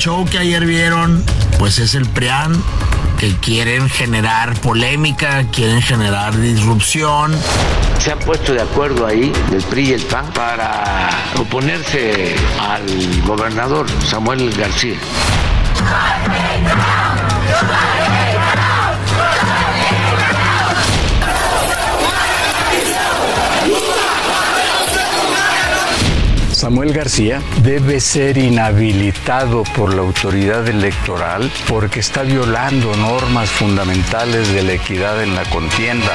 Show 0.00 0.24
que 0.24 0.38
ayer 0.38 0.64
vieron, 0.64 1.22
pues 1.58 1.78
es 1.78 1.94
el 1.94 2.06
PRIAN, 2.08 2.64
que 3.18 3.36
quieren 3.36 3.90
generar 3.90 4.58
polémica, 4.62 5.44
quieren 5.52 5.82
generar 5.82 6.34
disrupción. 6.40 7.36
Se 7.98 8.10
han 8.10 8.18
puesto 8.20 8.54
de 8.54 8.62
acuerdo 8.62 9.06
ahí, 9.06 9.30
el 9.52 9.62
PRI 9.64 9.90
y 9.90 9.92
el 9.92 10.02
PAN, 10.04 10.32
para 10.32 11.10
oponerse 11.38 12.34
al 12.58 12.82
gobernador 13.26 13.86
Samuel 14.06 14.50
García. 14.52 14.96
Samuel 26.60 26.92
García 26.92 27.40
debe 27.62 28.00
ser 28.00 28.36
inhabilitado 28.36 29.62
por 29.74 29.94
la 29.94 30.02
autoridad 30.02 30.68
electoral 30.68 31.50
porque 31.66 32.00
está 32.00 32.22
violando 32.22 32.94
normas 32.96 33.48
fundamentales 33.48 34.52
de 34.52 34.62
la 34.64 34.74
equidad 34.74 35.22
en 35.22 35.34
la 35.34 35.48
contienda. 35.48 36.12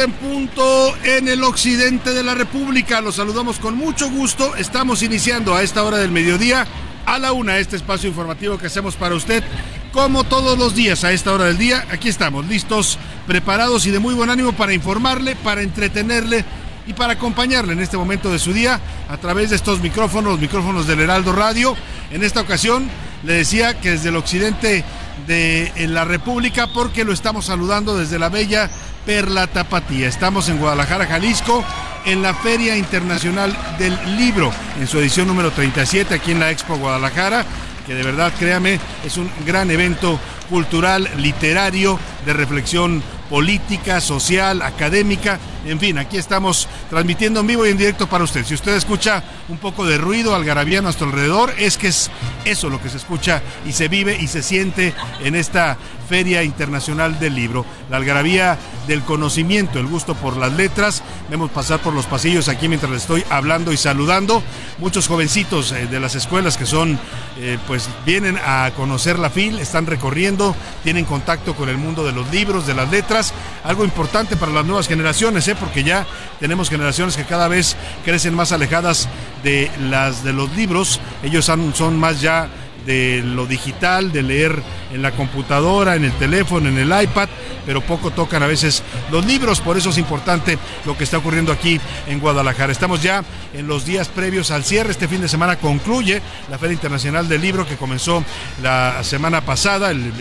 En 0.00 0.12
punto 0.12 0.96
en 1.04 1.28
el 1.28 1.44
occidente 1.44 2.14
de 2.14 2.22
la 2.22 2.34
República. 2.34 3.00
Los 3.00 3.16
saludamos 3.16 3.58
con 3.58 3.76
mucho 3.76 4.10
gusto. 4.10 4.56
Estamos 4.56 5.02
iniciando 5.02 5.54
a 5.54 5.62
esta 5.62 5.82
hora 5.82 5.98
del 5.98 6.10
mediodía 6.10 6.66
a 7.04 7.18
la 7.18 7.32
una 7.32 7.58
este 7.58 7.76
espacio 7.76 8.08
informativo 8.08 8.58
que 8.58 8.66
hacemos 8.66 8.96
para 8.96 9.14
usted. 9.14 9.44
Como 9.92 10.24
todos 10.24 10.58
los 10.58 10.74
días 10.74 11.04
a 11.04 11.12
esta 11.12 11.32
hora 11.32 11.44
del 11.44 11.58
día, 11.58 11.84
aquí 11.90 12.08
estamos 12.08 12.46
listos, 12.46 12.98
preparados 13.26 13.84
y 13.86 13.90
de 13.90 13.98
muy 13.98 14.14
buen 14.14 14.30
ánimo 14.30 14.52
para 14.52 14.72
informarle, 14.72 15.36
para 15.36 15.62
entretenerle 15.62 16.44
y 16.86 16.94
para 16.94 17.12
acompañarle 17.14 17.74
en 17.74 17.80
este 17.80 17.96
momento 17.96 18.30
de 18.32 18.38
su 18.38 18.52
día 18.52 18.80
a 19.08 19.16
través 19.18 19.50
de 19.50 19.56
estos 19.56 19.80
micrófonos, 19.80 20.32
los 20.32 20.40
micrófonos 20.40 20.86
del 20.86 21.00
Heraldo 21.00 21.32
Radio. 21.32 21.76
En 22.10 22.22
esta 22.22 22.40
ocasión 22.40 22.88
le 23.24 23.34
decía 23.34 23.78
que 23.78 23.90
desde 23.90 24.08
el 24.08 24.16
occidente 24.16 24.84
de 25.26 25.70
la 25.88 26.04
República, 26.04 26.68
porque 26.72 27.04
lo 27.04 27.12
estamos 27.12 27.44
saludando 27.44 27.96
desde 27.96 28.18
la 28.18 28.30
bella 28.30 28.70
Perla 29.04 29.46
Tapatía. 29.46 30.08
Estamos 30.08 30.48
en 30.48 30.58
Guadalajara, 30.58 31.06
Jalisco, 31.06 31.64
en 32.04 32.22
la 32.22 32.34
Feria 32.34 32.76
Internacional 32.76 33.56
del 33.78 34.16
Libro, 34.16 34.52
en 34.78 34.86
su 34.86 34.98
edición 34.98 35.28
número 35.28 35.50
37, 35.50 36.14
aquí 36.14 36.32
en 36.32 36.40
la 36.40 36.50
Expo 36.50 36.76
Guadalajara, 36.76 37.44
que 37.86 37.94
de 37.94 38.02
verdad, 38.02 38.32
créame, 38.38 38.78
es 39.04 39.16
un 39.16 39.30
gran 39.46 39.70
evento 39.70 40.18
cultural, 40.48 41.08
literario, 41.16 41.98
de 42.24 42.32
reflexión 42.32 43.02
política, 43.32 44.02
social, 44.02 44.60
académica. 44.60 45.40
En 45.64 45.80
fin, 45.80 45.96
aquí 45.96 46.18
estamos 46.18 46.68
transmitiendo 46.90 47.40
en 47.40 47.46
vivo 47.46 47.66
y 47.66 47.70
en 47.70 47.78
directo 47.78 48.06
para 48.06 48.24
usted. 48.24 48.44
Si 48.44 48.52
usted 48.52 48.76
escucha 48.76 49.24
un 49.48 49.56
poco 49.56 49.86
de 49.86 49.96
ruido 49.96 50.34
algarabía 50.34 50.80
a 50.80 50.82
nuestro 50.82 51.06
alrededor, 51.06 51.50
es 51.56 51.78
que 51.78 51.88
es 51.88 52.10
eso 52.44 52.68
lo 52.68 52.78
que 52.82 52.90
se 52.90 52.98
escucha 52.98 53.40
y 53.66 53.72
se 53.72 53.88
vive 53.88 54.18
y 54.20 54.26
se 54.26 54.42
siente 54.42 54.92
en 55.24 55.34
esta 55.34 55.78
Feria 56.10 56.42
Internacional 56.42 57.18
del 57.18 57.34
Libro. 57.34 57.64
La 57.88 57.96
algarabía 57.96 58.58
del 58.86 59.00
conocimiento, 59.00 59.78
el 59.78 59.86
gusto 59.86 60.14
por 60.14 60.36
las 60.36 60.52
letras. 60.52 61.02
Vemos 61.32 61.50
pasar 61.50 61.80
por 61.80 61.94
los 61.94 62.04
pasillos 62.04 62.50
aquí 62.50 62.68
mientras 62.68 62.92
les 62.92 63.00
estoy 63.00 63.24
hablando 63.30 63.72
y 63.72 63.78
saludando. 63.78 64.42
Muchos 64.76 65.08
jovencitos 65.08 65.72
eh, 65.72 65.86
de 65.86 65.98
las 65.98 66.14
escuelas 66.14 66.58
que 66.58 66.66
son, 66.66 66.98
eh, 67.38 67.56
pues 67.66 67.88
vienen 68.04 68.36
a 68.36 68.70
conocer 68.76 69.18
la 69.18 69.30
FIL, 69.30 69.58
están 69.58 69.86
recorriendo, 69.86 70.54
tienen 70.84 71.06
contacto 71.06 71.54
con 71.54 71.70
el 71.70 71.78
mundo 71.78 72.04
de 72.04 72.12
los 72.12 72.30
libros, 72.30 72.66
de 72.66 72.74
las 72.74 72.90
letras. 72.90 73.32
Algo 73.64 73.82
importante 73.82 74.36
para 74.36 74.52
las 74.52 74.66
nuevas 74.66 74.88
generaciones, 74.88 75.48
¿eh? 75.48 75.56
porque 75.58 75.82
ya 75.84 76.06
tenemos 76.38 76.68
generaciones 76.68 77.16
que 77.16 77.24
cada 77.24 77.48
vez 77.48 77.76
crecen 78.04 78.34
más 78.34 78.52
alejadas 78.52 79.08
de 79.42 79.70
las 79.80 80.24
de 80.24 80.34
los 80.34 80.54
libros. 80.54 81.00
Ellos 81.22 81.46
son, 81.46 81.74
son 81.74 81.98
más 81.98 82.20
ya 82.20 82.50
de 82.86 83.22
lo 83.24 83.46
digital, 83.46 84.12
de 84.12 84.22
leer 84.22 84.62
en 84.92 85.02
la 85.02 85.12
computadora, 85.12 85.96
en 85.96 86.04
el 86.04 86.12
teléfono, 86.12 86.68
en 86.68 86.78
el 86.78 87.02
iPad, 87.02 87.28
pero 87.64 87.80
poco 87.80 88.10
tocan 88.10 88.42
a 88.42 88.46
veces 88.46 88.82
los 89.10 89.24
libros, 89.24 89.60
por 89.60 89.76
eso 89.76 89.90
es 89.90 89.98
importante 89.98 90.58
lo 90.84 90.96
que 90.96 91.04
está 91.04 91.18
ocurriendo 91.18 91.52
aquí 91.52 91.80
en 92.06 92.20
Guadalajara. 92.20 92.72
Estamos 92.72 93.02
ya 93.02 93.24
en 93.54 93.66
los 93.66 93.84
días 93.84 94.08
previos 94.08 94.50
al 94.50 94.64
cierre, 94.64 94.90
este 94.90 95.08
fin 95.08 95.20
de 95.20 95.28
semana 95.28 95.56
concluye 95.56 96.20
la 96.50 96.58
Feria 96.58 96.74
Internacional 96.74 97.28
del 97.28 97.40
Libro 97.40 97.66
que 97.66 97.76
comenzó 97.76 98.24
la 98.62 99.02
semana 99.04 99.42
pasada, 99.42 99.90
el 99.90 100.12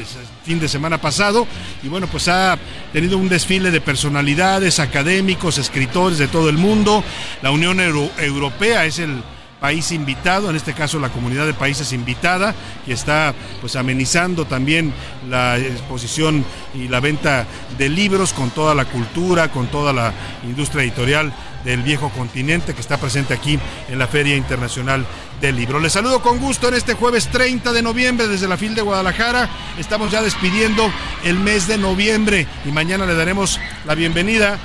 fin 0.46 0.60
de 0.60 0.68
semana 0.68 1.00
pasado, 1.00 1.48
y 1.84 1.88
bueno, 1.88 2.08
pues 2.08 2.28
ha 2.28 2.58
tenido 2.94 3.18
un 3.18 3.30
desfile 3.30 3.72
de 3.72 3.82
personalidades, 3.82 4.80
académicos, 4.80 5.58
escritores 5.58 6.18
de 6.18 6.28
todo 6.28 6.50
el 6.50 6.58
mundo. 6.58 7.04
La 7.42 7.52
Unión 7.52 7.80
Euro 7.80 8.10
Europea 8.18 8.86
es 8.86 9.00
el 9.00 9.24
país 9.62 9.92
invitado, 9.92 10.50
en 10.50 10.56
este 10.56 10.74
caso 10.74 11.00
la 11.00 11.10
comunidad 11.10 11.46
de 11.46 11.54
países 11.54 11.94
invitada, 11.94 12.56
que 12.84 12.94
está 12.94 13.36
pues 13.62 13.76
amenizando 13.76 14.46
también 14.46 14.92
la 15.30 15.60
exposición 15.60 16.44
y 16.74 16.88
la 16.88 17.00
venta 17.00 17.46
de 17.78 17.88
libros 17.88 18.34
con 18.34 18.50
toda 18.50 18.74
la 18.74 18.86
cultura, 18.86 19.52
con 19.52 19.68
toda 19.68 19.94
la 19.94 20.14
industria 20.44 20.81
editorial 20.81 21.31
del 21.63 21.84
viejo 21.84 22.10
continente 22.10 22.74
que 22.74 22.81
está 22.81 22.98
presente 22.98 23.36
aquí 23.36 23.60
en 23.88 24.00
la 24.00 24.08
Feria 24.08 24.36
Internacional 24.36 25.06
del 25.40 25.56
Libro. 25.56 25.80
Les 25.80 25.94
saludo 25.94 26.24
con 26.24 26.40
gusto 26.40 26.68
en 26.68 26.74
este 26.74 26.96
jueves 26.96 27.28
30 27.28 27.72
de 27.72 27.84
noviembre 27.84 28.28
desde 28.28 28.48
la 28.48 28.57
FIL 28.57 28.74
de 28.74 28.81
Guadalajara. 28.81 29.48
Estamos 29.78 30.10
ya 30.10 30.24
despidiendo 30.24 30.92
el 31.24 31.38
mes 31.38 31.68
de 31.68 31.78
noviembre 31.78 32.48
y 32.66 32.72
mañana 32.72 33.06
le 33.06 33.14
daremos 33.14 33.60
la 33.86 33.94
bienvenida 33.94 34.57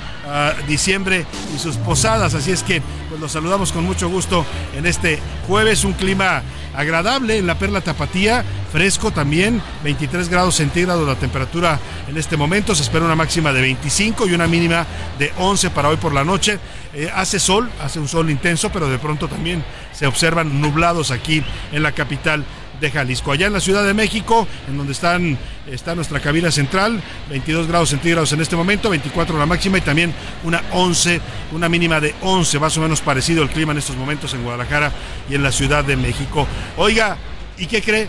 diciembre 0.67 1.25
y 1.55 1.59
sus 1.59 1.77
posadas. 1.77 2.33
Así 2.33 2.51
es 2.51 2.63
que 2.63 2.81
pues 3.09 3.19
los 3.19 3.31
saludamos 3.31 3.71
con 3.71 3.83
mucho 3.85 4.09
gusto 4.09 4.45
en 4.75 4.85
este 4.85 5.19
jueves, 5.47 5.83
un 5.83 5.93
clima 5.93 6.43
agradable 6.75 7.37
en 7.37 7.47
la 7.47 7.57
Perla 7.57 7.81
Tapatía, 7.81 8.43
fresco 8.71 9.09
también, 9.11 9.61
23 9.83 10.29
grados 10.29 10.55
centígrados 10.55 11.07
la 11.07 11.15
temperatura 11.15 11.79
en 12.07 12.17
este 12.17 12.37
momento, 12.37 12.75
se 12.75 12.83
espera 12.83 13.05
una 13.05 13.15
máxima 13.15 13.51
de 13.51 13.61
25 13.61 14.27
y 14.27 14.33
una 14.33 14.47
mínima 14.47 14.85
de 15.17 15.31
11 15.37 15.71
para 15.71 15.89
hoy 15.89 15.97
por 15.97 16.13
la 16.13 16.23
noche. 16.23 16.59
Eh, 16.93 17.09
hace 17.13 17.39
sol, 17.39 17.69
hace 17.81 17.99
un 17.99 18.07
sol 18.07 18.29
intenso, 18.29 18.71
pero 18.71 18.89
de 18.89 18.99
pronto 18.99 19.27
también 19.27 19.63
se 19.91 20.05
observan 20.05 20.61
nublados 20.61 21.11
aquí 21.11 21.43
en 21.71 21.83
la 21.83 21.91
capital 21.91 22.45
de 22.79 22.91
Jalisco. 22.91 23.31
Allá 23.31 23.47
en 23.47 23.53
la 23.53 23.59
Ciudad 23.59 23.85
de 23.85 23.93
México, 23.93 24.47
en 24.67 24.77
donde 24.77 24.93
están, 24.93 25.37
está 25.67 25.95
nuestra 25.95 26.19
cabina 26.19 26.51
central, 26.51 27.01
22 27.29 27.67
grados 27.67 27.89
centígrados 27.89 28.31
en 28.33 28.41
este 28.41 28.55
momento, 28.55 28.89
24 28.89 29.37
la 29.37 29.45
máxima 29.45 29.77
y 29.77 29.81
también 29.81 30.13
una 30.43 30.61
11, 30.71 31.21
una 31.51 31.69
mínima 31.69 31.99
de 31.99 32.15
11, 32.21 32.59
más 32.59 32.77
o 32.77 32.81
menos 32.81 33.01
parecido 33.01 33.43
el 33.43 33.49
clima 33.49 33.71
en 33.71 33.79
estos 33.79 33.95
momentos 33.95 34.33
en 34.33 34.43
Guadalajara 34.43 34.91
y 35.29 35.35
en 35.35 35.43
la 35.43 35.51
Ciudad 35.51 35.83
de 35.83 35.95
México. 35.95 36.47
Oiga, 36.77 37.17
¿y 37.57 37.65
qué 37.65 37.81
cree? 37.81 38.07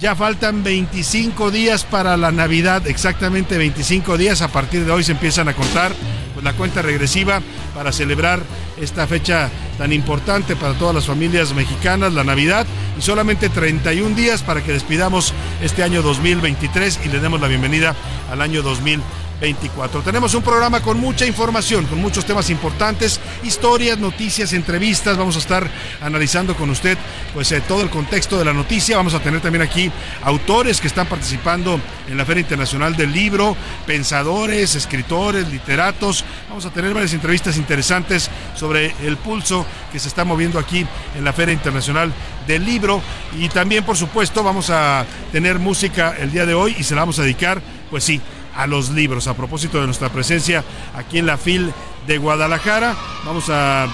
Ya 0.00 0.14
faltan 0.14 0.62
25 0.62 1.50
días 1.50 1.82
para 1.82 2.16
la 2.16 2.30
Navidad, 2.30 2.86
exactamente 2.86 3.58
25 3.58 4.16
días. 4.16 4.42
A 4.42 4.48
partir 4.48 4.84
de 4.84 4.92
hoy 4.92 5.02
se 5.02 5.10
empiezan 5.10 5.48
a 5.48 5.54
contar 5.54 5.92
pues, 6.34 6.44
la 6.44 6.52
cuenta 6.52 6.82
regresiva 6.82 7.42
para 7.74 7.90
celebrar 7.90 8.40
esta 8.80 9.08
fecha 9.08 9.50
tan 9.76 9.92
importante 9.92 10.54
para 10.54 10.74
todas 10.74 10.94
las 10.94 11.06
familias 11.06 11.52
mexicanas, 11.52 12.12
la 12.12 12.22
Navidad, 12.22 12.64
y 12.96 13.02
solamente 13.02 13.48
31 13.48 14.14
días 14.14 14.44
para 14.44 14.62
que 14.62 14.72
despidamos 14.72 15.34
este 15.62 15.82
año 15.82 16.00
2023 16.00 17.00
y 17.04 17.08
le 17.08 17.18
demos 17.18 17.40
la 17.40 17.48
bienvenida 17.48 17.96
al 18.30 18.40
año 18.40 18.62
2024. 18.62 19.27
24. 19.40 20.02
Tenemos 20.02 20.34
un 20.34 20.42
programa 20.42 20.80
con 20.80 20.98
mucha 20.98 21.24
información, 21.24 21.86
con 21.86 22.00
muchos 22.00 22.24
temas 22.24 22.50
importantes, 22.50 23.20
historias, 23.42 23.98
noticias, 23.98 24.52
entrevistas. 24.52 25.16
Vamos 25.16 25.36
a 25.36 25.38
estar 25.38 25.68
analizando 26.00 26.56
con 26.56 26.70
usted 26.70 26.98
pues 27.32 27.52
eh, 27.52 27.60
todo 27.60 27.82
el 27.82 27.90
contexto 27.90 28.38
de 28.38 28.44
la 28.44 28.52
noticia. 28.52 28.96
Vamos 28.96 29.14
a 29.14 29.20
tener 29.20 29.40
también 29.40 29.62
aquí 29.62 29.90
autores 30.22 30.80
que 30.80 30.88
están 30.88 31.06
participando 31.06 31.80
en 32.08 32.16
la 32.16 32.24
Feria 32.24 32.40
Internacional 32.40 32.96
del 32.96 33.12
Libro, 33.12 33.56
pensadores, 33.86 34.74
escritores, 34.74 35.48
literatos. 35.48 36.24
Vamos 36.48 36.66
a 36.66 36.70
tener 36.70 36.92
varias 36.92 37.12
entrevistas 37.12 37.56
interesantes 37.56 38.30
sobre 38.54 38.94
el 39.02 39.16
pulso 39.16 39.64
que 39.92 39.98
se 39.98 40.08
está 40.08 40.24
moviendo 40.24 40.58
aquí 40.58 40.86
en 41.16 41.24
la 41.24 41.32
Feria 41.32 41.52
Internacional 41.52 42.12
del 42.46 42.64
Libro 42.64 43.00
y 43.38 43.48
también 43.48 43.84
por 43.84 43.96
supuesto 43.96 44.42
vamos 44.42 44.70
a 44.70 45.04
tener 45.30 45.58
música 45.58 46.16
el 46.18 46.32
día 46.32 46.46
de 46.46 46.54
hoy 46.54 46.74
y 46.78 46.82
se 46.82 46.94
la 46.94 47.02
vamos 47.02 47.18
a 47.18 47.22
dedicar 47.22 47.60
pues 47.90 48.04
sí, 48.04 48.20
a 48.58 48.66
los 48.66 48.90
libros. 48.90 49.28
A 49.28 49.34
propósito 49.34 49.80
de 49.80 49.86
nuestra 49.86 50.10
presencia 50.10 50.64
aquí 50.94 51.18
en 51.18 51.26
la 51.26 51.38
FIL 51.38 51.72
de 52.06 52.18
Guadalajara, 52.18 52.94
vamos 53.24 53.48
a 53.48 53.86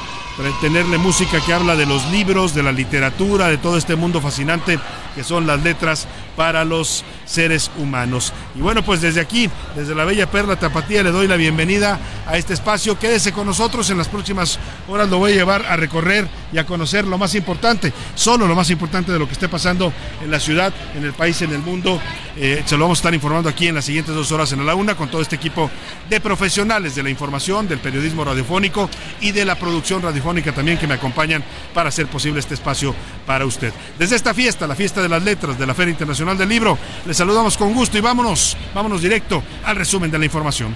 tenerle 0.61 0.99
música 0.99 1.41
que 1.45 1.53
habla 1.53 1.77
de 1.77 1.87
los 1.87 2.11
libros, 2.11 2.55
de 2.55 2.63
la 2.63 2.73
literatura, 2.73 3.49
de 3.49 3.59
todo 3.59 3.77
este 3.77 3.95
mundo 3.95 4.21
fascinante 4.21 4.81
que 5.15 5.23
son 5.23 5.47
las 5.47 5.63
letras 5.63 6.09
para 6.37 6.65
los 6.65 7.05
seres 7.25 7.71
humanos. 7.79 8.33
Y 8.55 8.61
bueno, 8.61 8.85
pues 8.85 9.01
desde 9.01 9.21
aquí, 9.21 9.49
desde 9.77 9.95
la 9.95 10.05
Bella 10.05 10.31
Perla 10.31 10.57
Tapatía, 10.57 11.03
le 11.03 11.11
doy 11.11 11.27
la 11.27 11.37
bienvenida 11.37 11.99
a 12.27 12.37
este 12.37 12.55
espacio. 12.55 12.99
Quédese 12.99 13.33
con 13.33 13.47
nosotros, 13.47 13.89
en 13.91 13.99
las 13.99 14.09
próximas 14.09 14.59
horas 14.89 15.09
lo 15.09 15.19
voy 15.19 15.33
a 15.33 15.37
llevar 15.37 15.65
a 15.67 15.77
recorrer 15.77 16.29
y 16.53 16.59
a 16.59 16.67
conocer 16.67 17.07
lo 17.07 17.19
más 17.19 17.35
importante, 17.35 17.93
solo 18.15 18.47
lo 18.47 18.55
más 18.55 18.71
importante 18.71 19.13
de 19.13 19.19
lo 19.19 19.27
que 19.27 19.33
esté 19.33 19.49
pasando 19.49 19.93
en 20.23 20.31
la 20.31 20.41
ciudad, 20.41 20.73
en 20.95 21.05
el 21.05 21.13
país, 21.13 21.41
en 21.43 21.53
el 21.53 21.61
mundo. 21.61 22.01
Eh, 22.37 22.63
se 22.67 22.77
lo 22.77 22.85
vamos 22.85 22.99
a 22.99 23.01
estar 23.01 23.15
informando 23.15 23.49
aquí 23.49 23.69
en 23.69 23.77
las 23.77 23.85
siguientes 23.85 24.15
dos 24.15 24.33
horas 24.33 24.53
en 24.53 24.65
la 24.65 24.75
una 24.75 24.97
con 24.97 25.09
todo 25.09 25.23
este 25.23 25.37
equipo 25.37 25.71
de 26.09 26.21
profesionales 26.21 26.95
de 26.95 27.03
la 27.03 27.11
información, 27.11 27.69
del 27.69 27.79
periodismo 27.79 28.25
radiofónico 28.25 28.91
y 29.21 29.31
de 29.31 29.45
la 29.45 29.55
producción 29.57 30.03
radiofónica 30.03 30.53
también 30.53 30.79
que 30.79 30.87
me 30.87 30.95
acompañan 30.95 31.45
para 31.73 31.89
hacer 31.89 32.07
posible 32.07 32.41
este 32.41 32.55
espacio 32.55 32.95
para 33.27 33.47
usted. 33.47 33.73
Desde 33.99 34.17
esta 34.17 34.35
fiesta, 34.35 34.67
la 34.67 34.75
fiesta 34.75 35.03
de 35.03 35.09
las 35.09 35.23
letras 35.23 35.59
de 35.59 35.67
la 35.67 35.75
Feria 35.75 35.93
Internacional 35.93 36.24
del 36.33 36.49
Libro, 36.49 36.79
les 37.05 37.17
saludamos 37.17 37.59
con 37.59 37.75
gusto 37.75 37.99
y 37.99 38.01
vámonos, 38.01 38.57
vámonos 38.75 39.03
directo 39.03 39.43
al 39.65 39.77
resumen 39.77 40.11
de 40.11 40.19
la 40.19 40.25
información. 40.25 40.75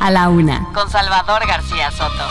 A 0.00 0.10
la 0.10 0.30
una. 0.30 0.68
Con 0.72 0.90
Salvador 0.90 1.46
García 1.46 1.90
Soto. 1.90 2.24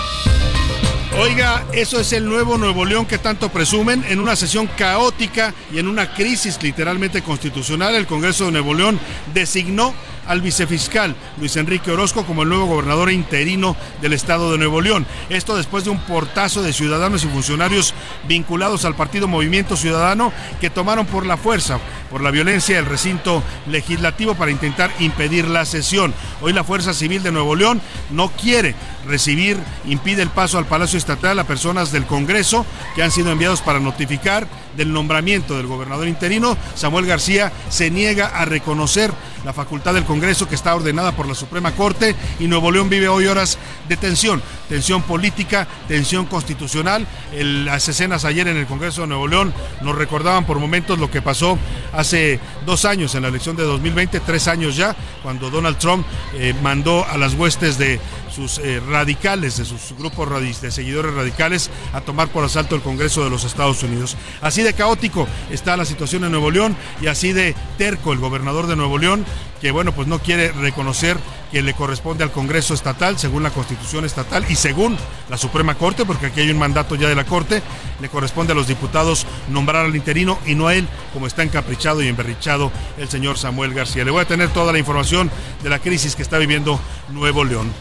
Oiga, 1.20 1.64
eso 1.74 2.00
es 2.00 2.14
el 2.14 2.28
nuevo 2.28 2.58
Nuevo 2.58 2.86
León 2.86 3.06
que 3.06 3.18
tanto 3.18 3.50
presumen. 3.50 4.04
En 4.08 4.20
una 4.20 4.36
sesión 4.36 4.68
caótica 4.68 5.54
y 5.72 5.80
en 5.80 5.88
una 5.88 6.14
crisis 6.14 6.62
literalmente 6.62 7.22
constitucional, 7.22 7.96
el 7.96 8.08
Congreso 8.08 8.46
de 8.46 8.52
Nuevo 8.52 8.74
León 8.74 9.00
designó 9.34 9.94
al 10.28 10.42
vicefiscal 10.42 11.16
Luis 11.38 11.56
Enrique 11.56 11.92
Orozco 11.92 12.26
como 12.26 12.44
el 12.44 12.50
nuevo 12.50 12.66
gobernador 12.66 13.12
interino 13.12 13.76
del 14.02 14.14
estado 14.14 14.52
de 14.52 14.58
Nuevo 14.58 14.82
León. 14.82 15.06
Esto 15.30 15.56
después 15.56 15.84
de 15.84 15.90
un 15.90 16.00
portazo 16.00 16.62
de 16.62 16.74
ciudadanos 16.74 17.24
y 17.24 17.28
funcionarios 17.28 17.94
vinculados 18.28 18.86
al 18.86 18.96
partido 18.96 19.28
Movimiento 19.28 19.76
Ciudadano 19.76 20.32
que 20.60 20.70
tomaron 20.70 21.06
por 21.06 21.26
la 21.26 21.38
fuerza, 21.38 21.80
por 22.10 22.22
la 22.22 22.32
violencia 22.32 22.80
el 22.80 22.86
recinto 22.86 23.44
legislativo 23.68 24.36
para 24.36 24.52
intentar 24.52 24.92
impedir 25.00 25.48
la 25.48 25.66
sesión. 25.66 26.14
Hoy 26.42 26.54
la 26.54 26.64
Fuerza 26.64 26.94
Civil 26.94 27.24
de 27.24 27.32
Nuevo 27.32 27.56
León 27.56 27.82
no 28.12 28.30
quiere 28.30 28.76
recibir, 29.08 29.58
impide 29.86 30.22
el 30.22 30.30
paso 30.30 30.58
al 30.58 30.66
Palacio 30.66 30.98
Estatal 30.98 31.40
a 31.40 31.46
personas 31.46 31.92
del 31.92 32.06
Congreso 32.06 32.66
que 32.96 33.04
han 33.04 33.12
sido 33.12 33.32
enviados 33.32 33.62
para 33.62 33.80
notificar 33.80 34.48
del 34.78 34.94
nombramiento 34.94 35.58
del 35.58 35.68
gobernador 35.68 36.08
interino, 36.08 36.56
Samuel 36.76 37.06
García 37.06 37.52
se 37.70 37.92
niega 37.92 38.28
a 38.28 38.46
reconocer 38.46 39.12
la 39.44 39.54
facultad 39.54 39.94
del 39.94 40.04
Congreso 40.04 40.48
que 40.48 40.56
está 40.56 40.76
ordenada 40.76 41.14
por 41.14 41.28
la 41.28 41.36
Suprema 41.36 41.72
Corte 41.72 42.16
y 42.40 42.48
Nuevo 42.48 42.72
León 42.72 42.90
vive 42.90 43.08
hoy 43.08 43.28
horas 43.28 43.58
de 43.88 43.98
tensión, 43.98 44.42
tensión 44.70 45.02
política, 45.04 45.68
tensión 45.88 46.26
constitucional. 46.26 47.08
las 47.34 47.88
escenas 47.88 48.26
ayer 48.26 48.48
en 48.48 48.58
el 48.58 48.68
Congreso 48.68 49.02
de 49.02 49.08
Nuevo 49.08 49.28
León 49.28 49.54
nos 49.82 49.96
recordaban 49.96 50.46
por 50.46 50.60
momentos 50.60 51.00
lo 51.00 51.10
que 51.10 51.22
pasó 51.22 51.58
hace 51.94 52.40
dos 52.66 52.86
años 52.86 53.16
en 53.16 53.24
la 53.24 53.30
elección 53.30 53.56
de 53.56 53.64
2020, 53.64 54.20
tres 54.22 54.48
años 54.48 54.76
ya, 54.76 54.96
cuando 55.24 55.50
Donald 55.50 55.78
Trump 55.78 56.06
eh, 56.34 56.54
mandó 56.62 57.06
a 57.06 57.18
las 57.18 57.34
huestes 57.34 57.78
de 57.78 58.00
sus 58.38 58.60
eh, 58.60 58.80
radicales, 58.88 59.58
de 59.58 59.66
sus 59.66 59.98
grupos 59.98 60.30
de 60.62 60.72
seguidores 60.72 61.12
radicales, 61.16 61.72
a 61.92 62.02
tomar 62.02 62.28
por 62.28 62.44
asalto 62.44 62.76
el 62.76 62.84
Congreso 62.84 63.24
de 63.24 63.32
los 63.32 63.44
Estados 63.44 63.82
Unidos. 63.82 64.16
Así 64.42 64.62
de 64.62 64.74
caótico 64.74 65.28
está 65.50 65.76
la 65.76 65.86
situación 65.86 66.24
en 66.24 66.30
Nuevo 66.30 66.52
León 66.52 66.78
y 67.02 67.08
así 67.08 67.34
de 67.34 67.56
terco 67.80 68.14
el 68.14 68.20
gobernador 68.20 68.68
de 68.68 68.76
Nuevo 68.76 69.00
León, 69.00 69.26
que 69.60 69.72
bueno, 69.72 69.92
pues 69.92 70.08
no 70.08 70.20
quiere 70.20 70.52
reconocer 70.52 71.18
que 71.52 71.64
le 71.64 71.74
corresponde 71.74 72.24
al 72.24 72.32
Congreso 72.32 72.76
estatal, 72.76 73.18
según 73.18 73.42
la 73.42 73.50
Constitución 73.50 74.06
estatal 74.06 74.46
y 74.48 74.56
según 74.56 74.96
la 75.32 75.38
Suprema 75.38 75.74
Corte, 75.74 76.06
porque 76.06 76.28
aquí 76.28 76.42
hay 76.42 76.52
un 76.52 76.60
mandato 76.60 76.94
ya 76.94 77.10
de 77.10 77.16
la 77.16 77.26
Corte, 77.26 77.64
le 78.00 78.10
corresponde 78.10 78.54
a 78.54 78.56
los 78.56 78.68
diputados 78.68 79.26
nombrar 79.50 79.86
al 79.86 79.96
interino 79.96 80.38
y 80.46 80.54
no 80.54 80.68
a 80.68 80.76
él, 80.76 80.88
como 81.12 81.26
está 81.26 81.42
encaprichado 81.42 82.04
y 82.04 82.08
emberrichado 82.08 82.72
el 83.00 83.10
señor 83.10 83.40
Samuel 83.40 83.74
García. 83.74 84.06
Le 84.06 84.12
voy 84.12 84.22
a 84.22 84.28
tener 84.28 84.50
toda 84.50 84.72
la 84.74 84.78
información 84.78 85.32
de 85.64 85.70
la 85.70 85.80
crisis 85.80 86.16
que 86.16 86.22
está 86.22 86.38
viviendo 86.38 86.80
Nuevo 87.10 87.44
León. 87.44 87.72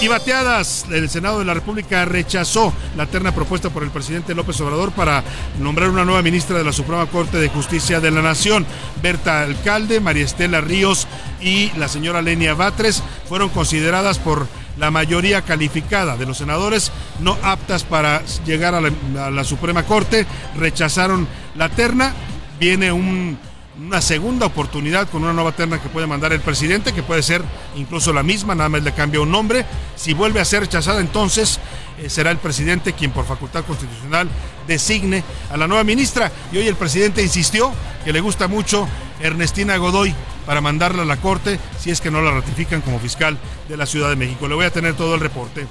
Y 0.00 0.08
bateadas, 0.08 0.84
el 0.90 1.08
Senado 1.08 1.38
de 1.38 1.44
la 1.44 1.54
República 1.54 2.04
rechazó 2.04 2.72
la 2.96 3.06
terna 3.06 3.32
propuesta 3.32 3.70
por 3.70 3.82
el 3.82 3.90
presidente 3.90 4.34
López 4.34 4.60
Obrador 4.60 4.92
para 4.92 5.22
nombrar 5.60 5.88
una 5.88 6.04
nueva 6.04 6.20
ministra 6.20 6.58
de 6.58 6.64
la 6.64 6.72
Suprema 6.72 7.06
Corte 7.06 7.38
de 7.38 7.48
Justicia 7.48 8.00
de 8.00 8.10
la 8.10 8.20
Nación. 8.20 8.66
Berta 9.02 9.42
Alcalde, 9.42 10.00
María 10.00 10.24
Estela 10.24 10.60
Ríos 10.60 11.06
y 11.40 11.70
la 11.78 11.88
señora 11.88 12.22
Lenia 12.22 12.54
Batres 12.54 13.02
fueron 13.28 13.48
consideradas 13.48 14.18
por 14.18 14.46
la 14.76 14.90
mayoría 14.90 15.42
calificada 15.42 16.16
de 16.16 16.26
los 16.26 16.38
senadores 16.38 16.90
no 17.20 17.38
aptas 17.42 17.84
para 17.84 18.22
llegar 18.44 18.74
a 18.74 18.80
la, 18.80 18.90
a 19.26 19.30
la 19.30 19.44
Suprema 19.44 19.84
Corte. 19.84 20.26
Rechazaron 20.56 21.26
la 21.54 21.68
terna. 21.68 22.12
Viene 22.58 22.92
un 22.92 23.38
una 23.80 24.00
segunda 24.00 24.46
oportunidad 24.46 25.08
con 25.08 25.24
una 25.24 25.32
nueva 25.32 25.52
terna 25.52 25.80
que 25.80 25.88
puede 25.88 26.06
mandar 26.06 26.32
el 26.32 26.40
presidente, 26.40 26.92
que 26.92 27.02
puede 27.02 27.22
ser 27.22 27.42
incluso 27.76 28.12
la 28.12 28.22
misma, 28.22 28.54
nada 28.54 28.68
más 28.68 28.82
le 28.82 28.92
cambia 28.92 29.20
un 29.20 29.30
nombre. 29.30 29.66
Si 29.96 30.14
vuelve 30.14 30.40
a 30.40 30.44
ser 30.44 30.60
rechazada, 30.60 31.00
entonces 31.00 31.58
eh, 31.98 32.08
será 32.08 32.30
el 32.30 32.38
presidente 32.38 32.92
quien 32.92 33.10
por 33.10 33.26
facultad 33.26 33.64
constitucional 33.64 34.28
designe 34.66 35.24
a 35.50 35.56
la 35.56 35.66
nueva 35.66 35.84
ministra. 35.84 36.30
Y 36.52 36.58
hoy 36.58 36.68
el 36.68 36.76
presidente 36.76 37.22
insistió 37.22 37.72
que 38.04 38.12
le 38.12 38.20
gusta 38.20 38.48
mucho 38.48 38.86
Ernestina 39.20 39.76
Godoy 39.76 40.14
para 40.46 40.60
mandarla 40.60 41.02
a 41.02 41.06
la 41.06 41.16
corte 41.16 41.58
si 41.78 41.90
es 41.90 42.00
que 42.00 42.10
no 42.10 42.20
la 42.20 42.30
ratifican 42.30 42.80
como 42.80 42.98
fiscal 43.00 43.38
de 43.68 43.76
la 43.76 43.86
Ciudad 43.86 44.08
de 44.08 44.16
México. 44.16 44.46
Le 44.46 44.54
voy 44.54 44.66
a 44.66 44.70
tener 44.70 44.94
todo 44.94 45.14
el 45.14 45.20
reporte. 45.20 45.66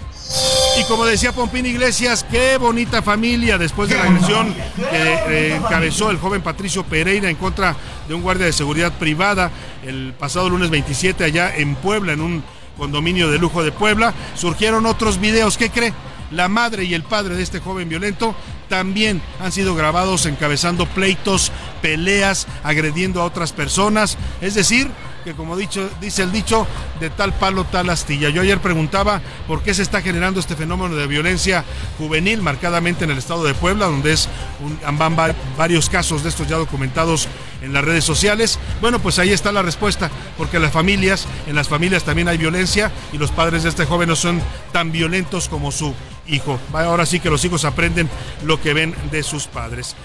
Y 0.80 0.84
como 0.86 1.06
decía 1.06 1.32
Pompín 1.32 1.66
Iglesias, 1.68 2.26
qué 2.30 2.58
bonita 2.58 3.04
familia 3.04 3.58
después 3.60 3.90
de 3.90 3.98
la 3.98 4.04
agresión 4.06 4.54
que 4.76 5.52
eh, 5.52 5.56
encabezó 5.56 6.10
el 6.10 6.18
joven 6.18 6.42
Patricio 6.42 6.84
Pereira 6.84 7.30
en 7.30 7.36
contra 7.36 7.76
de 8.08 8.14
un 8.16 8.24
guardia 8.24 8.48
de 8.48 8.54
seguridad 8.54 8.92
privada 8.94 9.52
el 9.86 10.14
pasado 10.18 10.50
lunes 10.50 10.72
27 10.72 11.24
allá 11.24 11.56
en 11.56 11.76
Puebla, 11.76 12.14
en 12.14 12.22
un 12.22 12.44
condominio 12.76 13.30
de 13.30 13.38
lujo 13.38 13.64
de 13.64 13.72
Puebla. 13.72 14.14
Surgieron 14.36 14.88
otros 14.88 15.20
videos, 15.20 15.58
¿qué 15.58 15.70
cree? 15.70 15.94
La 16.32 16.48
madre 16.48 16.86
y 16.86 16.96
el 16.96 17.04
padre 17.04 17.36
de 17.36 17.44
este 17.44 17.60
joven 17.60 17.88
violento 17.88 18.36
también 18.68 19.22
han 19.40 19.52
sido 19.52 19.76
grabados 19.76 20.26
encabezando 20.26 20.88
pleitos, 20.88 21.52
peleas, 21.84 22.48
agrediendo 22.64 23.22
a 23.22 23.26
otras 23.26 23.54
personas. 23.54 24.18
Es 24.42 24.56
decir, 24.56 24.90
que 25.24 25.34
como 25.34 25.56
dicho, 25.56 25.90
dice 26.02 26.24
el 26.24 26.32
dicho, 26.32 26.68
de 27.00 27.10
tal 27.10 27.34
palo 27.34 27.64
tal 27.66 27.90
astilla. 27.90 28.30
Yo 28.30 28.42
ayer 28.42 28.60
preguntaba 28.60 29.22
por 29.48 29.62
qué 29.62 29.74
se 29.74 29.82
está 29.82 30.02
generando 30.02 30.40
este 30.40 30.56
fenómeno 30.56 30.96
de 30.96 31.08
violencia 31.08 31.64
juvenil, 31.98 32.42
marcadamente 32.42 33.06
en 33.06 33.12
el 33.12 33.18
estado 33.18 33.44
de 33.44 33.54
Puebla, 33.54 33.86
donde 33.86 34.14
es 34.14 34.28
un, 34.62 34.98
van 34.98 35.16
varios 35.58 35.90
casos 35.90 36.24
de 36.24 36.30
estos 36.30 36.48
ya 36.48 36.58
documentados 36.58 37.28
en 37.62 37.74
las 37.74 37.84
redes 37.84 38.04
sociales. 38.04 38.60
Bueno, 38.82 39.00
pues 39.00 39.20
ahí 39.20 39.32
está 39.32 39.52
la 39.52 39.62
respuesta, 39.62 40.12
porque 40.38 40.60
las 40.60 40.72
familias, 40.72 41.28
en 41.48 41.56
las 41.56 41.70
familias 41.70 42.04
también 42.04 42.28
hay 42.28 42.38
violencia 42.38 42.92
y 43.12 43.18
los 43.18 43.32
padres 43.32 43.64
de 43.64 43.70
este 43.70 43.86
joven 43.86 44.10
no 44.10 44.16
son 44.16 44.42
tan 44.72 44.92
violentos 44.92 45.48
como 45.48 45.72
su 45.72 45.94
hijo. 46.28 46.60
Ahora 46.74 47.06
sí 47.06 47.20
que 47.20 47.30
los 47.30 47.44
hijos 47.46 47.66
aprenden 47.66 48.10
lo 48.44 48.62
que 48.62 48.74
ven 48.74 48.96
de 49.12 49.24
sus 49.24 49.48
padres. 49.48 49.96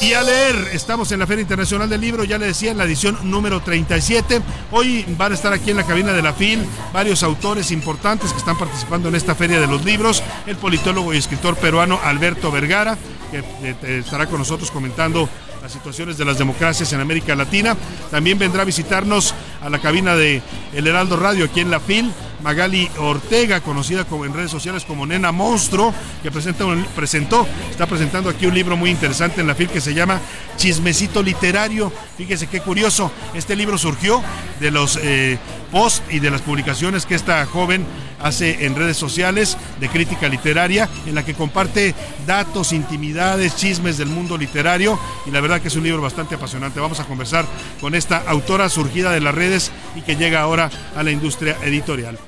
Y 0.00 0.12
a 0.12 0.22
leer, 0.22 0.70
estamos 0.72 1.10
en 1.10 1.18
la 1.18 1.26
Feria 1.26 1.42
Internacional 1.42 1.88
del 1.88 2.00
Libro, 2.00 2.22
ya 2.22 2.38
le 2.38 2.46
decía, 2.46 2.70
en 2.70 2.78
la 2.78 2.84
edición 2.84 3.18
número 3.24 3.60
37. 3.60 4.40
Hoy 4.70 5.04
van 5.18 5.32
a 5.32 5.34
estar 5.34 5.52
aquí 5.52 5.72
en 5.72 5.76
la 5.76 5.84
cabina 5.84 6.12
de 6.12 6.22
la 6.22 6.32
FIL 6.32 6.64
varios 6.92 7.24
autores 7.24 7.72
importantes 7.72 8.32
que 8.32 8.38
están 8.38 8.56
participando 8.56 9.08
en 9.08 9.16
esta 9.16 9.34
Feria 9.34 9.60
de 9.60 9.66
los 9.66 9.84
Libros. 9.84 10.22
El 10.46 10.56
politólogo 10.56 11.12
y 11.12 11.16
escritor 11.16 11.56
peruano 11.56 11.98
Alberto 12.04 12.52
Vergara, 12.52 12.96
que 13.32 13.38
eh, 13.38 13.98
estará 13.98 14.26
con 14.26 14.38
nosotros 14.38 14.70
comentando 14.70 15.28
las 15.60 15.72
situaciones 15.72 16.16
de 16.16 16.24
las 16.24 16.38
democracias 16.38 16.92
en 16.92 17.00
América 17.00 17.34
Latina. 17.34 17.76
También 18.12 18.38
vendrá 18.38 18.62
a 18.62 18.66
visitarnos 18.66 19.34
a 19.60 19.68
la 19.68 19.80
cabina 19.80 20.14
de 20.14 20.40
El 20.74 20.86
Heraldo 20.86 21.16
Radio 21.16 21.46
aquí 21.46 21.60
en 21.60 21.72
la 21.72 21.80
FIL 21.80 22.12
Magali 22.42 22.88
Ortega, 22.98 23.60
conocida 23.60 24.04
como 24.04 24.24
en 24.24 24.34
redes 24.34 24.50
sociales 24.50 24.84
como 24.84 25.06
Nena 25.06 25.32
Monstruo, 25.32 25.92
que 26.22 26.30
presenta 26.30 26.64
presentó, 26.94 27.46
está 27.70 27.86
presentando 27.86 28.30
aquí 28.30 28.46
un 28.46 28.54
libro 28.54 28.76
muy 28.76 28.90
interesante 28.90 29.40
en 29.40 29.46
la 29.46 29.54
FIL 29.54 29.68
que 29.68 29.80
se 29.80 29.94
llama 29.94 30.20
Chismecito 30.56 31.22
Literario. 31.22 31.92
Fíjese 32.16 32.46
qué 32.46 32.60
curioso, 32.60 33.10
este 33.34 33.56
libro 33.56 33.78
surgió 33.78 34.22
de 34.60 34.70
los 34.70 34.98
eh, 35.02 35.38
posts 35.70 36.02
y 36.10 36.18
de 36.18 36.30
las 36.30 36.42
publicaciones 36.42 37.06
que 37.06 37.14
esta 37.14 37.44
joven 37.46 37.84
hace 38.20 38.66
en 38.66 38.74
redes 38.74 38.96
sociales 38.96 39.56
de 39.80 39.88
crítica 39.88 40.28
literaria, 40.28 40.88
en 41.06 41.14
la 41.14 41.24
que 41.24 41.34
comparte 41.34 41.94
datos, 42.26 42.72
intimidades, 42.72 43.56
chismes 43.56 43.98
del 43.98 44.08
mundo 44.08 44.36
literario, 44.36 44.98
y 45.26 45.30
la 45.30 45.40
verdad 45.40 45.60
que 45.60 45.68
es 45.68 45.76
un 45.76 45.84
libro 45.84 46.02
bastante 46.02 46.34
apasionante. 46.34 46.80
Vamos 46.80 47.00
a 47.00 47.04
conversar 47.04 47.46
con 47.80 47.94
esta 47.94 48.18
autora 48.26 48.68
surgida 48.68 49.12
de 49.12 49.20
las 49.20 49.34
redes 49.34 49.70
y 49.94 50.02
que 50.02 50.16
llega 50.16 50.40
ahora 50.40 50.70
a 50.96 51.02
la 51.02 51.10
industria 51.10 51.56
editorial. 51.62 52.18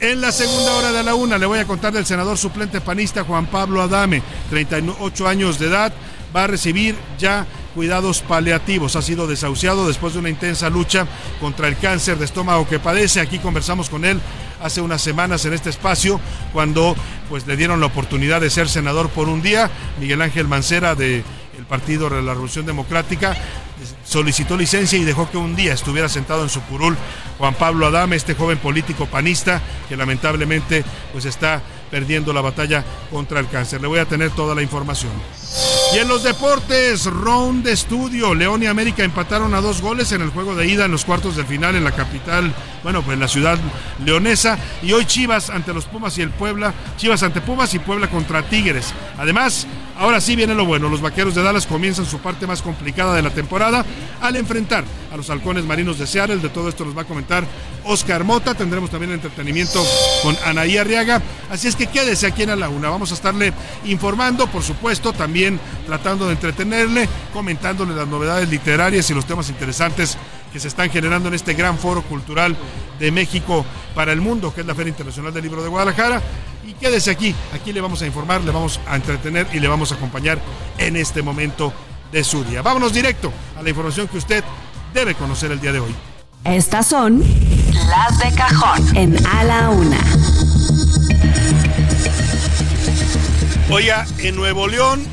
En 0.00 0.20
la 0.20 0.30
segunda 0.30 0.74
hora 0.76 0.92
de 0.92 1.02
la 1.02 1.16
una 1.16 1.38
le 1.38 1.46
voy 1.46 1.58
a 1.58 1.66
contar 1.66 1.92
del 1.92 2.06
senador 2.06 2.38
suplente 2.38 2.80
panista 2.80 3.24
Juan 3.24 3.46
Pablo 3.46 3.82
Adame, 3.82 4.22
38 4.48 5.26
años 5.26 5.58
de 5.58 5.66
edad, 5.66 5.92
va 6.34 6.44
a 6.44 6.46
recibir 6.46 6.94
ya 7.18 7.46
cuidados 7.74 8.20
paliativos. 8.20 8.94
Ha 8.94 9.02
sido 9.02 9.26
desahuciado 9.26 9.88
después 9.88 10.12
de 10.12 10.20
una 10.20 10.28
intensa 10.28 10.70
lucha 10.70 11.04
contra 11.40 11.66
el 11.66 11.76
cáncer 11.76 12.16
de 12.16 12.26
estómago 12.26 12.68
que 12.68 12.78
padece. 12.78 13.20
Aquí 13.20 13.40
conversamos 13.40 13.90
con 13.90 14.04
él 14.04 14.20
hace 14.62 14.80
unas 14.80 15.02
semanas 15.02 15.44
en 15.46 15.52
este 15.52 15.70
espacio 15.70 16.20
cuando 16.52 16.94
pues 17.28 17.44
le 17.48 17.56
dieron 17.56 17.80
la 17.80 17.86
oportunidad 17.86 18.40
de 18.40 18.50
ser 18.50 18.68
senador 18.68 19.08
por 19.08 19.28
un 19.28 19.42
día. 19.42 19.68
Miguel 19.98 20.22
Ángel 20.22 20.46
Mancera 20.46 20.94
de 20.94 21.24
Partido 21.68 22.08
de 22.08 22.22
la 22.22 22.32
Revolución 22.32 22.66
Democrática 22.66 23.36
solicitó 24.04 24.56
licencia 24.56 24.98
y 24.98 25.04
dejó 25.04 25.30
que 25.30 25.36
un 25.36 25.54
día 25.54 25.74
estuviera 25.74 26.08
sentado 26.08 26.42
en 26.42 26.48
su 26.48 26.60
curul 26.62 26.96
Juan 27.38 27.54
Pablo 27.54 27.86
Adame, 27.86 28.16
este 28.16 28.34
joven 28.34 28.58
político 28.58 29.06
panista 29.06 29.60
que 29.88 29.96
lamentablemente 29.96 30.84
pues 31.12 31.24
está 31.24 31.62
perdiendo 31.90 32.32
la 32.32 32.40
batalla 32.40 32.84
contra 33.10 33.40
el 33.40 33.48
cáncer. 33.48 33.80
Le 33.80 33.88
voy 33.88 33.98
a 33.98 34.04
tener 34.04 34.30
toda 34.30 34.54
la 34.54 34.62
información. 34.62 35.12
Y 35.94 35.98
en 35.98 36.08
los 36.08 36.22
deportes, 36.22 37.06
round 37.06 37.64
de 37.64 37.72
estudio. 37.72 38.34
León 38.34 38.62
y 38.62 38.66
América 38.66 39.04
empataron 39.04 39.54
a 39.54 39.60
dos 39.60 39.80
goles 39.80 40.12
en 40.12 40.20
el 40.20 40.28
juego 40.30 40.54
de 40.54 40.66
ida 40.66 40.84
en 40.84 40.90
los 40.90 41.04
cuartos 41.04 41.36
del 41.36 41.46
final 41.46 41.76
en 41.76 41.84
la 41.84 41.92
capital, 41.92 42.52
bueno, 42.82 43.02
pues 43.02 43.14
en 43.14 43.20
la 43.20 43.28
ciudad 43.28 43.58
leonesa. 44.04 44.58
Y 44.82 44.92
hoy 44.92 45.06
Chivas 45.06 45.48
ante 45.48 45.72
los 45.72 45.86
Pumas 45.86 46.18
y 46.18 46.22
el 46.22 46.30
Puebla. 46.30 46.74
Chivas 46.98 47.22
ante 47.22 47.40
Pumas 47.40 47.72
y 47.72 47.78
Puebla 47.78 48.10
contra 48.10 48.42
Tigres. 48.42 48.92
Además, 49.16 49.66
ahora 49.98 50.20
sí 50.20 50.36
viene 50.36 50.54
lo 50.54 50.64
bueno. 50.64 50.88
Los 50.88 51.00
vaqueros 51.00 51.34
de 51.34 51.42
Dallas 51.42 51.66
comienzan 51.66 52.06
su 52.06 52.18
parte 52.18 52.46
más 52.46 52.62
complicada 52.62 53.14
de 53.14 53.22
la 53.22 53.30
temporada 53.30 53.84
al 54.20 54.36
enfrentar 54.36 54.84
a 55.12 55.16
los 55.16 55.28
halcones 55.30 55.64
marinos 55.64 55.98
de 55.98 56.06
Seattle. 56.06 56.38
De 56.38 56.48
todo 56.48 56.68
esto 56.68 56.84
nos 56.84 56.96
va 56.96 57.02
a 57.02 57.04
comentar 57.04 57.44
Oscar 57.84 58.24
Mota. 58.24 58.54
Tendremos 58.54 58.90
también 58.90 59.12
entretenimiento 59.12 59.84
con 60.22 60.36
Anaí 60.46 60.78
Arriaga. 60.78 61.20
Así 61.50 61.68
es 61.68 61.76
que 61.76 61.86
quédese 61.86 62.26
aquí 62.26 62.44
en 62.44 62.58
la 62.58 62.68
una. 62.68 62.88
Vamos 62.88 63.10
a 63.10 63.14
estarle 63.14 63.52
informando, 63.84 64.46
por 64.46 64.62
supuesto, 64.62 65.12
también 65.12 65.60
tratando 65.86 66.26
de 66.26 66.32
entretenerle, 66.32 67.08
comentándole 67.32 67.94
las 67.94 68.08
novedades 68.08 68.48
literarias 68.48 69.10
y 69.10 69.14
los 69.14 69.26
temas 69.26 69.48
interesantes 69.50 70.16
que 70.52 70.60
se 70.60 70.68
están 70.68 70.90
generando 70.90 71.28
en 71.28 71.34
este 71.34 71.54
gran 71.54 71.78
foro 71.78 72.02
cultural 72.02 72.56
de 72.98 73.10
México 73.10 73.64
para 73.94 74.12
el 74.12 74.20
mundo, 74.20 74.52
que 74.54 74.62
es 74.62 74.66
la 74.66 74.74
Feria 74.74 74.90
Internacional 74.90 75.32
del 75.32 75.42
Libro 75.42 75.62
de 75.62 75.68
Guadalajara. 75.68 76.22
Y 76.66 76.74
quédese 76.74 77.10
aquí, 77.10 77.34
aquí 77.54 77.72
le 77.72 77.80
vamos 77.80 78.02
a 78.02 78.06
informar, 78.06 78.42
le 78.42 78.50
vamos 78.50 78.80
a 78.86 78.96
entretener 78.96 79.46
y 79.52 79.60
le 79.60 79.68
vamos 79.68 79.92
a 79.92 79.94
acompañar 79.94 80.38
en 80.78 80.96
este 80.96 81.22
momento 81.22 81.72
de 82.12 82.24
su 82.24 82.44
día. 82.44 82.62
Vámonos 82.62 82.92
directo 82.92 83.32
a 83.58 83.62
la 83.62 83.70
información 83.70 84.08
que 84.08 84.18
usted 84.18 84.44
debe 84.92 85.14
conocer 85.14 85.50
el 85.52 85.60
día 85.60 85.72
de 85.72 85.80
hoy. 85.80 85.94
Estas 86.44 86.86
son 86.86 87.22
las 87.88 88.18
de 88.18 88.34
cajón 88.36 88.96
en 88.96 89.26
A 89.26 89.44
la 89.44 89.70
Una. 89.70 89.98
Oiga, 93.70 94.06
en 94.18 94.34
Nuevo 94.36 94.66
León, 94.66 95.06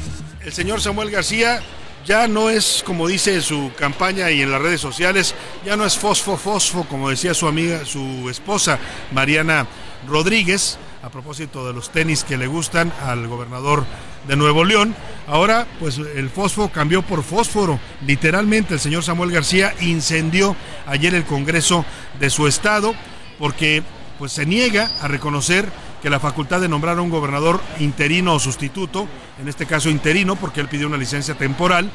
el 0.45 0.53
señor 0.53 0.81
Samuel 0.81 1.11
García 1.11 1.61
ya 2.05 2.27
no 2.27 2.49
es, 2.49 2.83
como 2.85 3.07
dice 3.07 3.35
en 3.35 3.41
su 3.41 3.71
campaña 3.77 4.29
y 4.31 4.41
en 4.41 4.51
las 4.51 4.61
redes 4.61 4.79
sociales, 4.79 5.33
ya 5.65 5.75
no 5.75 5.85
es 5.85 5.97
fosfo, 5.97 6.37
fosfo, 6.37 6.85
como 6.85 7.09
decía 7.09 7.33
su 7.33 7.47
amiga, 7.47 7.83
su 7.85 8.29
esposa 8.29 8.77
Mariana 9.11 9.65
Rodríguez, 10.07 10.77
a 11.01 11.09
propósito 11.09 11.67
de 11.67 11.73
los 11.73 11.91
tenis 11.91 12.23
que 12.23 12.37
le 12.37 12.47
gustan 12.47 12.93
al 13.03 13.27
gobernador 13.27 13.85
de 14.27 14.35
Nuevo 14.35 14.63
León. 14.63 14.95
Ahora, 15.27 15.67
pues 15.79 15.97
el 15.97 16.29
fósforo 16.29 16.71
cambió 16.71 17.01
por 17.01 17.23
fósforo. 17.23 17.79
Literalmente, 18.05 18.75
el 18.75 18.79
señor 18.79 19.03
Samuel 19.03 19.31
García 19.31 19.73
incendió 19.81 20.55
ayer 20.87 21.13
el 21.15 21.25
Congreso 21.25 21.85
de 22.19 22.29
su 22.29 22.47
estado 22.47 22.93
porque 23.37 23.83
pues 24.17 24.31
se 24.31 24.45
niega 24.45 24.91
a 25.01 25.07
reconocer 25.07 25.69
que 26.05 26.09
la 26.11 26.19
facultad 26.19 26.61
de 26.61 26.67
nombrar 26.67 26.99
a 26.99 27.01
un 27.01 27.09
gobernador 27.09 27.59
interino 27.79 28.35
o 28.35 28.39
sustituto, 28.39 29.07
en 29.41 29.47
este 29.47 29.65
caso 29.65 29.89
interino 29.89 30.35
porque 30.35 30.61
él 30.61 30.67
pidió 30.67 30.85
una 30.85 30.97
licencia 30.97 31.33
temporal, 31.33 31.89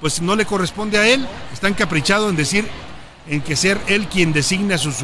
pues 0.00 0.22
no 0.22 0.34
le 0.34 0.46
corresponde 0.46 0.96
a 0.96 1.06
él. 1.06 1.28
Está 1.52 1.68
encaprichado 1.68 2.30
en 2.30 2.36
decir 2.36 2.66
en 3.28 3.42
que 3.42 3.56
ser 3.56 3.78
él 3.86 4.06
quien 4.06 4.32
designe 4.32 4.72
a 4.72 4.78
su, 4.78 4.94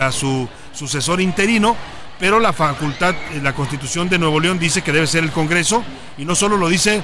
a 0.00 0.10
su 0.10 0.48
sucesor 0.72 1.20
interino 1.20 1.76
pero 2.18 2.40
la 2.40 2.52
facultad, 2.52 3.14
eh, 3.34 3.40
la 3.40 3.52
constitución 3.52 4.08
de 4.08 4.18
Nuevo 4.18 4.40
León 4.40 4.58
dice 4.58 4.82
que 4.82 4.92
debe 4.92 5.06
ser 5.06 5.22
el 5.22 5.30
Congreso, 5.30 5.84
y 6.18 6.24
no 6.24 6.34
solo 6.34 6.56
lo 6.56 6.68
dice 6.68 7.02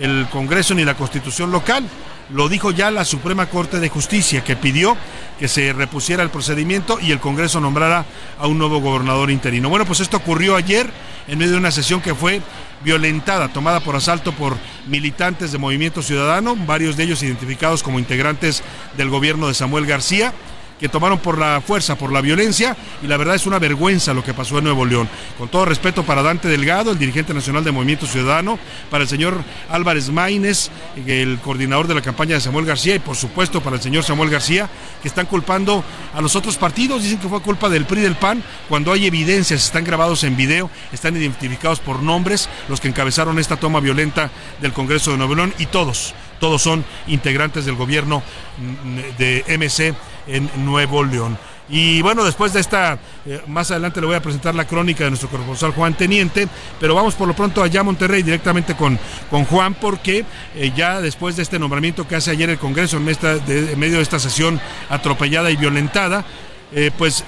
el 0.00 0.28
Congreso 0.30 0.74
ni 0.74 0.84
la 0.84 0.94
constitución 0.94 1.50
local, 1.50 1.88
lo 2.30 2.48
dijo 2.48 2.70
ya 2.70 2.90
la 2.90 3.04
Suprema 3.04 3.46
Corte 3.46 3.78
de 3.78 3.88
Justicia, 3.88 4.42
que 4.42 4.56
pidió 4.56 4.96
que 5.38 5.48
se 5.48 5.72
repusiera 5.72 6.22
el 6.22 6.30
procedimiento 6.30 6.98
y 7.00 7.12
el 7.12 7.20
Congreso 7.20 7.60
nombrara 7.60 8.04
a 8.38 8.46
un 8.46 8.58
nuevo 8.58 8.80
gobernador 8.80 9.30
interino. 9.30 9.68
Bueno, 9.68 9.84
pues 9.84 10.00
esto 10.00 10.16
ocurrió 10.16 10.56
ayer 10.56 10.90
en 11.28 11.38
medio 11.38 11.52
de 11.52 11.58
una 11.58 11.70
sesión 11.70 12.00
que 12.00 12.14
fue 12.14 12.40
violentada, 12.84 13.48
tomada 13.48 13.80
por 13.80 13.96
asalto 13.96 14.32
por 14.32 14.56
militantes 14.86 15.52
de 15.52 15.58
Movimiento 15.58 16.02
Ciudadano, 16.02 16.56
varios 16.56 16.96
de 16.96 17.04
ellos 17.04 17.22
identificados 17.22 17.82
como 17.82 17.98
integrantes 17.98 18.62
del 18.96 19.10
gobierno 19.10 19.48
de 19.48 19.54
Samuel 19.54 19.86
García 19.86 20.32
que 20.78 20.88
tomaron 20.88 21.18
por 21.18 21.38
la 21.38 21.60
fuerza, 21.60 21.96
por 21.96 22.12
la 22.12 22.20
violencia, 22.20 22.76
y 23.02 23.06
la 23.06 23.16
verdad 23.16 23.34
es 23.34 23.46
una 23.46 23.58
vergüenza 23.58 24.12
lo 24.12 24.22
que 24.22 24.34
pasó 24.34 24.58
en 24.58 24.64
Nuevo 24.64 24.84
León. 24.84 25.08
Con 25.38 25.48
todo 25.48 25.64
respeto 25.64 26.02
para 26.02 26.22
Dante 26.22 26.48
Delgado, 26.48 26.92
el 26.92 26.98
dirigente 26.98 27.32
nacional 27.32 27.64
de 27.64 27.72
Movimiento 27.72 28.06
Ciudadano, 28.06 28.58
para 28.90 29.04
el 29.04 29.08
señor 29.08 29.42
Álvarez 29.70 30.10
Maínez, 30.10 30.70
el 31.06 31.38
coordinador 31.38 31.86
de 31.86 31.94
la 31.94 32.02
campaña 32.02 32.34
de 32.34 32.40
Samuel 32.40 32.66
García, 32.66 32.94
y 32.94 32.98
por 32.98 33.16
supuesto 33.16 33.62
para 33.62 33.76
el 33.76 33.82
señor 33.82 34.04
Samuel 34.04 34.30
García, 34.30 34.68
que 35.02 35.08
están 35.08 35.26
culpando 35.26 35.82
a 36.14 36.20
los 36.20 36.36
otros 36.36 36.56
partidos, 36.56 37.02
dicen 37.02 37.18
que 37.18 37.28
fue 37.28 37.40
culpa 37.40 37.68
del 37.68 37.86
PRI 37.86 38.02
del 38.02 38.16
PAN, 38.16 38.42
cuando 38.68 38.92
hay 38.92 39.06
evidencias, 39.06 39.64
están 39.64 39.84
grabados 39.84 40.24
en 40.24 40.36
video, 40.36 40.70
están 40.92 41.16
identificados 41.16 41.80
por 41.80 42.02
nombres 42.02 42.48
los 42.68 42.80
que 42.80 42.88
encabezaron 42.88 43.38
esta 43.38 43.56
toma 43.56 43.80
violenta 43.80 44.30
del 44.60 44.72
Congreso 44.72 45.10
de 45.10 45.16
Nuevo 45.16 45.34
León, 45.34 45.54
y 45.58 45.66
todos, 45.66 46.14
todos 46.38 46.60
son 46.60 46.84
integrantes 47.06 47.64
del 47.64 47.76
gobierno 47.76 48.22
mm, 48.58 49.16
de 49.18 49.44
MC 49.58 49.94
en 50.26 50.50
Nuevo 50.64 51.04
León. 51.04 51.38
Y 51.68 52.00
bueno, 52.00 52.24
después 52.24 52.52
de 52.52 52.60
esta, 52.60 52.98
eh, 53.24 53.42
más 53.48 53.70
adelante 53.72 54.00
le 54.00 54.06
voy 54.06 54.14
a 54.14 54.22
presentar 54.22 54.54
la 54.54 54.66
crónica 54.66 55.04
de 55.04 55.10
nuestro 55.10 55.28
corresponsal 55.28 55.72
Juan 55.72 55.94
Teniente, 55.94 56.46
pero 56.78 56.94
vamos 56.94 57.14
por 57.14 57.26
lo 57.26 57.34
pronto 57.34 57.62
allá 57.62 57.80
a 57.80 57.82
Monterrey 57.82 58.22
directamente 58.22 58.76
con, 58.76 58.98
con 59.30 59.44
Juan, 59.44 59.74
porque 59.74 60.24
eh, 60.54 60.72
ya 60.76 61.00
después 61.00 61.34
de 61.34 61.42
este 61.42 61.58
nombramiento 61.58 62.06
que 62.06 62.14
hace 62.14 62.30
ayer 62.30 62.50
el 62.50 62.58
Congreso 62.58 62.98
en, 62.98 63.04
medio 63.04 63.96
de 63.96 64.02
esta 64.02 64.20
sesión 64.20 64.60
atropellada 64.88 65.50
y 65.50 65.56
violentada, 65.56 66.24
eh, 66.72 66.90
pues 66.96 67.24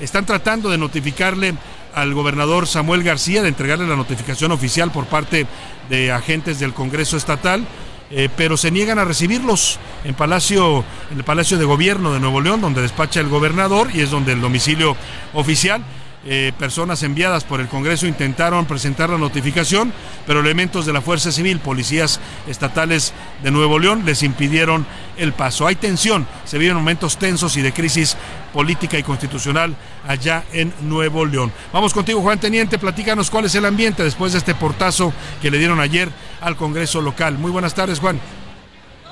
están 0.00 0.26
tratando 0.26 0.70
de 0.70 0.78
notificarle 0.78 1.54
al 1.94 2.14
gobernador 2.14 2.68
Samuel 2.68 3.02
García, 3.02 3.42
de 3.42 3.48
entregarle 3.48 3.88
la 3.88 3.96
notificación 3.96 4.52
oficial 4.52 4.92
por 4.92 5.06
parte 5.06 5.46
de 5.88 6.12
agentes 6.12 6.60
del 6.60 6.74
Congreso 6.74 7.16
Estatal 7.16 7.66
eh, 8.10 8.28
pero 8.36 8.56
se 8.56 8.70
niegan 8.70 8.98
a 8.98 9.04
recibirlos 9.04 9.78
en 10.04 10.14
Palacio, 10.14 10.84
en 11.10 11.18
el 11.18 11.24
Palacio 11.24 11.58
de 11.58 11.64
Gobierno 11.64 12.12
de 12.12 12.20
Nuevo 12.20 12.40
León, 12.40 12.60
donde 12.60 12.82
despacha 12.82 13.20
el 13.20 13.28
gobernador 13.28 13.88
y 13.92 14.00
es 14.00 14.10
donde 14.10 14.32
el 14.32 14.40
domicilio 14.40 14.96
oficial. 15.34 15.82
Eh, 16.28 16.52
personas 16.58 17.04
enviadas 17.04 17.44
por 17.44 17.60
el 17.60 17.68
Congreso 17.68 18.04
intentaron 18.04 18.66
presentar 18.66 19.10
la 19.10 19.16
notificación, 19.16 19.92
pero 20.26 20.40
elementos 20.40 20.84
de 20.84 20.92
la 20.92 21.00
Fuerza 21.00 21.30
Civil, 21.30 21.60
policías 21.60 22.20
estatales 22.48 23.14
de 23.44 23.52
Nuevo 23.52 23.78
León, 23.78 24.02
les 24.04 24.24
impidieron 24.24 24.84
el 25.18 25.32
paso. 25.32 25.68
Hay 25.68 25.76
tensión, 25.76 26.26
se 26.44 26.58
viven 26.58 26.74
momentos 26.74 27.16
tensos 27.16 27.56
y 27.56 27.62
de 27.62 27.72
crisis 27.72 28.16
política 28.52 28.98
y 28.98 29.04
constitucional 29.04 29.76
allá 30.04 30.42
en 30.52 30.74
Nuevo 30.80 31.24
León. 31.24 31.52
Vamos 31.72 31.94
contigo, 31.94 32.20
Juan 32.20 32.40
Teniente, 32.40 32.76
platícanos 32.76 33.30
cuál 33.30 33.44
es 33.44 33.54
el 33.54 33.64
ambiente 33.64 34.02
después 34.02 34.32
de 34.32 34.38
este 34.38 34.56
portazo 34.56 35.12
que 35.40 35.52
le 35.52 35.58
dieron 35.58 35.78
ayer 35.78 36.08
al 36.40 36.56
Congreso 36.56 37.00
local. 37.02 37.38
Muy 37.38 37.52
buenas 37.52 37.72
tardes, 37.72 38.00
Juan. 38.00 38.20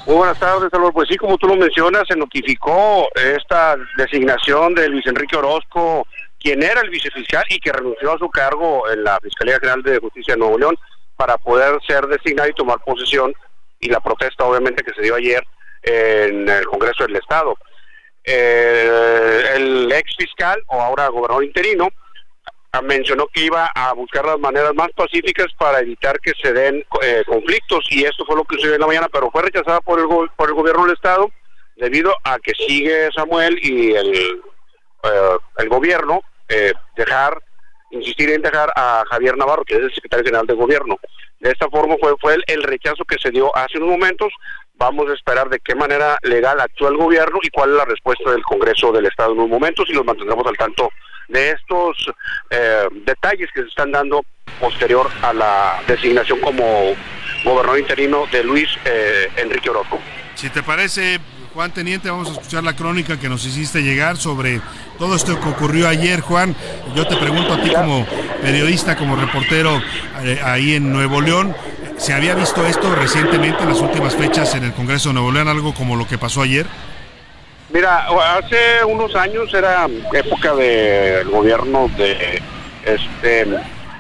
Muy 0.07 0.17
buenas 0.17 0.39
tardes, 0.41 0.69
Salvador. 0.71 0.93
Pues 0.93 1.09
sí, 1.09 1.17
como 1.17 1.39
tú 1.39 1.47
lo 1.47 1.57
mencionas, 1.57 2.03
se 2.09 2.17
notificó 2.17 3.09
esta 3.15 3.77
designación 3.97 4.75
de 4.75 4.89
Luis 4.89 5.07
Enrique 5.07 5.37
Orozco, 5.37 6.07
quien 6.45 6.63
era 6.63 6.83
el 6.83 6.91
vicefiscal 6.91 7.43
y 7.49 7.59
que 7.59 7.73
renunció 7.73 8.13
a 8.13 8.19
su 8.19 8.29
cargo 8.29 8.87
en 8.91 9.03
la 9.03 9.19
Fiscalía 9.23 9.59
General 9.59 9.83
de 9.83 9.99
Justicia 9.99 10.35
de 10.35 10.41
Nuevo 10.41 10.59
León 10.59 10.77
para 11.17 11.39
poder 11.39 11.81
ser 11.87 12.07
designado 12.07 12.51
y 12.51 12.53
tomar 12.53 12.79
posesión 12.85 13.35
y 13.81 13.89
la 13.89 13.99
protesta 14.01 14.45
obviamente 14.45 14.85
que 14.85 14.93
se 14.93 15.01
dio 15.01 15.15
ayer 15.15 15.43
en 15.83 16.47
el 16.47 16.67
Congreso 16.67 17.05
del 17.05 17.17
Estado. 17.17 17.57
Eh, 18.25 19.53
el 19.57 19.91
ex 19.91 20.17
fiscal 20.19 20.63
o 20.67 20.83
ahora 20.83 21.09
gobernador 21.09 21.45
interino 21.45 21.89
mencionó 22.83 23.27
que 23.29 23.41
iba 23.41 23.71
a 23.75 23.95
buscar 23.95 24.27
las 24.27 24.39
maneras 24.39 24.75
más 24.75 24.91
pacíficas 24.95 25.47
para 25.57 25.81
evitar 25.81 26.21
que 26.21 26.33
se 26.43 26.53
den 26.53 26.85
eh, 27.01 27.23
conflictos 27.27 27.87
y 27.89 28.05
esto 28.05 28.27
fue 28.27 28.37
lo 28.37 28.45
que 28.45 28.57
sucedió 28.57 28.75
en 28.75 28.81
la 28.83 28.87
mañana, 28.87 29.09
pero 29.11 29.31
fue 29.31 29.43
rechazada 29.43 29.81
por 29.81 29.99
el, 29.99 30.07
por 30.37 30.49
el 30.51 30.55
gobierno 30.55 30.85
del 30.85 30.95
estado 30.95 31.31
debido 31.77 32.15
a 32.23 32.39
que 32.39 32.53
sigue 32.67 33.09
Samuel 33.17 33.59
y 33.63 33.95
el, 33.95 34.15
eh, 35.05 35.37
el 35.57 35.69
gobierno 35.71 36.23
eh, 36.49 36.73
dejar, 36.97 37.39
insistir 37.91 38.31
en 38.31 38.43
dejar 38.43 38.73
a 38.77 39.05
Javier 39.11 39.37
Navarro, 39.37 39.65
que 39.65 39.75
es 39.75 39.81
el 39.81 39.95
secretario 39.95 40.25
general 40.25 40.47
del 40.47 40.57
gobierno. 40.57 40.99
De 41.41 41.51
esta 41.51 41.69
forma 41.69 41.97
fue, 42.01 42.15
fue 42.21 42.37
el, 42.47 42.63
rechazo 42.63 43.05
que 43.05 43.19
se 43.19 43.31
dio 43.31 43.55
hace 43.57 43.79
unos 43.79 43.91
momentos. 43.91 44.33
Vamos 44.75 45.09
a 45.11 45.15
esperar 45.15 45.49
de 45.49 45.61
qué 45.61 45.75
manera 45.75 46.17
legal 46.23 46.61
actúa 46.61 46.89
el 46.89 46.97
gobierno 46.97 47.39
y 47.43 47.51
cuál 47.51 47.71
es 47.71 47.77
la 47.77 47.85
respuesta 47.85 48.31
del 48.31 48.43
Congreso 48.43 48.91
del 48.93 49.07
Estado 49.07 49.33
en 49.33 49.39
unos 49.39 49.51
momentos 49.51 49.87
y 49.89 49.93
nos 49.93 50.05
mantendremos 50.05 50.47
al 50.47 50.57
tanto 50.57 50.91
de 51.29 51.51
estos 51.51 52.11
eh, 52.51 52.89
detalles 53.05 53.51
que 53.55 53.63
se 53.63 53.69
están 53.69 53.93
dando 53.93 54.25
posterior 54.61 55.09
a 55.23 55.33
la 55.33 55.83
designación 55.87 56.41
como 56.41 56.95
gobernador 57.45 57.79
interino 57.79 58.27
de 58.33 58.43
Luis 58.43 58.69
eh, 58.85 59.31
Enrique 59.37 59.71
Orozco. 59.71 60.01
Si 60.35 60.51
te 60.51 60.63
parece, 60.63 61.21
Juan 61.55 61.71
Teniente, 61.71 62.11
vamos 62.11 62.31
a 62.31 62.33
escuchar 62.33 62.65
la 62.65 62.75
crónica 62.75 63.17
que 63.17 63.29
nos 63.29 63.47
hiciste 63.47 63.81
llegar 63.81 64.17
sobre 64.17 64.61
todo 64.99 65.15
esto 65.15 65.39
que 65.39 65.49
ocurrió 65.49 65.89
ayer, 65.89 66.21
Juan. 66.21 66.57
Yo 66.97 67.07
te 67.07 67.17
pregunto 67.17 67.53
a 67.53 67.63
ti 67.63 67.71
como 67.71 68.05
periodista, 68.43 68.97
como 68.97 69.15
reportero 69.15 69.81
eh, 70.25 70.41
ahí 70.43 70.75
en 70.75 70.93
Nuevo 70.93 71.21
León, 71.21 71.55
¿se 71.97 72.13
había 72.13 72.35
visto 72.35 72.67
esto 72.67 72.93
recientemente 72.97 73.63
en 73.63 73.69
las 73.69 73.81
últimas 73.81 74.17
fechas 74.17 74.53
en 74.57 74.65
el 74.65 74.73
Congreso 74.73 75.11
de 75.11 75.15
Nuevo 75.15 75.31
León, 75.31 75.47
algo 75.47 75.73
como 75.75 75.95
lo 75.95 76.09
que 76.09 76.19
pasó 76.19 76.43
ayer? 76.43 76.67
Mira, 77.73 78.09
hace 78.37 78.85
unos 78.85 79.15
años 79.15 79.55
era 79.55 79.87
época 80.13 80.57
del 80.57 81.29
gobierno 81.31 81.89
de 81.97 82.43
este 82.85 83.47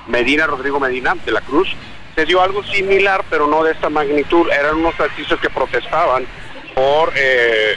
Medina, 0.09 0.49
Rodrigo 0.49 0.81
Medina, 0.81 1.15
de 1.25 1.31
la 1.31 1.41
Cruz. 1.41 1.69
Se 2.17 2.25
dio 2.25 2.43
algo 2.43 2.65
similar, 2.65 3.25
pero 3.31 3.47
no 3.47 3.63
de 3.63 3.73
esta 3.73 3.91
magnitud. 3.91 4.51
Eran 4.51 4.75
unos 4.75 4.99
artistas 4.99 5.39
que 5.39 5.51
protestaban 5.51 6.27
por 6.75 7.13
eh, 7.17 7.77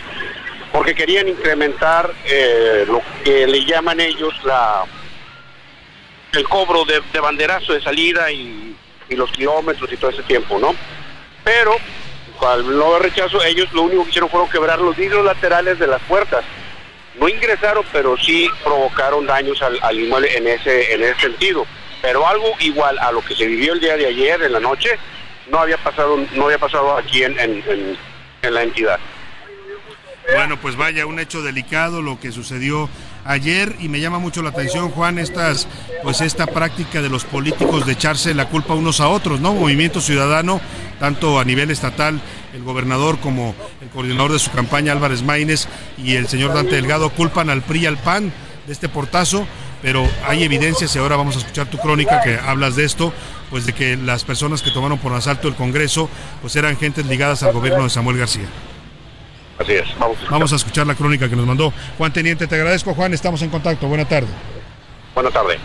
porque 0.71 0.95
querían 0.95 1.27
incrementar 1.27 2.13
eh, 2.25 2.85
lo 2.87 3.01
que 3.23 3.47
le 3.47 3.65
llaman 3.65 3.99
ellos 3.99 4.33
la 4.43 4.85
el 6.33 6.47
cobro 6.47 6.83
de, 6.85 7.19
banderazo 7.19 7.73
de 7.73 7.81
salida 7.81 8.31
y, 8.31 8.75
y 9.09 9.15
los 9.15 9.31
kilómetros 9.31 9.91
y 9.91 9.97
todo 9.97 10.11
ese 10.11 10.23
tiempo, 10.23 10.59
¿no? 10.59 10.75
Pero 11.43 11.77
al 12.45 12.77
no 12.77 12.99
rechazo, 12.99 13.43
ellos 13.43 13.71
lo 13.73 13.83
único 13.83 14.03
que 14.03 14.09
hicieron 14.09 14.29
fueron 14.29 14.49
quebrar 14.49 14.79
los 14.79 14.95
vidrios 14.95 15.25
laterales 15.25 15.79
de 15.79 15.87
las 15.87 16.01
puertas. 16.03 16.43
No 17.19 17.27
ingresaron, 17.27 17.83
pero 17.91 18.15
sí 18.17 18.47
provocaron 18.63 19.25
daños 19.25 19.59
al, 19.61 19.99
inmueble 19.99 20.37
en 20.37 20.47
ese, 20.47 20.93
en 20.93 21.03
ese 21.03 21.19
sentido. 21.19 21.65
Pero 22.01 22.27
algo 22.27 22.53
igual 22.59 22.99
a 22.99 23.11
lo 23.11 23.21
que 23.21 23.35
se 23.35 23.47
vivió 23.47 23.73
el 23.73 23.79
día 23.79 23.97
de 23.97 24.05
ayer, 24.05 24.43
en 24.43 24.53
la 24.53 24.59
noche, 24.59 24.99
no 25.49 25.59
había 25.59 25.77
pasado, 25.77 26.19
no 26.33 26.45
había 26.45 26.59
pasado 26.59 26.95
aquí 26.95 27.23
en, 27.23 27.39
en 27.39 27.97
la 28.51 28.63
entidad. 28.63 28.99
Bueno, 30.33 30.59
pues 30.59 30.75
vaya, 30.75 31.05
un 31.05 31.19
hecho 31.19 31.41
delicado 31.41 32.01
lo 32.01 32.19
que 32.19 32.33
sucedió 32.33 32.89
ayer 33.23 33.75
y 33.79 33.87
me 33.87 34.01
llama 34.01 34.19
mucho 34.19 34.41
la 34.41 34.49
atención, 34.49 34.89
Juan, 34.89 35.19
estas, 35.19 35.69
pues 36.03 36.19
esta 36.19 36.45
práctica 36.47 37.01
de 37.01 37.09
los 37.09 37.23
políticos 37.23 37.85
de 37.85 37.93
echarse 37.93 38.33
la 38.33 38.49
culpa 38.49 38.73
unos 38.73 38.99
a 38.99 39.07
otros, 39.07 39.39
¿no? 39.39 39.53
Movimiento 39.53 40.01
Ciudadano, 40.01 40.59
tanto 40.99 41.39
a 41.39 41.45
nivel 41.45 41.71
estatal, 41.71 42.19
el 42.53 42.63
gobernador 42.63 43.19
como 43.19 43.55
el 43.81 43.87
coordinador 43.89 44.33
de 44.33 44.39
su 44.39 44.51
campaña, 44.51 44.91
Álvarez 44.91 45.23
Maínez, 45.23 45.67
y 45.97 46.15
el 46.15 46.27
señor 46.27 46.53
Dante 46.53 46.75
Delgado 46.75 47.09
culpan 47.09 47.49
al 47.49 47.61
PRI 47.61 47.83
y 47.83 47.85
al 47.85 47.97
PAN 47.97 48.33
de 48.65 48.73
este 48.73 48.89
portazo, 48.89 49.47
pero 49.81 50.07
hay 50.25 50.43
evidencias 50.43 50.95
y 50.95 50.99
ahora 50.99 51.15
vamos 51.15 51.35
a 51.35 51.39
escuchar 51.39 51.67
tu 51.67 51.77
crónica 51.77 52.21
que 52.21 52.37
hablas 52.37 52.75
de 52.75 52.85
esto, 52.85 53.13
pues 53.49 53.65
de 53.65 53.73
que 53.73 53.95
las 53.95 54.23
personas 54.23 54.61
que 54.61 54.71
tomaron 54.71 54.97
por 54.97 55.13
asalto 55.13 55.47
el 55.47 55.55
Congreso, 55.55 56.09
pues 56.41 56.55
eran 56.55 56.77
gentes 56.77 57.05
ligadas 57.05 57.43
al 57.43 57.53
gobierno 57.53 57.83
de 57.83 57.89
Samuel 57.89 58.17
García. 58.17 58.47
Así 59.59 59.73
es, 59.73 59.87
vamos 59.99 60.17
a, 60.27 60.31
vamos 60.31 60.53
a 60.53 60.55
escuchar 60.55 60.85
la 60.85 60.95
crónica 60.95 61.27
que 61.27 61.35
nos 61.35 61.45
mandó 61.45 61.73
Juan 61.97 62.13
Teniente. 62.13 62.45
Te 62.47 62.55
agradezco, 62.55 62.93
Juan. 62.93 63.13
Estamos 63.13 63.41
en 63.41 63.49
contacto. 63.49 63.87
Buena 63.87 64.05
tarde. 64.05 64.27
Buena 65.15 65.31
tarde. 65.31 65.57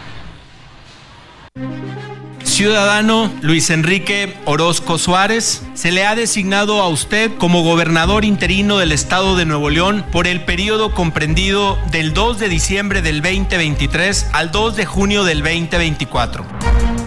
Ciudadano 2.63 3.29
Luis 3.41 3.71
Enrique 3.71 4.37
Orozco 4.45 4.97
Suárez, 4.97 5.65
se 5.75 5.91
le 5.91 6.07
ha 6.07 6.15
designado 6.15 6.81
a 6.81 6.87
usted 6.87 7.33
como 7.37 7.65
gobernador 7.65 8.25
interino 8.25 8.79
del 8.79 8.93
estado 8.93 9.35
de 9.35 9.45
Nuevo 9.45 9.69
León 9.69 10.05
por 10.13 10.29
el 10.29 10.45
periodo 10.45 10.95
comprendido 10.95 11.77
del 11.91 12.15
2 12.15 12.39
de 12.39 12.49
diciembre 12.49 13.03
del 13.03 13.21
2023 13.21 14.29
al 14.33 14.53
2 14.53 14.77
de 14.77 14.87
junio 14.87 15.25
del 15.25 15.43
2024 15.43 17.02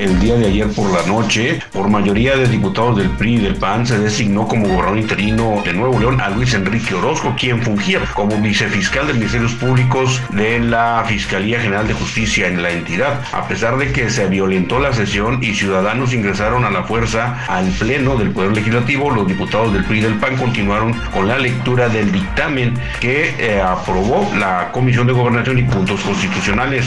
el 0.00 0.18
día 0.18 0.34
de 0.36 0.46
ayer 0.46 0.68
por 0.68 0.90
la 0.90 1.06
noche, 1.06 1.60
por 1.72 1.88
mayoría 1.88 2.34
de 2.34 2.48
diputados 2.48 2.96
del 2.96 3.10
PRI 3.10 3.34
y 3.34 3.38
del 3.38 3.56
PAN, 3.56 3.86
se 3.86 3.98
designó 3.98 4.48
como 4.48 4.66
gobernador 4.66 4.98
interino 4.98 5.62
de 5.62 5.74
Nuevo 5.74 6.00
León 6.00 6.20
a 6.22 6.30
Luis 6.30 6.54
Enrique 6.54 6.94
Orozco, 6.94 7.34
quien 7.38 7.62
fungía 7.62 8.00
como 8.14 8.34
vicefiscal 8.38 9.06
de 9.06 9.12
Ministerios 9.12 9.52
Públicos 9.52 10.22
de 10.30 10.58
la 10.58 11.04
Fiscalía 11.06 11.60
General 11.60 11.86
de 11.86 11.92
Justicia 11.92 12.48
en 12.48 12.62
la 12.62 12.70
entidad. 12.70 13.20
A 13.32 13.46
pesar 13.46 13.76
de 13.76 13.92
que 13.92 14.08
se 14.08 14.26
violentó 14.26 14.78
la 14.78 14.94
sesión 14.94 15.38
y 15.42 15.54
ciudadanos 15.54 16.14
ingresaron 16.14 16.64
a 16.64 16.70
la 16.70 16.84
fuerza 16.84 17.44
al 17.46 17.68
Pleno 17.68 18.16
del 18.16 18.30
Poder 18.30 18.52
Legislativo, 18.52 19.10
los 19.10 19.28
diputados 19.28 19.74
del 19.74 19.84
PRI 19.84 19.98
y 19.98 20.02
del 20.02 20.14
PAN 20.14 20.36
continuaron 20.38 20.94
con 21.12 21.28
la 21.28 21.38
lectura 21.38 21.90
del 21.90 22.10
dictamen 22.10 22.74
que 23.00 23.34
eh, 23.38 23.60
aprobó 23.60 24.30
la 24.38 24.72
Comisión 24.72 25.06
de 25.06 25.12
Gobernación 25.12 25.58
y 25.58 25.62
Puntos 25.64 26.00
Constitucionales. 26.00 26.86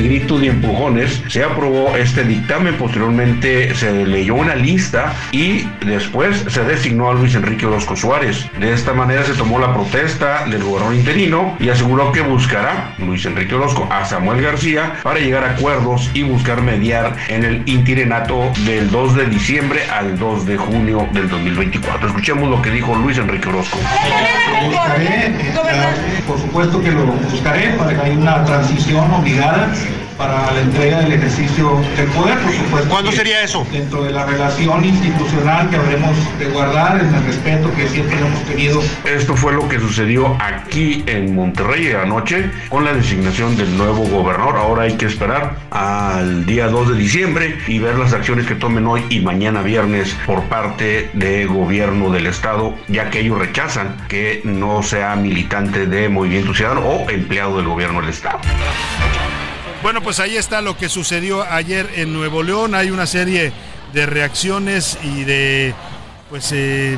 Gritos 0.00 0.42
y 0.42 0.48
empujones, 0.48 1.22
se 1.28 1.44
aprobó 1.44 1.96
este 1.96 2.24
dictamen. 2.24 2.74
Posteriormente 2.74 3.74
se 3.74 4.06
leyó 4.06 4.34
una 4.34 4.54
lista 4.54 5.14
y 5.32 5.66
después 5.84 6.44
se 6.48 6.64
designó 6.64 7.10
a 7.10 7.14
Luis 7.14 7.34
Enrique 7.34 7.66
Orozco 7.66 7.96
Suárez. 7.96 8.46
De 8.58 8.72
esta 8.72 8.92
manera 8.92 9.24
se 9.24 9.34
tomó 9.34 9.58
la 9.58 9.72
protesta 9.74 10.44
del 10.46 10.62
gobernador 10.62 10.94
interino 10.94 11.56
y 11.60 11.68
aseguró 11.68 12.12
que 12.12 12.20
buscará 12.20 12.94
Luis 12.98 13.24
Enrique 13.26 13.54
Orozco 13.54 13.88
a 13.90 14.04
Samuel 14.04 14.42
García 14.42 14.94
para 15.02 15.20
llegar 15.20 15.44
a 15.44 15.50
acuerdos 15.50 16.10
y 16.14 16.22
buscar 16.22 16.62
mediar 16.62 17.16
en 17.28 17.44
el 17.44 17.62
interinato 17.66 18.52
del 18.64 18.90
2 18.90 19.16
de 19.16 19.26
diciembre 19.26 19.80
al 19.90 20.18
2 20.18 20.46
de 20.46 20.56
junio 20.56 21.08
del 21.12 21.28
2024. 21.28 22.08
Escuchemos 22.08 22.48
lo 22.48 22.60
que 22.62 22.70
dijo 22.70 22.94
Luis 22.94 23.18
Enrique 23.18 23.48
Orozco. 23.48 23.78
buscaré, 24.66 25.26
eh, 25.26 26.22
por 26.26 26.38
supuesto 26.38 26.82
que 26.82 26.90
lo 26.90 27.04
buscaré 27.06 27.70
para 27.74 27.94
que 27.94 28.00
haya 28.00 28.18
una 28.18 28.44
transición 28.44 29.10
obligada 29.12 29.72
para 30.16 30.52
la 30.52 30.60
entrega 30.60 31.00
del 31.00 31.12
ejercicio 31.12 31.80
del 31.96 32.06
poder, 32.08 32.38
por 32.38 32.52
supuesto. 32.52 32.88
¿Cuándo 32.88 33.12
sería 33.12 33.42
eso? 33.42 33.66
Dentro 33.72 34.04
de 34.04 34.12
la 34.12 34.26
relación 34.26 34.84
institucional 34.84 35.68
que 35.70 35.76
habremos 35.76 36.16
de 36.38 36.46
guardar, 36.46 37.00
en 37.00 37.14
el 37.14 37.24
respeto 37.24 37.70
que 37.74 37.88
siempre 37.88 38.18
hemos 38.18 38.42
tenido. 38.44 38.82
Esto 39.04 39.36
fue 39.36 39.52
lo 39.52 39.68
que 39.68 39.78
sucedió 39.78 40.36
aquí 40.40 41.04
en 41.06 41.34
Monterrey 41.34 41.92
anoche 41.92 42.50
con 42.68 42.84
la 42.84 42.92
designación 42.92 43.56
del 43.56 43.76
nuevo 43.76 44.04
gobernador. 44.04 44.56
Ahora 44.56 44.82
hay 44.84 44.96
que 44.96 45.06
esperar 45.06 45.56
al 45.70 46.46
día 46.46 46.68
2 46.68 46.90
de 46.90 46.96
diciembre 46.96 47.58
y 47.66 47.78
ver 47.78 47.96
las 47.98 48.12
acciones 48.12 48.46
que 48.46 48.54
tomen 48.54 48.86
hoy 48.86 49.04
y 49.08 49.20
mañana 49.20 49.62
viernes 49.62 50.16
por 50.26 50.44
parte 50.44 51.10
del 51.12 51.48
gobierno 51.48 52.10
del 52.10 52.26
estado, 52.26 52.74
ya 52.88 53.10
que 53.10 53.20
ellos 53.20 53.38
rechazan 53.38 53.96
que 54.08 54.40
no 54.44 54.82
sea 54.82 55.16
militante 55.16 55.86
de 55.86 56.08
Movimiento 56.08 56.54
Ciudadano 56.54 56.80
o 56.82 57.10
empleado 57.10 57.56
del 57.56 57.66
gobierno 57.66 58.00
del 58.00 58.10
estado. 58.10 58.38
Bueno, 59.84 60.00
pues 60.00 60.18
ahí 60.18 60.38
está 60.38 60.62
lo 60.62 60.78
que 60.78 60.88
sucedió 60.88 61.42
ayer 61.42 61.90
en 61.96 62.14
Nuevo 62.14 62.42
León. 62.42 62.74
Hay 62.74 62.90
una 62.90 63.06
serie 63.06 63.52
de 63.92 64.06
reacciones 64.06 64.96
y 65.02 65.24
de 65.24 65.74
pues 66.30 66.52
eh, 66.52 66.96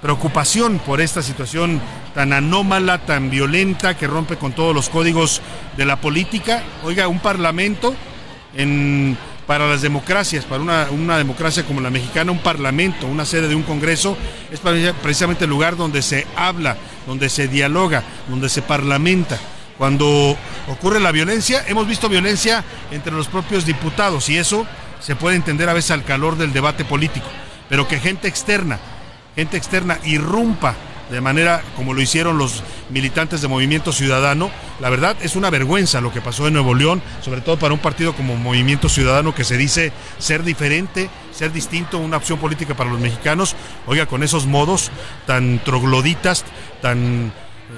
preocupación 0.00 0.78
por 0.78 1.00
esta 1.00 1.20
situación 1.20 1.80
tan 2.14 2.32
anómala, 2.32 2.98
tan 2.98 3.28
violenta, 3.28 3.96
que 3.96 4.06
rompe 4.06 4.36
con 4.36 4.52
todos 4.52 4.72
los 4.72 4.88
códigos 4.88 5.42
de 5.76 5.84
la 5.84 6.00
política. 6.00 6.62
Oiga, 6.84 7.08
un 7.08 7.18
parlamento 7.18 7.92
en, 8.54 9.18
para 9.48 9.68
las 9.68 9.82
democracias, 9.82 10.44
para 10.44 10.62
una, 10.62 10.86
una, 10.92 11.18
democracia 11.18 11.64
como 11.64 11.80
la 11.80 11.90
mexicana, 11.90 12.30
un 12.30 12.38
parlamento, 12.38 13.08
una 13.08 13.24
sede 13.24 13.48
de 13.48 13.56
un 13.56 13.64
congreso, 13.64 14.16
es 14.52 14.60
precisamente 15.02 15.42
el 15.42 15.50
lugar 15.50 15.76
donde 15.76 16.02
se 16.02 16.28
habla, 16.36 16.76
donde 17.04 17.28
se 17.28 17.48
dialoga, 17.48 18.04
donde 18.28 18.48
se 18.48 18.62
parlamenta 18.62 19.40
Cuando 19.82 20.36
ocurre 20.68 21.00
la 21.00 21.10
violencia, 21.10 21.64
hemos 21.66 21.88
visto 21.88 22.08
violencia 22.08 22.62
entre 22.92 23.12
los 23.12 23.26
propios 23.26 23.66
diputados 23.66 24.28
y 24.28 24.36
eso 24.36 24.64
se 25.00 25.16
puede 25.16 25.34
entender 25.34 25.68
a 25.68 25.72
veces 25.72 25.90
al 25.90 26.04
calor 26.04 26.38
del 26.38 26.52
debate 26.52 26.84
político, 26.84 27.26
pero 27.68 27.88
que 27.88 27.98
gente 27.98 28.28
externa, 28.28 28.78
gente 29.34 29.56
externa 29.56 29.98
irrumpa 30.04 30.76
de 31.10 31.20
manera 31.20 31.64
como 31.74 31.94
lo 31.94 32.00
hicieron 32.00 32.38
los 32.38 32.62
militantes 32.90 33.42
de 33.42 33.48
Movimiento 33.48 33.90
Ciudadano. 33.90 34.52
La 34.78 34.88
verdad 34.88 35.16
es 35.20 35.34
una 35.34 35.50
vergüenza 35.50 36.00
lo 36.00 36.12
que 36.12 36.20
pasó 36.20 36.46
en 36.46 36.54
Nuevo 36.54 36.74
León, 36.74 37.02
sobre 37.20 37.40
todo 37.40 37.58
para 37.58 37.74
un 37.74 37.80
partido 37.80 38.14
como 38.14 38.36
Movimiento 38.36 38.88
Ciudadano 38.88 39.34
que 39.34 39.42
se 39.42 39.56
dice 39.56 39.92
ser 40.18 40.44
diferente, 40.44 41.10
ser 41.32 41.52
distinto, 41.52 41.98
una 41.98 42.18
opción 42.18 42.38
política 42.38 42.76
para 42.76 42.90
los 42.90 43.00
mexicanos. 43.00 43.56
Oiga, 43.88 44.06
con 44.06 44.22
esos 44.22 44.46
modos 44.46 44.92
tan 45.26 45.58
trogloditas, 45.64 46.44
tan 46.80 47.32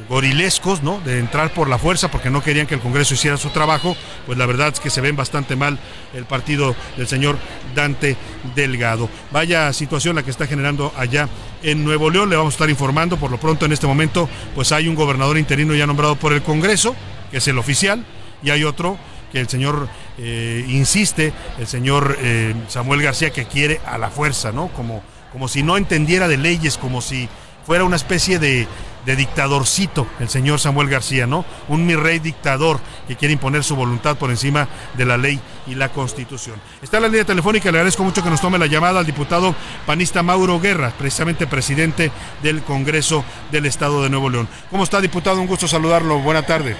gorilescos, 0.09 0.83
¿no? 0.83 1.01
De 1.01 1.19
entrar 1.19 1.53
por 1.53 1.69
la 1.69 1.79
fuerza 1.79 2.11
porque 2.11 2.31
no 2.31 2.43
querían 2.43 2.67
que 2.67 2.75
el 2.75 2.81
Congreso 2.81 3.15
hiciera 3.15 3.37
su 3.37 3.51
trabajo, 3.51 3.97
pues 4.27 4.39
la 4.39 4.47
verdad 4.47 4.69
es 4.73 4.81
que 4.81 4.91
se 4.91 5.01
ven 5.01 5.17
bastante 5.17 5.57
mal 5.57 5.79
el 6.13 6.25
partido 6.25 6.75
del 6.97 7.09
señor 7.09 7.39
Dante 7.75 8.17
Delgado. 8.55 9.09
Vaya 9.31 9.73
situación 9.73 10.17
la 10.17 10.23
que 10.23 10.31
está 10.31 10.47
generando 10.47 10.93
allá 10.97 11.29
en 11.63 11.85
Nuevo 11.85 12.11
León, 12.11 12.31
le 12.31 12.37
vamos 12.37 12.55
a 12.55 12.57
estar 12.57 12.71
informando, 12.71 13.17
por 13.17 13.31
lo 13.31 13.39
pronto 13.39 13.65
en 13.65 13.73
este 13.73 13.87
momento, 13.87 14.29
pues 14.55 14.73
hay 14.73 14.89
un 14.89 14.95
gobernador 14.95 15.39
interino 15.39 15.75
ya 15.75 15.87
nombrado 15.87 16.17
por 16.17 16.33
el 16.33 16.43
Congreso, 16.43 16.95
que 17.31 17.39
es 17.39 17.49
el 17.49 17.59
oficial, 17.59 18.05
y 18.43 18.51
hay 18.51 18.65
otro 18.65 18.99
que 19.33 19.41
el 19.41 19.49
señor 19.49 19.89
eh, 20.19 20.65
insiste, 20.69 21.33
el 21.59 21.67
señor 21.67 22.19
eh, 22.21 22.55
Samuel 22.69 23.03
García, 23.03 23.31
que 23.31 23.47
quiere 23.47 23.81
a 23.87 23.99
la 23.99 24.11
fuerza, 24.11 24.53
¿no? 24.53 24.69
Como, 24.69 25.03
como 25.33 25.49
si 25.49 25.63
no 25.63 25.77
entendiera 25.77 26.29
de 26.29 26.37
leyes, 26.37 26.79
como 26.79 27.01
si 27.01 27.29
fuera 27.67 27.85
una 27.85 27.97
especie 27.97 28.39
de 28.39 28.69
de 29.07 29.17
dictadorcito, 29.17 30.07
el 30.21 30.29
señor 30.29 30.61
Samuel 30.61 30.89
García, 30.89 31.27
¿no? 31.27 31.45
Un 31.69 31.87
mi 31.87 31.95
rey 31.95 32.19
dictador 32.19 32.81
que 33.07 33.17
quiere 33.17 33.35
imponer 33.35 33.63
su 33.65 33.77
voluntad 33.77 34.17
por 34.17 34.31
encima 34.31 34.69
de 34.97 35.05
la 35.05 35.17
ley 35.17 35.41
y 35.67 35.75
la 35.75 35.91
constitución. 35.91 36.57
Está 36.83 37.01
la 37.01 37.09
línea 37.09 37.25
telefónica, 37.25 37.71
le 37.71 37.79
agradezco 37.79 38.05
mucho 38.05 38.23
que 38.23 38.31
nos 38.31 38.41
tome 38.41 38.59
la 38.59 38.67
llamada 38.67 39.01
al 39.01 39.07
diputado 39.07 39.55
panista 39.87 40.23
Mauro 40.23 40.61
Guerra, 40.61 40.93
precisamente 40.99 41.47
presidente 41.47 42.11
del 42.43 42.63
Congreso 42.63 43.25
del 43.51 43.67
Estado 43.67 44.03
de 44.03 44.11
Nuevo 44.11 44.31
León. 44.31 44.49
¿Cómo 44.71 44.85
está, 44.85 45.01
diputado? 45.01 45.41
Un 45.41 45.47
gusto 45.47 45.69
saludarlo. 45.69 46.19
Buena 46.19 46.43
tarde. 46.43 46.77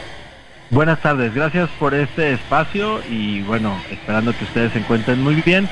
Buenas 0.71 1.01
tardes, 1.03 1.35
gracias 1.35 1.69
por 1.79 1.95
este 1.95 2.33
espacio 2.33 3.01
y 3.09 3.43
bueno, 3.43 3.79
esperando 3.91 4.37
que 4.37 4.45
ustedes 4.45 4.73
se 4.73 4.79
encuentren 4.79 5.23
muy 5.23 5.37
bien. 5.43 5.69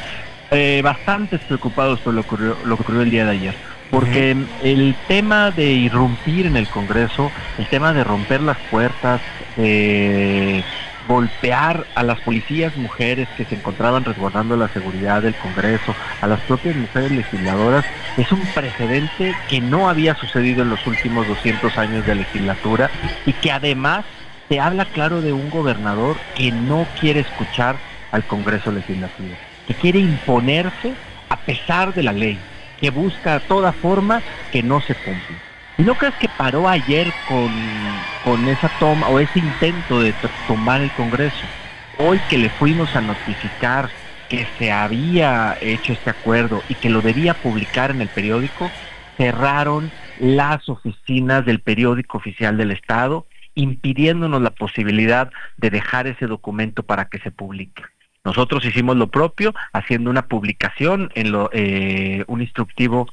Eh, 0.51 0.83
bastantes 0.85 1.41
preocupados 1.41 1.99
por 2.01 2.13
lo, 2.13 2.23
lo 2.65 2.77
que 2.77 2.83
ocurrió 2.83 3.01
el 3.01 3.11
día 3.11 3.25
de 3.25 3.31
ayer 3.31 3.72
porque 3.93 4.35
el 4.63 4.97
tema 5.07 5.51
de 5.51 5.71
irrumpir 5.71 6.47
en 6.47 6.57
el 6.57 6.67
Congreso, 6.67 7.31
el 7.59 7.67
tema 7.67 7.93
de 7.93 8.03
romper 8.03 8.41
las 8.41 8.57
puertas, 8.71 9.21
de 9.55 10.65
golpear 11.07 11.85
a 11.95 12.03
las 12.03 12.19
policías 12.21 12.75
mujeres 12.79 13.29
que 13.37 13.45
se 13.45 13.57
encontraban 13.57 14.03
resguardando 14.03 14.57
la 14.57 14.69
seguridad 14.69 15.21
del 15.21 15.35
Congreso, 15.35 15.95
a 16.23 16.27
las 16.27 16.41
propias 16.41 16.75
mujeres 16.75 17.13
legisladoras, 17.13 17.85
es 18.17 18.33
un 18.33 18.41
precedente 18.55 19.35
que 19.51 19.61
no 19.61 19.91
había 19.91 20.15
sucedido 20.15 20.63
en 20.63 20.71
los 20.71 20.87
últimos 20.87 21.29
200 21.29 21.77
años 21.77 22.07
de 22.07 22.15
legislatura 22.15 22.91
y 23.27 23.35
que 23.35 23.53
además 23.53 24.07
se 24.49 24.59
habla 24.59 24.87
claro 24.87 25.21
de 25.21 25.35
un 25.35 25.51
gobernador 25.51 26.17
que 26.35 26.51
no 26.51 26.87
quiere 26.99 27.21
escuchar 27.21 27.77
al 28.11 28.25
Congreso 28.25 28.73
Legislativo, 28.73 29.35
que 29.67 29.75
quiere 29.75 29.99
imponerse 29.99 30.95
a 31.29 31.37
pesar 31.37 31.93
de 31.93 32.03
la 32.03 32.13
ley, 32.13 32.39
que 32.83 32.91
busca 32.91 33.39
toda 33.39 33.73
forma 33.73 34.23
que 34.51 34.61
no 34.61 34.81
se 34.81 34.97
cumpla. 34.97 35.37
¿Y 35.79 35.83
no 35.83 35.95
crees 35.95 36.15
que 36.17 36.29
paró 36.29 36.69
ayer 36.69 37.13
con, 37.29 37.49
con 38.25 38.49
esa 38.49 38.69
toma 38.81 39.09
o 39.09 39.21
ese 39.21 39.39
intento 39.39 40.03
de 40.03 40.13
tomar 40.49 40.81
el 40.81 40.91
Congreso? 40.91 41.47
Hoy 41.99 42.21
que 42.29 42.39
le 42.39 42.51
fuimos 42.51 42.97
a 42.97 43.01
notificar 43.01 43.89
que 44.29 44.49
se 44.59 44.73
había 44.73 45.57
hecho 45.61 45.93
este 45.93 46.11
acuerdo 46.11 46.61
y 46.69 46.75
que 46.75 46.91
lo 46.91 47.03
debía 47.03 47.35
publicar 47.35 47.93
en 47.93 48.01
el 48.01 48.09
periódico, 48.09 48.69
cerraron 49.17 49.93
las 50.19 50.69
oficinas 50.69 51.47
del 51.47 51.61
periódico 51.61 52.19
oficial 52.19 52.57
del 52.57 52.73
Estado, 52.73 53.27
impidiéndonos 53.55 54.43
la 54.43 54.51
posibilidad 54.51 55.31
de 55.57 55.71
dejar 55.71 56.09
ese 56.09 56.27
documento 56.27 56.83
para 56.83 57.05
que 57.05 57.21
se 57.21 57.31
publique. 57.31 57.85
Nosotros 58.25 58.65
hicimos 58.65 58.97
lo 58.97 59.09
propio 59.09 59.53
haciendo 59.73 60.11
una 60.11 60.29
publicación 60.29 61.11
en 61.15 61.33
lo, 61.33 61.51
eh, 61.53 62.25
un 62.29 62.41
instructivo 62.41 63.09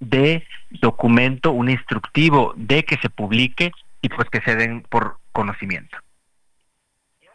de 0.00 0.44
documento, 0.70 1.52
un 1.52 1.70
instructivo 1.70 2.52
de 2.56 2.84
que 2.84 2.96
se 2.96 3.08
publique 3.08 3.70
y 4.00 4.08
pues 4.08 4.28
que 4.30 4.40
se 4.40 4.56
den 4.56 4.82
por 4.82 5.18
conocimiento. 5.32 5.96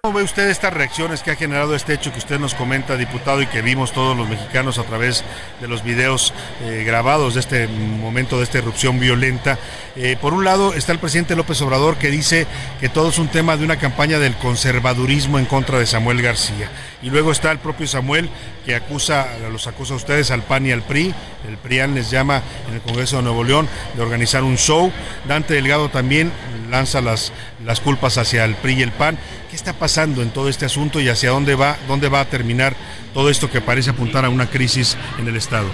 ¿Cómo 0.08 0.20
ve 0.20 0.24
usted 0.24 0.50
estas 0.50 0.72
reacciones 0.72 1.22
que 1.22 1.32
ha 1.32 1.36
generado 1.36 1.76
este 1.76 1.94
hecho 1.94 2.14
que 2.14 2.20
usted 2.20 2.40
nos 2.40 2.56
comenta, 2.56 2.96
diputado, 2.96 3.42
y 3.42 3.48
que 3.48 3.62
vimos 3.62 3.92
todos 3.92 4.16
los 4.16 4.30
mexicanos 4.30 4.80
a 4.80 4.84
través 4.84 5.26
de 5.60 5.68
los 5.68 5.84
videos 5.84 6.34
eh, 6.64 6.86
grabados 6.86 7.34
de 7.34 7.42
este 7.42 7.68
momento 7.68 8.38
de 8.38 8.46
esta 8.46 8.60
erupción 8.60 9.02
violenta? 9.02 9.60
Eh, 9.98 10.16
por 10.22 10.34
un 10.34 10.46
lado 10.46 10.74
está 10.74 10.94
el 10.94 11.00
presidente 11.00 11.36
López 11.36 11.62
Obrador 11.62 11.98
que 11.98 12.10
dice 12.10 12.48
que 12.80 12.88
todo 12.88 13.10
es 13.10 13.18
un 13.18 13.28
tema 13.28 13.58
de 13.58 13.66
una 13.66 13.80
campaña 13.80 14.18
del 14.18 14.38
conservadurismo 14.38 15.40
en 15.40 15.46
contra 15.46 15.78
de 15.78 15.86
Samuel 15.86 16.22
García. 16.22 16.72
Y 17.04 17.10
luego 17.10 17.34
está 17.34 17.52
el 17.52 17.60
propio 17.60 17.86
Samuel 17.86 18.30
que 18.66 18.76
acusa, 18.76 19.28
los 19.52 19.68
acusa 19.68 19.94
a 19.94 19.98
ustedes 19.98 20.32
al 20.32 20.44
PAN 20.44 20.68
y 20.68 20.72
al 20.72 20.84
PRI. 20.84 21.14
El 21.48 21.58
PRIAN 21.58 21.96
les 21.96 22.10
llama 22.10 22.42
en 22.70 22.76
el 22.76 22.82
Congreso 22.82 23.18
de 23.18 23.24
Nuevo 23.24 23.44
León 23.44 23.68
de 23.96 24.02
organizar 24.02 24.44
un 24.44 24.58
show. 24.58 24.90
Dante 25.28 25.54
Delgado 25.54 25.90
también 25.90 26.32
lanza 26.70 27.02
las, 27.02 27.32
las 27.68 27.82
culpas 27.82 28.18
hacia 28.18 28.46
el 28.46 28.56
PRI 28.56 28.76
y 28.76 28.82
el 28.82 28.92
PAN. 28.92 29.18
¿Qué 29.50 29.56
está 29.58 29.74
pasando 29.74 30.24
en 30.24 30.32
todo 30.32 30.48
este 30.48 30.66
asunto 30.66 31.02
y 31.02 31.10
hacia 31.10 31.32
dónde 31.32 31.54
va, 31.54 31.76
dónde 31.88 32.08
va 32.08 32.22
a 32.22 32.26
terminar 32.26 32.74
todo 33.14 33.30
esto 33.30 33.52
que 33.52 33.62
parece 33.62 33.90
apuntar 33.90 34.24
a 34.24 34.30
una 34.30 34.48
crisis 34.48 34.98
en 35.20 35.28
el 35.28 35.36
Estado? 35.36 35.68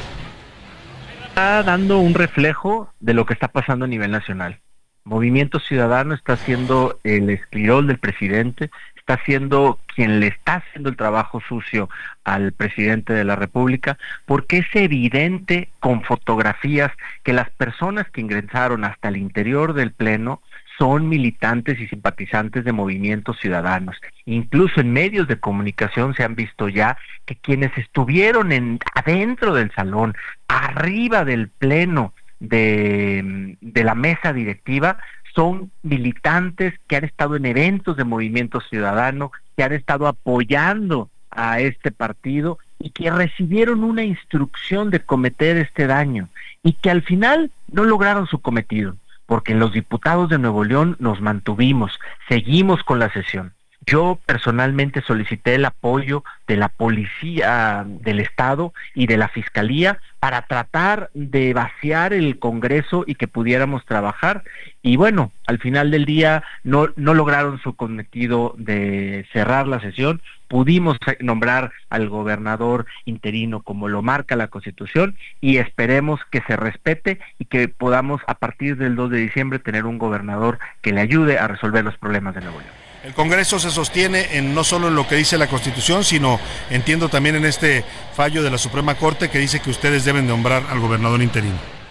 Está 1.28 1.62
dando 1.62 2.00
un 2.00 2.16
reflejo 2.16 2.92
de 3.00 3.14
lo 3.14 3.26
que 3.26 3.34
está 3.34 3.48
pasando 3.48 3.86
a 3.86 3.88
nivel 3.88 4.12
nacional. 4.12 4.60
Movimiento 5.06 5.60
Ciudadano 5.60 6.16
está 6.16 6.36
siendo 6.36 6.98
el 7.04 7.30
esclirol 7.30 7.86
del 7.88 8.00
presidente, 8.00 8.72
está 8.96 9.20
siendo 9.26 9.80
quien 9.94 10.20
le 10.20 10.28
está 10.28 10.56
haciendo 10.56 10.90
el 10.90 10.96
trabajo 10.96 11.42
sucio 11.48 11.90
al 12.24 12.54
presidente 12.54 13.14
de 13.14 13.26
la 13.26 13.36
República, 13.36 13.98
porque 14.26 14.60
es 14.60 14.68
evidente 14.74 15.70
con 15.80 16.04
fotografías 16.04 16.92
que 17.24 17.34
las 17.34 17.50
personas 17.52 18.10
que 18.10 18.22
ingresaron 18.22 18.86
hasta 18.86 19.10
el 19.10 19.18
interior 19.18 19.74
del 19.74 19.92
Pleno 19.92 20.42
son 20.78 21.08
militantes 21.08 21.80
y 21.80 21.88
simpatizantes 21.88 22.64
de 22.64 22.72
movimientos 22.72 23.40
ciudadanos. 23.40 23.98
Incluso 24.26 24.82
en 24.82 24.92
medios 24.92 25.28
de 25.28 25.40
comunicación 25.40 26.16
se 26.16 26.24
han 26.24 26.36
visto 26.36 26.70
ya 26.70 26.98
que 27.26 27.36
quienes 27.36 27.78
estuvieron 27.78 28.52
en, 28.52 28.80
adentro 28.96 29.54
del 29.54 29.72
salón, 29.72 30.16
arriba 30.48 31.26
del 31.26 31.50
pleno 31.50 32.14
de, 32.40 33.56
de 33.62 33.84
la 33.84 33.96
mesa 33.96 34.34
directiva, 34.34 34.98
son 35.36 35.72
militantes 35.82 36.74
que 36.88 36.96
han 36.96 37.06
estado 37.06 37.36
en 37.36 37.46
eventos 37.46 37.98
de 37.98 38.04
movimiento 38.04 38.62
ciudadano, 38.62 39.32
que 39.56 39.64
han 39.64 39.74
estado 39.74 40.08
apoyando 40.08 41.10
a 41.32 41.60
este 41.60 41.92
partido 41.92 42.60
y 42.80 42.92
que 42.92 43.10
recibieron 43.10 43.84
una 43.84 44.04
instrucción 44.04 44.90
de 44.90 45.00
cometer 45.00 45.58
este 45.58 45.88
daño 45.88 46.30
y 46.64 46.74
que 46.74 46.90
al 46.90 47.02
final 47.02 47.52
no 47.72 47.84
lograron 47.86 48.28
su 48.28 48.40
cometido, 48.40 48.96
porque 49.34 49.56
los 49.56 49.74
diputados 49.74 50.30
de 50.30 50.38
Nuevo 50.38 50.64
León 50.64 50.96
nos 51.00 51.20
mantuvimos, 51.20 52.00
seguimos 52.30 52.84
con 52.84 53.00
la 53.00 53.12
sesión. 53.12 53.56
Yo 53.86 54.20
personalmente 54.26 55.02
solicité 55.02 55.56
el 55.56 55.66
apoyo 55.66 56.24
de 56.48 56.58
la 56.58 56.70
policía 56.70 57.86
del 57.88 58.20
Estado 58.20 58.74
y 58.94 59.08
de 59.08 59.18
la 59.18 59.28
Fiscalía 59.28 60.00
para 60.20 60.44
tratar 60.44 61.10
de 61.14 61.54
vaciar 61.54 62.14
el 62.14 62.40
Congreso 62.40 63.04
y 63.06 63.16
que 63.16 63.28
pudiéramos 63.28 63.86
trabajar. 63.86 64.44
Y 64.82 64.96
bueno, 64.96 65.32
al 65.48 65.60
final 65.60 65.92
del 65.92 66.06
día 66.06 66.44
no, 66.64 66.88
lograron 66.96 67.60
su 67.60 67.76
cometido 67.76 68.54
de 68.58 69.26
cerrar 69.34 69.68
la 69.68 69.82
sesión. 69.82 70.22
Pudimos 70.48 70.98
nombrar 71.20 71.72
al 71.90 72.10
gobernador 72.10 72.86
interino 73.06 73.64
como 73.64 73.88
lo 73.88 74.02
marca 74.02 74.36
la 74.36 74.48
Constitución 74.48 75.18
y 75.42 75.58
esperemos 75.58 76.22
que 76.32 76.42
se 76.48 76.56
respete 76.56 77.20
y 77.40 77.46
que 77.46 77.68
podamos 77.68 78.22
a 78.28 78.36
partir 78.36 78.78
del 78.78 78.96
2 78.96 79.10
de 79.10 79.18
diciembre 79.18 79.60
tener 79.60 79.86
un 79.86 79.98
gobernador 79.98 80.60
que 80.82 80.94
le 80.94 81.02
ayude 81.02 81.40
a 81.40 81.48
resolver 81.48 81.84
los 81.84 81.98
problemas 81.98 82.36
de 82.36 82.42
Nuevo 82.42 82.60
León. 82.60 82.83
El 83.04 83.14
Congreso 83.14 83.60
se 83.60 83.70
sostiene 83.70 84.38
en 84.38 84.56
no 84.56 84.64
solo 84.64 84.88
en 84.88 84.96
lo 84.96 85.06
que 85.06 85.16
dice 85.16 85.38
la 85.38 85.48
Constitución, 85.48 86.06
sino 86.06 86.40
entiendo 86.70 87.10
también 87.10 87.36
en 87.36 87.44
este 87.44 87.84
fallo 88.16 88.42
de 88.42 88.50
la 88.50 88.58
Suprema 88.58 88.96
Corte 88.96 89.30
que 89.30 89.40
dice 89.40 89.60
que 89.60 89.72
ustedes 89.72 90.06
deben 90.06 90.26
nombrar 90.26 90.64
al 90.70 90.80
gobernador 90.80 91.22
interino. 91.22 91.83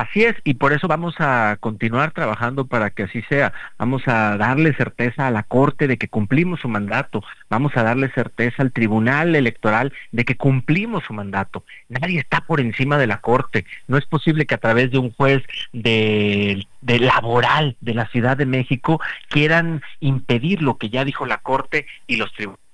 Así 0.00 0.24
es, 0.24 0.34
y 0.44 0.54
por 0.54 0.72
eso 0.72 0.88
vamos 0.88 1.14
a 1.18 1.58
continuar 1.60 2.12
trabajando 2.12 2.66
para 2.66 2.88
que 2.88 3.02
así 3.02 3.20
sea. 3.28 3.52
Vamos 3.76 4.08
a 4.08 4.38
darle 4.38 4.72
certeza 4.72 5.26
a 5.26 5.30
la 5.30 5.42
Corte 5.42 5.86
de 5.86 5.98
que 5.98 6.08
cumplimos 6.08 6.60
su 6.60 6.70
mandato. 6.70 7.22
Vamos 7.50 7.76
a 7.76 7.82
darle 7.82 8.10
certeza 8.10 8.62
al 8.62 8.72
Tribunal 8.72 9.36
Electoral 9.36 9.92
de 10.10 10.24
que 10.24 10.38
cumplimos 10.38 11.04
su 11.04 11.12
mandato. 11.12 11.66
Nadie 11.90 12.18
está 12.18 12.40
por 12.40 12.60
encima 12.60 12.96
de 12.96 13.08
la 13.08 13.20
Corte. 13.20 13.66
No 13.88 13.98
es 13.98 14.06
posible 14.06 14.46
que 14.46 14.54
a 14.54 14.58
través 14.58 14.90
de 14.90 14.96
un 14.96 15.12
juez 15.12 15.42
de, 15.74 16.66
laboral 16.80 17.76
de 17.82 17.92
la 17.92 18.06
Ciudad 18.06 18.38
de 18.38 18.46
México 18.46 19.02
quieran 19.28 19.82
impedir 20.00 20.62
lo 20.62 20.78
que 20.78 20.88
ya 20.88 21.04
dijo 21.04 21.26
la 21.26 21.42
Corte 21.42 21.84
y 22.06 22.16
los 22.16 22.32
tribunales. 22.32 22.69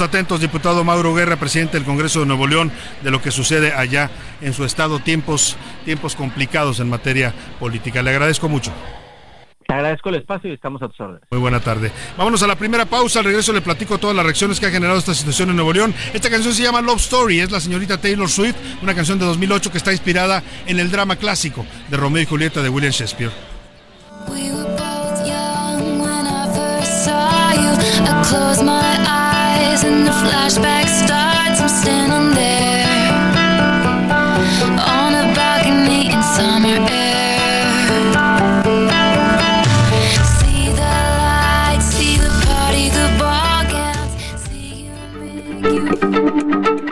Atentos, 0.00 0.40
diputado 0.40 0.84
Mauro 0.84 1.12
Guerra, 1.12 1.36
presidente 1.36 1.76
del 1.76 1.84
Congreso 1.84 2.20
de 2.20 2.26
Nuevo 2.26 2.46
León, 2.46 2.70
de 3.02 3.10
lo 3.10 3.20
que 3.20 3.32
sucede 3.32 3.72
allá 3.72 4.10
en 4.40 4.52
su 4.52 4.64
estado, 4.64 5.00
tiempos, 5.00 5.56
tiempos 5.84 6.14
complicados 6.14 6.78
en 6.78 6.88
materia 6.88 7.34
política. 7.58 8.00
Le 8.00 8.10
agradezco 8.10 8.48
mucho. 8.48 8.72
Te 9.66 9.74
agradezco 9.74 10.08
el 10.08 10.14
espacio 10.14 10.50
y 10.50 10.54
estamos 10.54 10.80
a 10.82 10.88
tus 10.88 11.00
órdenes. 11.00 11.22
Muy 11.30 11.40
buena 11.40 11.58
tarde. 11.58 11.90
Vámonos 12.16 12.42
a 12.44 12.46
la 12.46 12.56
primera 12.56 12.86
pausa. 12.86 13.18
Al 13.18 13.24
regreso 13.24 13.52
le 13.52 13.60
platico 13.60 13.98
todas 13.98 14.14
las 14.14 14.24
reacciones 14.24 14.60
que 14.60 14.66
ha 14.66 14.70
generado 14.70 14.98
esta 14.98 15.14
situación 15.14 15.50
en 15.50 15.56
Nuevo 15.56 15.72
León. 15.72 15.92
Esta 16.14 16.30
canción 16.30 16.54
se 16.54 16.62
llama 16.62 16.80
Love 16.80 17.00
Story. 17.00 17.40
Es 17.40 17.50
la 17.50 17.60
señorita 17.60 18.00
Taylor 18.00 18.28
Swift, 18.28 18.56
una 18.82 18.94
canción 18.94 19.18
de 19.18 19.26
2008 19.26 19.72
que 19.72 19.78
está 19.78 19.90
inspirada 19.92 20.42
en 20.66 20.78
el 20.78 20.90
drama 20.90 21.16
clásico 21.16 21.66
de 21.90 21.96
Romeo 21.96 22.22
y 22.22 22.26
Julieta 22.26 22.62
de 22.62 22.68
William 22.68 22.92
Shakespeare. 22.92 23.32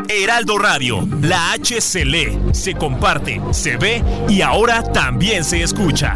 Heraldo 0.08 0.58
Radio, 0.58 1.08
la 1.22 1.52
H 1.52 1.80
se 1.80 2.04
lee, 2.04 2.38
se 2.52 2.74
comparte, 2.74 3.40
se 3.52 3.76
ve 3.76 4.02
y 4.28 4.42
ahora 4.42 4.82
también 4.82 5.44
se 5.44 5.62
escucha. 5.62 6.14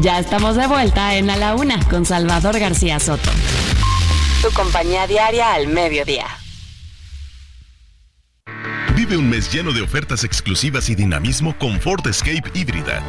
Ya 0.00 0.20
estamos 0.20 0.54
de 0.54 0.68
vuelta 0.68 1.16
en 1.16 1.28
A 1.28 1.36
la 1.36 1.56
Una 1.56 1.80
con 1.88 2.06
Salvador 2.06 2.56
García 2.60 3.00
Soto. 3.00 3.30
Tu 4.42 4.50
compañía 4.52 5.08
diaria 5.08 5.54
al 5.54 5.66
mediodía. 5.66 6.24
Vive 8.94 9.16
un 9.16 9.28
mes 9.28 9.52
lleno 9.52 9.72
de 9.72 9.82
ofertas 9.82 10.22
exclusivas 10.22 10.88
y 10.88 10.94
dinamismo 10.94 11.58
con 11.58 11.80
Ford 11.80 12.06
Escape 12.06 12.44
híbrida. 12.54 13.02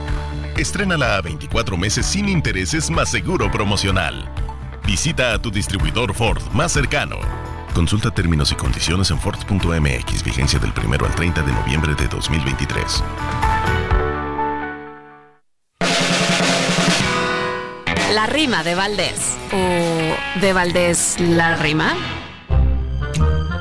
Estrénala 0.58 1.17
a 1.17 1.21
24 1.21 1.78
meses 1.78 2.08
sin 2.08 2.28
intereses 2.28 2.89
más 2.89 3.12
seguro 3.12 3.52
promocional. 3.52 4.28
Visita 4.88 5.36
a 5.36 5.39
tu 5.39 5.52
distribuidor 5.52 6.15
Ford 6.15 6.41
más 6.54 6.71
cercano. 6.71 7.17
Consulta 7.75 8.10
términos 8.10 8.52
y 8.52 8.56
condiciones 8.56 9.12
en 9.12 9.19
Ford.mx, 9.19 10.23
vigencia 10.23 10.58
del 10.58 10.73
1 10.75 11.06
al 11.06 11.15
30 11.15 11.43
de 11.43 11.54
noviembre 11.54 11.93
de 11.93 12.08
2023. 12.08 13.04
La 18.19 18.25
rima 18.25 18.63
de 18.63 18.75
Valdés. 18.75 19.38
¿O 19.53 20.41
de 20.41 20.51
Valdés 20.51 21.15
la 21.21 21.55
rima? 21.55 21.95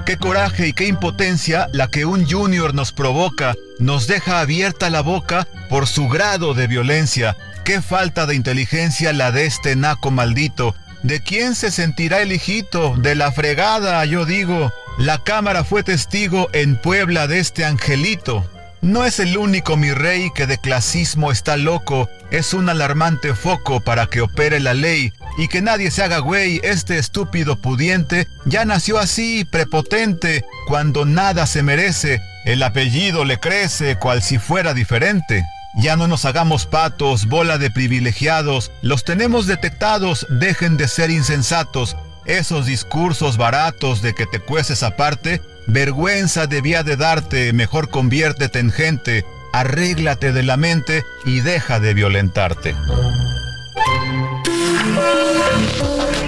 Qué 0.04 0.16
coraje 0.16 0.66
y 0.66 0.72
qué 0.72 0.88
impotencia 0.88 1.68
la 1.70 1.86
que 1.86 2.04
un 2.04 2.28
junior 2.28 2.74
nos 2.74 2.90
provoca, 2.90 3.54
nos 3.78 4.08
deja 4.08 4.40
abierta 4.40 4.90
la 4.90 5.00
boca 5.00 5.46
por 5.70 5.86
su 5.86 6.08
grado 6.08 6.54
de 6.54 6.66
violencia. 6.66 7.36
Qué 7.64 7.80
falta 7.80 8.26
de 8.26 8.34
inteligencia 8.34 9.12
la 9.12 9.30
de 9.30 9.46
este 9.46 9.76
naco 9.76 10.10
maldito. 10.10 10.74
¿De 11.04 11.20
quién 11.20 11.54
se 11.54 11.70
sentirá 11.70 12.20
el 12.20 12.32
hijito? 12.32 12.96
De 12.96 13.14
la 13.14 13.30
fregada, 13.30 14.04
yo 14.06 14.24
digo. 14.24 14.72
La 14.98 15.18
cámara 15.18 15.62
fue 15.62 15.84
testigo 15.84 16.48
en 16.52 16.74
Puebla 16.80 17.28
de 17.28 17.38
este 17.38 17.64
angelito. 17.64 18.44
No 18.80 19.04
es 19.04 19.18
el 19.18 19.36
único 19.36 19.76
mi 19.76 19.92
rey 19.92 20.30
que 20.34 20.46
de 20.46 20.58
clasismo 20.58 21.32
está 21.32 21.56
loco, 21.56 22.08
es 22.30 22.54
un 22.54 22.68
alarmante 22.68 23.34
foco 23.34 23.80
para 23.80 24.06
que 24.06 24.20
opere 24.20 24.60
la 24.60 24.72
ley 24.72 25.12
y 25.36 25.48
que 25.48 25.62
nadie 25.62 25.90
se 25.90 26.04
haga 26.04 26.18
güey, 26.18 26.60
este 26.62 26.98
estúpido 26.98 27.60
pudiente 27.60 28.28
ya 28.44 28.64
nació 28.64 28.98
así, 28.98 29.44
prepotente, 29.44 30.44
cuando 30.68 31.04
nada 31.04 31.46
se 31.46 31.62
merece, 31.64 32.20
el 32.44 32.62
apellido 32.62 33.24
le 33.24 33.38
crece 33.40 33.96
cual 33.96 34.22
si 34.22 34.38
fuera 34.38 34.74
diferente. 34.74 35.44
Ya 35.74 35.96
no 35.96 36.08
nos 36.08 36.24
hagamos 36.24 36.66
patos, 36.66 37.26
bola 37.26 37.58
de 37.58 37.70
privilegiados, 37.70 38.70
los 38.82 39.04
tenemos 39.04 39.46
detectados, 39.46 40.26
dejen 40.30 40.76
de 40.76 40.88
ser 40.88 41.10
insensatos, 41.10 41.96
esos 42.26 42.66
discursos 42.66 43.36
baratos 43.36 44.02
de 44.02 44.14
que 44.14 44.26
te 44.26 44.38
cueces 44.38 44.82
aparte, 44.82 45.40
vergüenza 45.68 46.46
debía 46.46 46.82
de 46.82 46.96
darte, 46.96 47.52
mejor 47.52 47.90
conviértete 47.90 48.58
en 48.58 48.72
gente, 48.72 49.24
arréglate 49.52 50.32
de 50.32 50.42
la 50.42 50.56
mente 50.56 51.04
y 51.24 51.40
deja 51.40 51.78
de 51.78 51.94
violentarte. 51.94 52.74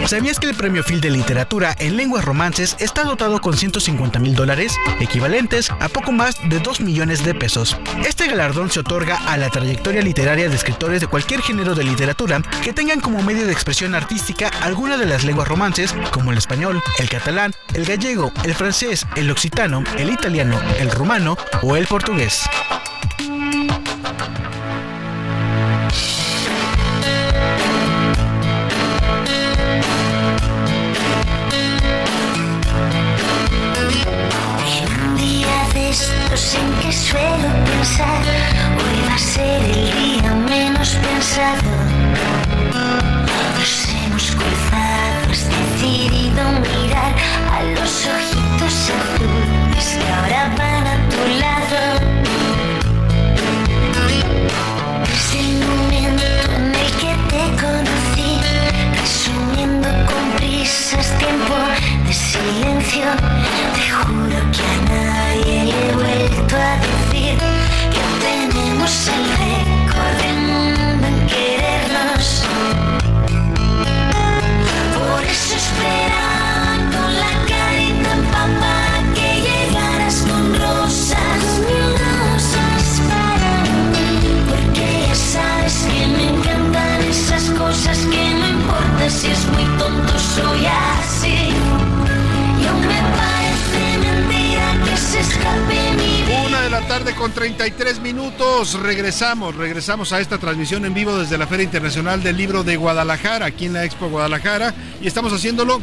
¿Sabías 0.07 0.41
que 0.41 0.49
el 0.49 0.57
Premio 0.57 0.83
Phil 0.83 1.01
de 1.01 1.11
Literatura 1.11 1.77
en 1.79 1.97
Lenguas 1.97 2.25
Romances 2.25 2.77
está 2.81 3.05
dotado 3.05 3.41
con 3.41 3.57
150 3.57 4.19
mil 4.19 4.35
dólares, 4.35 4.75
equivalentes 4.99 5.71
a 5.71 5.89
poco 5.89 6.11
más 6.11 6.37
de 6.49 6.59
2 6.59 6.81
millones 6.81 7.25
de 7.25 7.35
pesos? 7.35 7.77
Este 8.05 8.27
galardón 8.27 8.71
se 8.71 8.81
otorga 8.81 9.17
a 9.31 9.37
la 9.37 9.51
trayectoria 9.51 10.03
literaria 10.03 10.49
de 10.49 10.57
escritores 10.57 11.01
de 11.01 11.07
cualquier 11.07 11.43
género 11.43 11.75
de 11.75 11.85
literatura 11.85 12.43
que 12.63 12.73
tengan 12.73 13.01
como 13.01 13.23
medio 13.23 13.47
de 13.47 13.53
expresión 13.53 13.95
artística 13.95 14.49
alguna 14.63 14.97
de 14.97 15.07
las 15.07 15.25
lenguas 15.25 15.49
romances, 15.49 15.95
como 16.11 16.33
el 16.33 16.39
español, 16.39 16.83
el 16.99 17.09
catalán, 17.09 17.55
el 17.75 17.85
gallego, 17.85 18.33
el 18.45 18.55
francés, 18.55 19.07
el 19.15 19.31
occitano, 19.31 19.85
el 19.97 20.11
italiano, 20.11 20.61
el 20.79 20.91
rumano 20.91 21.37
o 21.63 21.77
el 21.77 21.87
portugués. 21.87 22.43
En 35.91 36.73
que 36.81 36.93
suelo 36.93 37.49
pensar, 37.65 38.23
hoy 38.79 39.09
va 39.09 39.15
a 39.15 39.19
ser 39.19 39.61
el 39.65 39.91
día 39.99 40.31
menos 40.49 40.95
pensado. 40.95 41.73
Nos 43.59 43.89
hemos 43.89 44.31
cruzado, 44.31 45.33
has 45.33 45.49
decidido 45.49 46.43
mirar 46.63 47.13
a 47.51 47.63
los 47.75 48.07
ojitos 48.07 48.75
azules 48.99 49.87
que 49.99 50.13
ahora 50.13 50.55
van 50.57 50.87
a 50.87 50.97
tu 51.11 51.23
lado. 51.43 51.81
Desde 55.09 55.41
el 55.41 55.67
momento 55.67 56.25
en 56.55 56.67
el 56.73 56.91
que 57.01 57.13
te 57.31 57.43
conocí, 57.61 58.39
resumiendo 58.95 59.89
con 60.07 60.23
prisas 60.37 61.09
tiempo 61.19 61.57
de 62.07 62.13
silencio, 62.13 63.07
te 63.75 63.91
juro 63.91 64.39
que 64.53 64.63
a 64.63 64.89
nadie 64.89 65.10
con 97.21 97.33
33 97.33 98.01
minutos. 98.01 98.81
Regresamos, 98.81 99.55
regresamos 99.55 100.11
a 100.15 100.21
esta 100.21 100.39
transmisión 100.39 100.87
en 100.87 100.95
vivo 100.95 101.19
desde 101.19 101.37
la 101.37 101.47
Feria 101.47 101.65
Internacional 101.65 102.23
del 102.23 102.39
Libro 102.39 102.65
de 102.65 102.77
Guadalajara, 102.77 103.45
aquí 103.45 103.67
en 103.67 103.75
la 103.75 103.85
Expo 103.85 104.09
Guadalajara. 104.09 104.75
Y 105.03 105.07
estamos 105.07 105.31
haciéndolo 105.31 105.83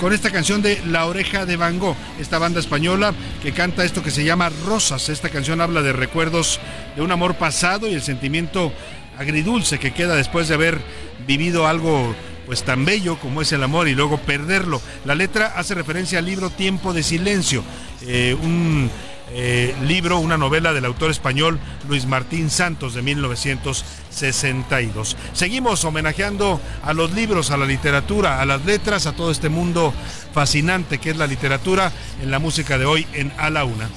con 0.00 0.12
esta 0.12 0.30
canción 0.32 0.60
de 0.60 0.82
La 0.86 1.06
Oreja 1.06 1.46
de 1.46 1.56
Van 1.56 1.78
Gogh, 1.78 1.94
esta 2.18 2.38
banda 2.38 2.58
española 2.58 3.14
que 3.40 3.52
canta 3.52 3.84
esto 3.84 4.02
que 4.02 4.10
se 4.10 4.24
llama 4.24 4.50
Rosas. 4.66 5.08
Esta 5.08 5.28
canción 5.28 5.60
habla 5.60 5.82
de 5.82 5.92
recuerdos 5.92 6.58
de 6.96 7.02
un 7.02 7.12
amor 7.12 7.36
pasado 7.36 7.88
y 7.88 7.94
el 7.94 8.02
sentimiento 8.02 8.72
agridulce 9.18 9.78
que 9.78 9.94
queda 9.94 10.16
después 10.16 10.48
de 10.48 10.54
haber 10.54 10.80
vivido 11.28 11.68
algo 11.68 12.12
pues 12.46 12.64
tan 12.64 12.84
bello 12.84 13.20
como 13.20 13.40
es 13.40 13.52
el 13.52 13.62
amor 13.62 13.86
y 13.86 13.94
luego 13.94 14.18
perderlo. 14.18 14.82
La 15.04 15.14
letra 15.14 15.52
hace 15.54 15.76
referencia 15.76 16.18
al 16.18 16.24
libro 16.24 16.50
Tiempo 16.50 16.92
de 16.92 17.04
Silencio, 17.04 17.62
eh, 18.02 18.36
un 18.42 18.90
eh, 19.32 19.74
libro, 19.86 20.18
una 20.18 20.36
novela 20.36 20.72
del 20.72 20.84
autor 20.84 21.10
español 21.10 21.58
Luis 21.88 22.06
Martín 22.06 22.50
Santos 22.50 22.94
de 22.94 23.02
1962. 23.02 25.16
Seguimos 25.32 25.84
homenajeando 25.84 26.60
a 26.82 26.92
los 26.92 27.12
libros, 27.12 27.50
a 27.50 27.56
la 27.56 27.66
literatura, 27.66 28.40
a 28.40 28.46
las 28.46 28.64
letras, 28.64 29.06
a 29.06 29.12
todo 29.12 29.30
este 29.30 29.48
mundo 29.48 29.94
fascinante 30.32 30.98
que 30.98 31.10
es 31.10 31.16
la 31.16 31.26
literatura 31.26 31.92
en 32.22 32.30
la 32.30 32.38
música 32.38 32.78
de 32.78 32.86
hoy 32.86 33.06
en 33.12 33.32
A 33.38 33.50
la 33.50 33.64
Una. 33.64 33.88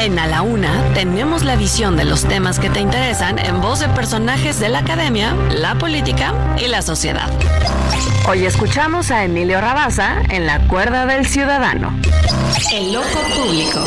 En 0.00 0.18
A 0.18 0.26
la 0.26 0.40
Una 0.40 0.94
tenemos 0.94 1.44
la 1.44 1.56
visión 1.56 1.94
de 1.94 2.06
los 2.06 2.24
temas 2.24 2.58
que 2.58 2.70
te 2.70 2.80
interesan 2.80 3.38
en 3.38 3.60
voz 3.60 3.80
de 3.80 3.88
personajes 3.90 4.58
de 4.58 4.70
la 4.70 4.78
academia, 4.78 5.34
la 5.50 5.74
política 5.74 6.56
y 6.58 6.68
la 6.68 6.80
sociedad. 6.80 7.30
Hoy 8.26 8.46
escuchamos 8.46 9.10
a 9.10 9.24
Emilio 9.24 9.60
Rabaza 9.60 10.22
en 10.30 10.46
La 10.46 10.66
Cuerda 10.68 11.04
del 11.04 11.26
Ciudadano. 11.26 11.94
El 12.72 12.96
ojo 12.96 13.20
público. 13.36 13.84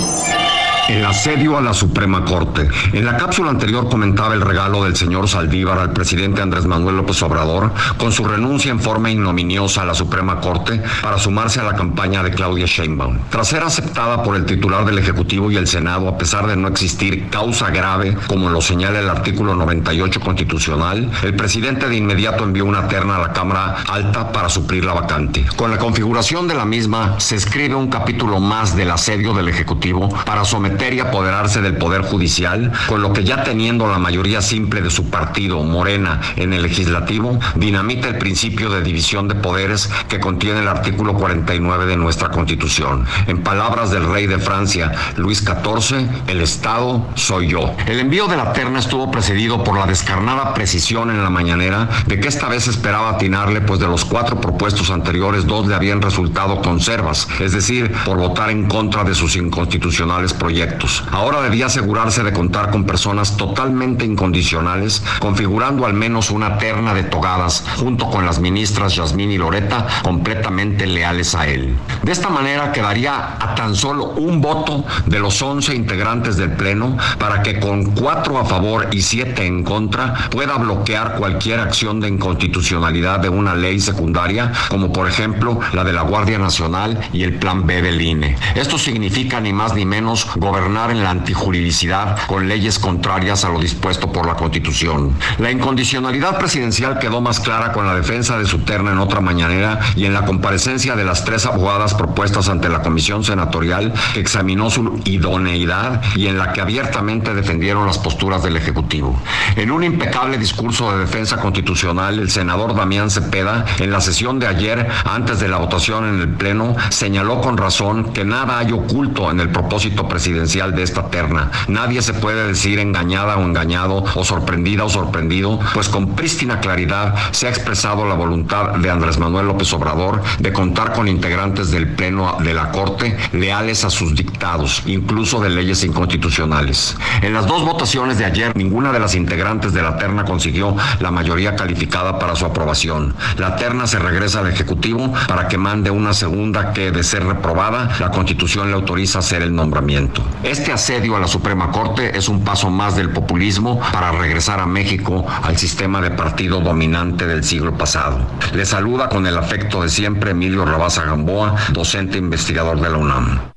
El 0.90 1.06
asedio 1.06 1.58
a 1.58 1.62
la 1.62 1.74
Suprema 1.74 2.26
Corte. 2.26 2.68
En 2.92 3.06
la 3.06 3.16
cápsula 3.16 3.50
anterior 3.50 3.90
comentaba 3.90 4.34
el 4.34 4.42
regalo 4.42 4.84
del 4.84 4.98
señor 4.98 5.30
Saldívar 5.30 5.80
al 5.80 5.94
presidente 5.94 6.42
Andrés 6.42 6.66
Manuel 6.66 6.98
López 6.98 7.24
Obrador 7.24 7.72
con 7.98 8.12
su 8.12 8.26
renuncia 8.26 8.70
en 8.70 8.82
forma 8.82 9.10
ignominiosa 9.10 9.84
a 9.84 9.86
la 9.86 9.94
Suprema 9.94 10.42
Corte 10.42 10.84
para 11.02 11.18
sumarse 11.20 11.62
a 11.62 11.64
la 11.64 11.76
campaña 11.76 12.22
de 12.22 12.32
Claudia 12.32 12.66
Sheinbaum. 12.66 13.18
Tras 13.30 13.48
ser 13.48 13.64
aceptada 13.64 14.24
por 14.24 14.36
el 14.36 14.46
titular 14.46 14.84
del 14.84 14.98
Ejecutivo 14.98 15.50
y 15.50 15.56
el 15.56 15.68
Senado 15.68 16.10
a 16.10 16.18
pesar 16.18 16.48
de 16.48 16.58
no 16.58 16.68
existir 16.68 17.30
causa 17.30 17.70
grave, 17.70 18.18
como 18.28 18.50
lo 18.50 18.60
señala 18.60 19.00
el 19.00 19.10
artículo 19.10 19.56
98 19.56 20.20
constitucional, 20.20 21.10
el 21.24 21.36
presidente 21.36 21.88
de 21.88 21.96
inmediato 21.96 22.44
envió 22.44 22.66
una 22.66 22.90
terna 22.90 23.16
a 23.16 23.20
la 23.20 23.32
Cámara 23.32 23.78
Alta 23.88 24.34
para 24.34 24.50
suplir 24.50 24.84
la 24.84 24.94
vacante. 24.94 25.46
Con 25.56 25.72
la 25.72 25.78
configuración 25.78 26.50
de 26.50 26.56
la 26.56 26.66
misma 26.66 27.22
se 27.22 27.38
escribe 27.38 27.74
un 27.74 27.88
capítulo 27.88 28.42
más 28.42 28.76
del 28.76 28.92
asedio 28.92 29.34
del 29.34 29.48
Ejecutivo 29.48 30.10
para 30.26 30.44
someter 30.44 30.73
y 30.94 31.00
apoderarse 31.00 31.62
del 31.62 31.78
Poder 31.78 32.02
Judicial, 32.02 32.72
con 32.88 33.02
lo 33.02 33.14
que 33.14 33.24
ya 33.24 33.44
teniendo 33.44 33.88
la 33.88 34.00
mayoría 34.00 34.42
simple 34.42 34.82
de 34.82 34.90
su 34.90 35.10
partido, 35.10 35.64
Morena, 35.64 36.20
en 36.36 36.52
el 36.52 36.64
legislativo, 36.64 37.40
dinamita 37.56 38.10
el 38.10 38.18
principio 38.18 38.70
de 38.70 38.82
división 38.82 39.28
de 39.28 39.36
poderes 39.36 39.90
que 40.10 40.20
contiene 40.20 40.60
el 40.60 40.68
artículo 40.68 41.14
49 41.14 41.86
de 41.86 41.96
nuestra 41.96 42.30
Constitución. 42.30 43.06
En 43.28 43.44
palabras 43.44 43.92
del 43.92 44.10
rey 44.10 44.28
de 44.28 44.40
Francia, 44.40 44.92
Luis 45.16 45.40
XIV, 45.40 46.06
el 46.28 46.42
Estado 46.42 47.08
soy 47.16 47.50
yo. 47.50 47.76
El 47.86 48.00
envío 48.00 48.28
de 48.28 48.38
la 48.38 48.52
terna 48.52 48.80
estuvo 48.80 49.10
precedido 49.10 49.64
por 49.64 49.78
la 49.78 49.86
descarnada 49.86 50.54
precisión 50.54 51.10
en 51.12 51.24
la 51.24 51.30
mañanera 51.30 51.88
de 52.08 52.20
que 52.20 52.28
esta 52.28 52.50
vez 52.50 52.68
esperaba 52.68 53.12
atinarle, 53.12 53.62
pues 53.62 53.80
de 53.80 53.88
los 53.88 54.04
cuatro 54.04 54.42
propuestos 54.42 54.90
anteriores, 54.90 55.46
dos 55.46 55.68
le 55.68 55.76
habían 55.76 56.02
resultado 56.02 56.62
conservas, 56.62 57.28
es 57.40 57.54
decir, 57.54 57.94
por 58.06 58.18
votar 58.18 58.50
en 58.50 58.68
contra 58.68 59.04
de 59.04 59.16
sus 59.16 59.36
inconstitucionales 59.36 60.34
proyectos. 60.34 60.63
Ahora 61.12 61.42
debía 61.42 61.68
asegurarse 61.68 62.24
de 62.24 62.34
contar 62.34 62.72
con 62.72 62.86
personas 62.86 63.38
totalmente 63.38 64.06
incondicionales, 64.06 65.04
configurando 65.20 65.86
al 65.86 65.94
menos 65.94 66.32
una 66.32 66.58
terna 66.58 66.94
de 66.94 67.04
togadas, 67.04 67.64
junto 67.78 68.10
con 68.10 68.26
las 68.26 68.40
ministras 68.40 68.96
Yasmín 68.96 69.32
y 69.32 69.38
Loreta, 69.38 69.88
completamente 70.04 70.88
leales 70.88 71.36
a 71.36 71.48
él. 71.48 71.76
De 72.02 72.12
esta 72.12 72.30
manera 72.30 72.72
quedaría 72.72 73.38
a 73.40 73.56
tan 73.56 73.76
solo 73.76 74.12
un 74.12 74.42
voto 74.42 74.86
de 75.06 75.20
los 75.20 75.42
11 75.42 75.76
integrantes 75.76 76.38
del 76.38 76.52
Pleno 76.52 76.98
para 77.18 77.42
que 77.42 77.60
con 77.60 77.92
cuatro 77.92 78.38
a 78.38 78.46
favor 78.46 78.88
y 78.92 79.02
siete 79.02 79.46
en 79.46 79.64
contra 79.64 80.30
pueda 80.30 80.58
bloquear 80.58 81.16
cualquier 81.16 81.60
acción 81.60 82.00
de 82.00 82.08
inconstitucionalidad 82.08 83.20
de 83.20 83.30
una 83.30 83.56
ley 83.56 83.80
secundaria, 83.80 84.52
como 84.70 84.92
por 84.92 85.08
ejemplo 85.08 85.60
la 85.74 85.84
de 85.84 85.94
la 85.94 86.02
Guardia 86.02 86.38
Nacional 86.38 87.00
y 87.12 87.24
el 87.24 87.36
Plan 87.36 87.66
B 87.66 87.82
del 87.82 88.02
INE. 88.02 88.38
Esto 88.56 88.78
significa 88.78 89.40
ni 89.40 89.54
más 89.54 89.74
ni 89.74 89.86
menos 89.86 90.28
gobernar 90.36 90.53
en 90.58 91.04
la 91.04 91.10
antijuridicidad 91.10 92.18
con 92.28 92.48
leyes 92.48 92.78
contrarias 92.78 93.44
a 93.44 93.50
lo 93.50 93.60
dispuesto 93.60 94.12
por 94.12 94.28
la 94.28 94.36
Constitución. 94.36 95.16
La 95.40 95.50
incondicionalidad 95.50 96.38
presidencial 96.38 97.00
quedó 97.00 97.22
más 97.22 97.40
clara 97.40 97.72
con 97.72 97.88
la 97.88 97.96
defensa 97.96 98.38
de 98.38 98.46
su 98.46 98.60
terna 98.60 98.92
en 98.92 99.00
otra 99.00 99.20
mañanera 99.20 99.80
y 99.96 100.06
en 100.06 100.14
la 100.14 100.26
comparecencia 100.26 100.96
de 100.96 101.06
las 101.06 101.26
tres 101.26 101.46
abogadas 101.46 101.96
propuestas 101.96 102.50
ante 102.50 102.70
la 102.70 102.84
Comisión 102.84 103.24
Senatorial 103.24 103.94
que 104.14 104.20
examinó 104.20 104.70
su 104.70 105.02
idoneidad 105.06 106.02
y 106.16 106.28
en 106.28 106.38
la 106.38 106.54
que 106.54 106.62
abiertamente 106.62 107.34
defendieron 107.34 107.88
las 107.88 107.98
posturas 107.98 108.44
del 108.44 108.58
Ejecutivo. 108.58 109.20
En 109.56 109.72
un 109.72 109.84
impecable 109.84 110.38
discurso 110.38 110.92
de 110.92 111.00
defensa 111.00 111.38
constitucional, 111.38 112.20
el 112.20 112.30
senador 112.30 112.76
Damián 112.76 113.10
Cepeda, 113.10 113.66
en 113.80 113.92
la 113.92 114.02
sesión 114.02 114.40
de 114.40 114.48
ayer, 114.48 114.88
antes 115.06 115.40
de 115.40 115.48
la 115.48 115.58
votación 115.58 116.08
en 116.08 116.22
el 116.22 116.30
Pleno, 116.30 116.76
señaló 116.90 117.42
con 117.42 117.58
razón 117.58 118.14
que 118.14 118.24
nada 118.24 118.60
hay 118.60 118.72
oculto 118.72 119.32
en 119.32 119.40
el 119.40 119.50
propósito 119.50 120.08
presidencial 120.08 120.43
de 120.44 120.84
esta 120.84 121.10
terna. 121.10 121.52
Nadie 121.70 122.02
se 122.02 122.14
puede 122.14 122.48
decir 122.48 122.78
engañada 122.78 123.38
o 123.38 123.44
engañado 123.44 124.04
o 124.14 124.26
sorprendida 124.26 124.84
o 124.84 124.90
sorprendido, 124.90 125.58
pues 125.74 125.88
con 125.88 126.16
prístina 126.16 126.60
claridad 126.60 127.16
se 127.32 127.48
ha 127.48 127.50
expresado 127.50 128.06
la 128.06 128.16
voluntad 128.16 128.76
de 128.76 128.90
Andrés 128.90 129.18
Manuel 129.20 129.48
López 129.48 129.72
Obrador 129.74 130.22
de 130.40 130.52
contar 130.52 130.92
con 130.92 131.08
integrantes 131.08 131.72
del 131.72 131.88
Pleno 131.88 132.38
de 132.42 132.54
la 132.54 132.72
Corte 132.72 133.18
leales 133.32 133.86
a 133.86 133.90
sus 133.90 134.16
dictados, 134.16 134.84
incluso 134.86 135.40
de 135.40 135.50
leyes 135.50 135.84
inconstitucionales. 135.86 136.98
En 137.22 137.34
las 137.34 137.48
dos 137.48 137.64
votaciones 137.64 138.18
de 138.18 138.26
ayer, 138.26 138.56
ninguna 138.56 138.92
de 138.92 139.00
las 139.00 139.16
integrantes 139.16 139.74
de 139.74 139.82
la 139.82 139.98
terna 139.98 140.26
consiguió 140.26 140.76
la 141.00 141.10
mayoría 141.10 141.56
calificada 141.56 142.20
para 142.20 142.36
su 142.36 142.46
aprobación. 142.46 143.16
La 143.38 143.56
terna 143.56 143.88
se 143.88 143.98
regresa 143.98 144.42
al 144.42 144.48
Ejecutivo 144.48 145.14
para 145.28 145.48
que 145.48 145.58
mande 145.58 145.90
una 145.90 146.14
segunda 146.14 146.74
que, 146.74 146.92
de 146.92 147.04
ser 147.04 147.26
reprobada, 147.26 147.90
la 148.00 148.12
Constitución 148.12 148.68
le 148.68 148.76
autoriza 148.76 149.20
hacer 149.20 149.42
el 149.42 149.56
nombramiento. 149.56 150.24
Este 150.42 150.72
asedio 150.72 151.16
a 151.16 151.20
la 151.20 151.28
Suprema 151.28 151.72
Corte 151.72 152.18
es 152.18 152.28
un 152.28 152.44
paso 152.44 152.70
más 152.70 152.96
del 152.96 153.12
populismo 153.12 153.80
para 153.92 154.12
regresar 154.12 154.60
a 154.60 154.66
México 154.66 155.26
al 155.44 155.58
sistema 155.58 156.02
de 156.02 156.12
partido 156.12 156.60
dominante 156.60 157.28
del 157.28 157.44
siglo 157.44 157.78
pasado. 157.78 158.20
Le 158.54 158.66
saluda 158.66 159.10
con 159.10 159.28
el 159.28 159.38
afecto 159.38 159.84
de 159.84 159.90
siempre 159.90 160.32
Emilio 160.32 160.66
Rabaza 160.66 161.04
Gamboa, 161.04 161.56
docente 161.72 162.18
investigador 162.18 162.82
de 162.82 162.90
la 162.90 162.98
UNAM. 162.98 163.52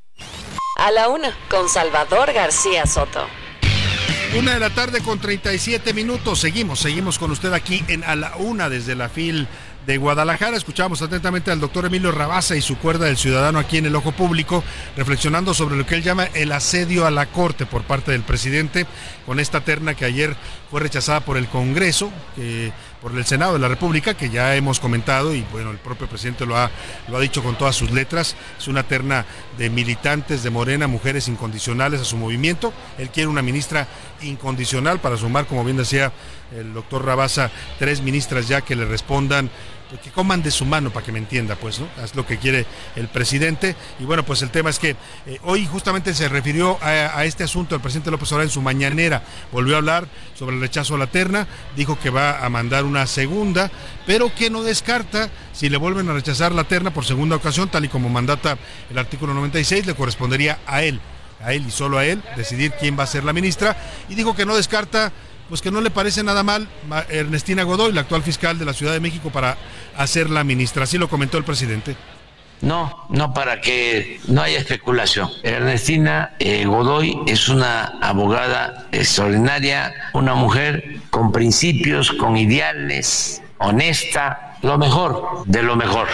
A 0.78 0.90
la 0.90 1.08
una, 1.08 1.30
con 1.48 1.68
Salvador 1.68 2.32
García 2.32 2.86
Soto. 2.86 3.26
Una 4.38 4.52
de 4.52 4.60
la 4.60 4.70
tarde 4.70 5.00
con 5.00 5.18
37 5.18 5.94
minutos. 5.94 6.40
Seguimos, 6.40 6.80
seguimos 6.80 7.18
con 7.18 7.30
usted 7.30 7.52
aquí 7.54 7.82
en 7.88 8.04
A 8.04 8.16
la 8.16 8.36
Una 8.36 8.68
desde 8.68 8.94
la 8.94 9.08
FIL 9.08 9.48
de 9.86 9.96
Guadalajara. 9.98 10.56
Escuchamos 10.56 11.00
atentamente 11.00 11.50
al 11.50 11.60
doctor 11.60 11.86
Emilio 11.86 12.10
Rabaza 12.10 12.56
y 12.56 12.60
su 12.60 12.76
cuerda 12.76 13.06
del 13.06 13.16
ciudadano 13.16 13.58
aquí 13.58 13.78
en 13.78 13.86
el 13.86 13.94
ojo 13.94 14.12
público, 14.12 14.64
reflexionando 14.96 15.54
sobre 15.54 15.76
lo 15.76 15.86
que 15.86 15.94
él 15.94 16.02
llama 16.02 16.24
el 16.34 16.52
asedio 16.52 17.06
a 17.06 17.10
la 17.10 17.26
Corte 17.26 17.66
por 17.66 17.84
parte 17.84 18.10
del 18.10 18.22
presidente, 18.22 18.86
con 19.24 19.38
esta 19.38 19.60
terna 19.60 19.94
que 19.94 20.04
ayer 20.04 20.36
fue 20.70 20.80
rechazada 20.80 21.20
por 21.20 21.36
el 21.36 21.46
Congreso, 21.46 22.10
por 23.00 23.12
el 23.16 23.24
Senado 23.24 23.52
de 23.52 23.60
la 23.60 23.68
República, 23.68 24.14
que 24.14 24.30
ya 24.30 24.56
hemos 24.56 24.80
comentado 24.80 25.34
y 25.34 25.42
bueno, 25.52 25.70
el 25.70 25.78
propio 25.78 26.08
presidente 26.08 26.44
lo 26.44 26.56
ha, 26.56 26.70
lo 27.08 27.16
ha 27.16 27.20
dicho 27.20 27.42
con 27.42 27.56
todas 27.56 27.76
sus 27.76 27.92
letras, 27.92 28.34
es 28.58 28.66
una 28.66 28.82
terna 28.82 29.24
de 29.56 29.70
militantes 29.70 30.42
de 30.42 30.50
Morena, 30.50 30.88
mujeres 30.88 31.28
incondicionales 31.28 32.00
a 32.00 32.04
su 32.04 32.16
movimiento. 32.16 32.72
Él 32.98 33.10
quiere 33.10 33.28
una 33.28 33.42
ministra 33.42 33.86
incondicional 34.22 34.98
para 34.98 35.16
sumar, 35.16 35.46
como 35.46 35.64
bien 35.64 35.76
decía 35.76 36.12
el 36.56 36.74
doctor 36.74 37.04
Rabaza, 37.04 37.50
tres 37.78 38.00
ministras 38.02 38.48
ya 38.48 38.60
que 38.60 38.76
le 38.76 38.84
respondan 38.84 39.50
que 40.02 40.10
coman 40.10 40.42
de 40.42 40.50
su 40.50 40.64
mano 40.64 40.90
para 40.90 41.04
que 41.06 41.12
me 41.12 41.18
entienda, 41.18 41.54
pues, 41.56 41.78
¿no? 41.78 41.88
Es 42.02 42.14
lo 42.14 42.26
que 42.26 42.38
quiere 42.38 42.66
el 42.96 43.08
presidente. 43.08 43.76
Y 44.00 44.04
bueno, 44.04 44.24
pues 44.24 44.42
el 44.42 44.50
tema 44.50 44.70
es 44.70 44.78
que 44.78 44.96
eh, 45.26 45.38
hoy 45.44 45.66
justamente 45.66 46.12
se 46.14 46.28
refirió 46.28 46.78
a, 46.82 47.18
a, 47.18 47.24
este 47.24 47.44
asunto 47.44 47.74
el 47.74 47.80
presidente 47.80 48.10
López 48.10 48.30
Obrador 48.32 48.46
en 48.46 48.52
su 48.52 48.62
mañanera. 48.62 49.22
Volvió 49.52 49.74
a 49.74 49.78
hablar 49.78 50.08
sobre 50.34 50.56
el 50.56 50.60
rechazo 50.60 50.96
a 50.96 50.98
la 50.98 51.06
terna, 51.06 51.46
dijo 51.76 51.98
que 51.98 52.10
va 52.10 52.44
a 52.44 52.48
mandar 52.48 52.84
una 52.84 53.06
segunda, 53.06 53.70
pero 54.06 54.34
que 54.34 54.50
no 54.50 54.62
descarta 54.62 55.30
si 55.52 55.68
le 55.68 55.76
vuelven 55.76 56.08
a 56.10 56.12
rechazar 56.12 56.52
la 56.52 56.64
terna 56.64 56.92
por 56.92 57.04
segunda 57.04 57.36
ocasión, 57.36 57.68
tal 57.68 57.84
y 57.84 57.88
como 57.88 58.08
mandata 58.08 58.58
el 58.90 58.98
artículo 58.98 59.34
96, 59.34 59.86
le 59.86 59.94
correspondería 59.94 60.58
a 60.66 60.82
él, 60.82 61.00
a 61.42 61.52
él 61.52 61.64
y 61.66 61.70
solo 61.70 61.98
a 61.98 62.04
él, 62.04 62.22
decidir 62.36 62.72
quién 62.78 62.98
va 62.98 63.04
a 63.04 63.06
ser 63.06 63.24
la 63.24 63.32
ministra. 63.32 63.76
Y 64.08 64.14
dijo 64.14 64.34
que 64.34 64.44
no 64.44 64.56
descarta 64.56 65.12
pues 65.48 65.62
que 65.62 65.70
no 65.70 65.80
le 65.80 65.90
parece 65.90 66.22
nada 66.22 66.42
mal 66.42 66.68
Ernestina 67.08 67.62
Godoy, 67.62 67.92
la 67.92 68.02
actual 68.02 68.22
fiscal 68.22 68.58
de 68.58 68.64
la 68.64 68.72
Ciudad 68.72 68.92
de 68.92 69.00
México, 69.00 69.30
para 69.30 69.56
hacer 69.96 70.30
la 70.30 70.44
ministra. 70.44 70.84
Así 70.84 70.98
lo 70.98 71.08
comentó 71.08 71.38
el 71.38 71.44
presidente. 71.44 71.96
No, 72.62 73.06
no 73.10 73.34
para 73.34 73.60
que 73.60 74.18
no 74.28 74.42
haya 74.42 74.58
especulación. 74.58 75.28
Ernestina 75.42 76.36
eh, 76.38 76.64
Godoy 76.64 77.18
es 77.26 77.48
una 77.48 77.98
abogada 78.00 78.86
extraordinaria, 78.92 79.92
una 80.14 80.34
mujer 80.34 81.00
con 81.10 81.32
principios, 81.32 82.12
con 82.12 82.36
ideales, 82.36 83.42
honesta, 83.58 84.56
lo 84.62 84.78
mejor 84.78 85.44
de 85.46 85.62
lo 85.62 85.76
mejor. 85.76 86.08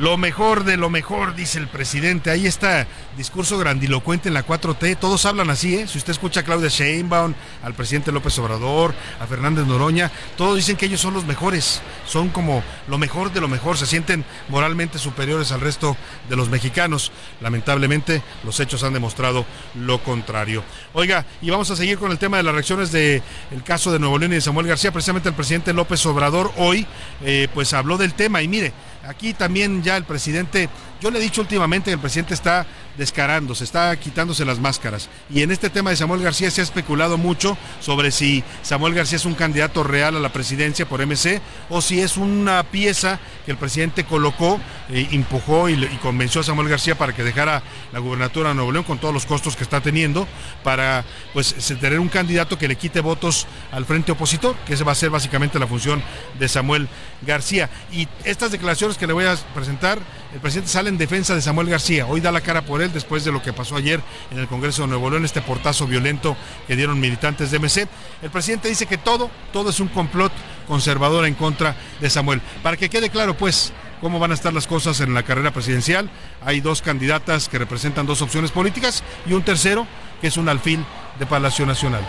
Lo 0.00 0.16
mejor 0.16 0.64
de 0.64 0.78
lo 0.78 0.88
mejor, 0.88 1.34
dice 1.34 1.58
el 1.58 1.68
presidente. 1.68 2.30
Ahí 2.30 2.46
está 2.46 2.86
discurso 3.18 3.58
grandilocuente 3.58 4.28
en 4.28 4.34
la 4.34 4.46
4T. 4.46 4.96
Todos 4.96 5.26
hablan 5.26 5.50
así, 5.50 5.74
¿eh? 5.74 5.86
Si 5.86 5.98
usted 5.98 6.12
escucha 6.12 6.40
a 6.40 6.42
Claudia 6.42 6.70
Sheinbaum, 6.70 7.34
al 7.62 7.74
presidente 7.74 8.10
López 8.10 8.38
Obrador, 8.38 8.94
a 9.20 9.26
Fernández 9.26 9.66
Noroña, 9.66 10.10
todos 10.38 10.56
dicen 10.56 10.78
que 10.78 10.86
ellos 10.86 11.02
son 11.02 11.12
los 11.12 11.26
mejores. 11.26 11.82
Son 12.06 12.30
como 12.30 12.64
lo 12.88 12.96
mejor 12.96 13.30
de 13.30 13.42
lo 13.42 13.48
mejor. 13.48 13.76
Se 13.76 13.84
sienten 13.84 14.24
moralmente 14.48 14.98
superiores 14.98 15.52
al 15.52 15.60
resto 15.60 15.94
de 16.30 16.36
los 16.36 16.48
mexicanos. 16.48 17.12
Lamentablemente, 17.42 18.22
los 18.42 18.58
hechos 18.58 18.82
han 18.84 18.94
demostrado 18.94 19.44
lo 19.74 20.02
contrario. 20.02 20.64
Oiga, 20.94 21.26
y 21.42 21.50
vamos 21.50 21.70
a 21.70 21.76
seguir 21.76 21.98
con 21.98 22.10
el 22.10 22.16
tema 22.16 22.38
de 22.38 22.42
las 22.42 22.54
reacciones 22.54 22.90
del 22.90 23.22
caso 23.66 23.92
de 23.92 23.98
Nuevo 23.98 24.16
León 24.16 24.32
y 24.32 24.36
de 24.36 24.40
Samuel 24.40 24.66
García. 24.66 24.92
Precisamente 24.92 25.28
el 25.28 25.34
presidente 25.34 25.74
López 25.74 26.06
Obrador 26.06 26.54
hoy, 26.56 26.86
eh, 27.22 27.48
pues 27.52 27.74
habló 27.74 27.98
del 27.98 28.14
tema. 28.14 28.40
Y 28.40 28.48
mire, 28.48 28.72
Aquí 29.06 29.32
también 29.34 29.82
ya 29.82 29.96
el 29.96 30.04
presidente, 30.04 30.68
yo 31.00 31.10
le 31.10 31.18
he 31.18 31.22
dicho 31.22 31.40
últimamente 31.40 31.90
que 31.90 31.94
el 31.94 32.00
presidente 32.00 32.34
está 32.34 32.66
descarando, 32.96 33.54
se 33.54 33.64
está 33.64 33.96
quitándose 33.96 34.44
las 34.44 34.58
máscaras. 34.58 35.08
Y 35.30 35.42
en 35.42 35.50
este 35.50 35.70
tema 35.70 35.90
de 35.90 35.96
Samuel 35.96 36.22
García 36.22 36.50
se 36.50 36.60
ha 36.60 36.64
especulado 36.64 37.16
mucho 37.16 37.56
sobre 37.80 38.10
si 38.10 38.44
Samuel 38.62 38.94
García 38.94 39.16
es 39.16 39.24
un 39.24 39.34
candidato 39.34 39.82
real 39.82 40.16
a 40.16 40.20
la 40.20 40.32
presidencia 40.32 40.86
por 40.86 41.04
MC 41.04 41.40
o 41.70 41.80
si 41.80 42.00
es 42.00 42.18
una 42.18 42.62
pieza 42.64 43.18
que 43.46 43.52
el 43.52 43.56
presidente 43.56 44.04
colocó, 44.04 44.60
eh, 44.90 45.08
empujó 45.12 45.70
y, 45.70 45.86
convenció 46.02 46.42
a 46.42 46.44
Samuel 46.44 46.68
García 46.68 46.96
para 46.96 47.14
que 47.14 47.24
dejara 47.24 47.62
la 47.92 47.98
gubernatura 48.00 48.50
de 48.50 48.56
Nuevo 48.56 48.72
León 48.72 48.84
con 48.84 48.98
todos 48.98 49.14
los 49.14 49.24
costos 49.24 49.56
que 49.56 49.62
está 49.62 49.80
teniendo 49.80 50.28
para 50.62 51.04
pues 51.32 51.54
tener 51.80 52.00
un 52.00 52.08
candidato 52.08 52.58
que 52.58 52.68
le 52.68 52.76
quite 52.76 53.00
votos 53.00 53.46
al 53.72 53.86
frente 53.86 54.12
opositor, 54.12 54.54
que 54.66 54.74
esa 54.74 54.84
va 54.84 54.92
a 54.92 54.96
ser 54.96 55.08
básicamente 55.08 55.58
la 55.58 55.66
función 55.66 56.02
de 56.38 56.48
Samuel 56.48 56.88
García. 57.22 57.70
Y 57.90 58.08
estas 58.24 58.50
declaraciones 58.52 58.98
que 58.98 59.06
le 59.06 59.14
voy 59.14 59.24
a 59.24 59.36
presentar, 59.54 59.98
el 60.34 60.40
presidente 60.40 60.70
sale 60.70 60.89
en 60.90 60.98
defensa 60.98 61.34
de 61.34 61.40
Samuel 61.40 61.68
García. 61.68 62.06
Hoy 62.06 62.20
da 62.20 62.30
la 62.30 62.40
cara 62.40 62.62
por 62.62 62.82
él 62.82 62.92
después 62.92 63.24
de 63.24 63.32
lo 63.32 63.40
que 63.40 63.52
pasó 63.52 63.76
ayer 63.76 64.00
en 64.30 64.38
el 64.38 64.48
Congreso 64.48 64.82
de 64.82 64.88
Nuevo 64.88 65.08
León, 65.08 65.24
este 65.24 65.40
portazo 65.40 65.86
violento 65.86 66.36
que 66.66 66.76
dieron 66.76 67.00
militantes 67.00 67.50
de 67.50 67.58
MC. 67.58 67.88
El 68.20 68.30
presidente 68.30 68.68
dice 68.68 68.86
que 68.86 68.98
todo, 68.98 69.30
todo 69.52 69.70
es 69.70 69.80
un 69.80 69.88
complot 69.88 70.32
conservador 70.68 71.24
en 71.26 71.34
contra 71.34 71.76
de 72.00 72.10
Samuel. 72.10 72.42
Para 72.62 72.76
que 72.76 72.90
quede 72.90 73.08
claro, 73.08 73.36
pues, 73.36 73.72
cómo 74.00 74.18
van 74.18 74.32
a 74.32 74.34
estar 74.34 74.52
las 74.52 74.66
cosas 74.66 75.00
en 75.00 75.14
la 75.14 75.22
carrera 75.22 75.52
presidencial. 75.52 76.10
Hay 76.44 76.60
dos 76.60 76.82
candidatas 76.82 77.48
que 77.48 77.58
representan 77.58 78.06
dos 78.06 78.20
opciones 78.20 78.50
políticas 78.50 79.02
y 79.26 79.32
un 79.32 79.42
tercero 79.42 79.86
que 80.20 80.26
es 80.26 80.36
un 80.36 80.48
alfil 80.48 80.84
de 81.18 81.26
Palacio 81.26 81.64
Nacional. 81.66 82.02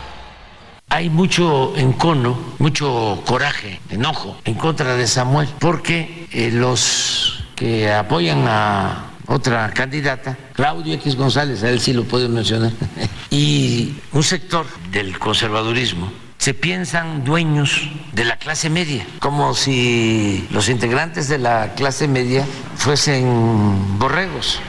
Hay 0.89 1.09
mucho 1.09 1.73
encono, 1.77 2.37
mucho 2.59 3.21
coraje, 3.25 3.79
enojo 3.89 4.37
en 4.43 4.55
contra 4.55 4.95
de 4.95 5.07
Samuel, 5.07 5.47
porque 5.59 6.27
eh, 6.33 6.49
los 6.51 7.40
que 7.61 7.93
apoyan 7.93 8.43
a 8.47 9.11
otra 9.27 9.69
candidata, 9.69 10.35
Claudio 10.53 10.95
X 10.95 11.15
González, 11.15 11.61
a 11.61 11.69
él 11.69 11.79
sí 11.79 11.93
lo 11.93 12.05
puedo 12.05 12.27
mencionar, 12.27 12.71
y 13.29 13.93
un 14.13 14.23
sector 14.23 14.65
del 14.91 15.19
conservadurismo 15.19 16.11
se 16.39 16.55
piensan 16.55 17.23
dueños 17.23 17.87
de 18.13 18.25
la 18.25 18.37
clase 18.37 18.71
media, 18.71 19.05
como 19.19 19.53
si 19.53 20.47
los 20.49 20.69
integrantes 20.69 21.27
de 21.27 21.37
la 21.37 21.75
clase 21.75 22.07
media 22.07 22.47
fuesen 22.77 23.99
borregos. 23.99 24.59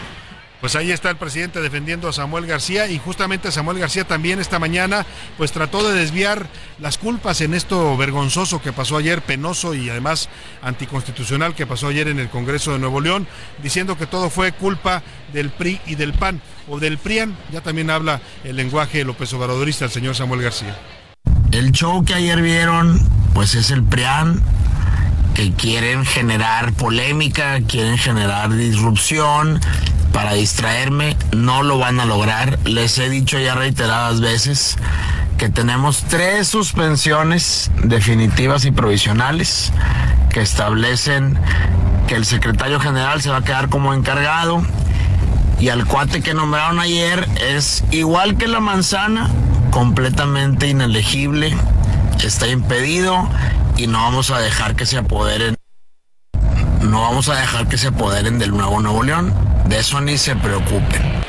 Pues 0.63 0.77
ahí 0.77 0.93
está 0.93 1.11
el 1.11 1.17
presidente 1.17 1.61
defendiendo 1.61 2.09
a 2.09 2.13
Samuel 2.13 2.47
García 2.47 2.87
y 2.87 2.97
justamente 2.97 3.51
Samuel 3.51 3.81
García 3.81 4.05
también 4.05 4.39
esta 4.39 4.61
mañana 4.61 5.05
pues 5.37 5.51
trató 5.51 5.83
de 5.83 5.99
desviar 5.99 6.47
las 6.79 6.99
culpas 6.99 7.41
en 7.41 7.53
esto 7.53 7.97
vergonzoso 7.97 8.63
que 8.63 8.73
pasó 8.73 8.97
ayer, 8.97 9.23
penoso 9.23 9.75
y 9.75 9.91
además 9.91 10.29
anticonstitucional 10.63 11.57
que 11.57 11.67
pasó 11.67 11.89
ayer 11.89 12.07
en 12.07 12.21
el 12.21 12.29
Congreso 12.31 12.73
de 12.73 12.79
Nuevo 12.79 13.01
León, 13.01 13.27
diciendo 13.61 13.99
que 13.99 14.07
todo 14.07 14.31
fue 14.31 14.53
culpa 14.53 15.03
del 15.33 15.51
PRI 15.51 15.81
y 15.85 15.97
del 15.97 16.13
PAN 16.13 16.41
o 16.69 16.79
del 16.79 16.97
PRIAN, 16.97 17.37
ya 17.51 17.61
también 17.61 17.91
habla 17.91 18.21
el 18.45 18.55
lenguaje 18.55 19.03
López 19.03 19.33
Obradorista 19.33 19.87
el 19.87 19.91
señor 19.91 20.15
Samuel 20.15 20.43
García. 20.43 20.79
El 21.51 21.73
show 21.73 22.05
que 22.05 22.15
ayer 22.15 22.41
vieron 22.41 23.01
pues 23.35 23.57
es 23.57 23.73
el 23.73 23.83
PRIAN 23.83 24.41
que 25.35 25.51
quieren 25.55 26.05
generar 26.05 26.73
polémica, 26.75 27.59
quieren 27.67 27.99
generar 27.99 28.55
disrupción 28.55 29.61
para 30.13 30.35
distraerme, 30.35 31.17
no 31.35 31.63
lo 31.63 31.79
van 31.79 32.01
a 32.01 32.05
lograr. 32.05 32.59
Les 32.65 32.99
he 32.99 33.09
dicho 33.09 33.39
ya 33.39 33.55
reiteradas 33.55 34.21
veces 34.21 34.77
que 35.39 35.49
tenemos 35.49 36.05
tres 36.05 36.49
suspensiones 36.49 37.71
definitivas 37.83 38.65
y 38.65 38.71
provisionales 38.71 39.73
que 40.31 40.41
establecen 40.41 41.39
que 42.07 42.15
el 42.15 42.25
secretario 42.25 42.79
general 42.79 43.23
se 43.23 43.31
va 43.31 43.39
a 43.39 43.43
quedar 43.43 43.69
como 43.69 43.95
encargado 43.95 44.63
y 45.59 45.69
al 45.69 45.87
cuate 45.87 46.23
que 46.23 46.35
nombraron 46.35 46.81
ayer 46.81 47.29
es 47.41 47.85
igual 47.91 48.37
que 48.37 48.49
la 48.49 48.61
manzana, 48.61 49.31
completamente 49.71 50.69
inelegible, 50.69 51.57
está 52.25 52.49
impedido 52.49 53.29
y 53.77 53.87
no 53.87 54.03
vamos 54.03 54.31
a 54.31 54.39
dejar 54.39 54.75
que 54.75 54.87
se 54.87 54.99
apoderen. 54.99 55.55
No 56.83 57.03
vamos 57.03 57.29
a 57.29 57.37
dejar 57.37 57.69
que 57.69 57.79
se 57.79 57.89
apoderen 57.89 58.39
del 58.39 58.51
nuevo 58.51 58.81
Nuevo 58.81 59.03
León. 59.05 59.52
De 59.69 59.79
eso 59.79 60.01
ni 60.01 60.19
se 60.19 60.37
preocupen 60.37 61.23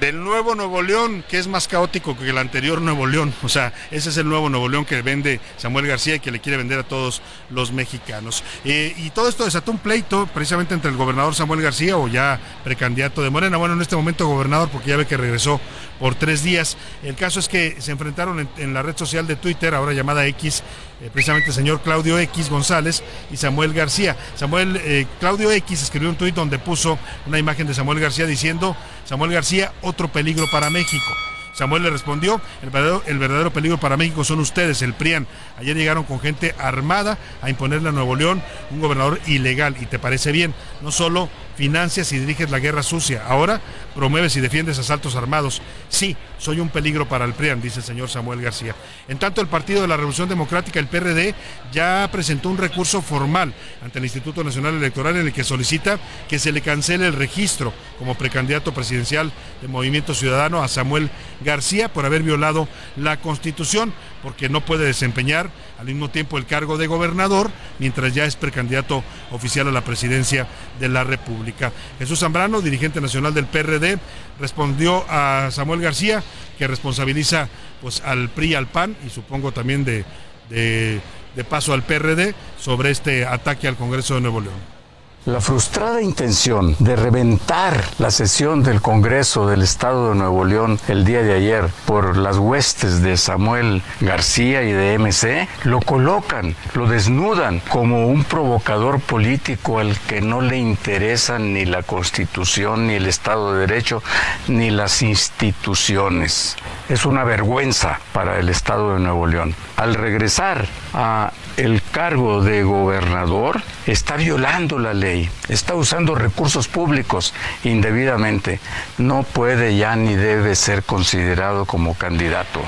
del 0.00 0.22
nuevo 0.22 0.54
Nuevo 0.54 0.82
León, 0.82 1.24
que 1.28 1.38
es 1.38 1.48
más 1.48 1.68
caótico 1.68 2.16
que 2.16 2.28
el 2.28 2.38
anterior 2.38 2.80
Nuevo 2.80 3.06
León. 3.06 3.34
O 3.42 3.48
sea, 3.48 3.72
ese 3.90 4.10
es 4.10 4.16
el 4.16 4.28
nuevo 4.28 4.48
Nuevo 4.48 4.68
León 4.68 4.84
que 4.84 5.00
vende 5.02 5.40
Samuel 5.56 5.86
García 5.86 6.16
y 6.16 6.20
que 6.20 6.30
le 6.30 6.40
quiere 6.40 6.56
vender 6.56 6.78
a 6.78 6.82
todos 6.84 7.22
los 7.50 7.72
mexicanos. 7.72 8.44
Eh, 8.64 8.94
y 8.96 9.10
todo 9.10 9.28
esto 9.28 9.44
desató 9.44 9.70
un 9.70 9.78
pleito 9.78 10.26
precisamente 10.32 10.74
entre 10.74 10.90
el 10.90 10.96
gobernador 10.96 11.34
Samuel 11.34 11.62
García 11.62 11.96
o 11.96 12.08
ya 12.08 12.38
precandidato 12.64 13.22
de 13.22 13.30
Morena. 13.30 13.56
Bueno, 13.56 13.74
en 13.74 13.82
este 13.82 13.96
momento 13.96 14.26
gobernador 14.26 14.68
porque 14.68 14.90
ya 14.90 14.96
ve 14.96 15.06
que 15.06 15.16
regresó 15.16 15.60
por 15.98 16.14
tres 16.14 16.42
días. 16.42 16.76
El 17.02 17.14
caso 17.14 17.40
es 17.40 17.48
que 17.48 17.80
se 17.80 17.92
enfrentaron 17.92 18.48
en, 18.56 18.74
la 18.74 18.82
red 18.82 18.96
social 18.96 19.26
de 19.26 19.36
Twitter, 19.36 19.74
ahora 19.74 19.92
llamada 19.92 20.26
X, 20.26 20.62
eh, 21.00 21.10
precisamente 21.12 21.48
el 21.48 21.54
señor 21.54 21.80
Claudio 21.80 22.18
X 22.18 22.50
González 22.50 23.02
y 23.30 23.36
Samuel 23.36 23.72
García. 23.72 24.16
Samuel 24.36 24.80
eh, 24.82 25.06
Claudio 25.20 25.50
X 25.50 25.82
escribió 25.82 26.08
un 26.08 26.16
tuit 26.16 26.34
donde 26.34 26.58
puso 26.58 26.98
una 27.26 27.38
imagen 27.38 27.66
de 27.66 27.74
Samuel 27.74 28.00
García 28.00 28.26
diciendo, 28.26 28.76
Samuel 29.04 29.32
García, 29.32 29.72
otro 29.82 30.08
peligro 30.08 30.46
para 30.50 30.70
México. 30.70 31.12
Samuel 31.58 31.82
le 31.82 31.90
respondió, 31.90 32.40
el 32.62 32.70
verdadero, 32.70 33.02
el 33.06 33.18
verdadero, 33.18 33.52
peligro 33.52 33.78
para 33.78 33.96
México 33.96 34.22
son 34.22 34.38
ustedes, 34.38 34.80
el 34.82 34.94
PRIAN. 34.94 35.26
Ayer 35.58 35.76
llegaron 35.76 36.04
con 36.04 36.20
gente 36.20 36.54
armada 36.56 37.18
a 37.42 37.50
imponerle 37.50 37.88
a 37.88 37.92
Nuevo 37.92 38.14
León 38.14 38.40
un 38.70 38.80
gobernador 38.80 39.18
ilegal. 39.26 39.76
¿Y 39.80 39.86
te 39.86 39.98
parece 39.98 40.30
bien? 40.30 40.54
No 40.82 40.92
solo 40.92 41.28
financias 41.58 42.12
y 42.12 42.20
diriges 42.20 42.52
la 42.52 42.60
guerra 42.60 42.84
sucia, 42.84 43.24
ahora 43.26 43.60
promueves 43.92 44.36
y 44.36 44.40
defiendes 44.40 44.78
asaltos 44.78 45.16
armados. 45.16 45.60
Sí, 45.88 46.16
soy 46.38 46.60
un 46.60 46.68
peligro 46.68 47.08
para 47.08 47.24
el 47.24 47.34
PRIAN, 47.34 47.60
dice 47.60 47.80
el 47.80 47.84
señor 47.84 48.08
Samuel 48.08 48.40
García. 48.40 48.76
En 49.08 49.18
tanto, 49.18 49.40
el 49.40 49.48
Partido 49.48 49.82
de 49.82 49.88
la 49.88 49.96
Revolución 49.96 50.28
Democrática, 50.28 50.78
el 50.78 50.86
PRD, 50.86 51.34
ya 51.72 52.08
presentó 52.12 52.48
un 52.48 52.58
recurso 52.58 53.02
formal 53.02 53.52
ante 53.82 53.98
el 53.98 54.04
Instituto 54.04 54.44
Nacional 54.44 54.76
Electoral 54.76 55.16
en 55.16 55.26
el 55.26 55.32
que 55.32 55.42
solicita 55.42 55.98
que 56.28 56.38
se 56.38 56.52
le 56.52 56.60
cancele 56.60 57.08
el 57.08 57.14
registro 57.14 57.72
como 57.98 58.14
precandidato 58.14 58.72
presidencial 58.72 59.32
de 59.60 59.66
Movimiento 59.66 60.14
Ciudadano 60.14 60.62
a 60.62 60.68
Samuel 60.68 61.10
García 61.40 61.92
por 61.92 62.06
haber 62.06 62.22
violado 62.22 62.68
la 62.96 63.16
Constitución, 63.16 63.92
porque 64.22 64.48
no 64.48 64.64
puede 64.64 64.86
desempeñar 64.86 65.50
al 65.78 65.86
mismo 65.86 66.10
tiempo 66.10 66.38
el 66.38 66.46
cargo 66.46 66.76
de 66.76 66.86
gobernador, 66.86 67.50
mientras 67.78 68.14
ya 68.14 68.24
es 68.24 68.36
precandidato 68.36 69.04
oficial 69.30 69.68
a 69.68 69.72
la 69.72 69.84
presidencia 69.84 70.46
de 70.80 70.88
la 70.88 71.04
República. 71.04 71.72
Jesús 71.98 72.20
Zambrano, 72.20 72.60
dirigente 72.60 73.00
nacional 73.00 73.32
del 73.32 73.46
PRD, 73.46 73.98
respondió 74.40 75.04
a 75.08 75.50
Samuel 75.50 75.80
García, 75.80 76.22
que 76.58 76.66
responsabiliza 76.66 77.48
pues, 77.80 78.02
al 78.04 78.28
PRI, 78.28 78.54
al 78.54 78.66
PAN 78.66 78.96
y 79.06 79.10
supongo 79.10 79.52
también 79.52 79.84
de, 79.84 80.04
de, 80.50 81.00
de 81.36 81.44
paso 81.44 81.72
al 81.72 81.84
PRD 81.84 82.34
sobre 82.58 82.90
este 82.90 83.24
ataque 83.24 83.68
al 83.68 83.76
Congreso 83.76 84.16
de 84.16 84.20
Nuevo 84.22 84.40
León. 84.40 84.77
La 85.26 85.40
frustrada 85.40 86.00
intención 86.00 86.74
de 86.78 86.96
reventar 86.96 87.84
la 87.98 88.10
sesión 88.10 88.62
del 88.62 88.80
Congreso 88.80 89.46
del 89.46 89.62
Estado 89.62 90.10
de 90.10 90.14
Nuevo 90.14 90.44
León 90.44 90.78
el 90.88 91.04
día 91.04 91.22
de 91.22 91.34
ayer 91.34 91.68
por 91.86 92.16
las 92.16 92.38
huestes 92.38 93.02
de 93.02 93.16
Samuel 93.16 93.82
García 94.00 94.62
y 94.62 94.72
de 94.72 94.96
MC 94.96 95.48
lo 95.64 95.80
colocan, 95.80 96.54
lo 96.74 96.86
desnudan 96.86 97.60
como 97.68 98.06
un 98.06 98.24
provocador 98.24 99.00
político 99.00 99.80
al 99.80 99.98
que 99.98 100.22
no 100.22 100.40
le 100.40 100.56
interesan 100.56 101.52
ni 101.52 101.66
la 101.66 101.82
Constitución, 101.82 102.86
ni 102.86 102.94
el 102.94 103.06
Estado 103.06 103.52
de 103.52 103.66
Derecho, 103.66 104.02
ni 104.46 104.70
las 104.70 105.02
instituciones. 105.02 106.56
es 106.88 107.04
una 107.04 107.24
vergüenza 107.24 108.00
para 108.12 108.38
el 108.38 108.48
Estado 108.48 108.94
de 108.94 109.00
Nuevo 109.00 109.26
León. 109.26 109.54
Al 109.76 109.94
regresar 109.94 110.66
a 110.94 111.32
el 111.58 111.82
cargo 111.82 112.40
de 112.40 112.62
gobernador, 112.62 113.60
está 113.86 114.16
violando 114.16 114.78
la 114.78 114.94
ley, 114.94 115.28
está 115.48 115.74
usando 115.74 116.14
recursos 116.14 116.68
públicos 116.68 117.34
indebidamente. 117.64 118.60
No 118.96 119.24
puede 119.24 119.76
ya 119.76 119.96
ni 119.96 120.14
debe 120.14 120.54
ser 120.54 120.84
considerado 120.84 121.64
como 121.64 121.94
candidato. 121.94 122.60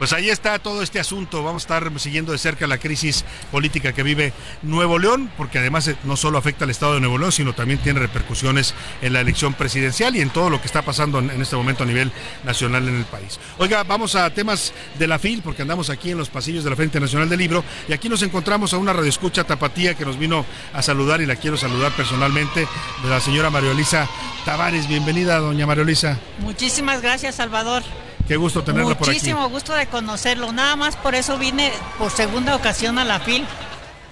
Pues 0.00 0.14
ahí 0.14 0.30
está 0.30 0.58
todo 0.58 0.80
este 0.82 0.98
asunto. 0.98 1.42
Vamos 1.42 1.62
a 1.62 1.64
estar 1.64 2.00
siguiendo 2.00 2.32
de 2.32 2.38
cerca 2.38 2.66
la 2.66 2.78
crisis 2.78 3.22
política 3.52 3.92
que 3.92 4.02
vive 4.02 4.32
Nuevo 4.62 4.98
León, 4.98 5.30
porque 5.36 5.58
además 5.58 5.88
eh, 5.88 5.96
no 6.04 6.16
solo 6.16 6.38
afecta 6.38 6.64
al 6.64 6.70
Estado 6.70 6.94
de 6.94 7.00
Nuevo 7.00 7.18
León, 7.18 7.32
sino 7.32 7.52
también 7.52 7.80
tiene 7.80 8.00
repercusiones 8.00 8.72
en 9.02 9.12
la 9.12 9.20
elección 9.20 9.52
presidencial 9.52 10.16
y 10.16 10.22
en 10.22 10.30
todo 10.30 10.48
lo 10.48 10.58
que 10.58 10.68
está 10.68 10.80
pasando 10.80 11.18
en, 11.18 11.30
este 11.42 11.54
momento 11.54 11.82
a 11.82 11.86
nivel 11.86 12.12
nacional 12.44 12.88
en 12.88 12.96
el 12.96 13.04
país. 13.04 13.38
Oiga, 13.58 13.84
vamos 13.84 14.14
a 14.14 14.30
temas 14.30 14.72
de 14.98 15.06
la 15.06 15.18
FIL, 15.18 15.42
porque 15.42 15.60
andamos 15.60 15.90
aquí 15.90 16.12
en 16.12 16.16
los 16.16 16.30
pasillos 16.30 16.64
de 16.64 16.70
la 16.70 16.76
Feria 16.76 16.86
Internacional 16.86 17.28
del 17.28 17.38
Libro 17.38 17.62
y 17.86 17.92
aquí 17.92 18.08
nos 18.08 18.22
encontramos 18.22 18.72
a 18.72 18.78
una 18.78 18.94
radioescucha 18.94 19.44
tapatía 19.44 19.96
que 19.96 20.06
nos 20.06 20.18
vino 20.18 20.46
a 20.72 20.80
saludar 20.80 21.20
y 21.20 21.26
la 21.26 21.36
quiero 21.36 21.58
saludar 21.58 21.92
personalmente, 21.92 22.66
de 23.02 23.10
la 23.10 23.20
señora 23.20 23.50
María 23.50 23.72
Elisa 23.72 24.08
Tavares. 24.46 24.88
Bienvenida, 24.88 25.40
doña 25.40 25.66
María 25.66 25.82
Elisa. 25.82 26.18
Muchísimas 26.38 27.02
gracias, 27.02 27.34
Salvador. 27.34 27.82
Qué 28.30 28.36
gusto 28.36 28.62
tenerla 28.62 28.94
por 28.96 29.08
aquí. 29.08 29.16
Muchísimo 29.18 29.48
gusto 29.48 29.74
de 29.74 29.88
conocerlo. 29.88 30.52
Nada 30.52 30.76
más 30.76 30.94
por 30.94 31.16
eso 31.16 31.36
vine 31.36 31.72
por 31.98 32.12
segunda 32.12 32.54
ocasión 32.54 32.96
a 33.00 33.04
la 33.04 33.18
FIL. 33.18 33.44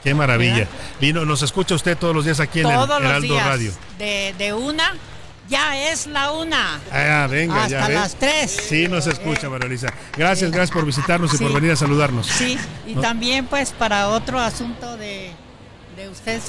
Qué 0.02 0.12
maravilla. 0.12 0.66
Vino, 1.00 1.24
nos 1.24 1.42
escucha 1.42 1.76
usted 1.76 1.96
todos 1.96 2.16
los 2.16 2.24
días 2.24 2.40
aquí 2.40 2.58
en 2.58 2.64
Todos 2.64 2.96
el 2.96 3.02
los 3.04 3.10
Heraldo 3.12 3.34
días. 3.34 3.46
Radio. 3.46 3.72
De, 3.96 4.34
de 4.36 4.52
una, 4.54 4.94
ya 5.48 5.90
es 5.92 6.08
la 6.08 6.32
una. 6.32 6.80
Ah, 6.90 7.28
venga, 7.30 7.68
ya 7.68 7.78
Hasta 7.82 7.92
las 7.92 8.16
tres. 8.16 8.50
Sí, 8.68 8.88
nos 8.88 9.06
escucha, 9.06 9.48
María 9.48 9.68
Elisa. 9.68 9.92
Gracias, 10.16 10.50
gracias 10.50 10.72
por 10.72 10.84
visitarnos 10.84 11.32
y 11.34 11.38
por 11.38 11.52
venir 11.52 11.70
a 11.70 11.76
saludarnos. 11.76 12.26
Sí, 12.26 12.58
y 12.88 12.96
No, 12.96 13.00
también 13.02 13.46
pues 13.46 13.70
para 13.70 14.08
otro 14.08 14.40
asunto 14.40 14.96
de, 14.96 15.30
de 15.96 16.08
usted. 16.08 16.40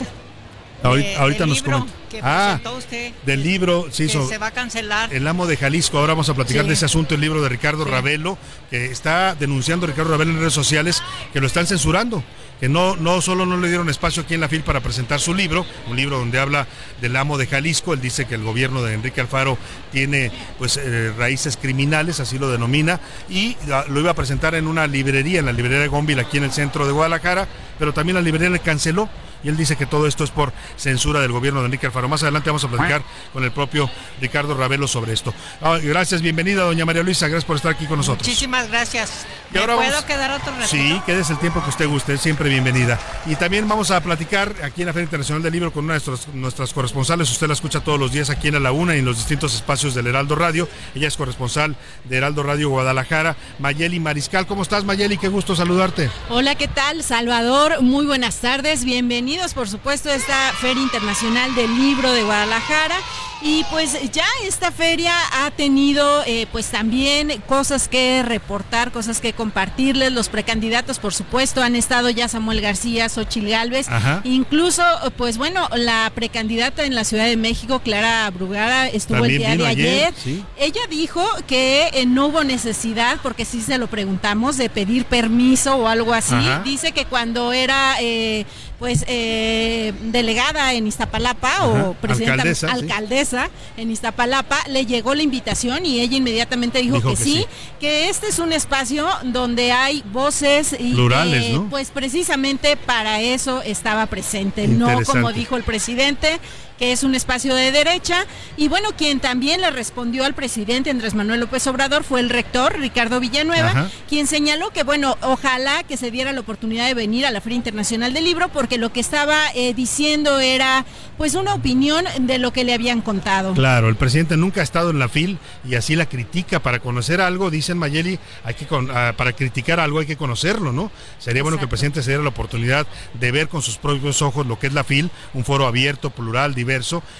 Ahorita 0.83 1.09
de- 1.09 1.15
ahorita 1.17 1.45
nos 1.45 1.61
comenta. 1.63 1.93
que 2.09 2.19
Ah, 2.23 2.57
presentó 2.59 2.75
usted, 2.77 3.11
del 3.23 3.43
libro, 3.43 3.87
se 3.91 4.37
va 4.39 4.47
a 4.47 4.51
cancelar. 4.51 5.13
El 5.13 5.27
amo 5.27 5.45
de 5.45 5.57
Jalisco, 5.57 5.99
ahora 5.99 6.13
vamos 6.13 6.27
a 6.29 6.33
platicar 6.33 6.63
Sí. 6.63 6.69
de 6.69 6.73
ese 6.73 6.85
asunto, 6.85 7.13
el 7.13 7.21
libro 7.21 7.39
de 7.43 7.49
Ricardo 7.49 7.85
Ravelo, 7.85 8.35
que 8.71 8.85
está 8.87 9.35
denunciando 9.35 9.85
Ricardo 9.85 10.09
Ravelo 10.11 10.31
en 10.31 10.39
redes 10.39 10.53
sociales 10.53 11.03
que 11.33 11.39
lo 11.39 11.45
están 11.45 11.67
censurando, 11.67 12.23
que 12.59 12.67
no, 12.67 12.95
no 12.95 13.21
solo 13.21 13.45
no 13.45 13.57
le 13.57 13.67
dieron 13.67 13.89
espacio 13.89 14.23
aquí 14.23 14.33
en 14.33 14.41
la 14.41 14.49
FIL 14.49 14.63
para 14.63 14.79
presentar 14.81 15.19
su 15.19 15.35
libro, 15.35 15.67
un 15.87 15.95
libro 15.97 16.17
donde 16.17 16.39
habla 16.39 16.65
del 16.99 17.15
amo 17.15 17.37
de 17.37 17.45
Jalisco, 17.45 17.93
él 17.93 18.01
dice 18.01 18.25
que 18.25 18.33
el 18.33 18.43
gobierno 18.43 18.81
de 18.81 18.95
Enrique 18.95 19.21
Alfaro 19.21 19.55
tiene 19.91 20.31
pues 20.57 20.77
eh, 20.77 21.13
raíces 21.15 21.57
criminales, 21.57 22.19
así 22.19 22.39
lo 22.39 22.49
denomina, 22.49 22.99
y 23.29 23.55
lo 23.87 23.99
iba 23.99 24.09
a 24.09 24.15
presentar 24.15 24.55
en 24.55 24.65
una 24.67 24.87
librería, 24.87 25.41
en 25.41 25.45
la 25.45 25.53
librería 25.53 25.79
de 25.79 25.87
Gonville, 25.89 26.21
aquí 26.21 26.37
en 26.37 26.45
el 26.45 26.51
centro 26.51 26.87
de 26.87 26.91
Guadalajara, 26.91 27.47
pero 27.77 27.93
también 27.93 28.15
la 28.15 28.21
librería 28.23 28.49
le 28.49 28.59
canceló. 28.61 29.07
Y 29.43 29.49
él 29.49 29.57
dice 29.57 29.75
que 29.75 29.85
todo 29.85 30.05
esto 30.07 30.23
es 30.23 30.31
por 30.31 30.51
censura 30.77 31.19
del 31.21 31.31
gobierno 31.31 31.59
de 31.61 31.67
Enrique 31.67 31.85
Alfaro. 31.85 32.09
Más 32.09 32.21
adelante 32.23 32.49
vamos 32.49 32.63
a 32.63 32.67
platicar 32.67 33.01
con 33.33 33.43
el 33.43 33.51
propio 33.51 33.89
Ricardo 34.21 34.55
Ravelo 34.55 34.87
sobre 34.87 35.13
esto. 35.13 35.33
Ah, 35.61 35.77
gracias, 35.81 36.21
bienvenida, 36.21 36.63
doña 36.63 36.85
María 36.85 37.03
Luisa. 37.03 37.27
Gracias 37.27 37.45
por 37.45 37.55
estar 37.55 37.71
aquí 37.71 37.85
con 37.85 37.97
nosotros. 37.97 38.27
Muchísimas 38.27 38.67
gracias. 38.69 39.25
Y 39.51 39.53
¿Me 39.55 39.59
ahora 39.61 39.75
puedo 39.75 39.89
vamos- 39.91 40.05
quedar 40.05 40.31
otro 40.31 40.51
ratito? 40.51 40.67
Sí, 40.67 41.01
quédese 41.05 41.33
el 41.33 41.39
tiempo 41.39 41.63
que 41.63 41.69
usted 41.69 41.87
guste, 41.87 42.17
siempre 42.17 42.49
bienvenida. 42.49 42.99
Y 43.25 43.35
también 43.35 43.67
vamos 43.67 43.91
a 43.91 44.01
platicar 44.01 44.53
aquí 44.63 44.81
en 44.81 44.87
la 44.87 44.93
Feria 44.93 45.05
Internacional 45.05 45.41
del 45.41 45.53
Libro 45.53 45.71
con 45.71 45.85
una 45.85 45.93
de 45.93 46.01
nuestras, 46.05 46.33
nuestras 46.35 46.73
corresponsales. 46.73 47.31
Usted 47.31 47.47
la 47.47 47.53
escucha 47.53 47.79
todos 47.79 47.99
los 47.99 48.11
días 48.11 48.29
aquí 48.29 48.49
en 48.49 48.61
La 48.61 48.71
Una 48.71 48.95
y 48.95 48.99
en 48.99 49.05
los 49.05 49.17
distintos 49.17 49.55
espacios 49.55 49.95
del 49.95 50.07
Heraldo 50.07 50.35
Radio. 50.35 50.67
Ella 50.95 51.07
es 51.07 51.15
corresponsal 51.17 51.75
de 52.03 52.17
Heraldo 52.17 52.43
Radio 52.43 52.69
Guadalajara. 52.69 53.35
Mayeli 53.59 53.99
Mariscal, 53.99 54.45
¿cómo 54.47 54.61
estás, 54.63 54.83
Mayeli? 54.83 55.17
Qué 55.17 55.29
gusto 55.29 55.55
saludarte. 55.55 56.09
Hola, 56.29 56.55
¿qué 56.55 56.67
tal? 56.67 57.03
Salvador, 57.03 57.81
muy 57.81 58.05
buenas 58.05 58.37
tardes. 58.37 58.83
Bienvenidos, 59.29 59.53
por 59.53 59.69
supuesto, 59.69 60.09
a 60.09 60.15
esta 60.15 60.53
Feria 60.53 60.81
Internacional 60.81 61.53
del 61.53 61.77
Libro 61.77 62.11
de 62.13 62.23
Guadalajara. 62.23 62.95
Y 63.43 63.63
pues 63.71 64.11
ya 64.11 64.25
esta 64.43 64.71
feria 64.71 65.13
ha 65.31 65.51
tenido 65.51 66.23
eh, 66.25 66.47
pues 66.51 66.65
también 66.71 67.41
cosas 67.47 67.87
que 67.87 68.23
reportar, 68.23 68.91
cosas 68.91 69.21
que 69.21 69.33
compartirles. 69.33 70.11
Los 70.11 70.29
precandidatos, 70.29 70.97
por 70.97 71.13
supuesto, 71.13 71.61
han 71.61 71.75
estado 71.75 72.09
ya 72.09 72.27
Samuel 72.27 72.59
García, 72.59 73.07
Xochil 73.07 73.47
Gálvez. 73.47 73.87
Ajá. 73.87 74.21
Incluso, 74.23 74.83
pues 75.15 75.37
bueno, 75.37 75.69
la 75.75 76.11
precandidata 76.15 76.83
en 76.83 76.95
la 76.95 77.03
Ciudad 77.03 77.25
de 77.25 77.37
México, 77.37 77.81
Clara 77.81 78.29
Brugara, 78.31 78.89
estuvo 78.89 79.19
También 79.19 79.43
el 79.43 79.57
día 79.57 79.65
de 79.65 79.71
ayer, 79.71 80.05
ayer. 80.07 80.13
sí. 80.17 80.43
Ella 80.57 80.81
dijo 80.89 81.23
que 81.47 81.91
eh, 81.93 82.07
no 82.07 82.25
hubo 82.25 82.43
necesidad, 82.43 83.19
porque 83.21 83.45
sí 83.45 83.61
se 83.61 83.77
lo 83.77 83.87
preguntamos, 83.87 84.57
de 84.57 84.71
pedir 84.71 85.05
permiso 85.05 85.75
o 85.75 85.87
algo 85.87 86.15
así. 86.15 86.33
Ajá. 86.33 86.61
Dice 86.65 86.91
que 86.91 87.05
cuando 87.05 87.53
era 87.53 87.95
eh, 88.01 88.45
pues 88.79 89.03
eh, 89.07 89.93
delegada 90.03 90.73
en 90.73 90.87
Iztapalapa 90.87 91.49
Ajá, 91.49 91.65
o 91.89 91.93
presidenta 91.95 92.43
alcaldesa, 92.71 93.45
sí. 93.45 93.81
en 93.81 93.91
Iztapalapa, 93.91 94.57
le 94.69 94.85
llegó 94.85 95.13
la 95.13 95.21
invitación 95.21 95.85
y 95.85 95.99
ella 95.99 96.15
inmediatamente 96.15 96.81
dijo, 96.81 96.95
Dijo 96.95 97.09
que, 97.09 97.15
que 97.17 97.23
sí, 97.23 97.33
sí. 97.33 97.47
que 97.79 98.09
este 98.09 98.27
es 98.27 98.39
un 98.39 98.53
espacio 98.53 99.07
donde 99.23 99.73
hay 99.73 100.03
voces 100.13 100.75
y 100.79 100.93
Plurales, 100.93 101.43
que, 101.43 101.53
¿no? 101.53 101.69
pues 101.69 101.91
precisamente 101.91 102.77
para 102.77 103.21
eso 103.21 103.61
estaba 103.61 104.05
presente, 104.05 104.67
no 104.67 105.03
como 105.03 105.33
dijo 105.33 105.57
el 105.57 105.63
presidente 105.63 106.39
que 106.79 106.91
es 106.93 107.03
un 107.03 107.13
espacio 107.13 107.53
de 107.53 107.71
derecha. 107.71 108.25
Y 108.57 108.69
bueno, 108.69 108.89
quien 108.97 109.19
también 109.19 109.61
le 109.61 109.69
respondió 109.69 110.23
al 110.25 110.33
presidente 110.33 110.89
Andrés 110.89 111.13
Manuel 111.13 111.41
López 111.41 111.67
Obrador 111.67 112.03
fue 112.03 112.21
el 112.21 112.29
rector 112.29 112.79
Ricardo 112.79 113.19
Villanueva, 113.19 113.69
Ajá. 113.69 113.89
quien 114.07 114.25
señaló 114.27 114.71
que, 114.71 114.83
bueno, 114.83 115.17
ojalá 115.21 115.83
que 115.83 115.97
se 115.97 116.09
diera 116.09 116.31
la 116.31 116.39
oportunidad 116.39 116.87
de 116.87 116.93
venir 116.93 117.25
a 117.25 117.31
la 117.31 117.41
Feria 117.41 117.57
Internacional 117.57 118.13
del 118.13 118.23
Libro, 118.23 118.49
porque 118.49 118.77
lo 118.77 118.91
que 118.93 119.01
estaba 119.01 119.49
eh, 119.53 119.73
diciendo 119.73 120.39
era, 120.39 120.85
pues, 121.17 121.35
una 121.35 121.53
opinión 121.53 122.05
de 122.21 122.37
lo 122.39 122.53
que 122.53 122.63
le 122.63 122.73
habían 122.73 123.01
contado. 123.01 123.53
Claro, 123.53 123.89
el 123.89 123.95
presidente 123.97 124.37
nunca 124.37 124.61
ha 124.61 124.63
estado 124.63 124.89
en 124.91 124.99
la 124.99 125.09
FIL 125.09 125.37
y 125.67 125.75
así 125.75 125.95
la 125.95 126.07
critica. 126.07 126.59
Para 126.61 126.79
conocer 126.79 127.19
algo, 127.19 127.51
dicen 127.51 127.77
Mayeli, 127.77 128.19
hay 128.45 128.53
que 128.53 128.65
con- 128.65 128.89
ah, 128.91 129.13
para 129.17 129.33
criticar 129.33 129.79
algo 129.81 129.99
hay 129.99 130.05
que 130.05 130.15
conocerlo, 130.17 130.71
¿no? 130.71 130.91
Sería 131.19 131.43
bueno 131.43 131.57
que 131.57 131.63
el 131.63 131.69
presidente 131.69 132.01
se 132.03 132.11
diera 132.11 132.23
la 132.23 132.29
oportunidad 132.29 132.87
de 133.19 133.31
ver 133.31 133.49
con 133.49 133.61
sus 133.61 133.77
propios 133.77 134.21
ojos 134.21 134.45
lo 134.47 134.57
que 134.59 134.67
es 134.67 134.73
la 134.73 134.83
FIL, 134.85 135.09
un 135.33 135.43
foro 135.43 135.67
abierto, 135.67 136.09
plural, 136.11 136.53
diverso, 136.55 136.68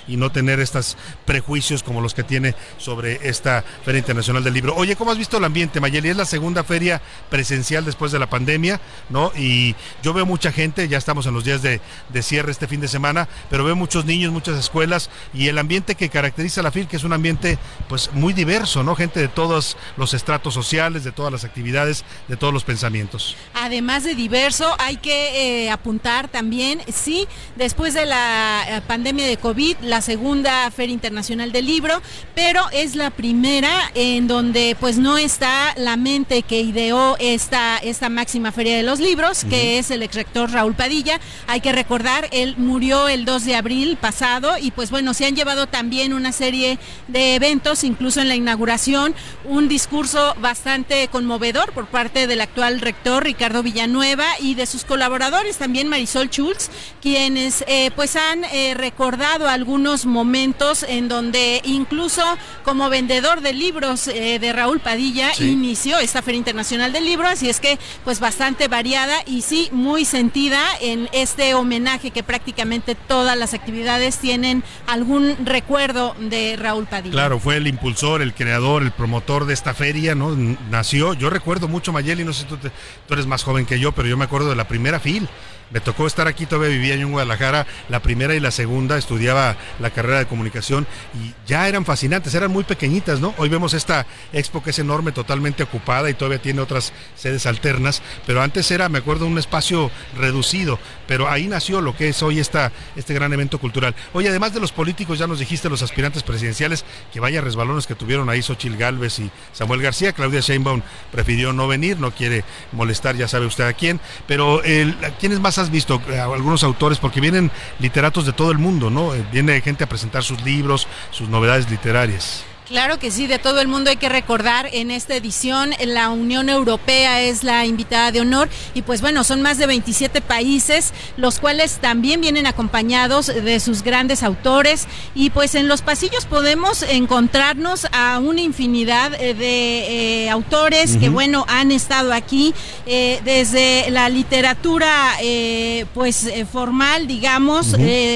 y 0.08 0.18
no 0.18 0.32
tener 0.32 0.60
estos 0.60 0.97
prejuicios 1.26 1.84
como 1.84 2.02
los 2.02 2.14
que 2.14 2.24
tiene 2.24 2.56
sobre 2.78 3.28
esta 3.28 3.64
Feria 3.84 4.00
Internacional 4.00 4.43
del 4.43 4.54
Libro. 4.54 4.76
Oye, 4.76 4.95
¿cómo 4.95 5.12
has 5.12 5.18
visto 5.18 5.38
el 5.38 5.43
ambiente, 5.43 5.80
Mayeli? 5.80 6.10
Es 6.10 6.18
la 6.18 6.26
segunda 6.26 6.64
feria 6.64 7.02
presencial 7.30 7.86
después 7.86 8.12
de 8.12 8.20
la 8.20 8.30
pandemia, 8.30 8.80
¿no? 9.10 9.32
Y 9.36 9.76
yo 10.04 10.14
veo 10.14 10.26
mucha 10.26 10.52
gente, 10.52 10.88
ya 10.88 10.97
estamos 10.97 11.26
en 11.26 11.34
los 11.34 11.43
días 11.43 11.62
de, 11.62 11.82
de 12.10 12.24
cierre 12.24 12.52
este 12.52 12.68
fin 12.68 12.82
de 12.82 12.88
semana, 12.88 13.28
pero 13.50 13.64
veo 13.64 13.76
muchos 13.76 14.06
niños, 14.06 14.32
muchas 14.32 14.58
escuelas 14.58 15.10
y 15.34 15.47
el 15.47 15.58
ambiente 15.58 15.95
que 15.95 16.10
caracteriza 16.10 16.62
a 16.62 16.64
la 16.64 16.72
FIL, 16.72 16.88
que 16.88 16.97
es 16.97 17.04
un 17.04 17.14
ambiente 17.14 17.58
pues 17.88 18.12
muy 18.14 18.34
diverso, 18.34 18.84
¿no? 18.84 18.95
Gente 18.95 19.20
de 19.20 19.28
todos 19.28 19.78
los 19.97 20.14
estratos 20.14 20.54
sociales, 20.54 21.04
de 21.04 21.12
todas 21.12 21.32
las 21.32 21.43
actividades, 21.43 22.04
de 22.28 22.38
todos 22.38 22.54
los 22.54 22.64
pensamientos. 22.64 23.36
Además 23.54 24.04
de 24.04 24.16
diverso, 24.16 24.76
hay 24.80 24.97
que 24.97 25.66
eh, 25.66 25.72
apuntar 25.72 26.28
también, 26.28 26.82
sí, 26.91 27.28
después 27.56 27.93
de 27.93 28.06
la 28.06 28.66
eh, 28.68 28.82
pandemia 28.88 29.26
de 29.26 29.38
COVID, 29.40 29.78
la 29.82 30.02
segunda 30.02 30.70
Feria 30.72 30.94
Internacional 30.94 31.52
del 31.52 31.66
Libro, 31.66 32.02
pero 32.36 32.64
es 32.72 32.96
la 32.96 33.10
primera 33.10 33.92
en 33.94 34.28
donde 34.28 34.76
pues 34.80 34.98
no 34.98 35.18
está 35.18 35.74
la 35.78 35.98
mente 35.98 36.44
que 36.44 36.62
ideó 36.62 37.16
esta, 37.20 37.78
esta 37.78 38.10
máxima 38.10 38.52
Feria 38.52 38.76
de 38.76 38.84
los 38.84 39.00
Libros, 39.00 39.46
que 39.46 39.80
es 39.80 39.92
el 39.92 40.04
ex 40.04 40.16
rector 40.16 40.52
Raúl 40.52 40.74
Padilla. 40.74 41.20
Hay 41.48 41.62
que 41.62 41.72
recordar, 41.72 42.28
él 42.32 42.56
murió 42.58 43.08
el 43.08 43.26
2 43.26 43.46
de 43.46 43.56
abril 43.56 43.98
pasado 43.98 44.58
y 44.58 44.72
pues 44.72 44.92
bueno, 44.92 45.14
se 45.14 45.26
han 45.26 45.36
llevado 45.36 45.68
también 45.68 46.14
una 46.14 46.32
serie 46.32 46.80
de 47.08 47.36
eventos, 47.36 47.84
incluso 47.84 48.22
en 48.22 48.28
la 48.28 48.36
inauguración, 48.36 49.16
un 49.46 49.68
discurso 49.68 50.36
bastante 50.42 51.08
conmovedor 51.08 51.72
por 51.72 51.88
parte 51.88 52.28
del 52.28 52.42
actual 52.42 52.82
rector 52.82 53.24
Ricardo 53.24 53.64
Villanueva 53.64 54.26
y 54.40 54.56
de 54.56 54.66
sus 54.66 54.84
colaboradores, 54.84 55.58
también 55.58 55.88
Marisol 55.88 56.30
Schultz, 56.30 56.70
quienes 57.02 57.64
eh, 57.68 57.92
pues 57.96 58.16
han 58.16 58.44
eh, 58.46 58.74
recordado 58.76 59.29
algunos 59.34 60.06
momentos 60.06 60.84
en 60.88 61.08
donde 61.08 61.62
incluso 61.64 62.22
como 62.64 62.90
vendedor 62.90 63.42
de 63.42 63.54
libros 63.54 64.08
eh, 64.08 64.40
de 64.40 64.54
Raúl 64.54 64.80
Padilla 64.80 65.34
Sí. 65.34 65.52
inició 65.52 66.00
esta 66.00 66.22
Feria 66.22 66.40
Internacional 66.40 66.92
del 66.92 67.06
Libro, 67.06 67.28
así 67.28 67.50
es 67.50 67.60
que 67.60 67.78
pues 68.04 68.20
bastante 68.20 68.68
variada 68.68 69.16
y 69.26 69.42
sí 69.44 69.70
muy 69.72 70.06
sentida 70.06 70.60
en 70.82 71.10
este 71.12 71.54
homenaje 71.54 72.12
que 72.12 72.24
prácticamente 72.24 72.96
todas 72.96 73.38
las 73.38 73.54
actividades 73.54 74.18
tienen 74.18 74.64
algún 74.88 75.36
recuerdo 75.46 76.16
de 76.20 76.56
Raúl 76.58 76.86
Padilla. 76.88 77.14
Claro, 77.14 77.40
fue 77.40 77.58
el 77.58 77.68
impulsor, 77.68 78.22
el 78.22 78.34
creador, 78.34 78.82
el 78.84 78.92
promotor 78.92 79.46
de 79.46 79.54
esta 79.54 79.74
feria, 79.74 80.16
¿no? 80.16 80.36
Nació, 80.70 81.14
yo 81.14 81.30
recuerdo 81.30 81.68
mucho 81.68 81.94
Mayeli, 81.94 82.24
no 82.24 82.34
sé 82.34 82.42
si 82.42 82.48
tú, 82.48 82.58
te- 82.58 82.72
tú 83.08 83.14
eres 83.14 83.26
más 83.28 83.44
joven 83.44 83.66
que 83.66 83.80
yo, 83.80 83.92
pero 83.92 84.08
yo 84.08 84.18
me 84.18 84.26
acuerdo 84.26 84.50
de 84.50 84.56
la 84.56 84.68
primera 84.68 85.00
FIL. 85.00 85.28
Me 85.72 85.80
tocó 85.80 86.08
estar 86.08 86.28
aquí, 86.28 86.46
todavía 86.46 86.70
vivía 86.70 86.96
en 86.96 87.12
Guadalajara, 87.12 87.68
la 87.90 88.02
primera 88.02 88.34
y 88.34 88.40
la 88.40 88.50
segunda, 88.50 88.98
estudiaba 88.98 89.56
la 89.80 89.92
carrera 89.92 90.20
de 90.20 90.26
comunicación 90.26 90.88
y 91.14 91.34
ya 91.46 91.68
eran 91.68 91.86
fascinantes, 91.86 92.34
eran 92.34 92.52
muy 92.52 92.64
pequeñitas, 92.64 93.20
¿no? 93.20 93.36
Hoy 93.38 93.50
vemos 93.50 93.76
esta 93.76 94.08
expo 94.34 94.64
que 94.64 94.72
es 94.72 94.80
enorme, 94.80 95.12
totalmente 95.12 95.62
ocupada 95.62 96.10
y 96.10 96.16
todavía 96.16 96.42
tiene 96.42 96.62
otras 96.62 96.92
sedes 97.16 97.46
alternas, 97.46 98.02
pero 98.26 98.42
antes 98.42 98.72
era, 98.72 98.90
me 98.90 98.98
acuerdo, 98.98 99.28
un 99.28 99.38
espacio 99.38 99.92
reducido, 100.18 100.80
pero 101.08 101.30
ahí 101.30 101.48
nació 101.48 101.82
lo 101.82 101.96
que 101.96 102.10
es 102.10 102.24
hoy 102.24 102.40
esta, 102.40 102.72
este 102.96 103.14
gran 103.14 103.32
evento 103.34 103.60
cultural. 103.60 103.94
Oye, 104.14 104.30
además 104.30 104.54
de 104.56 104.60
los 104.60 104.72
políticos, 104.72 105.20
ya 105.20 105.28
nos 105.28 105.38
dijiste 105.38 105.70
los 105.70 105.84
aspirantes 105.84 106.24
presidenciales, 106.24 106.84
que 107.14 107.20
vaya 107.20 107.42
resbalones 107.42 107.86
que 107.86 107.94
tuvieron 107.94 108.30
ahí 108.30 108.42
Xochil 108.42 108.76
Gálvez 108.76 109.20
y 109.20 109.30
Samuel 109.54 109.84
García, 109.84 110.14
Claudia 110.14 110.40
Sheinbaum 110.40 110.82
prefirió 111.12 111.54
no 111.54 111.68
venir, 111.68 112.00
no 112.00 112.12
quiere 112.12 112.44
molestar, 112.72 113.16
ya 113.16 113.28
sabe 113.28 113.46
usted 113.46 113.66
a 113.66 113.74
quién, 113.74 114.00
pero 114.28 114.64
el, 114.64 114.96
¿quiénes 115.20 115.40
más 115.40 115.59
has 115.60 115.70
visto? 115.70 116.01
Eh, 116.10 116.20
Algunos 116.20 116.64
autores, 116.64 116.97
porque 116.99 117.22
vienen 117.22 117.51
literatos 117.80 118.26
de 118.26 118.34
todo 118.34 118.51
el 118.51 118.57
mundo, 118.57 118.89
¿no? 118.89 119.14
Eh, 119.14 119.24
Viene 119.32 119.62
gente 119.62 119.84
a 119.84 119.89
presentar 119.89 120.24
sus 120.24 120.41
libros, 120.43 120.88
sus 121.12 121.30
novedades 121.30 121.70
literarias. 121.70 122.43
Claro 122.70 123.00
que 123.00 123.10
sí, 123.10 123.26
de 123.26 123.40
todo 123.40 123.62
el 123.62 123.68
mundo 123.68 123.90
hay 123.90 123.96
que 123.98 124.10
recordar 124.10 124.70
en 124.72 124.92
esta 124.92 125.16
edición 125.16 125.72
la 125.88 126.12
Unión 126.12 126.50
Europea 126.50 127.20
es 127.20 127.44
la 127.44 127.66
invitada 127.66 128.12
de 128.12 128.22
honor 128.22 128.48
y 128.76 128.84
pues 128.84 129.02
bueno, 129.02 129.24
son 129.24 129.42
más 129.42 129.58
de 129.58 129.66
27 129.66 130.22
países, 130.22 130.94
los 131.18 131.40
cuales 131.40 131.80
también 131.82 132.22
vienen 132.22 132.46
acompañados 132.46 133.26
de 133.26 133.60
sus 133.60 133.82
grandes 133.82 134.22
autores 134.22 134.88
y 135.16 135.32
pues 135.32 135.56
en 135.56 135.68
los 135.68 135.82
pasillos 135.82 136.28
podemos 136.28 136.84
encontrarnos 136.84 137.88
a 137.92 138.20
una 138.20 138.42
infinidad 138.42 139.16
eh, 139.16 139.34
de 139.34 140.26
eh, 140.26 140.30
autores 140.30 140.96
que 140.98 141.10
bueno, 141.10 141.46
han 141.48 141.72
estado 141.72 142.14
aquí 142.14 142.54
eh, 142.86 143.20
desde 143.26 143.90
la 143.90 144.10
literatura 144.10 145.14
eh, 145.24 145.88
pues 145.96 146.30
formal, 146.52 147.08
digamos, 147.08 147.76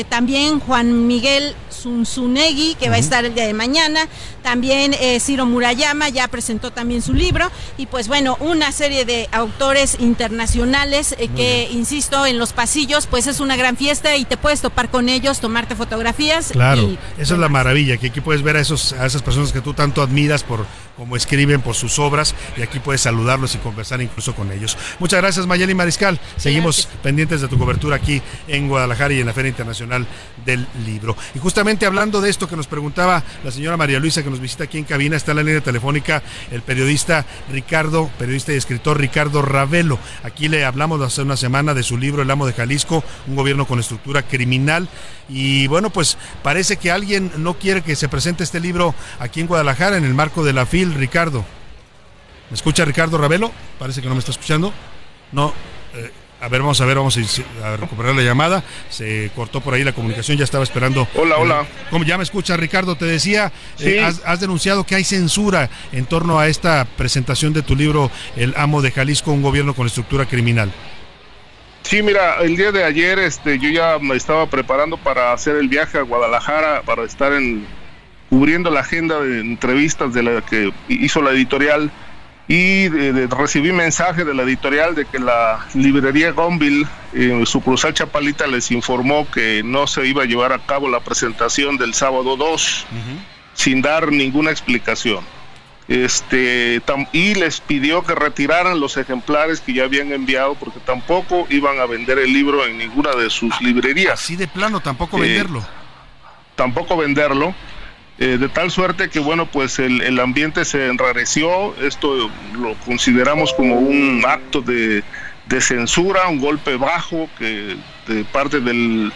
también 0.10 0.60
Juan 0.60 1.08
Miguel 1.08 1.56
Zunzunegui, 1.84 2.76
que 2.76 2.90
va 2.90 2.96
a 2.96 3.00
estar 3.00 3.26
el 3.26 3.36
día 3.36 3.46
de 3.46 3.54
mañana. 3.54 4.08
También 4.42 4.94
eh, 5.00 5.20
Ciro 5.20 5.46
Murayama 5.46 6.10
ya 6.10 6.28
presentó 6.28 6.72
también 6.72 7.02
su 7.02 7.14
libro. 7.14 7.50
Y 7.78 7.86
pues 7.86 8.08
bueno, 8.08 8.38
una 8.40 8.72
serie 8.72 9.06
de 9.06 9.28
autores 9.32 9.98
internacionales 10.00 11.16
eh, 11.18 11.28
que, 11.36 11.70
insisto, 11.72 12.26
en 12.26 12.38
los 12.40 12.54
pasillos, 12.54 13.08
pues 13.08 13.28
es 13.28 13.40
una 13.40 13.56
gran 13.56 13.78
fiesta 13.78 14.16
y 14.16 14.26
te 14.26 14.38
puedes 14.38 14.62
topar 14.62 14.90
con 14.90 15.10
ellos, 15.10 15.40
tomarte 15.40 15.76
fotografías. 15.76 16.50
Claro, 16.52 16.84
y- 16.84 17.00
esa 17.18 17.34
es 17.34 17.40
la 17.40 17.50
maravilla, 17.50 17.98
que 17.98 18.08
aquí 18.08 18.22
puedes 18.22 18.42
ver 18.42 18.56
a, 18.58 18.60
esos, 18.62 18.94
a 18.94 19.06
esas 19.06 19.22
personas 19.22 19.52
que 19.52 19.62
tú 19.62 19.74
tanto 19.74 20.02
admiras 20.02 20.44
por 20.44 20.66
cómo 20.98 21.16
escriben, 21.16 21.62
por 21.62 21.74
sus 21.76 21.98
obras, 21.98 22.36
y 22.56 22.62
aquí 22.62 22.80
puedes 22.80 23.02
saludarlos 23.02 23.56
y 23.56 23.58
conversar 23.58 24.00
incluso 24.02 24.36
con 24.36 24.52
ellos. 24.52 24.78
Muchas 25.00 25.22
gracias, 25.22 25.48
Mayeli 25.48 25.74
Mariscal. 25.74 26.20
Seguimos 26.38 26.88
pendientes 27.02 27.42
de 27.42 27.48
tu 27.48 27.58
cobertura 27.58 27.96
aquí 27.96 28.22
en 28.48 28.68
Guadalajara 28.70 29.14
y 29.14 29.20
en 29.20 29.26
la 29.26 29.34
Feria 29.34 29.50
Internacional 29.50 30.06
del 30.46 30.68
Libro. 30.86 31.18
Y 31.34 31.40
justamente 31.40 31.73
hablando 31.82 32.22
de 32.22 32.30
esto 32.30 32.48
que 32.48 32.56
nos 32.56 32.68
preguntaba 32.68 33.24
la 33.44 33.52
señora 33.52 33.78
María 33.78 34.00
Luisa, 34.00 34.24
que 34.24 34.30
nos 34.30 34.40
visita 34.40 34.66
aquí 34.66 34.78
en 34.78 34.84
cabina, 34.84 35.16
está 35.16 35.32
en 35.32 35.38
la 35.38 35.44
línea 35.44 35.62
telefónica 35.62 36.22
el 36.52 36.62
periodista 36.62 37.26
Ricardo, 37.52 38.10
periodista 38.20 38.54
y 38.54 38.58
escritor 38.58 39.00
Ricardo 39.00 39.42
Ravelo. 39.42 40.00
Aquí 40.24 40.48
le 40.48 40.66
hablamos 40.66 41.02
hace 41.02 41.24
una 41.24 41.36
semana 41.36 41.74
de 41.74 41.84
su 41.84 41.98
libro 41.98 42.22
El 42.22 42.32
amo 42.32 42.46
de 42.46 42.54
Jalisco, 42.54 43.04
un 43.28 43.36
gobierno 43.36 43.66
con 43.66 43.80
estructura 43.80 44.22
criminal. 44.24 44.88
Y 45.28 45.68
bueno, 45.68 45.90
pues 45.90 46.18
parece 46.44 46.78
que 46.78 46.92
alguien 46.92 47.32
no 47.38 47.56
quiere 47.56 47.82
que 47.82 47.96
se 47.96 48.08
presente 48.08 48.44
este 48.44 48.60
libro 48.60 48.94
aquí 49.20 49.42
en 49.42 49.48
Guadalajara 49.48 49.98
en 49.98 50.06
el 50.06 50.14
marco 50.14 50.44
de 50.44 50.54
la 50.54 50.66
FIL, 50.66 50.94
Ricardo. 50.94 51.44
¿Me 52.50 52.56
escucha 52.56 52.86
Ricardo 52.86 53.18
Ravelo? 53.18 53.52
Parece 53.80 54.02
que 54.02 54.08
no 54.08 54.14
me 54.14 54.20
está 54.20 54.32
escuchando. 54.32 54.72
No. 55.32 55.54
Eh, 56.44 56.46
a 56.46 56.50
ver, 56.50 56.62
vamos 56.62 56.82
a 56.82 56.86
ver, 56.86 56.98
vamos 56.98 57.18
a, 57.64 57.78
recuperar 57.78 58.16
la 58.16 58.22
llamada. 58.22 58.64
Se 58.90 59.32
cortó 59.36 59.62
por 59.62 59.74
ahí 59.74 59.84
la 59.84 59.94
comunicación, 59.94 60.38
ya 60.38 60.44
estaba 60.44 60.64
esperando. 60.64 61.08
Hola, 61.16 61.38
hola. 61.38 61.66
¿Cómo 61.90 62.04
ya 62.04 62.18
me 62.18 62.24
escucha 62.24 62.58
Ricardo? 62.58 62.96
Te 62.96 63.06
decía, 63.06 63.52
Sí. 63.76 63.90
eh, 63.90 64.04
has, 64.04 64.22
has 64.26 64.40
denunciado 64.40 64.84
que 64.84 64.96
hay 64.96 65.04
censura 65.04 65.70
en 65.92 66.06
torno 66.06 66.40
a 66.40 66.48
esta 66.48 66.86
presentación 66.98 67.54
de 67.54 67.62
tu 67.62 67.76
libro 67.76 68.12
El 68.36 68.54
amo 68.58 68.82
de 68.82 68.92
Jalisco, 68.92 69.32
un 69.32 69.42
gobierno 69.42 69.74
con 69.74 69.88
estructura 69.88 70.26
criminal. 70.26 70.72
Sí, 71.84 72.02
mira, 72.02 72.38
el 72.42 72.56
día 72.56 72.72
de 72.72 72.84
ayer 72.84 73.20
este, 73.20 73.60
yo 73.60 73.70
ya 73.70 74.00
me 74.00 74.16
estaba 74.16 74.48
preparando 74.48 74.98
para 74.98 75.34
hacer 75.34 75.58
el 75.58 75.68
viaje 75.68 75.98
a 75.98 76.02
Guadalajara, 76.02 76.82
para 76.84 77.04
estar 77.04 77.34
en, 77.34 77.66
cubriendo 78.30 78.72
la 78.72 78.80
agenda 78.80 79.20
de 79.20 79.42
entrevistas 79.42 80.14
de 80.14 80.24
la 80.24 80.42
que 80.42 80.72
hizo 80.88 81.22
la 81.22 81.32
editorial 81.32 81.92
y 82.48 82.90
de- 82.90 83.14
de- 83.14 83.28
recibí 83.28 83.72
mensaje 83.72 84.26
de 84.26 84.34
la 84.34 84.44
editorial 84.44 84.96
de 84.96 85.06
que 85.06 85.18
la 85.20 85.66
librería 85.74 86.32
Gonville, 86.32 86.86
eh, 87.14 87.42
sucursal 87.46 87.94
Chapalita, 87.94 88.48
les 88.48 88.70
informó 88.72 89.30
que 89.32 89.62
no 89.64 89.88
se 89.88 90.06
iba 90.06 90.24
a 90.24 90.26
llevar 90.26 90.52
a 90.52 90.60
cabo 90.60 90.90
la 90.90 91.00
presentación 91.00 91.78
del 91.78 91.94
sábado 91.94 92.36
2 92.36 92.86
sin 93.54 93.82
dar 93.82 94.12
ninguna 94.12 94.52
explicación. 94.52 95.24
Este, 95.88 96.82
tam- 96.86 97.08
y 97.12 97.36
les 97.36 97.60
pidió 97.60 98.04
que 98.04 98.16
retiraran 98.16 98.80
los 98.80 98.96
ejemplares 98.98 99.60
que 99.60 99.74
ya 99.74 99.84
habían 99.84 100.12
enviado 100.14 100.56
porque 100.56 100.80
tampoco 100.80 101.46
iban 101.50 101.80
a 101.80 101.86
vender 101.86 102.20
el 102.20 102.32
libro 102.34 102.66
en 102.66 102.78
ninguna 102.78 103.12
de 103.16 103.30
sus 103.30 103.60
librerías. 103.62 104.14
Así 104.22 104.36
de 104.38 104.48
plano, 104.48 104.80
tampoco 104.80 105.18
Eh, 105.18 105.22
venderlo. 105.28 105.64
Tampoco 106.56 106.96
venderlo. 106.98 107.54
Eh, 108.20 108.38
de 108.38 108.48
tal 108.48 108.70
suerte 108.70 109.10
que 109.10 109.20
bueno 109.20 109.48
pues 109.48 109.80
el, 109.80 110.02
el 110.02 110.20
ambiente 110.20 110.66
se 110.66 110.88
enrareció. 110.88 111.76
Esto 111.82 112.30
lo 112.54 112.76
consideramos 112.86 113.54
como 113.54 113.76
un 113.76 114.24
acto 114.28 114.62
de, 114.62 115.04
de 115.48 115.62
censura 115.62 116.28
un 116.28 116.40
golpe 116.40 116.76
bajo 116.78 117.28
que 117.40 117.76
de 118.08 118.24
parte 118.26 118.60
del, 118.60 119.12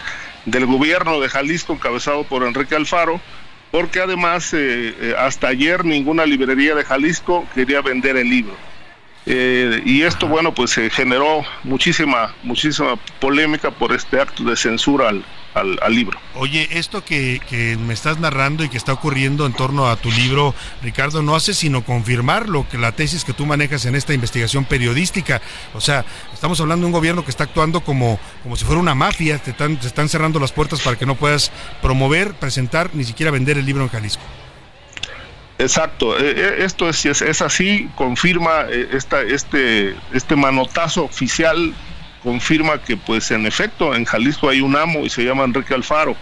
del 0.46 0.66
gobierno 0.66 1.20
de 1.20 1.28
Jalisco 1.28 1.74
encabezado 1.74 2.24
por 2.24 2.42
Enrique 2.42 2.74
Alfaro 2.74 3.20
porque 3.70 4.00
además 4.00 4.52
eh, 4.54 4.94
eh, 5.00 5.14
hasta 5.16 5.48
ayer 5.48 5.84
ninguna 5.84 6.24
librería 6.24 6.74
de 6.74 6.84
Jalisco 6.84 7.46
quería 7.54 7.82
vender 7.82 8.16
el 8.16 8.28
libro. 8.28 8.56
Y 9.26 10.02
esto 10.04 10.26
bueno 10.26 10.54
pues 10.54 10.70
se 10.70 10.88
generó 10.88 11.44
muchísima 11.62 12.34
muchísima 12.42 12.96
polémica 13.20 13.70
por 13.70 13.92
este 13.92 14.18
acto 14.18 14.42
de 14.42 14.56
censura 14.56 15.10
al, 15.10 15.22
al- 15.60 15.78
al 15.82 15.94
libro 15.94 16.18
Oye, 16.34 16.68
esto 16.72 17.04
que, 17.04 17.40
que 17.48 17.76
me 17.76 17.94
estás 17.94 18.18
narrando 18.18 18.62
y 18.64 18.68
que 18.68 18.76
está 18.76 18.92
ocurriendo 18.92 19.44
en 19.44 19.52
torno 19.52 19.88
a 19.88 19.96
tu 19.96 20.10
libro, 20.10 20.54
Ricardo, 20.82 21.20
no 21.22 21.34
hace 21.34 21.52
sino 21.52 21.84
confirmar 21.84 22.48
lo 22.48 22.68
que 22.68 22.78
la 22.78 22.92
tesis 22.92 23.24
que 23.24 23.32
tú 23.32 23.44
manejas 23.44 23.84
en 23.86 23.96
esta 23.96 24.14
investigación 24.14 24.64
periodística. 24.64 25.42
O 25.74 25.80
sea, 25.80 26.04
estamos 26.32 26.60
hablando 26.60 26.82
de 26.84 26.86
un 26.86 26.92
gobierno 26.92 27.24
que 27.24 27.30
está 27.30 27.44
actuando 27.44 27.80
como, 27.80 28.20
como 28.44 28.54
si 28.54 28.64
fuera 28.64 28.80
una 28.80 28.94
mafia, 28.94 29.38
te 29.38 29.50
están, 29.50 29.76
te 29.78 29.88
están 29.88 30.08
cerrando 30.08 30.38
las 30.38 30.52
puertas 30.52 30.80
para 30.80 30.96
que 30.96 31.06
no 31.06 31.16
puedas 31.16 31.50
promover, 31.82 32.34
presentar, 32.34 32.90
ni 32.94 33.02
siquiera 33.04 33.32
vender 33.32 33.58
el 33.58 33.66
libro 33.66 33.82
en 33.82 33.88
Jalisco. 33.88 34.22
Exacto, 35.60 36.16
eh, 36.16 36.34
eh, 36.36 36.54
esto 36.58 36.88
es, 36.88 37.04
es, 37.04 37.20
es 37.20 37.42
así, 37.42 37.90
confirma 37.96 38.66
eh, 38.70 38.90
esta, 38.92 39.22
este, 39.22 39.96
este 40.12 40.36
manotazo 40.36 41.02
oficial, 41.02 41.74
confirma 42.28 42.76
que 42.82 42.98
pues 42.98 43.30
en 43.30 43.46
efecto 43.46 43.94
en 43.94 44.04
Jalisco 44.04 44.50
hay 44.50 44.60
un 44.60 44.76
amo 44.76 45.06
y 45.06 45.08
se 45.08 45.24
llama 45.24 45.44
Enrique 45.44 45.72
Alfaro. 45.72 46.14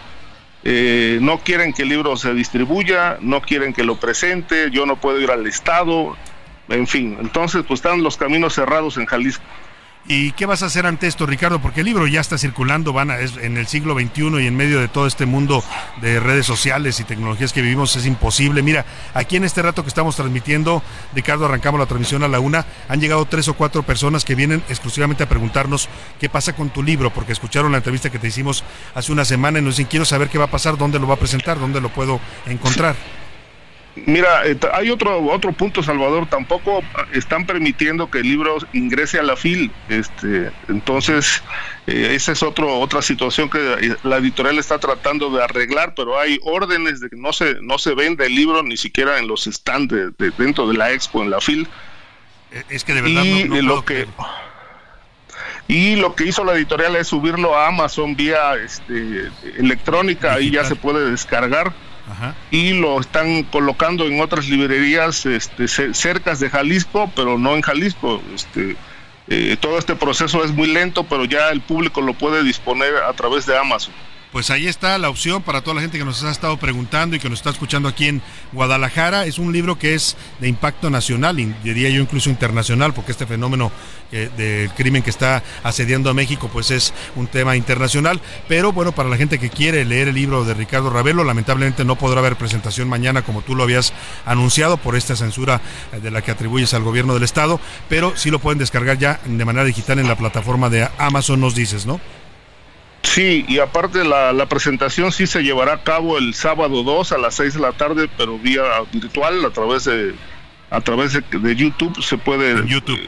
Eh, 0.63 1.19
no 1.21 1.39
quieren 1.39 1.73
que 1.73 1.83
el 1.83 1.89
libro 1.89 2.17
se 2.17 2.33
distribuya, 2.33 3.19
no 3.21 3.41
quieren 3.41 3.73
que 3.73 3.83
lo 3.83 3.99
presente, 3.99 4.71
yo 4.71 4.87
no 4.87 5.01
puedo 5.01 5.21
ir 5.21 5.33
al 5.33 5.45
Estado, 5.49 6.17
en 6.69 6.87
fin, 6.87 7.17
entonces 7.21 7.65
pues 7.67 7.79
están 7.79 8.05
los 8.05 8.17
caminos 8.17 8.55
cerrados 8.55 8.99
en 8.99 9.07
Jalisco. 9.07 9.43
¿Y 10.09 10.31
qué 10.33 10.47
vas 10.47 10.63
a 10.63 10.67
hacer 10.67 10.87
ante 10.87 11.09
esto, 11.09 11.27
Ricardo? 11.27 11.61
Porque 11.61 11.81
el 11.81 11.87
libro 11.87 12.07
ya 12.07 12.21
está 12.21 12.39
circulando, 12.39 12.93
van 12.93 13.11
a- 13.11 13.19
es- 13.19 13.37
en 13.39 13.57
el 13.57 13.67
siglo 13.67 13.93
XXI 13.95 14.41
y 14.41 14.47
en 14.47 14.55
medio 14.57 14.79
de 14.79 14.87
todo 14.87 15.09
este 15.09 15.27
mundo 15.27 15.65
de 16.01 16.21
redes 16.21 16.47
sociales 16.47 17.01
y 17.01 17.05
tecnologías 17.05 17.53
que 17.53 17.61
vivimos 17.61 17.97
es 17.97 18.07
imposible. 18.07 18.63
Mira, 18.63 18.87
aquí 19.15 19.35
en 19.35 19.43
este 19.43 19.63
rato 19.63 19.83
que 19.83 19.89
estamos 19.89 20.15
transmitiendo, 20.15 20.81
Ricardo, 21.13 21.47
arrancamos 21.47 21.81
la 21.81 21.87
transmisión 21.87 22.23
a 22.23 22.29
la 22.29 22.39
una, 22.39 22.65
han 22.89 23.01
llegado 23.01 23.25
tres 23.25 23.49
o 23.49 23.55
cuatro 23.55 23.83
personas 23.83 24.25
que 24.25 24.37
vienen 24.37 24.63
exclusivamente 24.69 25.25
a 25.25 25.29
preguntarnos 25.29 25.89
qué 26.21 26.29
pasa 26.29 26.53
con 26.55 26.71
tu 26.71 26.85
libro, 26.85 27.11
porque 27.13 27.33
escucharon 27.33 27.73
la 27.73 27.79
entrevista 27.79 28.09
que 28.09 28.21
te 28.21 28.29
hicimos 28.29 28.63
hace 28.95 29.11
una 29.11 29.25
semana 29.25 29.59
y 29.59 29.63
nos 29.63 29.77
dicen, 29.77 29.89
quiero 29.91 30.05
saber 30.05 30.29
qué 30.29 30.39
va 30.39 30.45
a 30.45 30.51
pasar, 30.53 30.79
dónde 30.79 31.01
lo 31.01 31.09
va 31.09 31.15
a 31.15 31.19
presentar, 31.19 31.59
dónde 31.59 31.81
lo 31.81 31.89
puedo 31.89 32.21
encontrar. 32.47 32.95
Mira, 34.05 34.47
eh, 34.47 34.59
hay 34.75 34.91
otro 34.91 35.19
otro 35.25 35.53
punto, 35.53 35.83
Salvador. 35.83 36.27
Tampoco 36.29 36.83
ah, 36.95 37.07
están 37.15 37.47
permitiendo 37.47 38.11
que 38.11 38.19
el 38.19 38.25
libro 38.29 38.59
ingrese 38.75 39.19
a 39.19 39.23
la 39.23 39.37
FIL. 39.37 39.73
Este, 39.89 40.51
entonces, 40.69 41.43
eh, 41.87 42.11
esa 42.15 42.33
es 42.33 42.43
otro 42.43 42.79
otra 42.79 43.01
situación 43.01 43.49
que 43.49 43.59
eh, 43.59 43.97
la 44.03 44.19
editorial 44.19 44.59
está 44.59 44.79
tratando 44.79 45.31
de 45.31 45.43
arreglar, 45.43 45.95
pero 45.97 46.19
hay 46.21 46.39
órdenes 46.43 47.01
de 47.01 47.09
que 47.09 47.17
no 47.17 47.33
se 47.33 47.57
no 47.63 47.79
se 47.79 47.95
vende 47.95 48.27
el 48.27 48.35
libro 48.35 48.63
ni 48.63 48.77
siquiera 48.77 49.19
en 49.19 49.29
los 49.29 49.45
stands 49.45 49.89
de- 49.95 50.11
de- 50.19 50.31
dentro 50.37 50.69
de 50.69 50.77
la 50.77 50.93
expo 50.93 51.23
en 51.23 51.31
la 51.31 51.41
FIL. 51.41 51.67
Eh, 52.53 52.63
Es 52.69 52.85
que 52.85 52.93
de 52.93 53.01
verdad 53.01 53.25
y 53.25 53.45
no- 53.45 53.57
eh, 53.57 53.63
lo 53.63 53.85
que 53.85 54.07
y 55.69 55.97
lo 55.97 56.15
que 56.15 56.25
hizo 56.27 56.45
la 56.45 56.53
editorial 56.55 56.95
es 56.97 57.09
subirlo 57.09 57.57
a 57.57 57.67
Amazon 57.69 58.15
vía 58.15 58.55
este, 58.63 59.31
electrónica, 59.59 60.35
ahí 60.35 60.51
ya 60.51 60.65
se 60.65 60.77
puede 60.77 61.11
descargar 61.11 61.73
y 62.51 62.73
lo 62.75 63.01
están 63.01 63.43
colocando 63.45 64.07
en 64.07 64.21
otras 64.21 64.49
librerías 64.49 65.27
este, 65.27 65.67
ce- 65.69 65.93
cercas 65.95 66.39
de 66.41 66.49
Jalisco, 66.51 67.11
pero 67.17 67.39
no 67.39 67.55
en 67.57 67.63
Jalisco. 67.63 68.23
Este, 68.35 68.77
eh, 69.29 69.57
todo 69.61 69.79
este 69.79 69.97
proceso 69.97 70.45
es 70.45 70.53
muy 70.53 70.69
lento, 70.69 71.05
pero 71.05 71.25
ya 71.25 71.51
el 71.51 71.61
público 71.61 72.01
lo 72.01 72.15
puede 72.15 72.45
disponer 72.45 72.95
a 72.99 73.13
través 73.13 73.45
de 73.47 73.59
Amazon. 73.59 73.93
Pues 74.37 74.51
ahí 74.51 74.69
está 74.69 74.99
la 74.99 75.09
opción 75.09 75.43
para 75.43 75.63
toda 75.63 75.77
la 75.77 75.81
gente 75.81 75.97
que 75.97 76.05
nos 76.05 76.23
ha 76.23 76.31
estado 76.31 76.59
preguntando 76.59 77.17
y 77.17 77.19
que 77.19 77.31
nos 77.31 77.39
está 77.39 77.49
escuchando 77.49 77.89
aquí 77.89 78.07
en 78.07 78.21
Guadalajara. 78.53 79.25
Es 79.25 79.39
un 79.39 79.51
libro 79.51 79.79
que 79.79 79.95
es 79.95 80.15
de 80.41 80.47
impacto 80.47 80.91
nacional, 80.91 81.37
diría 81.65 81.89
yo 81.89 82.03
incluso 82.03 82.29
internacional, 82.29 82.93
porque 82.93 83.13
este 83.13 83.25
fenómeno 83.25 83.73
eh, 84.13 84.29
del 84.37 84.71
crimen 84.73 85.03
que 85.03 85.09
está 85.09 85.43
asediando 85.63 86.11
a 86.11 86.13
México, 86.13 86.51
pues 86.53 86.71
es 86.71 86.93
un 87.15 87.29
tema 87.29 87.57
internacional. 87.57 88.21
Pero 88.47 88.75
bueno, 88.75 88.93
para 88.93 89.09
la 89.09 89.17
gente 89.17 89.39
que 89.39 89.49
quiere 89.49 89.87
leer 89.87 90.09
el 90.09 90.15
libro 90.17 90.45
de 90.45 90.53
Ricardo 90.53 90.91
Ravelo, 90.91 91.25
lamentablemente 91.25 91.87
no 91.87 91.97
podrá 91.97 92.19
haber 92.19 92.37
presentación 92.37 92.91
mañana 92.91 93.23
como 93.23 93.41
tú 93.41 93.55
lo 93.55 93.63
habías 93.63 93.95
anunciado 94.27 94.77
por 94.77 94.97
esta 94.97 95.17
censura 95.17 95.63
eh, 95.95 96.01
de 96.01 96.11
la 96.11 96.21
que 96.21 96.33
atribuyes 96.33 96.75
al 96.75 96.83
gobierno 96.83 97.15
del 97.15 97.23
estado, 97.23 97.59
pero 97.89 98.15
sí 98.17 98.31
lo 98.31 98.39
pueden 98.39 98.59
descargar 98.59 98.99
ya 98.99 99.19
de 99.25 99.45
manera 99.47 99.65
digital 99.65 99.99
en 99.99 100.09
la 100.09 100.19
plataforma 100.19 100.69
de 100.69 100.87
Amazon, 100.99 101.41
nos 101.41 101.55
dices, 101.55 101.87
¿no? 101.87 102.03
Sí, 103.07 103.45
y 103.49 103.61
aparte 103.61 104.05
la, 104.05 104.33
la 104.33 104.47
presentación 104.47 105.13
sí 105.13 105.27
se 105.27 105.43
llevará 105.43 105.75
a 105.75 105.83
cabo 105.85 106.19
el 106.19 106.35
sábado 106.35 106.83
2 106.83 107.13
a 107.13 107.19
las 107.19 107.37
6 107.37 107.55
de 107.55 107.61
la 107.61 107.73
tarde, 107.73 108.11
pero 108.17 108.37
vía 108.39 108.63
virtual 108.93 109.45
a 109.45 109.51
través 109.51 109.85
de 109.85 110.15
a 110.71 110.81
través 110.81 111.13
de, 111.13 111.21
de 111.39 111.55
YouTube 111.55 112.03
se 112.03 112.19
puede 112.19 112.51
En 112.51 112.67
YouTube. 112.67 112.99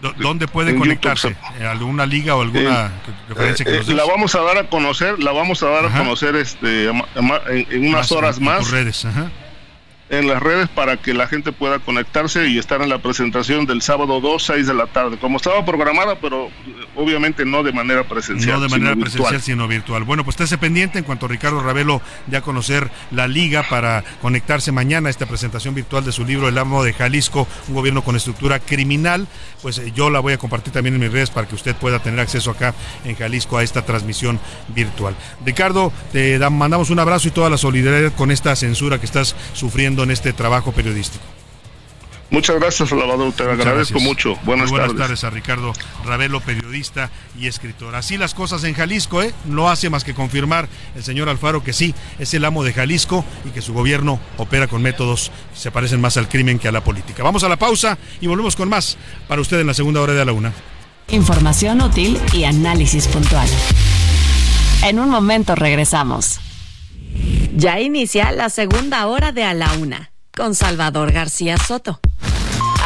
¿Dó- 0.00 0.14
¿Dónde 0.16 0.46
puede 0.46 0.76
conectarse? 0.76 1.34
¿Eh, 1.58 1.66
¿Alguna 1.66 2.06
liga 2.06 2.36
o 2.36 2.42
alguna 2.42 2.92
referencia 3.28 3.64
que 3.64 3.72
Eh, 3.74 3.78
nos 3.78 3.88
eh, 3.88 3.94
la 3.94 4.04
vamos 4.04 4.34
a 4.36 4.42
dar 4.42 4.58
a 4.58 4.68
conocer, 4.68 5.18
la 5.20 5.32
vamos 5.32 5.60
a 5.64 5.66
dar 5.68 5.86
Ajá. 5.86 5.96
a 5.96 5.98
conocer 6.04 6.36
este 6.36 6.84
en, 6.84 7.02
en 7.70 7.80
unas 7.88 7.92
Más, 7.92 8.12
horas 8.12 8.38
en 8.38 8.44
más 8.44 8.70
redes, 8.70 9.04
ajá. 9.04 9.28
En 10.10 10.26
las 10.26 10.42
redes 10.42 10.68
para 10.68 10.96
que 10.96 11.12
la 11.14 11.26
gente 11.26 11.52
pueda 11.52 11.78
conectarse 11.80 12.48
y 12.48 12.58
estar 12.58 12.80
en 12.82 12.88
la 12.88 12.98
presentación 12.98 13.66
del 13.66 13.82
sábado 13.82 14.20
2, 14.20 14.42
6 14.42 14.66
de 14.66 14.74
la 14.74 14.86
tarde, 14.86 15.18
como 15.18 15.36
estaba 15.36 15.64
programada, 15.66 16.18
pero 16.20 16.46
eh, 16.46 16.50
obviamente 16.96 17.44
no 17.44 17.62
de 17.62 17.72
manera 17.72 18.04
presencial. 18.04 18.56
No 18.56 18.60
de 18.62 18.68
sino 18.68 18.78
manera 18.80 18.94
virtual. 18.94 19.12
presencial, 19.30 19.42
sino 19.42 19.68
virtual. 19.68 20.04
Bueno, 20.04 20.24
pues 20.24 20.34
estése 20.36 20.56
pendiente 20.56 20.98
en 20.98 21.04
cuanto 21.04 21.28
Ricardo 21.28 21.62
Ravelo 21.62 22.00
ya 22.26 22.38
a 22.38 22.40
conocer 22.42 22.90
la 23.10 23.28
liga 23.28 23.62
para 23.68 24.02
conectarse 24.22 24.72
mañana 24.72 25.08
a 25.08 25.10
esta 25.10 25.26
presentación 25.26 25.74
virtual 25.74 26.04
de 26.04 26.12
su 26.12 26.24
libro 26.24 26.48
El 26.48 26.56
amo 26.58 26.82
de 26.84 26.92
Jalisco, 26.94 27.46
un 27.68 27.74
gobierno 27.74 28.02
con 28.02 28.16
estructura 28.16 28.60
criminal. 28.60 29.26
Pues 29.60 29.78
eh, 29.78 29.92
yo 29.94 30.08
la 30.10 30.20
voy 30.20 30.32
a 30.32 30.38
compartir 30.38 30.72
también 30.72 30.94
en 30.94 31.00
mis 31.00 31.12
redes 31.12 31.30
para 31.30 31.46
que 31.46 31.54
usted 31.54 31.76
pueda 31.76 31.98
tener 31.98 32.20
acceso 32.20 32.50
acá 32.50 32.74
en 33.04 33.14
Jalisco 33.14 33.58
a 33.58 33.62
esta 33.62 33.82
transmisión 33.84 34.40
virtual. 34.68 35.14
Ricardo, 35.44 35.92
te 36.12 36.38
da- 36.38 36.48
mandamos 36.50 36.90
un 36.90 36.98
abrazo 36.98 37.28
y 37.28 37.30
toda 37.30 37.50
la 37.50 37.58
solidaridad 37.58 38.12
con 38.14 38.30
esta 38.30 38.56
censura 38.56 38.98
que 38.98 39.06
estás 39.06 39.36
sufriendo 39.52 39.97
en 40.02 40.10
este 40.10 40.32
trabajo 40.32 40.72
periodístico. 40.72 41.24
Muchas 42.30 42.56
gracias, 42.60 42.90
Salvador, 42.90 43.16
te 43.32 43.42
Muchas 43.44 43.46
agradezco 43.58 43.94
gracias. 43.94 44.02
mucho. 44.02 44.36
Buenas, 44.44 44.70
Muy 44.70 44.78
buenas 44.78 44.88
tardes. 44.96 44.98
tardes 45.00 45.24
a 45.24 45.30
Ricardo 45.30 45.72
Ravelo, 46.04 46.40
periodista 46.40 47.10
y 47.38 47.46
escritor. 47.46 47.94
Así 47.94 48.18
las 48.18 48.34
cosas 48.34 48.64
en 48.64 48.74
Jalisco, 48.74 49.22
¿eh? 49.22 49.32
No 49.46 49.70
hace 49.70 49.88
más 49.88 50.04
que 50.04 50.12
confirmar 50.12 50.68
el 50.94 51.02
señor 51.02 51.30
Alfaro 51.30 51.64
que 51.64 51.72
sí, 51.72 51.94
es 52.18 52.34
el 52.34 52.44
amo 52.44 52.64
de 52.64 52.74
Jalisco 52.74 53.24
y 53.46 53.48
que 53.48 53.62
su 53.62 53.72
gobierno 53.72 54.20
opera 54.36 54.66
con 54.66 54.82
métodos 54.82 55.32
que 55.54 55.58
se 55.60 55.70
parecen 55.70 56.02
más 56.02 56.18
al 56.18 56.28
crimen 56.28 56.58
que 56.58 56.68
a 56.68 56.72
la 56.72 56.84
política. 56.84 57.22
Vamos 57.22 57.44
a 57.44 57.48
la 57.48 57.56
pausa 57.56 57.96
y 58.20 58.26
volvemos 58.26 58.56
con 58.56 58.68
más 58.68 58.98
para 59.26 59.40
usted 59.40 59.58
en 59.60 59.66
la 59.66 59.72
segunda 59.72 60.02
hora 60.02 60.12
de 60.12 60.20
a 60.20 60.24
la 60.26 60.32
una. 60.32 60.52
Información 61.08 61.80
útil 61.80 62.20
y 62.34 62.44
análisis 62.44 63.08
puntual. 63.08 63.48
En 64.82 64.98
un 64.98 65.08
momento 65.08 65.54
regresamos. 65.54 66.40
Ya 67.58 67.80
inicia 67.80 68.30
la 68.30 68.50
segunda 68.50 69.08
hora 69.08 69.32
de 69.32 69.42
A 69.42 69.52
la 69.52 69.72
Una 69.72 70.12
con 70.36 70.54
Salvador 70.54 71.10
García 71.10 71.56
Soto. 71.58 71.98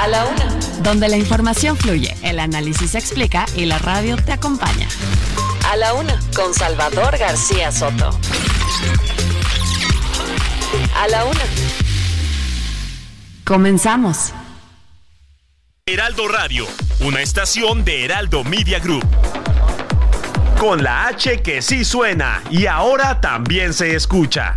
A 0.00 0.08
la 0.08 0.24
Una. 0.24 0.48
Donde 0.82 1.10
la 1.10 1.18
información 1.18 1.76
fluye, 1.76 2.16
el 2.22 2.38
análisis 2.38 2.92
se 2.92 2.98
explica 2.98 3.44
y 3.54 3.66
la 3.66 3.76
radio 3.76 4.16
te 4.16 4.32
acompaña. 4.32 4.88
A 5.70 5.76
la 5.76 5.92
una, 5.92 6.18
con 6.34 6.54
Salvador 6.54 7.18
García 7.18 7.70
Soto. 7.70 8.18
A 10.96 11.08
la 11.08 11.26
una. 11.26 11.44
Comenzamos. 13.44 14.32
Heraldo 15.84 16.28
Radio, 16.28 16.66
una 17.00 17.20
estación 17.20 17.84
de 17.84 18.06
Heraldo 18.06 18.42
Media 18.42 18.78
Group. 18.78 19.06
Con 20.62 20.80
la 20.80 21.08
H 21.08 21.42
que 21.42 21.60
sí 21.60 21.84
suena 21.84 22.40
y 22.48 22.66
ahora 22.66 23.20
también 23.20 23.74
se 23.74 23.96
escucha. 23.96 24.54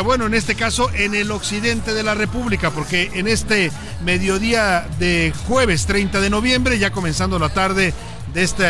Bueno, 0.00 0.26
en 0.26 0.34
este 0.34 0.54
caso 0.54 0.90
en 0.94 1.14
el 1.14 1.30
occidente 1.30 1.94
de 1.94 2.02
la 2.02 2.14
República, 2.14 2.70
porque 2.70 3.10
en 3.14 3.28
este 3.28 3.70
mediodía 4.04 4.86
de 4.98 5.32
jueves 5.46 5.86
30 5.86 6.20
de 6.20 6.30
noviembre, 6.30 6.78
ya 6.78 6.90
comenzando 6.90 7.38
la 7.38 7.48
tarde 7.48 7.94
de 8.34 8.42
este, 8.42 8.64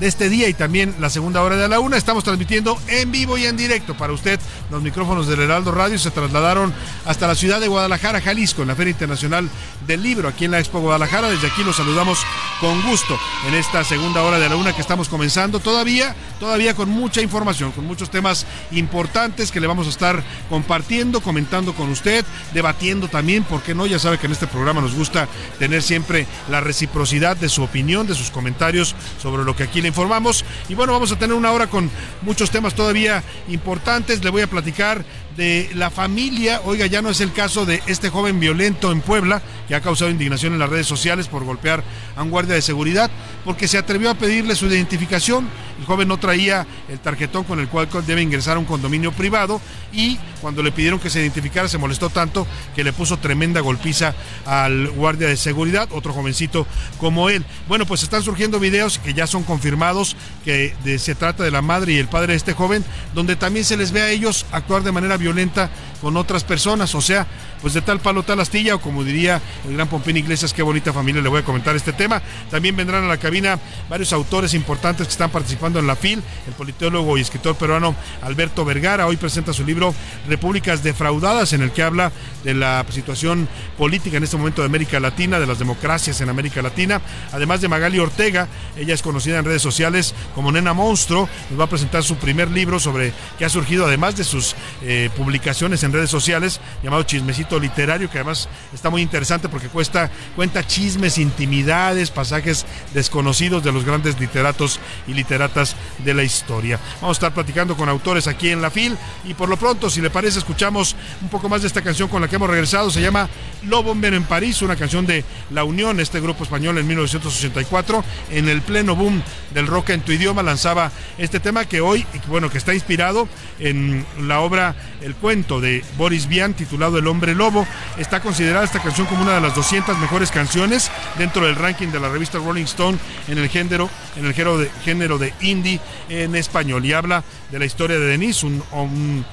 de 0.00 0.06
este 0.06 0.28
día 0.28 0.48
y 0.48 0.54
también 0.54 0.94
la 0.98 1.08
segunda 1.08 1.42
hora 1.42 1.56
de 1.56 1.68
la 1.68 1.78
una, 1.78 1.96
estamos 1.96 2.24
transmitiendo 2.24 2.76
en 2.88 3.12
vivo 3.12 3.38
y 3.38 3.46
en 3.46 3.56
directo 3.56 3.96
para 3.96 4.12
usted. 4.12 4.40
Los 4.72 4.82
micrófonos 4.82 5.26
del 5.26 5.40
Heraldo 5.40 5.70
Radio 5.70 5.98
se 5.98 6.10
trasladaron 6.10 6.72
hasta 7.04 7.26
la 7.26 7.34
ciudad 7.34 7.60
de 7.60 7.68
Guadalajara, 7.68 8.22
Jalisco, 8.22 8.62
en 8.62 8.68
la 8.68 8.74
Feria 8.74 8.92
Internacional 8.92 9.50
del 9.86 10.02
Libro, 10.02 10.28
aquí 10.28 10.46
en 10.46 10.52
la 10.52 10.60
Expo 10.60 10.80
Guadalajara. 10.80 11.28
Desde 11.28 11.48
aquí 11.48 11.62
los 11.62 11.76
saludamos 11.76 12.20
con 12.58 12.80
gusto 12.80 13.18
en 13.46 13.52
esta 13.52 13.84
segunda 13.84 14.22
hora 14.22 14.38
de 14.38 14.48
la 14.48 14.56
una 14.56 14.74
que 14.74 14.80
estamos 14.80 15.10
comenzando. 15.10 15.60
Todavía, 15.60 16.16
todavía 16.40 16.72
con 16.74 16.88
mucha 16.88 17.20
información, 17.20 17.72
con 17.72 17.86
muchos 17.86 18.08
temas 18.10 18.46
importantes 18.70 19.52
que 19.52 19.60
le 19.60 19.66
vamos 19.66 19.88
a 19.88 19.90
estar 19.90 20.24
compartiendo, 20.48 21.20
comentando 21.20 21.74
con 21.74 21.90
usted, 21.90 22.24
debatiendo 22.54 23.08
también, 23.08 23.44
porque 23.44 23.74
no? 23.74 23.84
Ya 23.84 23.98
sabe 23.98 24.16
que 24.16 24.24
en 24.24 24.32
este 24.32 24.46
programa 24.46 24.80
nos 24.80 24.94
gusta 24.94 25.28
tener 25.58 25.82
siempre 25.82 26.26
la 26.48 26.60
reciprocidad 26.60 27.36
de 27.36 27.50
su 27.50 27.62
opinión, 27.62 28.06
de 28.06 28.14
sus 28.14 28.30
comentarios 28.30 28.94
sobre 29.20 29.44
lo 29.44 29.54
que 29.54 29.64
aquí 29.64 29.82
le 29.82 29.88
informamos. 29.88 30.46
Y 30.70 30.74
bueno, 30.74 30.94
vamos 30.94 31.12
a 31.12 31.18
tener 31.18 31.36
una 31.36 31.52
hora 31.52 31.66
con 31.66 31.90
muchos 32.22 32.50
temas 32.50 32.74
todavía 32.74 33.22
importantes. 33.48 34.24
Le 34.24 34.30
voy 34.30 34.40
a 34.40 34.46
platicar 34.46 34.61
platicar 34.62 35.04
de 35.36 35.70
la 35.74 35.90
familia. 35.90 36.60
Oiga, 36.64 36.86
ya 36.86 37.02
no 37.02 37.10
es 37.10 37.20
el 37.20 37.32
caso 37.32 37.64
de 37.66 37.82
este 37.86 38.10
joven 38.10 38.40
violento 38.40 38.92
en 38.92 39.00
Puebla, 39.00 39.42
que 39.68 39.74
ha 39.74 39.80
causado 39.80 40.10
indignación 40.10 40.52
en 40.52 40.58
las 40.58 40.68
redes 40.68 40.86
sociales 40.86 41.28
por 41.28 41.44
golpear 41.44 41.82
a 42.16 42.22
un 42.22 42.30
guardia 42.30 42.54
de 42.54 42.62
seguridad, 42.62 43.10
porque 43.44 43.68
se 43.68 43.78
atrevió 43.78 44.10
a 44.10 44.14
pedirle 44.14 44.54
su 44.54 44.66
identificación. 44.66 45.48
El 45.78 45.86
joven 45.86 46.06
no 46.06 46.18
traía 46.18 46.66
el 46.88 47.00
tarjetón 47.00 47.44
con 47.44 47.58
el 47.58 47.68
cual 47.68 47.88
debe 48.06 48.22
ingresar 48.22 48.56
a 48.56 48.60
un 48.60 48.66
condominio 48.66 49.10
privado 49.10 49.60
y 49.92 50.18
cuando 50.40 50.62
le 50.62 50.70
pidieron 50.70 51.00
que 51.00 51.10
se 51.10 51.20
identificara 51.20 51.66
se 51.66 51.78
molestó 51.78 52.08
tanto 52.08 52.46
que 52.76 52.84
le 52.84 52.92
puso 52.92 53.16
tremenda 53.16 53.60
golpiza 53.60 54.14
al 54.46 54.90
guardia 54.90 55.26
de 55.26 55.36
seguridad, 55.36 55.88
otro 55.90 56.12
jovencito 56.12 56.66
como 56.98 57.30
él. 57.30 57.44
Bueno, 57.66 57.86
pues 57.86 58.02
están 58.02 58.22
surgiendo 58.22 58.60
videos 58.60 58.98
que 58.98 59.14
ya 59.14 59.26
son 59.26 59.42
confirmados 59.42 60.16
que 60.44 60.74
se 60.98 61.14
trata 61.14 61.42
de 61.42 61.50
la 61.50 61.62
madre 61.62 61.94
y 61.94 61.98
el 61.98 62.08
padre 62.08 62.34
de 62.34 62.36
este 62.36 62.52
joven, 62.52 62.84
donde 63.14 63.34
también 63.34 63.64
se 63.64 63.76
les 63.76 63.90
ve 63.90 64.02
a 64.02 64.10
ellos 64.10 64.46
actuar 64.52 64.82
de 64.82 64.92
manera 64.92 65.16
violenta 65.22 65.70
con 66.02 66.16
otras 66.16 66.44
personas. 66.44 66.94
O 66.94 67.00
sea, 67.00 67.26
pues 67.62 67.72
de 67.72 67.80
tal 67.80 68.00
palo 68.00 68.24
tal 68.24 68.40
astilla, 68.40 68.74
o 68.74 68.80
como 68.80 69.04
diría 69.04 69.40
el 69.66 69.74
gran 69.74 69.88
Pompín 69.88 70.16
Iglesias, 70.16 70.52
qué 70.52 70.62
bonita 70.62 70.92
familia, 70.92 71.22
le 71.22 71.28
voy 71.28 71.40
a 71.40 71.44
comentar 71.44 71.74
este 71.76 71.92
tema. 71.92 72.20
También 72.50 72.76
vendrán 72.76 73.04
a 73.04 73.06
la 73.06 73.16
cabina 73.16 73.58
varios 73.88 74.12
autores 74.12 74.52
importantes 74.52 75.06
que 75.06 75.12
están 75.12 75.30
participando 75.30 75.78
en 75.78 75.86
la 75.86 75.94
FIL, 75.94 76.22
el 76.48 76.52
politólogo 76.54 77.16
y 77.16 77.20
escritor 77.20 77.54
peruano 77.54 77.94
Alberto 78.22 78.64
Vergara, 78.64 79.06
hoy 79.06 79.16
presenta 79.16 79.52
su 79.52 79.64
libro 79.64 79.94
Repúblicas 80.28 80.82
defraudadas, 80.82 81.52
en 81.52 81.62
el 81.62 81.70
que 81.70 81.84
habla 81.84 82.10
de 82.42 82.54
la 82.54 82.84
situación 82.90 83.48
política 83.78 84.16
en 84.16 84.24
este 84.24 84.36
momento 84.36 84.62
de 84.62 84.66
América 84.66 84.98
Latina, 84.98 85.38
de 85.38 85.46
las 85.46 85.60
democracias 85.60 86.20
en 86.20 86.28
América 86.28 86.62
Latina, 86.62 87.00
además 87.32 87.60
de 87.60 87.68
Magali 87.68 88.00
Ortega, 88.00 88.48
ella 88.76 88.94
es 88.94 89.02
conocida 89.02 89.38
en 89.38 89.44
redes 89.44 89.62
sociales 89.62 90.14
como 90.34 90.50
Nena 90.50 90.72
Monstruo, 90.72 91.28
nos 91.50 91.60
va 91.60 91.64
a 91.64 91.68
presentar 91.68 92.02
su 92.02 92.16
primer 92.16 92.50
libro 92.50 92.80
sobre 92.80 93.12
que 93.38 93.44
ha 93.44 93.48
surgido 93.48 93.86
además 93.86 94.16
de 94.16 94.24
sus 94.24 94.56
eh, 94.82 95.10
publicaciones 95.16 95.84
en 95.84 95.91
redes 95.92 96.10
sociales, 96.10 96.60
llamado 96.82 97.02
Chismecito 97.02 97.58
Literario, 97.58 98.10
que 98.10 98.18
además 98.18 98.48
está 98.72 98.90
muy 98.90 99.02
interesante 99.02 99.48
porque 99.48 99.68
cuesta, 99.68 100.10
cuenta 100.36 100.66
chismes, 100.66 101.18
intimidades, 101.18 102.10
pasajes 102.10 102.66
desconocidos 102.94 103.62
de 103.62 103.72
los 103.72 103.84
grandes 103.84 104.18
literatos 104.18 104.80
y 105.06 105.14
literatas 105.14 105.76
de 106.04 106.14
la 106.14 106.22
historia. 106.22 106.78
Vamos 107.00 107.16
a 107.16 107.18
estar 107.18 107.34
platicando 107.34 107.76
con 107.76 107.88
autores 107.88 108.26
aquí 108.26 108.50
en 108.50 108.62
la 108.62 108.70
FIL 108.70 108.96
y 109.24 109.34
por 109.34 109.48
lo 109.48 109.56
pronto, 109.56 109.90
si 109.90 110.00
le 110.00 110.10
parece, 110.10 110.38
escuchamos 110.38 110.96
un 111.20 111.28
poco 111.28 111.48
más 111.48 111.62
de 111.62 111.68
esta 111.68 111.82
canción 111.82 112.08
con 112.08 112.22
la 112.22 112.28
que 112.28 112.36
hemos 112.36 112.50
regresado, 112.50 112.90
se 112.90 113.00
llama 113.00 113.28
Lobo 113.64 113.92
en 113.92 114.24
París, 114.24 114.62
una 114.62 114.76
canción 114.76 115.06
de 115.06 115.24
La 115.50 115.64
Unión, 115.64 116.00
este 116.00 116.20
grupo 116.20 116.44
español 116.44 116.78
en 116.78 116.86
1984, 116.86 118.04
en 118.30 118.48
el 118.48 118.62
pleno 118.62 118.96
boom 118.96 119.22
del 119.52 119.66
rock 119.66 119.90
en 119.90 120.00
tu 120.00 120.12
idioma, 120.12 120.42
lanzaba 120.42 120.90
este 121.18 121.40
tema 121.40 121.64
que 121.66 121.80
hoy, 121.80 122.06
bueno, 122.26 122.50
que 122.50 122.58
está 122.58 122.74
inspirado 122.74 123.28
en 123.58 124.04
la 124.20 124.40
obra 124.40 124.74
El 125.00 125.14
cuento 125.14 125.60
de 125.60 125.81
Boris 125.96 126.28
Vian, 126.28 126.54
titulado 126.54 126.98
El 126.98 127.06
hombre 127.06 127.34
lobo. 127.34 127.66
Está 127.98 128.20
considerada 128.20 128.64
esta 128.64 128.80
canción 128.80 129.06
como 129.06 129.22
una 129.22 129.34
de 129.34 129.40
las 129.40 129.54
200 129.54 129.98
mejores 129.98 130.30
canciones 130.30 130.90
dentro 131.18 131.46
del 131.46 131.56
ranking 131.56 131.88
de 131.88 132.00
la 132.00 132.08
revista 132.08 132.38
Rolling 132.38 132.64
Stone 132.64 132.98
en 133.28 133.38
el 133.38 133.48
género, 133.48 133.88
en 134.16 134.26
el 134.26 134.34
género 134.34 134.58
de, 134.58 134.70
género 134.84 135.18
de 135.18 135.32
indie 135.40 135.80
en 136.08 136.34
español. 136.34 136.84
Y 136.84 136.92
habla 136.92 137.24
de 137.50 137.58
la 137.58 137.64
historia 137.64 137.98
de 137.98 138.06
Denise, 138.06 138.46
un, 138.46 139.24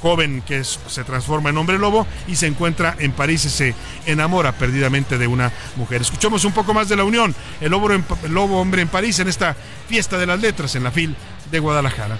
joven 0.00 0.42
que 0.46 0.64
se 0.64 1.04
transforma 1.04 1.50
en 1.50 1.58
hombre 1.58 1.76
lobo 1.76 2.06
y 2.28 2.36
se 2.36 2.46
encuentra 2.46 2.96
en 2.98 3.12
París 3.12 3.44
y 3.44 3.50
se 3.50 3.74
enamora 4.06 4.52
perdidamente 4.52 5.18
de 5.18 5.26
una 5.26 5.52
mujer. 5.74 6.00
Escuchamos 6.00 6.44
un 6.44 6.52
poco 6.52 6.72
más 6.72 6.88
de 6.88 6.96
la 6.96 7.04
unión, 7.04 7.34
el 7.60 7.70
lobo 7.70 8.60
hombre 8.60 8.80
en 8.80 8.88
París 8.88 9.18
en 9.18 9.28
esta 9.28 9.54
fiesta 9.88 10.16
de 10.16 10.26
las 10.26 10.40
letras 10.40 10.76
en 10.76 10.84
la 10.84 10.92
FIL 10.92 11.14
de 11.50 11.58
Guadalajara. 11.58 12.16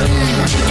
Mientras 0.00 0.70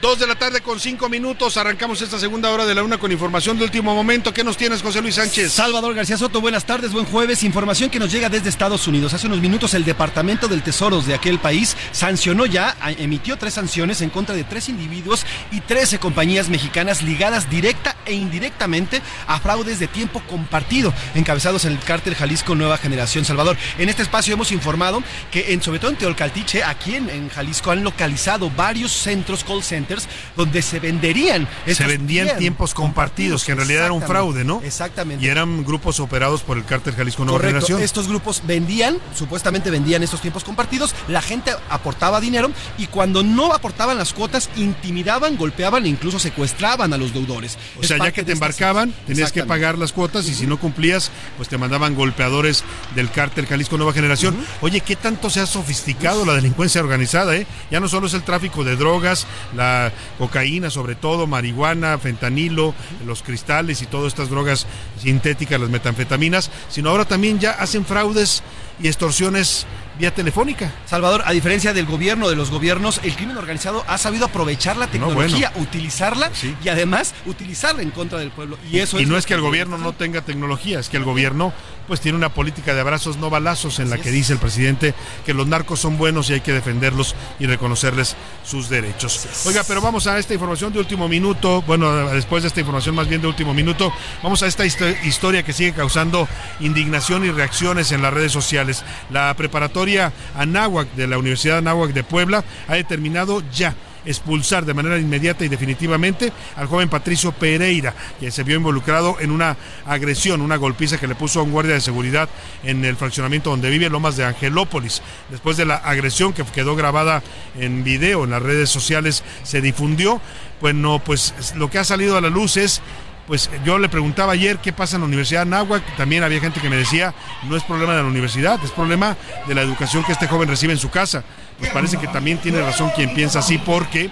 Dos 0.00 0.18
de 0.18 0.26
la 0.26 0.34
tarde 0.34 0.62
con 0.62 0.80
cinco 0.80 1.10
minutos. 1.10 1.58
Arrancamos 1.58 2.00
esta 2.00 2.18
segunda 2.18 2.48
hora 2.50 2.64
de 2.64 2.74
la 2.74 2.82
una 2.82 2.96
con 2.96 3.12
información 3.12 3.58
de 3.58 3.64
último 3.64 3.94
momento. 3.94 4.32
¿Qué 4.32 4.42
nos 4.42 4.56
tienes, 4.56 4.80
José 4.80 5.02
Luis 5.02 5.16
Sánchez? 5.16 5.52
Salvador 5.52 5.92
García 5.94 6.16
Soto, 6.16 6.40
buenas 6.40 6.64
tardes, 6.64 6.92
buen 6.92 7.04
jueves. 7.04 7.42
Información 7.42 7.90
que 7.90 7.98
nos 7.98 8.10
llega 8.10 8.30
desde 8.30 8.48
Estados 8.48 8.86
Unidos. 8.86 9.12
Hace 9.12 9.26
unos 9.26 9.42
minutos 9.42 9.74
el 9.74 9.84
Departamento 9.84 10.48
del 10.48 10.62
Tesoro 10.62 11.02
de 11.02 11.12
aquel 11.12 11.38
país 11.38 11.76
sancionó 11.92 12.46
ya, 12.46 12.74
emitió 12.96 13.36
tres 13.36 13.52
sanciones 13.52 14.00
en 14.00 14.08
contra 14.08 14.34
de 14.34 14.42
tres 14.42 14.70
individuos 14.70 15.26
y 15.52 15.60
trece 15.60 15.98
compañías 15.98 16.48
mexicanas 16.48 17.02
ligadas 17.02 17.50
directa 17.50 17.94
e 18.06 18.14
indirectamente 18.14 19.02
a 19.26 19.38
fraudes 19.38 19.80
de 19.80 19.86
tiempo 19.86 20.22
compartido, 20.30 20.94
encabezados 21.14 21.66
en 21.66 21.72
el 21.72 21.78
cártel 21.78 22.14
Jalisco 22.14 22.54
Nueva 22.54 22.78
Generación 22.78 23.26
Salvador. 23.26 23.58
En 23.76 23.90
este 23.90 24.00
espacio 24.00 24.32
hemos 24.32 24.50
informado 24.50 25.02
que 25.30 25.52
en, 25.52 25.62
sobre 25.62 25.78
todo 25.78 25.90
en 25.90 25.98
Teolcaltiche, 25.98 26.64
aquí 26.64 26.94
en, 26.94 27.10
en 27.10 27.28
Jalisco, 27.28 27.70
han 27.70 27.84
localizado 27.84 28.50
varios 28.50 28.92
centros, 28.92 29.44
call 29.44 29.62
centers, 29.62 29.89
donde 30.36 30.62
se 30.62 30.80
venderían. 30.80 31.48
Se 31.66 31.86
vendían 31.86 32.36
tiempos 32.38 32.74
compartidos, 32.74 33.44
que 33.44 33.52
en 33.52 33.58
realidad 33.58 33.86
era 33.86 33.92
un 33.92 34.02
fraude, 34.02 34.44
¿no? 34.44 34.60
Exactamente. 34.64 35.24
Y 35.24 35.28
eran 35.28 35.64
grupos 35.64 36.00
operados 36.00 36.42
por 36.42 36.56
el 36.56 36.64
cártel 36.64 36.94
Jalisco 36.94 37.24
Nueva 37.24 37.38
Correcto. 37.38 37.66
Generación. 37.66 37.82
Estos 37.82 38.08
grupos 38.08 38.42
vendían, 38.46 38.98
supuestamente 39.14 39.70
vendían 39.70 40.02
estos 40.02 40.20
tiempos 40.20 40.44
compartidos, 40.44 40.94
la 41.08 41.22
gente 41.22 41.52
aportaba 41.68 42.20
dinero 42.20 42.50
y 42.78 42.86
cuando 42.86 43.22
no 43.22 43.52
aportaban 43.52 43.98
las 43.98 44.12
cuotas, 44.12 44.50
intimidaban, 44.56 45.36
golpeaban 45.36 45.84
e 45.86 45.88
incluso 45.88 46.18
secuestraban 46.18 46.92
a 46.92 46.96
los 46.98 47.12
deudores. 47.12 47.58
O 47.78 47.82
Es 47.82 47.88
sea, 47.88 47.98
ya 47.98 48.12
que 48.12 48.24
te 48.24 48.32
embarcaban, 48.32 48.92
tenías 49.06 49.32
que 49.32 49.44
pagar 49.44 49.78
las 49.78 49.92
cuotas 49.92 50.28
y 50.28 50.34
si 50.34 50.46
no 50.46 50.58
cumplías, 50.58 51.10
pues 51.36 51.48
te 51.48 51.58
mandaban 51.58 51.94
golpeadores 51.94 52.64
del 52.94 53.10
cártel 53.10 53.46
Jalisco 53.46 53.76
Nueva 53.76 53.92
Generación. 53.92 54.36
Oye, 54.60 54.80
¿qué 54.80 54.96
tanto 54.96 55.30
se 55.30 55.40
ha 55.40 55.46
sofisticado 55.46 56.24
la 56.24 56.34
delincuencia 56.34 56.80
organizada? 56.80 57.36
Eh? 57.36 57.46
Ya 57.70 57.80
no 57.80 57.88
solo 57.88 58.06
es 58.06 58.14
el 58.14 58.22
tráfico 58.22 58.64
de 58.64 58.76
drogas, 58.76 59.26
la 59.56 59.79
cocaína 60.18 60.70
sobre 60.70 60.94
todo, 60.94 61.26
marihuana, 61.26 61.98
fentanilo, 61.98 62.74
los 63.06 63.22
cristales 63.22 63.82
y 63.82 63.86
todas 63.86 64.08
estas 64.08 64.30
drogas 64.30 64.66
sintéticas, 64.98 65.60
las 65.60 65.70
metanfetaminas, 65.70 66.50
sino 66.68 66.90
ahora 66.90 67.04
también 67.04 67.38
ya 67.38 67.52
hacen 67.52 67.84
fraudes 67.84 68.42
y 68.82 68.88
extorsiones 68.88 69.66
vía 69.98 70.14
telefónica. 70.14 70.72
Salvador, 70.86 71.22
a 71.26 71.32
diferencia 71.32 71.74
del 71.74 71.84
gobierno, 71.84 72.30
de 72.30 72.36
los 72.36 72.50
gobiernos, 72.50 73.00
el 73.04 73.14
crimen 73.14 73.36
organizado 73.36 73.84
ha 73.86 73.98
sabido 73.98 74.24
aprovechar 74.24 74.78
la 74.78 74.86
tecnología, 74.86 75.52
utilizarla 75.56 76.30
y 76.64 76.68
además 76.70 77.12
utilizarla 77.26 77.82
en 77.82 77.90
contra 77.90 78.18
del 78.18 78.30
pueblo. 78.30 78.56
Y 78.72 78.78
eso 78.78 78.98
y 78.98 79.02
es 79.02 79.08
no 79.08 79.18
es 79.18 79.26
que 79.26 79.34
el 79.34 79.42
gobierno 79.42 79.76
no 79.76 79.92
tenga 79.92 80.22
tecnología, 80.22 80.78
es 80.80 80.88
que 80.88 80.96
el 80.96 81.04
gobierno 81.04 81.52
pues 81.86 82.00
tiene 82.00 82.16
una 82.16 82.28
política 82.32 82.72
de 82.72 82.80
abrazos 82.80 83.16
no 83.16 83.30
balazos 83.30 83.80
en 83.80 83.90
la 83.90 83.98
que 83.98 84.10
dice 84.12 84.32
el 84.32 84.38
presidente 84.38 84.94
que 85.26 85.34
los 85.34 85.46
narcos 85.48 85.80
son 85.80 85.98
buenos 85.98 86.30
y 86.30 86.34
hay 86.34 86.40
que 86.40 86.52
defenderlos 86.52 87.16
y 87.40 87.46
reconocerles 87.46 88.14
sus 88.44 88.68
derechos. 88.68 89.26
Oiga, 89.44 89.64
pero 89.66 89.80
vamos 89.80 90.06
a 90.06 90.16
esta 90.18 90.32
información 90.32 90.72
de 90.72 90.78
último 90.78 91.08
minuto, 91.08 91.62
bueno, 91.62 92.08
después 92.10 92.44
de 92.44 92.48
esta 92.48 92.60
información 92.60 92.94
más 92.94 93.08
bien 93.08 93.20
de 93.20 93.26
último 93.26 93.52
minuto, 93.52 93.92
vamos 94.22 94.42
a 94.44 94.46
esta 94.46 94.64
histo- 94.64 94.96
historia 95.04 95.42
que 95.42 95.52
sigue 95.52 95.72
causando 95.72 96.28
indignación 96.60 97.24
y 97.26 97.30
reacciones 97.32 97.90
en 97.92 98.02
las 98.02 98.14
redes 98.14 98.30
sociales. 98.32 98.69
La 99.10 99.34
preparatoria 99.34 100.12
Anáhuac 100.36 100.92
de 100.94 101.06
la 101.06 101.18
Universidad 101.18 101.58
Anáhuac 101.58 101.92
de 101.92 102.04
Puebla 102.04 102.44
ha 102.68 102.74
determinado 102.74 103.42
ya 103.52 103.74
expulsar 104.04 104.64
de 104.64 104.74
manera 104.74 104.98
inmediata 104.98 105.44
y 105.44 105.48
definitivamente 105.48 106.32
al 106.56 106.66
joven 106.66 106.88
Patricio 106.88 107.32
Pereira, 107.32 107.94
que 108.18 108.30
se 108.30 108.42
vio 108.42 108.56
involucrado 108.56 109.16
en 109.20 109.30
una 109.30 109.56
agresión, 109.86 110.40
una 110.40 110.56
golpiza 110.56 110.98
que 110.98 111.06
le 111.06 111.14
puso 111.14 111.40
a 111.40 111.42
un 111.42 111.52
guardia 111.52 111.74
de 111.74 111.80
seguridad 111.80 112.28
en 112.62 112.84
el 112.84 112.96
fraccionamiento 112.96 113.50
donde 113.50 113.70
vive 113.70 113.90
Lomas 113.90 114.16
de 114.16 114.24
Angelópolis. 114.24 115.02
Después 115.30 115.56
de 115.56 115.66
la 115.66 115.76
agresión 115.76 116.32
que 116.32 116.44
quedó 116.44 116.76
grabada 116.76 117.22
en 117.58 117.84
video 117.84 118.24
en 118.24 118.30
las 118.30 118.42
redes 118.42 118.70
sociales, 118.70 119.22
se 119.42 119.60
difundió. 119.60 120.20
Bueno, 120.60 121.00
pues 121.04 121.54
lo 121.56 121.70
que 121.70 121.78
ha 121.78 121.84
salido 121.84 122.16
a 122.16 122.20
la 122.20 122.28
luz 122.28 122.56
es 122.56 122.82
pues 123.26 123.50
yo 123.64 123.78
le 123.78 123.88
preguntaba 123.88 124.32
ayer 124.32 124.58
qué 124.58 124.72
pasa 124.72 124.96
en 124.96 125.02
la 125.02 125.06
Universidad 125.06 125.40
de 125.46 125.54
Anáhuac, 125.54 125.82
también 125.96 126.22
había 126.22 126.40
gente 126.40 126.60
que 126.60 126.68
me 126.68 126.76
decía, 126.76 127.14
no 127.44 127.56
es 127.56 127.62
problema 127.62 127.94
de 127.94 128.02
la 128.02 128.08
universidad, 128.08 128.58
es 128.64 128.70
problema 128.70 129.16
de 129.46 129.54
la 129.54 129.62
educación 129.62 130.04
que 130.04 130.12
este 130.12 130.26
joven 130.26 130.48
recibe 130.48 130.72
en 130.72 130.78
su 130.78 130.90
casa. 130.90 131.22
Pues 131.58 131.70
parece 131.70 131.98
que 131.98 132.08
también 132.08 132.38
tiene 132.38 132.60
razón 132.60 132.90
quien 132.94 133.14
piensa 133.14 133.38
así 133.40 133.58
porque 133.58 134.10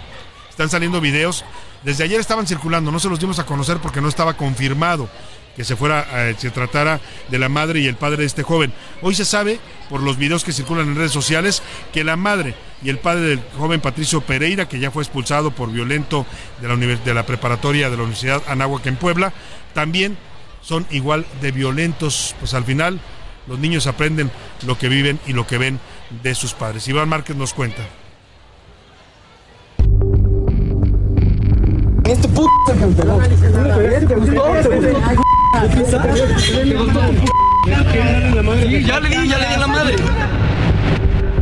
están 0.50 0.68
saliendo 0.68 1.00
videos, 1.00 1.44
desde 1.82 2.04
ayer 2.04 2.20
estaban 2.20 2.46
circulando, 2.46 2.90
no 2.90 2.98
se 2.98 3.08
los 3.08 3.20
dimos 3.20 3.38
a 3.38 3.46
conocer 3.46 3.78
porque 3.78 4.00
no 4.00 4.08
estaba 4.08 4.34
confirmado 4.34 5.08
que 5.58 5.64
se 5.64 5.74
fuera, 5.74 6.06
eh, 6.12 6.36
se 6.38 6.52
tratara 6.52 7.00
de 7.28 7.36
la 7.36 7.48
madre 7.48 7.80
y 7.80 7.88
el 7.88 7.96
padre 7.96 8.18
de 8.18 8.26
este 8.26 8.44
joven. 8.44 8.72
Hoy 9.02 9.16
se 9.16 9.24
sabe, 9.24 9.58
por 9.90 10.00
los 10.00 10.16
videos 10.16 10.44
que 10.44 10.52
circulan 10.52 10.86
en 10.86 10.94
redes 10.94 11.10
sociales, 11.10 11.64
que 11.92 12.04
la 12.04 12.14
madre 12.14 12.54
y 12.80 12.90
el 12.90 12.98
padre 12.98 13.22
del 13.22 13.40
joven 13.58 13.80
Patricio 13.80 14.20
Pereira, 14.20 14.68
que 14.68 14.78
ya 14.78 14.92
fue 14.92 15.02
expulsado 15.02 15.50
por 15.50 15.72
violento 15.72 16.24
de 16.60 16.68
la, 16.68 16.76
de 16.76 17.12
la 17.12 17.26
preparatoria 17.26 17.90
de 17.90 17.96
la 17.96 18.04
Universidad 18.04 18.40
Anáhuac 18.46 18.86
en 18.86 18.94
Puebla, 18.94 19.32
también 19.74 20.16
son 20.62 20.86
igual 20.92 21.26
de 21.40 21.50
violentos. 21.50 22.36
Pues 22.38 22.54
al 22.54 22.62
final 22.62 23.00
los 23.48 23.58
niños 23.58 23.88
aprenden 23.88 24.30
lo 24.64 24.78
que 24.78 24.88
viven 24.88 25.18
y 25.26 25.32
lo 25.32 25.44
que 25.44 25.58
ven 25.58 25.80
de 26.22 26.36
sus 26.36 26.54
padres. 26.54 26.86
Iván 26.86 27.08
Márquez 27.08 27.34
nos 27.34 27.52
cuenta. 27.52 27.82
Este 32.04 32.28
puto 32.28 32.52
es 34.54 35.18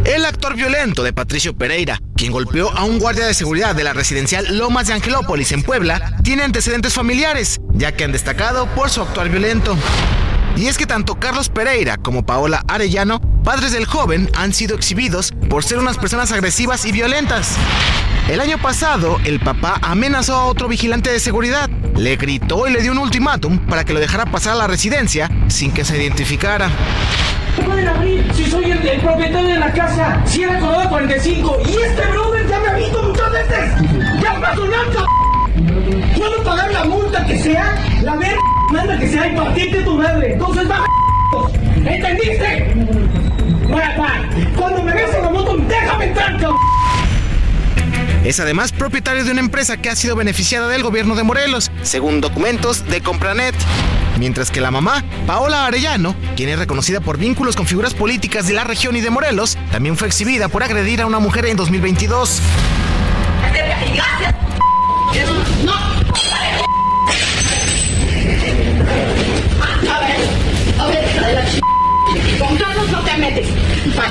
el 0.06 0.24
actor 0.24 0.54
violento 0.54 1.02
de 1.02 1.12
Patricio 1.12 1.56
Pereira, 1.56 2.00
quien 2.16 2.32
golpeó 2.32 2.70
a 2.70 2.84
un 2.84 2.98
guardia 2.98 3.26
de 3.26 3.34
seguridad 3.34 3.74
de 3.74 3.84
la 3.84 3.92
residencial 3.92 4.56
Lomas 4.56 4.86
de 4.86 4.94
Angelópolis 4.94 5.52
en 5.52 5.62
Puebla, 5.62 6.16
tiene 6.22 6.44
antecedentes 6.44 6.94
familiares, 6.94 7.60
ya 7.72 7.92
que 7.92 8.04
han 8.04 8.12
destacado 8.12 8.66
por 8.74 8.88
su 8.88 9.02
actuar 9.02 9.28
violento. 9.28 9.76
Y 10.56 10.68
es 10.68 10.78
que 10.78 10.86
tanto 10.86 11.16
Carlos 11.16 11.48
Pereira 11.48 11.96
como 11.96 12.24
Paola 12.24 12.64
Arellano, 12.68 13.20
padres 13.42 13.72
del 13.72 13.84
joven, 13.84 14.30
han 14.34 14.54
sido 14.54 14.76
exhibidos 14.76 15.32
por 15.50 15.64
ser 15.64 15.78
unas 15.78 15.98
personas 15.98 16.32
agresivas 16.32 16.86
y 16.86 16.92
violentas. 16.92 17.56
El 18.28 18.40
año 18.40 18.58
pasado, 18.58 19.18
el 19.24 19.38
papá 19.38 19.78
amenazó 19.82 20.34
a 20.34 20.44
otro 20.46 20.66
vigilante 20.66 21.10
de 21.12 21.20
seguridad, 21.20 21.70
le 21.94 22.16
gritó 22.16 22.66
y 22.66 22.72
le 22.72 22.82
dio 22.82 22.90
un 22.90 22.98
ultimátum 22.98 23.58
para 23.58 23.84
que 23.84 23.92
lo 23.92 24.00
dejara 24.00 24.26
pasar 24.26 24.54
a 24.54 24.56
la 24.56 24.66
residencia 24.66 25.30
sin 25.46 25.70
que 25.70 25.84
se 25.84 25.96
identificara. 25.96 26.68
pueden 27.64 27.86
abrir 27.86 28.28
si 28.34 28.46
soy 28.46 28.64
el, 28.72 28.84
el 28.84 29.00
propietario 29.00 29.48
de 29.50 29.60
la 29.60 29.72
casa? 29.72 30.20
Si 30.26 30.42
era 30.42 30.58
Colorado 30.58 30.88
45 30.88 31.58
y 31.68 31.70
este 31.70 32.06
brother 32.06 32.48
ya 32.48 32.58
me 32.58 32.68
ha 32.68 32.74
visto 32.74 33.00
muchas 33.00 33.30
veces. 33.30 33.70
Ya 34.20 34.40
pasó 34.40 34.66
nada. 34.66 35.06
Puedo 36.16 36.42
pagar 36.42 36.72
la 36.72 36.84
multa 36.84 37.24
que 37.26 37.38
sea, 37.38 37.76
la 38.02 38.16
verga 38.16 38.40
manda 38.72 38.98
que 38.98 39.08
sea 39.08 39.32
y 39.32 39.36
partirte 39.36 39.82
tu 39.82 39.98
madre. 39.98 40.32
Entonces 40.32 40.68
va 40.68 40.84
¿Entendiste? 41.76 42.74
Va, 43.72 43.96
va. 43.96 44.28
Cuando 44.56 44.82
me 44.82 44.92
veas 44.92 45.14
en 45.14 45.22
la 45.22 45.30
moto, 45.30 45.56
déjame 45.68 46.06
entrar, 46.06 46.32
cabrón. 46.40 46.56
Es 48.26 48.40
además 48.40 48.72
propietario 48.72 49.24
de 49.24 49.30
una 49.30 49.38
empresa 49.38 49.76
que 49.76 49.88
ha 49.88 49.94
sido 49.94 50.16
beneficiada 50.16 50.66
del 50.66 50.82
gobierno 50.82 51.14
de 51.14 51.22
Morelos, 51.22 51.70
según 51.82 52.20
documentos 52.20 52.84
de 52.88 53.00
Compranet. 53.00 53.54
Mientras 54.18 54.50
que 54.50 54.60
la 54.60 54.72
mamá, 54.72 55.04
Paola 55.28 55.64
Arellano, 55.64 56.16
quien 56.34 56.48
es 56.48 56.58
reconocida 56.58 57.00
por 57.00 57.18
vínculos 57.18 57.54
con 57.54 57.68
figuras 57.68 57.94
políticas 57.94 58.48
de 58.48 58.54
la 58.54 58.64
región 58.64 58.96
y 58.96 59.00
de 59.00 59.10
Morelos, 59.10 59.56
también 59.70 59.96
fue 59.96 60.08
exhibida 60.08 60.48
por 60.48 60.64
agredir 60.64 61.02
a 61.02 61.06
una 61.06 61.20
mujer 61.20 61.46
en 61.46 61.56
2022. 61.56 62.40
A 63.44 63.52
ver, 63.52 63.70
a. 63.70 64.34
Con 72.40 72.56
Carlos 72.58 72.90
no 72.90 73.04
te 73.04 73.16
metes. 73.18 73.48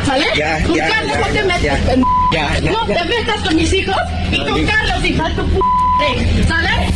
¿Sale? 0.06 0.26
Ya, 0.38 0.64
con 0.64 0.76
ya, 0.76 0.88
Carlos 0.88 1.18
ya, 1.18 1.20
no 1.20 1.28
te 1.34 1.44
metes. 1.44 2.06
Ya, 2.36 2.60
ya, 2.60 2.72
no 2.72 2.88
ya. 2.88 3.02
te 3.02 3.06
metas 3.06 3.42
con 3.44 3.56
mis 3.56 3.74
hijos 3.74 3.96
y 4.32 4.38
con 4.46 4.66
Carlos, 4.66 5.06
hija 5.06 5.34
tu 5.36 5.48
p. 5.48 6.44
¿Sale? 6.48 6.92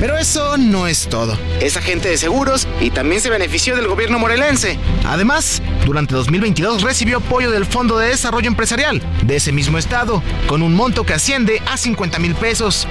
Pero 0.00 0.18
eso 0.18 0.56
no 0.56 0.88
es 0.88 1.08
todo. 1.08 1.38
Es 1.60 1.76
agente 1.76 2.08
de 2.08 2.16
seguros 2.16 2.66
y 2.80 2.90
también 2.90 3.20
se 3.20 3.30
benefició 3.30 3.76
del 3.76 3.86
gobierno 3.86 4.18
morelense. 4.18 4.76
Además, 5.06 5.62
durante 5.86 6.14
2022 6.14 6.82
recibió 6.82 7.18
apoyo 7.18 7.52
del 7.52 7.66
Fondo 7.66 7.98
de 7.98 8.08
Desarrollo 8.08 8.48
Empresarial 8.48 9.00
de 9.22 9.36
ese 9.36 9.52
mismo 9.52 9.78
estado, 9.78 10.20
con 10.48 10.62
un 10.62 10.74
monto 10.74 11.04
que 11.04 11.12
asciende 11.12 11.62
a 11.70 11.76
50 11.76 12.18
mil 12.18 12.34
pesos. 12.34 12.88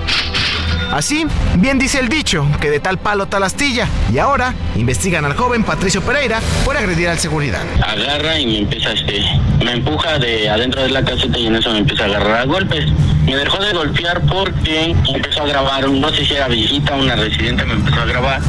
Así, 0.92 1.26
bien 1.58 1.80
dice 1.80 2.00
el 2.00 2.10
dicho, 2.10 2.46
que 2.60 2.70
de 2.70 2.80
tal 2.82 2.98
palo 2.98 3.26
tal 3.26 3.44
astilla. 3.44 3.88
Y 4.12 4.18
ahora 4.18 4.54
investigan 4.76 5.24
al 5.24 5.36
joven 5.36 5.64
Patricio 5.64 6.02
Pereira 6.02 6.42
por 6.66 6.76
agredir 6.76 7.08
al 7.08 7.18
seguridad. 7.18 7.62
agarra 7.82 8.38
y 8.38 8.46
me 8.46 8.58
empieza 8.60 8.92
este 8.92 9.24
me 9.64 9.74
empuja 9.74 10.20
de 10.20 10.50
adentro 10.50 10.82
de 10.82 10.90
la 10.90 11.04
caseta 11.04 11.38
y 11.38 11.48
en 11.48 11.56
eso 11.56 11.72
me 11.72 11.80
empieza 11.80 12.04
a 12.04 12.08
agarrar 12.08 12.42
a 12.42 12.46
golpes 12.46 12.86
me 13.26 13.36
dejó 13.36 13.64
de 13.64 13.74
golpear 13.74 14.22
porque 14.22 14.96
empezó 15.14 15.44
a 15.44 15.46
grabar 15.46 15.88
no 15.88 16.10
sé 16.10 16.26
si 16.26 16.34
era 16.34 16.48
visita 16.48 16.96
una 16.96 17.16
residente 17.16 17.64
me 17.66 17.74
empezó 17.74 18.02
a 18.02 18.06
grabar 18.06 18.42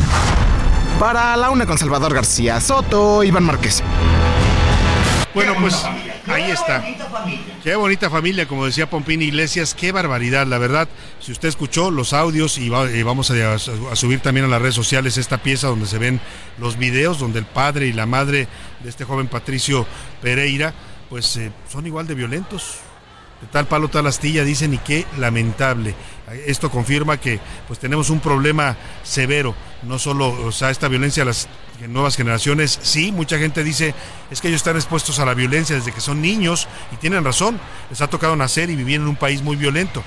Para 0.98 1.36
la 1.36 1.50
una 1.50 1.66
con 1.66 1.76
Salvador 1.76 2.14
García 2.14 2.60
Soto, 2.60 3.22
Iván 3.22 3.44
Márquez. 3.44 3.82
Bueno, 5.34 5.54
pues 5.60 5.82
ahí 6.26 6.50
está. 6.50 6.82
Qué 7.62 7.76
bonita 7.76 8.10
familia, 8.10 8.48
como 8.48 8.66
decía 8.66 8.90
Pompín 8.90 9.22
Iglesias, 9.22 9.74
qué 9.74 9.92
barbaridad, 9.92 10.48
la 10.48 10.58
verdad. 10.58 10.88
Si 11.20 11.30
usted 11.30 11.48
escuchó 11.48 11.92
los 11.92 12.12
audios 12.12 12.58
y, 12.58 12.68
va- 12.68 12.90
y 12.90 13.04
vamos 13.04 13.30
a, 13.30 13.54
a 13.54 13.58
subir 13.96 14.18
también 14.18 14.46
a 14.46 14.48
las 14.48 14.60
redes 14.60 14.74
sociales 14.74 15.16
esta 15.16 15.38
pieza 15.38 15.68
donde 15.68 15.86
se 15.86 15.98
ven 15.98 16.20
los 16.58 16.76
videos, 16.76 17.20
donde 17.20 17.38
el 17.38 17.44
padre 17.44 17.86
y 17.86 17.92
la 17.92 18.04
madre 18.04 18.48
de 18.82 18.88
este 18.90 19.04
joven 19.04 19.28
Patricio 19.28 19.86
Pereira, 20.20 20.74
pues 21.08 21.36
eh, 21.36 21.52
son 21.70 21.86
igual 21.86 22.08
de 22.08 22.16
violentos. 22.16 22.78
De 23.40 23.46
tal 23.48 23.66
palo, 23.66 23.88
tal 23.88 24.06
astilla, 24.08 24.42
dicen, 24.44 24.74
y 24.74 24.78
qué 24.78 25.04
lamentable. 25.18 25.94
Esto 26.46 26.68
confirma 26.70 27.18
que 27.20 27.38
pues 27.68 27.78
tenemos 27.78 28.10
un 28.10 28.18
problema 28.20 28.76
severo, 29.04 29.54
no 29.82 29.98
solo, 29.98 30.28
o 30.46 30.52
sea, 30.52 30.70
esta 30.70 30.88
violencia 30.88 31.22
a 31.22 31.26
las 31.26 31.48
nuevas 31.88 32.16
generaciones, 32.16 32.78
sí, 32.82 33.12
mucha 33.12 33.38
gente 33.38 33.64
dice, 33.64 33.94
es 34.30 34.40
que 34.40 34.48
ellos 34.48 34.60
están 34.60 34.76
expuestos 34.76 35.18
a 35.18 35.24
la 35.24 35.34
violencia 35.34 35.76
desde 35.76 35.92
que 35.92 36.00
son 36.00 36.20
niños, 36.20 36.68
y 36.92 36.96
tienen 36.96 37.24
razón, 37.24 37.58
les 37.90 38.00
ha 38.00 38.08
tocado 38.08 38.36
nacer 38.36 38.70
y 38.70 38.76
vivir 38.76 39.00
en 39.00 39.08
un 39.08 39.16
país 39.16 39.42
muy 39.42 39.56
violento. 39.56 40.02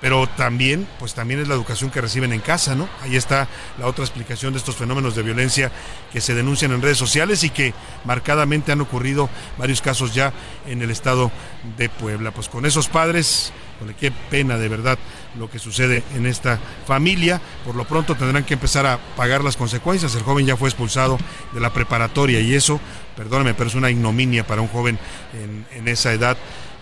Pero 0.00 0.28
también, 0.28 0.86
pues 0.98 1.14
también 1.14 1.40
es 1.40 1.48
la 1.48 1.54
educación 1.54 1.90
que 1.90 2.00
reciben 2.00 2.32
en 2.32 2.40
casa, 2.40 2.74
¿no? 2.74 2.88
Ahí 3.02 3.16
está 3.16 3.48
la 3.78 3.86
otra 3.86 4.04
explicación 4.04 4.52
de 4.52 4.58
estos 4.58 4.76
fenómenos 4.76 5.16
de 5.16 5.22
violencia 5.22 5.72
que 6.12 6.20
se 6.20 6.34
denuncian 6.34 6.72
en 6.72 6.82
redes 6.82 6.98
sociales 6.98 7.42
y 7.42 7.50
que 7.50 7.74
marcadamente 8.04 8.70
han 8.70 8.80
ocurrido 8.80 9.28
varios 9.58 9.82
casos 9.82 10.14
ya 10.14 10.32
en 10.66 10.82
el 10.82 10.90
estado 10.90 11.32
de 11.76 11.88
Puebla. 11.88 12.30
Pues 12.30 12.48
con 12.48 12.64
esos 12.64 12.88
padres, 12.88 13.52
con 13.78 13.92
qué 13.94 14.12
pena 14.30 14.56
de 14.56 14.68
verdad 14.68 14.98
lo 15.36 15.50
que 15.50 15.58
sucede 15.58 16.02
en 16.14 16.26
esta 16.26 16.58
familia. 16.86 17.40
Por 17.64 17.74
lo 17.74 17.84
pronto 17.84 18.14
tendrán 18.14 18.44
que 18.44 18.54
empezar 18.54 18.86
a 18.86 18.98
pagar 19.16 19.42
las 19.42 19.56
consecuencias. 19.56 20.14
El 20.14 20.22
joven 20.22 20.46
ya 20.46 20.56
fue 20.56 20.68
expulsado 20.68 21.18
de 21.52 21.60
la 21.60 21.72
preparatoria 21.72 22.40
y 22.40 22.54
eso, 22.54 22.80
perdóname, 23.16 23.54
pero 23.54 23.68
es 23.68 23.74
una 23.74 23.90
ignominia 23.90 24.46
para 24.46 24.62
un 24.62 24.68
joven 24.68 24.98
en, 25.34 25.66
en 25.76 25.88
esa 25.88 26.12
edad 26.12 26.36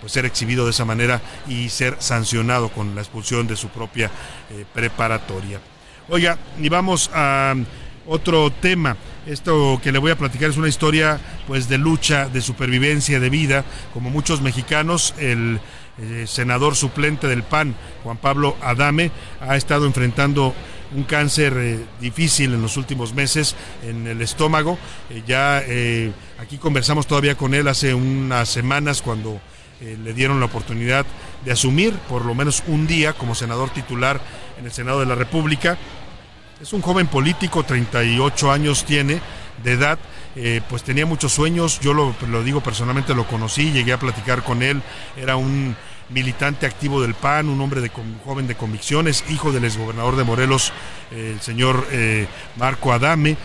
pues 0.07 0.13
ser 0.13 0.25
exhibido 0.25 0.65
de 0.65 0.71
esa 0.71 0.85
manera 0.85 1.21
y 1.49 1.69
ser 1.69 1.97
sancionado 1.99 2.69
con 2.69 2.95
la 2.95 3.01
expulsión 3.01 3.49
de 3.49 3.57
su 3.57 3.71
propia 3.71 4.09
eh, 4.53 4.65
preparatoria. 4.73 5.59
Oiga, 6.09 6.39
y 6.61 6.69
vamos 6.69 7.11
a 7.13 7.57
otro 8.07 8.53
tema. 8.53 8.97
Esto 9.27 9.81
que 9.83 9.91
le 9.91 9.99
voy 9.99 10.13
a 10.13 10.17
platicar 10.17 10.51
es 10.51 10.59
una 10.59 10.69
historia 10.69 11.19
pues 11.49 11.69
de 11.69 11.79
lucha, 11.79 12.29
de 12.29 12.41
supervivencia, 12.41 13.19
de 13.19 13.31
vida. 13.31 13.65
Como 13.93 14.09
muchos 14.09 14.43
mexicanos, 14.43 15.13
el 15.19 15.59
eh, 15.99 16.25
senador 16.29 16.77
suplente 16.77 17.27
del 17.27 17.43
PAN, 17.43 17.75
Juan 18.05 18.19
Pablo 18.19 18.57
Adame, 18.63 19.11
ha 19.41 19.57
estado 19.57 19.87
enfrentando 19.87 20.55
un 20.95 21.03
cáncer 21.03 21.53
eh, 21.57 21.85
difícil 22.01 22.55
en 22.55 22.63
los 22.63 22.77
últimos 22.77 23.13
meses 23.13 23.57
en 23.83 24.07
el 24.07 24.23
estómago. 24.23 24.79
Ya 25.27 25.65
aquí 26.39 26.59
conversamos 26.59 27.09
todavía 27.09 27.37
con 27.37 27.55
él 27.55 27.67
hace 27.67 27.93
unas 27.93 28.49
semanas 28.49 29.03
cuando 29.03 29.41
eh, 29.81 29.99
le 30.03 30.15
dieron 30.15 30.41
la 30.41 30.47
oportunidad 30.47 31.05
de 31.45 31.53
asumir 31.53 31.93
por 32.09 32.25
lo 32.25 32.35
menos 32.35 32.63
un 32.67 32.87
día 32.87 33.13
como 33.13 33.35
senador 33.35 33.69
titular 33.71 34.21
en 34.59 34.65
el 34.65 34.73
Senado 34.73 35.01
de 35.01 35.07
la 35.07 35.15
República. 35.15 35.77
Es 36.63 36.73
un 36.73 36.81
joven 36.81 37.07
político, 37.09 37.63
38 37.63 38.51
años 38.51 38.85
tiene 38.85 39.21
de 39.63 39.73
edad, 39.73 39.99
eh, 40.35 40.63
pues 40.69 40.83
tenía 40.83 41.05
muchos 41.05 41.33
sueños, 41.33 41.79
yo 41.81 41.93
lo, 41.93 42.15
lo 42.29 42.43
digo 42.43 42.63
personalmente, 42.63 43.15
lo 43.15 43.27
conocí, 43.27 43.71
llegué 43.71 43.93
a 43.93 43.99
platicar 43.99 44.43
con 44.43 44.63
él, 44.63 44.81
era 45.17 45.37
un 45.37 45.77
militante 46.09 46.65
activo 46.65 47.03
del 47.03 47.15
PAN, 47.15 47.51
un 47.51 47.61
hombre 47.61 47.83
de 47.83 47.91
joven 48.25 48.47
de 48.47 48.55
convicciones, 48.55 49.25
hijo 49.29 49.53
del 49.53 49.65
exgobernador 49.65 50.17
de 50.17 50.25
Morelos, 50.25 50.73
eh, 51.11 51.33
el 51.35 51.41
señor 51.43 51.87
Marco 52.57 52.93
Adame. 52.93 53.37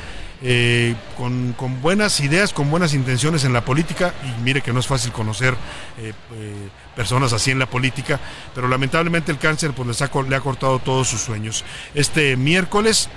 Eh, 0.43 0.95
con, 1.17 1.55
buenas 1.81 2.19
ideas, 2.19 2.51
con 2.51 2.71
buenas 2.71 2.93
intenciones 2.93 3.43
en 3.43 3.53
la 3.53 3.63
política, 3.63 4.13
y 4.23 4.41
mire 4.41 4.61
que 4.61 4.73
no 4.73 4.79
es 4.79 4.87
fácil 4.87 5.11
conocer 5.11 5.53
eh, 5.99 6.13
eh, 6.33 6.69
personas 6.95 7.31
así 7.33 7.51
en 7.51 7.59
la 7.59 7.67
política, 7.67 8.19
pero 8.55 8.67
lamentablemente 8.67 9.31
el 9.31 9.37
cáncer 9.37 9.73
pues, 9.73 9.87
les 9.87 10.01
ha 10.01 10.09
le 10.27 10.35
ha 10.35 10.39
cortado 10.39 10.79
todos 10.79 11.07
sus 11.07 11.21
sueños. 11.21 11.63
Este 11.93 12.35
miércoles 12.37 13.09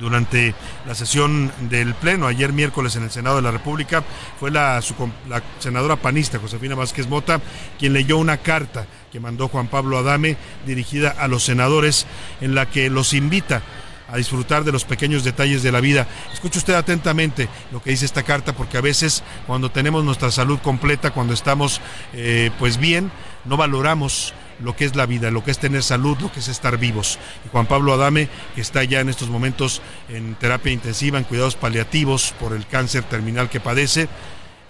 durante 0.00 0.54
la 0.86 0.94
sesión 0.94 1.52
del 1.68 1.94
Pleno, 1.94 2.26
ayer 2.26 2.52
miércoles 2.52 2.96
en 2.96 3.04
el 3.04 3.10
Senado 3.10 3.36
de 3.36 3.42
la 3.42 3.50
República, 3.50 4.02
fue 4.38 4.50
la, 4.50 4.80
la 5.28 5.42
senadora 5.58 5.96
panista 5.96 6.38
Josefina 6.38 6.74
Vázquez 6.74 7.06
Mota 7.06 7.40
quien 7.78 7.92
leyó 7.92 8.16
una 8.16 8.38
carta 8.38 8.86
que 9.12 9.20
mandó 9.20 9.48
Juan 9.48 9.68
Pablo 9.68 9.98
Adame 9.98 10.36
dirigida 10.66 11.10
a 11.10 11.28
los 11.28 11.44
senadores 11.44 12.06
en 12.40 12.54
la 12.54 12.66
que 12.66 12.90
los 12.90 13.12
invita 13.12 13.62
a 14.10 14.16
disfrutar 14.16 14.64
de 14.64 14.72
los 14.72 14.84
pequeños 14.84 15.24
detalles 15.24 15.62
de 15.62 15.72
la 15.72 15.80
vida. 15.80 16.06
Escuche 16.32 16.58
usted 16.58 16.74
atentamente 16.74 17.48
lo 17.72 17.82
que 17.82 17.90
dice 17.90 18.04
esta 18.04 18.22
carta, 18.22 18.54
porque 18.54 18.78
a 18.78 18.80
veces 18.80 19.22
cuando 19.46 19.70
tenemos 19.70 20.04
nuestra 20.04 20.30
salud 20.30 20.58
completa, 20.58 21.10
cuando 21.10 21.34
estamos 21.34 21.80
eh, 22.12 22.50
pues 22.58 22.76
bien, 22.76 23.10
no 23.44 23.56
valoramos 23.56 24.34
lo 24.62 24.76
que 24.76 24.84
es 24.84 24.94
la 24.94 25.06
vida, 25.06 25.30
lo 25.30 25.42
que 25.42 25.50
es 25.50 25.58
tener 25.58 25.82
salud, 25.82 26.18
lo 26.20 26.32
que 26.32 26.40
es 26.40 26.48
estar 26.48 26.76
vivos. 26.78 27.18
Y 27.46 27.48
Juan 27.48 27.66
Pablo 27.66 27.94
Adame, 27.94 28.28
que 28.54 28.60
está 28.60 28.84
ya 28.84 29.00
en 29.00 29.08
estos 29.08 29.28
momentos 29.28 29.80
en 30.08 30.34
terapia 30.34 30.72
intensiva, 30.72 31.18
en 31.18 31.24
cuidados 31.24 31.56
paliativos 31.56 32.34
por 32.38 32.52
el 32.52 32.66
cáncer 32.66 33.04
terminal 33.04 33.48
que 33.48 33.60
padece, 33.60 34.08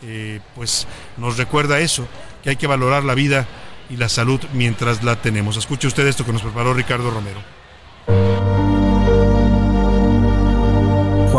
eh, 0.02 0.40
pues 0.54 0.86
nos 1.16 1.36
recuerda 1.36 1.80
eso, 1.80 2.06
que 2.42 2.50
hay 2.50 2.56
que 2.56 2.66
valorar 2.66 3.04
la 3.04 3.14
vida 3.14 3.46
y 3.90 3.96
la 3.96 4.08
salud 4.08 4.40
mientras 4.52 5.02
la 5.02 5.16
tenemos. 5.16 5.56
Escuche 5.56 5.88
usted 5.88 6.06
esto 6.06 6.24
que 6.24 6.32
nos 6.32 6.42
preparó 6.42 6.72
Ricardo 6.72 7.10
Romero. 7.10 7.59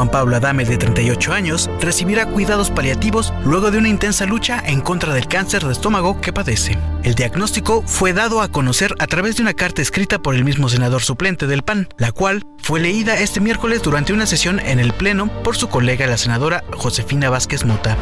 Juan 0.01 0.09
Pablo 0.09 0.35
Adame, 0.35 0.65
de 0.65 0.79
38 0.79 1.31
años, 1.31 1.69
recibirá 1.79 2.25
cuidados 2.25 2.71
paliativos 2.71 3.31
luego 3.45 3.69
de 3.69 3.77
una 3.77 3.87
intensa 3.87 4.25
lucha 4.25 4.59
en 4.65 4.81
contra 4.81 5.13
del 5.13 5.27
cáncer 5.27 5.63
de 5.63 5.71
estómago 5.71 6.19
que 6.19 6.33
padece. 6.33 6.75
El 7.03 7.15
diagnóstico 7.15 7.83
fue 7.87 8.13
dado 8.13 8.41
a 8.41 8.49
conocer 8.49 8.93
a 8.99 9.07
través 9.07 9.35
de 9.35 9.41
una 9.41 9.53
carta 9.53 9.81
escrita 9.81 10.19
por 10.19 10.35
el 10.35 10.43
mismo 10.43 10.69
senador 10.69 11.01
suplente 11.01 11.47
del 11.47 11.63
PAN, 11.63 11.89
la 11.97 12.11
cual 12.11 12.45
fue 12.59 12.79
leída 12.79 13.17
este 13.17 13.39
miércoles 13.39 13.81
durante 13.81 14.13
una 14.13 14.27
sesión 14.27 14.59
en 14.59 14.79
el 14.79 14.93
Pleno 14.93 15.27
por 15.43 15.57
su 15.57 15.67
colega 15.67 16.05
la 16.05 16.17
senadora 16.17 16.63
Josefina 16.77 17.31
Vázquez 17.31 17.65
Mota. 17.65 17.97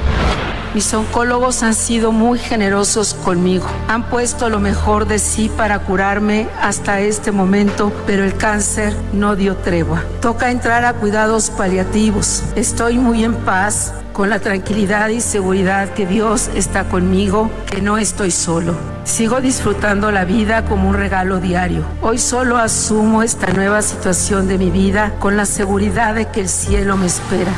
Mis 0.73 0.93
oncólogos 0.93 1.63
han 1.63 1.73
sido 1.73 2.11
muy 2.11 2.37
generosos 2.37 3.13
conmigo. 3.13 3.65
Han 3.87 4.03
puesto 4.09 4.49
lo 4.49 4.59
mejor 4.59 5.07
de 5.07 5.17
sí 5.17 5.49
para 5.55 5.79
curarme 5.79 6.47
hasta 6.61 6.99
este 6.99 7.31
momento, 7.31 7.91
pero 8.05 8.23
el 8.23 8.35
cáncer 8.35 8.93
no 9.13 9.35
dio 9.35 9.55
tregua. 9.55 10.03
Toca 10.21 10.51
entrar 10.51 10.85
a 10.85 10.93
cuidados 10.93 11.49
paliativos. 11.49 12.43
Estoy 12.55 12.97
muy 12.97 13.23
en 13.23 13.33
paz 13.33 13.93
con 14.19 14.29
la 14.29 14.39
tranquilidad 14.39 15.07
y 15.07 15.21
seguridad 15.21 15.93
que 15.93 16.05
Dios 16.05 16.49
está 16.53 16.89
conmigo, 16.89 17.49
que 17.71 17.81
no 17.81 17.97
estoy 17.97 18.31
solo. 18.31 18.75
Sigo 19.05 19.39
disfrutando 19.39 20.11
la 20.11 20.25
vida 20.25 20.65
como 20.65 20.89
un 20.89 20.95
regalo 20.95 21.39
diario. 21.39 21.85
Hoy 22.01 22.17
solo 22.17 22.57
asumo 22.57 23.23
esta 23.23 23.47
nueva 23.53 23.81
situación 23.81 24.49
de 24.49 24.57
mi 24.57 24.71
vida 24.71 25.13
con 25.19 25.37
la 25.37 25.45
seguridad 25.45 26.15
de 26.15 26.25
que 26.25 26.41
el 26.41 26.49
cielo 26.49 26.97
me 26.97 27.05
espera. 27.05 27.53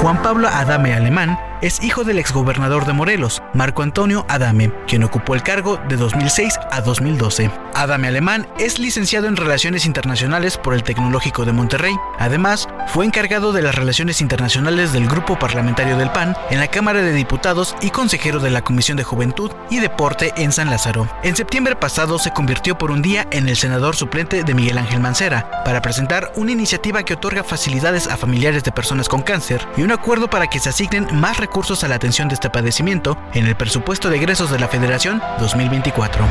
Juan 0.00 0.22
Pablo 0.22 0.48
Adame 0.48 0.94
Alemán 0.94 1.38
es 1.64 1.82
hijo 1.82 2.04
del 2.04 2.18
exgobernador 2.18 2.84
de 2.84 2.92
Morelos, 2.92 3.42
Marco 3.54 3.82
Antonio 3.82 4.26
Adame, 4.28 4.70
quien 4.86 5.02
ocupó 5.02 5.34
el 5.34 5.42
cargo 5.42 5.80
de 5.88 5.96
2006 5.96 6.58
a 6.70 6.82
2012. 6.82 7.50
Adame 7.72 8.08
Alemán 8.08 8.46
es 8.58 8.78
licenciado 8.78 9.28
en 9.28 9.36
Relaciones 9.36 9.86
Internacionales 9.86 10.58
por 10.58 10.74
el 10.74 10.82
Tecnológico 10.82 11.46
de 11.46 11.52
Monterrey. 11.52 11.96
Además, 12.18 12.68
fue 12.88 13.06
encargado 13.06 13.54
de 13.54 13.62
las 13.62 13.74
relaciones 13.74 14.20
internacionales 14.20 14.92
del 14.92 15.08
Grupo 15.08 15.38
Parlamentario 15.38 15.96
del 15.96 16.10
PAN 16.10 16.36
en 16.50 16.60
la 16.60 16.68
Cámara 16.68 17.00
de 17.00 17.14
Diputados 17.14 17.74
y 17.80 17.88
consejero 17.88 18.40
de 18.40 18.50
la 18.50 18.60
Comisión 18.60 18.98
de 18.98 19.04
Juventud 19.04 19.50
y 19.70 19.78
Deporte 19.78 20.34
en 20.36 20.52
San 20.52 20.68
Lázaro. 20.68 21.08
En 21.22 21.34
septiembre 21.34 21.76
pasado 21.76 22.18
se 22.18 22.32
convirtió 22.32 22.76
por 22.76 22.90
un 22.90 23.00
día 23.00 23.26
en 23.30 23.48
el 23.48 23.56
senador 23.56 23.96
suplente 23.96 24.44
de 24.44 24.54
Miguel 24.54 24.76
Ángel 24.76 25.00
Mancera 25.00 25.62
para 25.64 25.80
presentar 25.80 26.30
una 26.36 26.52
iniciativa 26.52 27.04
que 27.04 27.14
otorga 27.14 27.42
facilidades 27.42 28.06
a 28.06 28.18
familiares 28.18 28.64
de 28.64 28.72
personas 28.72 29.08
con 29.08 29.22
cáncer 29.22 29.66
y 29.78 29.82
un 29.82 29.92
acuerdo 29.92 30.28
para 30.28 30.48
que 30.48 30.60
se 30.60 30.68
asignen 30.68 31.08
más 31.12 31.38
recursos 31.54 31.84
a 31.84 31.88
la 31.88 31.94
atención 31.94 32.26
de 32.26 32.34
este 32.34 32.50
padecimiento 32.50 33.16
en 33.32 33.46
el 33.46 33.54
presupuesto 33.54 34.10
de 34.10 34.16
egresos 34.16 34.50
de 34.50 34.58
la 34.58 34.66
Federación 34.66 35.22
2024. 35.38 36.24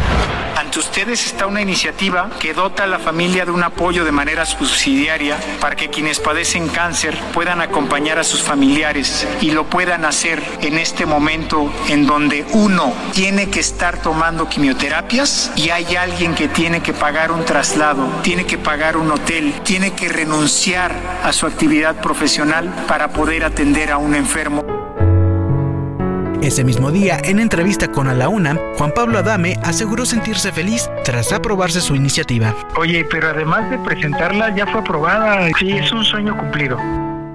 Ante 0.57 0.79
ustedes 0.79 1.25
está 1.25 1.47
una 1.47 1.61
iniciativa 1.61 2.29
que 2.41 2.53
dota 2.53 2.83
a 2.83 2.87
la 2.87 2.99
familia 2.99 3.45
de 3.45 3.51
un 3.51 3.63
apoyo 3.63 4.03
de 4.03 4.11
manera 4.11 4.45
subsidiaria 4.45 5.37
para 5.61 5.77
que 5.77 5.89
quienes 5.89 6.19
padecen 6.19 6.67
cáncer 6.67 7.17
puedan 7.33 7.61
acompañar 7.61 8.19
a 8.19 8.25
sus 8.25 8.41
familiares 8.41 9.25
y 9.39 9.51
lo 9.51 9.63
puedan 9.69 10.03
hacer 10.03 10.43
en 10.59 10.77
este 10.77 11.05
momento 11.05 11.71
en 11.87 12.05
donde 12.05 12.45
uno 12.51 12.91
tiene 13.13 13.49
que 13.49 13.61
estar 13.61 14.01
tomando 14.01 14.49
quimioterapias 14.49 15.53
y 15.55 15.69
hay 15.69 15.95
alguien 15.95 16.35
que 16.35 16.49
tiene 16.49 16.83
que 16.83 16.91
pagar 16.91 17.31
un 17.31 17.45
traslado, 17.45 18.05
tiene 18.23 18.45
que 18.45 18.57
pagar 18.57 18.97
un 18.97 19.09
hotel, 19.09 19.53
tiene 19.63 19.91
que 19.93 20.09
renunciar 20.09 20.93
a 21.23 21.31
su 21.31 21.45
actividad 21.45 22.01
profesional 22.01 22.67
para 22.89 23.13
poder 23.13 23.45
atender 23.45 23.89
a 23.89 23.97
un 23.97 24.15
enfermo. 24.15 24.82
Ese 26.43 26.65
mismo 26.65 26.91
día, 26.91 27.21
en 27.23 27.39
entrevista 27.39 27.89
con 27.89 28.09
A 28.09 28.13
la 28.13 28.27
Una, 28.27 28.59
Juan 28.77 28.91
Pablo 28.93 29.17
Adame 29.17 29.57
aseguró 29.63 30.05
sentirse 30.05 30.51
feliz 30.51 30.89
tras 31.05 31.31
aprobarse 31.31 31.79
su 31.79 31.95
iniciativa. 31.95 32.53
Oye, 32.75 33.05
pero 33.09 33.29
además 33.29 33.69
de 33.69 33.77
presentarla 33.77 34.53
ya 34.53 34.67
fue 34.67 34.81
aprobada. 34.81 35.47
Sí, 35.57 35.71
es 35.71 35.89
un 35.93 36.03
sueño 36.03 36.37
cumplido. 36.37 36.77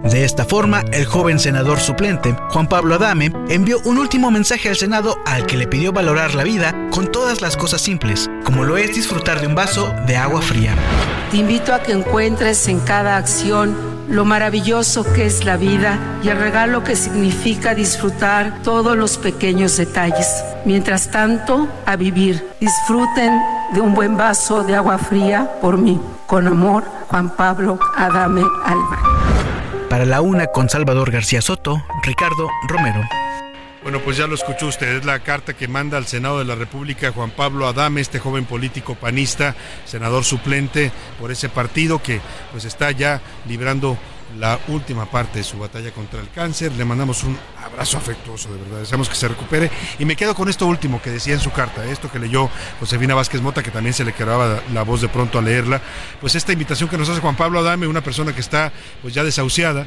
De 0.05 0.25
esta 0.25 0.45
forma, 0.45 0.83
el 0.93 1.07
joven 1.07 1.39
senador 1.39 1.81
suplente, 1.81 2.37
Juan 2.51 2.69
Pablo 2.69 2.97
Adame, 2.97 3.33
envió 3.49 3.81
un 3.85 3.97
último 3.97 4.31
mensaje 4.31 4.69
al 4.69 4.77
Senado 4.77 5.17
al 5.25 5.47
que 5.47 5.57
le 5.57 5.67
pidió 5.67 5.91
valorar 5.91 6.35
la 6.35 6.45
vida 6.45 6.75
con 6.91 7.11
todas 7.11 7.41
las 7.41 7.57
cosas 7.57 7.81
simples, 7.81 8.29
como 8.45 8.65
lo 8.65 8.77
es 8.77 8.95
disfrutar 8.95 9.41
de 9.41 9.47
un 9.47 9.55
vaso 9.55 9.91
de 10.07 10.19
agua 10.19 10.43
fría. 10.43 10.75
Te 11.31 11.39
invito 11.39 11.73
a 11.73 11.83
que 11.83 11.93
encuentres 11.93 12.69
en 12.69 12.79
cada 12.81 13.17
acción 13.17 13.98
lo 14.09 14.25
maravilloso 14.25 15.05
que 15.13 15.27
es 15.27 15.45
la 15.45 15.57
vida 15.57 15.99
y 16.23 16.29
el 16.29 16.39
regalo 16.39 16.83
que 16.83 16.97
significa 16.97 17.75
disfrutar 17.75 18.63
todos 18.63 18.97
los 18.97 19.19
pequeños 19.19 19.77
detalles. 19.77 20.43
Mientras 20.65 21.11
tanto, 21.11 21.69
a 21.87 21.97
vivir. 21.97 22.49
Disfruten 22.61 23.39
de 23.73 23.81
un 23.81 23.95
buen 23.95 24.17
vaso 24.17 24.65
de 24.65 24.75
agua 24.75 24.99
fría 24.99 25.51
por 25.61 25.77
mí. 25.77 26.01
Con 26.27 26.47
amor, 26.47 26.85
Juan 27.09 27.31
Pablo 27.31 27.79
Adame 27.97 28.43
Alba. 28.65 28.99
Para 29.89 30.05
la 30.05 30.21
una 30.21 30.47
con 30.47 30.69
Salvador 30.69 31.11
García 31.11 31.41
Soto, 31.41 31.83
Ricardo 32.03 32.49
Romero. 32.69 33.01
Bueno, 33.89 34.05
pues 34.05 34.19
ya 34.19 34.27
lo 34.27 34.35
escuchó 34.35 34.67
usted, 34.67 34.99
es 34.99 35.07
la 35.07 35.21
carta 35.21 35.55
que 35.55 35.67
manda 35.67 35.97
al 35.97 36.07
Senado 36.07 36.39
de 36.39 36.45
la 36.45 36.55
República 36.55 37.11
Juan 37.11 37.31
Pablo 37.31 37.67
Adame, 37.67 38.03
este 38.03 38.19
joven 38.19 38.45
político 38.45 38.97
panista, 38.97 39.57
senador 39.87 40.25
suplente 40.25 40.93
por 41.19 41.33
ese 41.33 41.49
partido 41.49 42.03
que 42.03 42.21
pues 42.53 42.67
está 42.67 42.91
ya 42.91 43.23
librando 43.47 43.97
la 44.39 44.59
última 44.69 45.11
parte 45.11 45.39
de 45.39 45.45
su 45.45 45.59
batalla 45.59 45.91
contra 45.91 46.21
el 46.21 46.29
cáncer. 46.29 46.73
Le 46.73 46.85
mandamos 46.85 47.25
un 47.25 47.39
abrazo 47.65 47.97
afectuoso, 47.97 48.53
de 48.53 48.61
verdad. 48.61 48.81
Deseamos 48.81 49.09
que 49.09 49.15
se 49.15 49.27
recupere. 49.27 49.71
Y 49.99 50.05
me 50.05 50.17
quedo 50.17 50.35
con 50.35 50.51
esto 50.51 50.67
último 50.67 51.01
que 51.01 51.09
decía 51.09 51.33
en 51.33 51.41
su 51.41 51.51
carta, 51.51 51.87
esto 51.87 52.13
que 52.13 52.19
leyó 52.19 52.51
Josefina 52.81 53.15
Vázquez 53.15 53.41
Mota, 53.41 53.63
que 53.63 53.71
también 53.71 53.95
se 53.95 54.05
le 54.05 54.13
quedaba 54.13 54.61
la 54.75 54.83
voz 54.83 55.01
de 55.01 55.09
pronto 55.09 55.39
a 55.39 55.41
leerla. 55.41 55.81
Pues 56.21 56.35
esta 56.35 56.53
invitación 56.53 56.91
que 56.91 56.99
nos 56.99 57.09
hace 57.09 57.23
Juan 57.23 57.37
Pablo 57.37 57.61
Adame, 57.61 57.87
una 57.87 58.03
persona 58.03 58.35
que 58.35 58.43
está 58.43 58.71
pues 59.01 59.15
ya 59.15 59.25
desahuciada, 59.25 59.87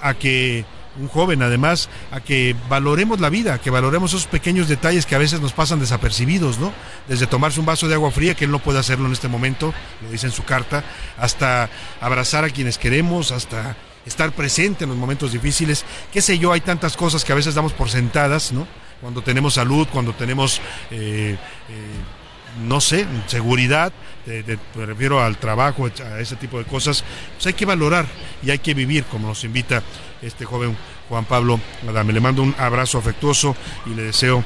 a 0.00 0.14
que 0.14 0.64
un 0.98 1.08
joven 1.08 1.42
además, 1.42 1.88
a 2.10 2.20
que 2.20 2.54
valoremos 2.68 3.20
la 3.20 3.30
vida, 3.30 3.58
que 3.58 3.70
valoremos 3.70 4.12
esos 4.12 4.26
pequeños 4.26 4.68
detalles 4.68 5.06
que 5.06 5.14
a 5.14 5.18
veces 5.18 5.40
nos 5.40 5.52
pasan 5.52 5.80
desapercibidos, 5.80 6.58
¿no? 6.58 6.72
Desde 7.08 7.26
tomarse 7.26 7.60
un 7.60 7.66
vaso 7.66 7.88
de 7.88 7.94
agua 7.94 8.10
fría, 8.10 8.34
que 8.34 8.44
él 8.44 8.50
no 8.50 8.58
puede 8.58 8.78
hacerlo 8.78 9.06
en 9.06 9.12
este 9.12 9.28
momento, 9.28 9.74
lo 10.02 10.10
dice 10.10 10.26
en 10.26 10.32
su 10.32 10.44
carta, 10.44 10.84
hasta 11.18 11.68
abrazar 12.00 12.44
a 12.44 12.50
quienes 12.50 12.78
queremos, 12.78 13.32
hasta 13.32 13.76
estar 14.04 14.32
presente 14.32 14.84
en 14.84 14.90
los 14.90 14.98
momentos 14.98 15.32
difíciles, 15.32 15.84
qué 16.12 16.22
sé 16.22 16.38
yo, 16.38 16.52
hay 16.52 16.60
tantas 16.60 16.96
cosas 16.96 17.24
que 17.24 17.32
a 17.32 17.36
veces 17.36 17.54
damos 17.54 17.72
por 17.72 17.90
sentadas, 17.90 18.52
¿no? 18.52 18.66
Cuando 19.00 19.22
tenemos 19.22 19.54
salud, 19.54 19.86
cuando 19.92 20.14
tenemos... 20.14 20.60
eh, 20.90 21.36
eh, 21.68 22.15
no 22.64 22.80
sé, 22.80 23.06
seguridad, 23.26 23.92
me 24.26 24.86
refiero 24.86 25.22
al 25.22 25.36
trabajo, 25.36 25.86
a 25.86 26.20
ese 26.20 26.36
tipo 26.36 26.58
de 26.58 26.64
cosas, 26.64 27.04
pues 27.34 27.46
hay 27.46 27.52
que 27.52 27.64
valorar 27.64 28.06
y 28.42 28.50
hay 28.50 28.58
que 28.58 28.74
vivir 28.74 29.04
como 29.04 29.28
nos 29.28 29.44
invita 29.44 29.82
este 30.22 30.44
joven 30.44 30.76
Juan 31.08 31.24
Pablo 31.24 31.60
Adame. 31.88 32.12
Le 32.12 32.20
mando 32.20 32.42
un 32.42 32.54
abrazo 32.58 32.98
afectuoso 32.98 33.54
y 33.86 33.90
le 33.90 34.04
deseo, 34.04 34.42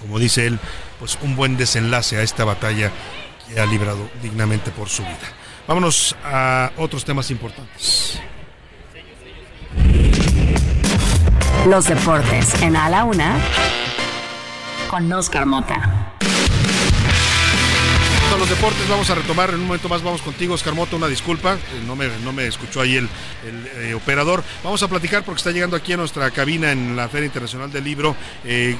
como 0.00 0.18
dice 0.18 0.46
él, 0.46 0.58
pues 0.98 1.18
un 1.22 1.36
buen 1.36 1.56
desenlace 1.56 2.16
a 2.16 2.22
esta 2.22 2.44
batalla 2.44 2.90
que 3.48 3.60
ha 3.60 3.66
librado 3.66 4.10
dignamente 4.22 4.70
por 4.70 4.88
su 4.88 5.02
vida. 5.02 5.18
Vámonos 5.66 6.16
a 6.24 6.72
otros 6.76 7.04
temas 7.04 7.30
importantes. 7.30 8.20
Los 11.66 11.86
deportes 11.86 12.62
en 12.62 12.76
A 12.76 12.88
la 12.88 13.04
Una 13.04 13.36
con 14.88 15.12
Oscar 15.12 15.44
Mota. 15.44 16.07
Los 18.38 18.50
deportes 18.50 18.88
vamos 18.88 19.10
a 19.10 19.16
retomar, 19.16 19.50
en 19.50 19.56
un 19.56 19.66
momento 19.66 19.88
más 19.88 20.00
vamos 20.00 20.22
contigo, 20.22 20.54
Oscar 20.54 20.72
Mota, 20.72 20.94
una 20.94 21.08
disculpa, 21.08 21.54
eh, 21.54 21.58
no 21.84 21.96
me, 21.96 22.06
no 22.22 22.32
me 22.32 22.46
escuchó 22.46 22.80
ahí 22.80 22.94
el, 22.94 23.08
el, 23.44 23.88
eh, 23.88 23.94
operador. 23.94 24.44
Vamos 24.62 24.80
a 24.84 24.88
platicar 24.88 25.24
porque 25.24 25.38
está 25.38 25.50
llegando 25.50 25.74
aquí 25.74 25.92
a 25.92 25.96
nuestra 25.96 26.30
cabina 26.30 26.70
en 26.70 26.94
la 26.94 27.08
Feria 27.08 27.26
Internacional 27.26 27.72
del 27.72 27.82
Libro 27.82 28.14
eh, 28.44 28.76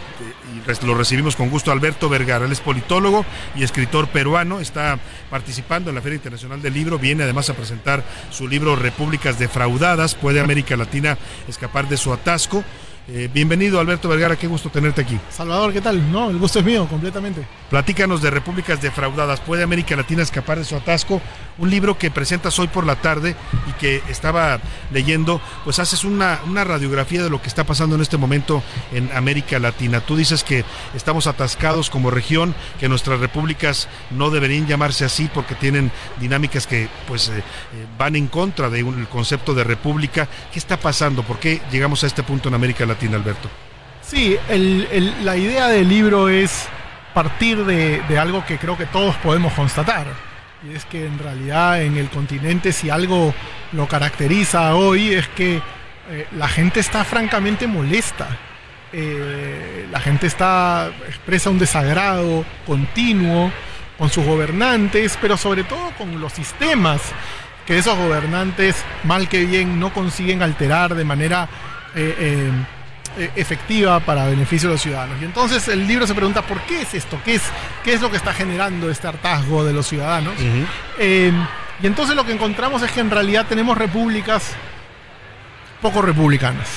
y 0.55 0.87
lo 0.87 0.95
recibimos 0.95 1.35
con 1.35 1.51
gusto 1.51 1.73
Alberto 1.73 2.09
Vergara, 2.09 2.47
él 2.47 2.53
es 2.53 2.61
politólogo 2.61 3.27
y 3.57 3.65
escritor 3.65 4.07
peruano, 4.09 4.61
está 4.61 4.97
participando 5.29 5.91
en 5.91 5.97
la 5.97 6.03
Feria 6.03 6.17
Internacional 6.17 6.63
del 6.63 6.75
Libro, 6.75 6.97
viene 6.97 7.25
además 7.25 7.51
a 7.51 7.55
presentar 7.55 8.05
su 8.31 8.47
libro 8.47 8.77
Repúblicas 8.77 9.41
Defraudadas, 9.41 10.15
¿puede 10.15 10.39
América 10.39 10.77
Latina 10.77 11.19
escapar 11.49 11.89
de 11.89 11.97
su 11.97 12.13
atasco? 12.13 12.63
Eh, 13.11 13.31
bienvenido 13.33 13.81
Alberto 13.81 14.07
Vergara, 14.07 14.37
qué 14.37 14.47
gusto 14.47 14.69
tenerte 14.69 15.01
aquí. 15.01 15.19
Salvador, 15.31 15.73
¿qué 15.73 15.81
tal? 15.81 16.13
No, 16.13 16.29
el 16.29 16.37
gusto 16.37 16.59
es 16.59 16.65
mío, 16.67 16.87
completamente. 16.87 17.41
Platícanos 17.71 18.21
de 18.21 18.29
Repúblicas 18.29 18.83
Defraudadas. 18.83 19.41
¿Puede 19.41 19.63
América 19.63 19.97
Latina 19.97 20.23
escapar 20.23 20.59
de 20.59 20.65
su 20.67 20.77
atasco? 20.77 21.23
Un 21.57 21.71
libro 21.71 21.97
que 21.97 22.11
presentas 22.11 22.59
hoy 22.59 22.69
por 22.69 22.85
la 22.85 22.97
tarde 22.97 23.35
y 23.67 23.73
que 23.81 24.03
estaba 24.11 24.61
leyendo, 24.93 25.41
pues 25.65 25.79
haces 25.79 26.05
una, 26.05 26.41
una 26.47 26.65
radiografía 26.65 27.23
de 27.23 27.31
lo 27.31 27.41
que 27.41 27.49
está 27.49 27.65
pasando 27.65 27.95
en 27.95 28.03
este 28.03 28.19
momento 28.19 28.63
en 28.93 29.11
América 29.13 29.59
Latina. 29.59 30.01
Tú 30.01 30.15
dices 30.15 30.45
que 30.45 30.67
estamos 30.95 31.27
atascados 31.27 31.89
como 31.89 32.11
región, 32.11 32.55
que 32.79 32.91
nuestras 32.91 33.21
repúblicas 33.21 33.89
no 34.11 34.29
deberían 34.29 34.67
llamarse 34.67 35.07
así 35.07 35.31
porque 35.33 35.55
tienen 35.55 35.91
dinámicas 36.21 36.67
que 36.67 36.89
pues 37.07 37.31
eh, 37.31 37.39
eh, 37.39 37.43
van 37.97 38.17
en 38.17 38.29
contra 38.29 38.69
del 38.69 39.09
concepto 39.09 39.55
de 39.55 39.65
república. 39.65 40.29
¿Qué 40.53 40.59
está 40.59 40.79
pasando? 40.79 41.23
¿Por 41.23 41.39
qué 41.39 41.63
llegamos 41.73 42.05
a 42.05 42.07
este 42.07 42.23
punto 42.23 42.49
en 42.51 42.55
América 42.55 42.85
Latina, 42.85 42.98
Alberto? 43.07 43.49
Sí, 44.03 44.37
la 45.23 45.37
idea 45.37 45.69
del 45.69 45.89
libro 45.89 46.29
es 46.29 46.69
partir 47.15 47.65
de, 47.65 48.19
algo 48.19 48.45
que 48.47 48.59
creo 48.59 48.77
que 48.77 48.87
todos 48.87 49.17
podemos 49.17 49.53
constatar. 49.53 50.07
y 50.63 50.75
es 50.75 50.85
que 50.85 51.07
en 51.07 51.19
realidad 51.19 51.83
en 51.83 51.97
el 51.97 52.09
continente 52.09 52.73
si 52.73 52.91
algo 52.91 53.35
lo 53.73 53.87
caracteriza 53.87 54.75
hoy 54.75 55.15
es 55.15 55.29
que 55.29 55.61
eh, 56.11 56.27
la 56.37 56.49
gente 56.49 56.81
está 56.81 57.05
francamente 57.05 57.67
molesta. 57.67 58.29
Eh, 58.93 59.87
la 59.91 60.01
gente 60.01 60.27
está 60.27 60.91
expresa 61.07 61.51
un 61.51 61.59
desagrado 61.59 62.45
continuo 62.67 63.51
con 63.99 64.09
sus 64.09 64.25
gobernantes, 64.25 65.19
pero 65.21 65.37
sobre 65.37 65.65
todo 65.65 65.91
con 65.99 66.21
los 66.21 66.33
sistemas 66.33 67.03
que 67.67 67.77
esos 67.77 67.99
gobernantes, 67.99 68.83
mal 69.05 69.29
que 69.29 69.45
bien, 69.45 69.79
no 69.79 69.93
consiguen 69.93 70.43
alterar 70.43 70.95
de 70.95 71.05
manera 71.05 71.49
eh, 71.95 72.51
efectiva 73.37 74.01
para 74.01 74.27
beneficio 74.27 74.69
de 74.69 74.75
los 74.75 74.83
ciudadanos. 74.83 75.17
Y 75.21 75.25
entonces 75.25 75.67
el 75.69 75.87
libro 75.87 76.07
se 76.07 76.15
pregunta, 76.15 76.43
¿por 76.43 76.61
qué 76.63 76.83
es 76.83 76.95
esto? 76.95 77.19
¿Qué 77.25 77.35
es, 77.37 77.43
qué 77.85 77.95
es 77.95 78.01
lo 78.01 78.11
que 78.11 78.17
está 78.17 78.33
generando 78.33 78.91
este 78.91 79.07
hartazgo 79.09 79.65
de 79.65 79.73
los 79.73 79.87
ciudadanos? 79.87 80.35
Eh, 80.99 81.33
y 81.83 81.87
entonces 81.87 82.17
lo 82.17 82.25
que 82.25 82.33
encontramos 82.33 82.83
es 82.83 82.91
que 82.91 83.01
en 83.01 83.11
realidad 83.11 83.47
tenemos 83.49 83.77
repúblicas 83.79 84.53
poco 85.81 86.03
republicanas. 86.03 86.69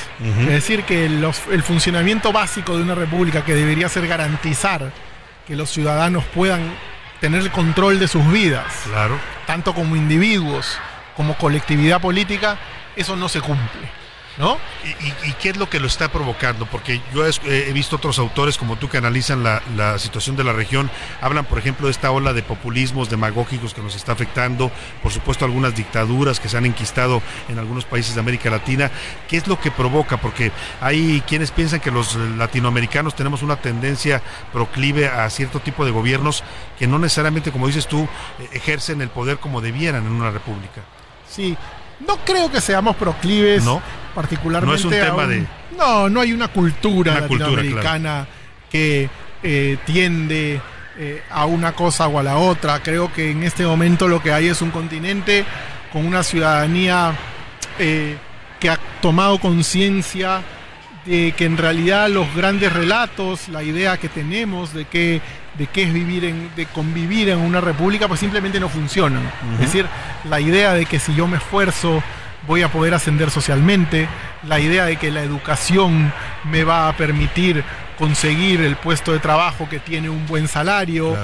Es 0.42 0.48
decir, 0.48 0.84
que 0.84 1.10
los- 1.10 1.42
el 1.52 1.64
funcionamiento 1.64 2.32
básico 2.32 2.78
de 2.78 2.84
una 2.84 2.94
república 2.96 3.44
que 3.44 3.56
debería 3.56 3.90
ser 3.90 4.08
garantizar 4.08 4.92
que 5.48 5.56
los 5.56 5.72
ciudadanos 5.72 6.24
puedan 6.26 6.62
tener 7.20 7.42
el 7.42 7.52
control 7.52 8.00
de 8.00 8.08
sus 8.08 8.32
vidas, 8.32 8.66
Claro. 8.86 9.18
tanto 9.48 9.74
como 9.74 9.96
individuos 9.96 10.78
como 11.16 11.36
colectividad 11.36 12.00
política, 12.00 12.58
eso 12.96 13.16
no 13.16 13.28
se 13.28 13.42
cumple. 13.42 13.90
¿No? 14.38 14.58
¿Y, 14.86 15.30
y- 15.30 15.34
qué 15.34 15.50
es 15.50 15.58
lo 15.58 15.70
que 15.70 15.80
lo 15.80 15.88
está 15.88 16.10
provocando? 16.12 16.66
Porque 16.66 17.02
yo 17.14 17.26
he, 17.28 17.32
he 17.70 17.74
visto 17.74 17.98
otros 17.98 18.18
autores 18.18 18.58
como 18.58 18.78
tú 18.78 18.88
que 18.88 18.98
analizan 18.98 19.44
la, 19.44 19.62
la 19.76 20.00
situación 20.00 20.36
de 20.38 20.44
la 20.46 20.54
región, 20.54 20.90
hablan 21.20 21.46
por 21.46 21.60
ejemplo 21.60 21.88
de 21.88 21.92
esta 21.92 22.12
ola 22.12 22.32
de 22.32 22.42
populismos 22.42 23.10
demagógicos 23.10 23.74
que 23.74 23.82
nos 23.82 23.96
está 23.96 24.14
afectando, 24.14 24.72
por 25.04 25.12
supuesto 25.12 25.44
algunas 25.44 25.76
dictaduras 25.76 26.40
que 26.40 26.48
se 26.48 26.58
han 26.58 26.66
enquistado 26.66 27.22
en 27.50 27.60
algunos 27.60 27.84
países 27.86 28.16
de 28.16 28.22
América 28.22 28.50
Latina. 28.50 28.90
¿Qué 29.28 29.36
es 29.38 29.48
lo 29.48 29.60
que 29.60 29.70
provoca? 29.70 30.18
Porque 30.18 30.52
hay 30.80 31.22
quienes 31.28 31.52
piensan 31.52 31.82
que 31.82 31.92
los 31.92 32.16
latinoamericanos 32.16 33.16
tenemos 33.16 33.42
una 33.44 33.58
tendencia 33.58 34.22
proclive 34.54 35.08
a 35.08 35.30
cierto 35.30 35.60
tipo 35.60 35.84
de 35.84 35.92
gobiernos 35.92 36.44
que 36.80 36.88
no 36.88 37.00
necesariamente, 37.00 37.52
como 37.52 37.68
dices 37.68 37.86
tú, 37.88 38.04
eh, 38.40 38.50
ejercen 38.54 39.02
el 39.02 39.10
poder 39.10 39.40
como 39.40 39.60
debieran 39.62 40.06
en 40.06 40.12
una 40.14 40.32
república. 40.32 40.82
Sí, 41.30 41.58
no 42.08 42.18
creo 42.26 42.52
que 42.52 42.62
seamos 42.62 42.96
proclives 42.96 43.64
No. 43.64 43.82
particularmente 44.16 44.72
No 44.72 44.76
es 44.80 44.86
un 44.86 44.94
a 44.94 45.06
tema 45.06 45.24
un- 45.24 45.30
de- 45.30 45.48
No, 45.78 46.10
no 46.10 46.20
hay 46.22 46.34
una 46.34 46.48
cultura 46.50 47.14
Una 47.14 47.28
cultura, 47.28 47.50
latinoamericana 47.52 48.28
que 48.72 49.10
eh, 49.44 49.78
tiende 49.86 50.62
eh, 50.98 51.24
a 51.32 51.46
una 51.46 51.72
cosa 51.72 52.08
o 52.08 52.20
a 52.20 52.24
la 52.24 52.38
otra. 52.38 52.82
Creo 52.84 53.12
que 53.14 53.32
en 53.32 53.44
este 53.44 53.66
momento 53.66 54.08
lo 54.08 54.22
que 54.22 54.32
hay 54.34 54.48
es 54.50 54.62
un 54.62 54.70
continente 54.72 55.46
con 55.92 56.06
una 56.06 56.22
ciudadanía 56.24 57.14
eh, 57.80 58.18
que 58.60 58.70
ha 58.70 58.78
tomado 59.02 59.40
conciencia 59.40 60.42
de 61.06 61.32
que 61.36 61.46
en 61.46 61.58
realidad 61.58 62.10
los 62.10 62.34
grandes 62.36 62.72
relatos, 62.72 63.48
la 63.50 63.64
idea 63.64 63.98
que 63.98 64.10
tenemos 64.10 64.74
de 64.74 64.86
que 64.86 65.22
de 65.62 65.68
qué 65.68 65.84
es 65.84 65.94
vivir 65.94 66.26
en, 66.26 66.50
de 66.56 66.66
convivir 66.66 67.30
en 67.30 67.38
una 67.38 67.62
república, 67.62 68.08
pues 68.08 68.20
simplemente 68.20 68.60
no 68.60 68.68
funcionan. 68.68 69.22
Es 69.54 69.60
decir, 69.60 69.86
la 70.28 70.40
idea 70.40 70.74
de 70.74 70.88
que 70.88 70.98
si 70.98 71.14
yo 71.14 71.28
me 71.28 71.38
esfuerzo 71.38 72.02
voy 72.48 72.64
a 72.64 72.72
poder 72.72 72.96
ascender 72.96 73.30
socialmente, 73.30 74.08
la 74.48 74.60
idea 74.60 74.86
de 74.86 74.96
que 74.96 75.12
la 75.12 75.22
educación 75.22 76.12
me 76.46 76.64
va 76.64 76.90
a 76.90 76.98
permitir 76.98 77.64
conseguir 78.00 78.62
el 78.62 78.76
puesto 78.76 79.14
de 79.14 79.20
trabajo 79.20 79.70
que 79.70 79.78
tiene 79.78 80.10
un 80.10 80.26
buen 80.26 80.48
salario, 80.48 81.16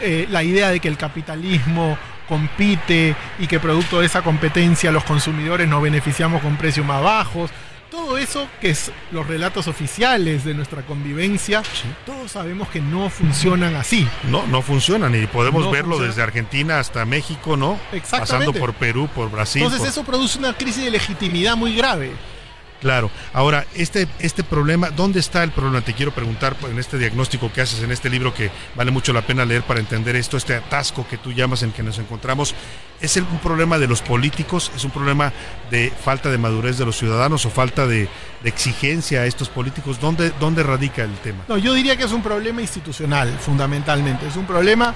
eh, 0.00 0.26
la 0.30 0.42
idea 0.42 0.70
de 0.70 0.80
que 0.80 0.88
el 0.88 0.96
capitalismo 0.96 1.98
compite 2.26 3.14
y 3.38 3.46
que 3.46 3.60
producto 3.60 4.00
de 4.00 4.06
esa 4.06 4.22
competencia 4.22 4.90
los 4.90 5.04
consumidores 5.04 5.68
nos 5.68 5.82
beneficiamos 5.82 6.40
con 6.40 6.56
precios 6.56 6.86
más 6.86 7.02
bajos. 7.02 7.50
Todo 7.96 8.18
eso 8.18 8.46
que 8.60 8.68
es 8.70 8.92
los 9.10 9.26
relatos 9.26 9.68
oficiales 9.68 10.44
de 10.44 10.52
nuestra 10.52 10.82
convivencia, 10.82 11.62
todos 12.04 12.30
sabemos 12.32 12.68
que 12.68 12.78
no 12.80 13.08
funcionan 13.08 13.74
así. 13.74 14.06
No, 14.30 14.46
no 14.46 14.60
funcionan 14.60 15.14
y 15.14 15.26
podemos 15.26 15.64
No 15.64 15.70
verlo 15.70 15.92
funciona. 15.92 16.08
desde 16.08 16.22
Argentina 16.22 16.78
hasta 16.78 17.06
México, 17.06 17.56
¿no? 17.56 17.80
Exactamente. 17.92 18.18
Pasando 18.20 18.52
por 18.52 18.74
Perú, 18.74 19.08
por 19.14 19.30
Brasil. 19.30 19.62
Entonces 19.62 19.80
por- 19.80 19.88
eso 19.88 20.04
produce 20.04 20.38
una 20.38 20.52
crisis 20.52 20.84
de 20.84 20.90
legitimidad 20.90 21.56
muy 21.56 21.74
grave. 21.74 22.12
Claro. 22.80 23.10
Ahora, 23.32 23.64
este, 23.74 24.06
este 24.18 24.44
problema, 24.44 24.90
¿dónde 24.90 25.18
está 25.20 25.42
el 25.42 25.50
problema? 25.50 25.80
Te 25.80 25.94
quiero 25.94 26.12
preguntar 26.12 26.56
en 26.70 26.78
este 26.78 26.98
diagnóstico 26.98 27.50
que 27.52 27.62
haces 27.62 27.82
en 27.82 27.90
este 27.90 28.10
libro 28.10 28.34
que 28.34 28.50
vale 28.74 28.90
mucho 28.90 29.12
la 29.12 29.22
pena 29.22 29.44
leer 29.44 29.62
para 29.62 29.80
entender 29.80 30.14
esto, 30.16 30.36
este 30.36 30.54
atasco 30.54 31.06
que 31.08 31.16
tú 31.18 31.32
llamas 31.32 31.62
en 31.62 31.72
que 31.72 31.82
nos 31.82 31.98
encontramos. 31.98 32.54
¿Es 33.00 33.16
el- 33.16 33.24
un 33.24 33.38
problema 33.38 33.78
de 33.78 33.86
los 33.88 34.02
políticos? 34.02 34.70
¿Es 34.76 34.84
un 34.84 34.90
problema 34.90 35.32
de 35.70 35.90
falta 35.90 36.30
de 36.30 36.38
madurez 36.38 36.76
de 36.78 36.84
los 36.84 36.96
ciudadanos 36.98 37.44
o 37.46 37.50
falta 37.50 37.86
de, 37.86 38.08
de 38.42 38.48
exigencia 38.48 39.20
a 39.22 39.26
estos 39.26 39.48
políticos? 39.48 39.98
¿Dónde, 40.00 40.32
¿Dónde 40.38 40.62
radica 40.62 41.02
el 41.02 41.14
tema? 41.18 41.44
No, 41.48 41.58
yo 41.58 41.72
diría 41.74 41.96
que 41.96 42.04
es 42.04 42.12
un 42.12 42.22
problema 42.22 42.60
institucional, 42.60 43.30
fundamentalmente. 43.40 44.26
Es 44.26 44.36
un 44.36 44.46
problema 44.46 44.94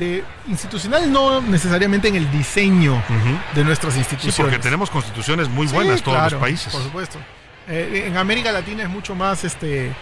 de 0.00 0.24
institucional, 0.48 1.12
no 1.12 1.40
necesariamente 1.40 2.08
en 2.08 2.16
el 2.16 2.30
diseño 2.32 3.00
de 3.54 3.62
nuestras 3.64 3.92
Sí, 3.94 4.00
instituciones. 4.00 4.36
porque 4.40 4.58
tenemos 4.58 4.90
constituciones 4.90 5.48
muy 5.48 5.68
Sí, 5.68 5.74
buenas 5.74 6.02
todos 6.02 6.16
claro, 6.16 6.30
los 6.36 6.40
países. 6.40 6.72
Por 6.72 6.82
supuesto. 6.82 7.18
Eh, 7.68 8.04
en 8.08 8.16
América 8.16 8.50
Latina 8.50 8.82
es 8.82 8.88
mucho 8.88 9.14
más 9.14 9.44
este, 9.44 9.86
eh, 9.88 9.92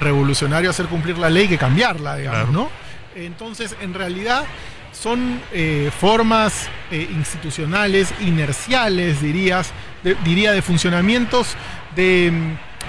revolucionario 0.00 0.68
hacer 0.68 0.86
cumplir 0.86 1.16
la 1.16 1.30
ley 1.30 1.48
que 1.48 1.56
cambiarla, 1.56 2.16
digamos, 2.16 2.40
Claro. 2.50 2.52
¿no? 2.52 2.70
Entonces, 3.14 3.76
en 3.80 3.94
realidad, 3.94 4.44
son 4.92 5.40
eh, 5.52 5.90
formas 5.98 6.68
institucionales, 6.90 8.12
inerciales, 8.20 9.22
dirías, 9.22 9.70
de- 10.02 10.16
diría, 10.24 10.52
de 10.52 10.62
funcionamientos 10.62 11.54
de 11.96 12.30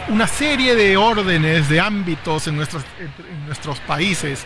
mm, 0.09 0.13
una 0.13 0.27
serie 0.27 0.75
de 0.75 0.97
órdenes, 0.97 1.69
de 1.69 1.79
ámbitos 1.79 2.47
en 2.47 2.55
nuestros, 2.57 2.83
en 2.99 3.45
nuestros 3.45 3.79
países. 3.81 4.43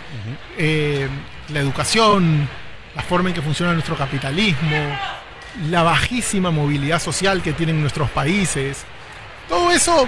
Eh, 0.57 1.07
la 1.51 1.59
educación, 1.59 2.47
la 2.95 3.01
forma 3.01 3.30
en 3.30 3.35
que 3.35 3.41
funciona 3.41 3.73
nuestro 3.73 3.95
capitalismo, 3.95 4.77
la 5.69 5.84
bajísima 5.84 6.51
movilidad 6.51 7.01
social 7.01 7.41
que 7.41 7.53
tienen 7.53 7.81
nuestros 7.81 8.09
países. 8.09 8.84
Todo 9.47 9.71
eso, 9.71 10.07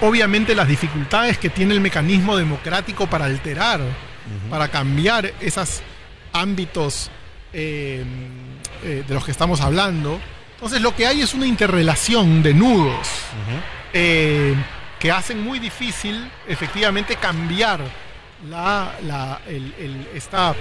obviamente 0.00 0.54
las 0.54 0.68
dificultades 0.68 1.38
que 1.38 1.50
tiene 1.50 1.74
el 1.74 1.80
mecanismo 1.80 2.36
democrático 2.36 3.06
para 3.06 3.26
alterar, 3.26 3.80
para 4.50 4.68
cambiar 4.68 5.32
esos 5.40 5.82
ámbitos 6.32 7.10
eh, 7.52 8.04
eh, 8.82 9.04
de 9.06 9.14
los 9.14 9.24
que 9.24 9.30
estamos 9.30 9.60
hablando. 9.60 10.20
Entonces 10.54 10.80
lo 10.80 10.94
que 10.94 11.06
hay 11.06 11.22
es 11.22 11.34
una 11.34 11.46
interrelación 11.46 12.42
de 12.42 12.52
nudos 12.52 13.06
eh, 13.92 14.54
que 14.98 15.12
hacen 15.12 15.42
muy 15.42 15.60
difícil 15.60 16.28
efectivamente 16.48 17.16
cambiar 17.16 17.80
la, 18.48 18.92
la- 19.06 19.40
el- 19.48 19.74
el- 19.78 20.08
esta 20.14 20.54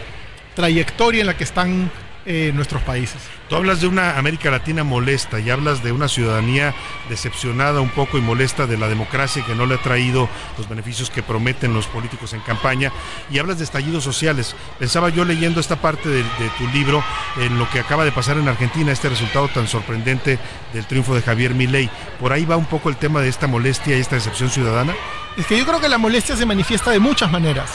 trayectoria 0.55 1.21
en 1.21 1.27
la 1.27 1.37
que 1.37 1.43
están 1.43 1.91
eh, 2.29 2.51
nuestros 2.53 2.81
países. 2.81 3.21
Tú 3.47 3.55
hablas 3.55 3.79
de 3.79 3.87
una 3.87 4.17
América 4.17 4.51
Latina 4.51 4.83
molesta 4.83 5.39
y 5.39 5.49
hablas 5.49 5.81
de 5.81 5.93
una 5.93 6.09
ciudadanía 6.09 6.75
decepcionada 7.07 7.79
un 7.79 7.87
poco 7.87 8.17
y 8.17 8.21
molesta 8.21 8.67
de 8.67 8.77
la 8.77 8.89
democracia 8.89 9.45
que 9.45 9.55
no 9.55 9.65
le 9.65 9.75
ha 9.75 9.81
traído 9.81 10.27
los 10.57 10.67
beneficios 10.67 11.09
que 11.09 11.23
prometen 11.23 11.73
los 11.73 11.87
políticos 11.87 12.33
en 12.33 12.41
campaña 12.41 12.91
y 13.31 13.39
hablas 13.39 13.59
de 13.59 13.63
estallidos 13.63 14.03
sociales. 14.03 14.57
Pensaba 14.77 15.07
yo 15.07 15.23
leyendo 15.23 15.61
esta 15.61 15.77
parte 15.77 16.09
de, 16.09 16.17
de 16.17 16.49
tu 16.57 16.67
libro 16.73 17.01
en 17.37 17.57
lo 17.57 17.69
que 17.69 17.79
acaba 17.79 18.03
de 18.03 18.11
pasar 18.11 18.35
en 18.37 18.49
Argentina, 18.49 18.91
este 18.91 19.07
resultado 19.07 19.47
tan 19.47 19.65
sorprendente 19.69 20.37
del 20.73 20.85
triunfo 20.85 21.15
de 21.15 21.21
Javier 21.21 21.53
Milei. 21.55 21.89
Por 22.19 22.33
ahí 22.33 22.43
va 22.43 22.57
un 22.57 22.65
poco 22.65 22.89
el 22.89 22.97
tema 22.97 23.21
de 23.21 23.29
esta 23.29 23.47
molestia 23.47 23.95
y 23.95 24.01
esta 24.01 24.15
decepción 24.15 24.49
ciudadana. 24.49 24.93
Es 25.37 25.45
que 25.45 25.57
yo 25.57 25.65
creo 25.65 25.79
que 25.79 25.87
la 25.87 25.97
molestia 25.97 26.35
se 26.35 26.45
manifiesta 26.45 26.91
de 26.91 26.99
muchas 26.99 27.31
maneras. 27.31 27.71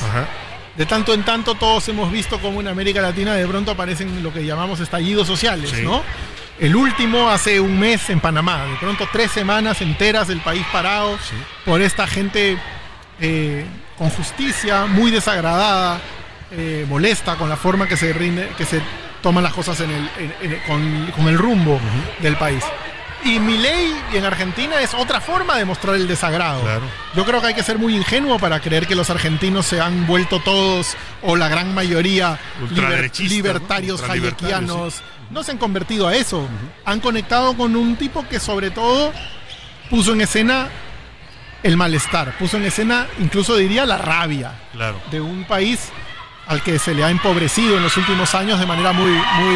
De 0.77 0.86
tanto 0.86 1.12
en 1.12 1.23
tanto 1.24 1.55
todos 1.55 1.86
hemos 1.89 2.11
visto 2.11 2.39
cómo 2.40 2.61
en 2.61 2.69
América 2.69 3.01
Latina 3.03 3.35
de 3.35 3.47
pronto 3.47 3.73
aparecen 3.73 4.23
lo 4.23 4.32
que 4.32 4.44
llamamos 4.44 4.81
estallidos 4.81 5.27
sociales, 5.27 5.70
Sí. 5.70 5.82
¿no? 5.82 6.03
El 6.59 6.77
último 6.77 7.28
hace 7.28 7.61
un 7.61 7.78
mes 7.78 8.09
en 8.11 8.20
Panamá, 8.20 8.65
de 8.66 8.77
pronto 8.77 9.09
tres 9.12 9.31
semanas 9.32 9.81
enteras 9.81 10.28
el 10.31 10.40
país 10.40 10.65
parado 10.73 11.19
por 11.65 11.81
esta 11.82 12.07
gente 12.07 12.57
eh, 13.20 13.65
con 13.99 14.11
justicia, 14.11 14.86
muy 14.86 15.11
desagradada, 15.11 16.01
eh, 16.53 16.86
molesta 16.89 17.36
con 17.36 17.49
la 17.49 17.57
forma 17.57 17.86
que 17.89 17.97
se 17.97 18.12
rinde, 18.12 18.49
que 18.57 18.65
se 18.65 18.81
toman 19.23 19.43
las 19.44 19.53
cosas 19.55 19.78
en 19.81 19.90
el, 19.90 20.11
en- 20.19 20.53
en- 20.53 20.59
con, 20.66 21.11
con 21.16 21.28
el 21.28 21.39
rumbo 21.39 21.78
del 22.20 22.36
país. 22.36 22.65
Y 23.24 23.39
mi 23.39 23.57
ley 23.57 23.94
en 24.15 24.24
Argentina 24.24 24.81
es 24.81 24.94
otra 24.94 25.20
forma 25.20 25.57
de 25.57 25.65
mostrar 25.65 25.94
el 25.94 26.09
desagrado. 26.09 26.62
Yo 27.15 27.24
creo 27.24 27.40
que 27.40 27.49
hay 27.49 27.55
que 27.55 27.62
ser 27.62 27.78
muy 27.78 27.94
ingenuo 27.97 28.39
para 28.39 28.59
creer 28.61 28.86
que 28.86 28.97
los 28.97 29.11
argentinos 29.11 29.65
se 29.66 29.81
han 29.81 30.07
vuelto 30.09 30.40
todos, 30.40 30.97
o 31.23 31.36
la 31.36 31.49
gran 31.49 31.73
mayoría, 31.73 32.39
liber- 32.70 33.11
¿no? 33.12 33.28
libertarios 33.28 34.01
Ultralibertarios, 34.01 34.03
hayekianos. 34.03 35.03
No 35.31 35.43
se 35.44 35.53
han 35.53 35.59
convertido 35.59 36.09
a 36.09 36.15
eso. 36.16 36.47
Han 36.85 36.99
conectado 37.01 37.57
con 37.57 37.77
un 37.77 37.94
tipo 37.97 38.27
que 38.28 38.40
sobre 38.40 38.70
todo 38.70 39.12
puso 39.89 40.12
en 40.15 40.23
escena 40.23 40.69
el 41.62 41.77
malestar, 41.77 42.36
puso 42.39 42.57
en 42.57 42.65
escena, 42.65 43.07
incluso 43.20 43.57
diría, 43.57 43.86
la 43.86 43.99
rabia 43.99 44.53
Claro. 44.73 45.01
de 45.12 45.20
un 45.20 45.44
país 45.44 45.90
al 46.49 46.61
que 46.62 46.77
se 46.81 46.93
le 46.93 47.05
ha 47.05 47.11
empobrecido 47.11 47.77
en 47.77 47.85
los 47.85 47.97
últimos 47.97 48.35
años 48.35 48.59
de 48.59 48.66
manera 48.66 48.93
muy, 48.93 49.12
muy 49.12 49.55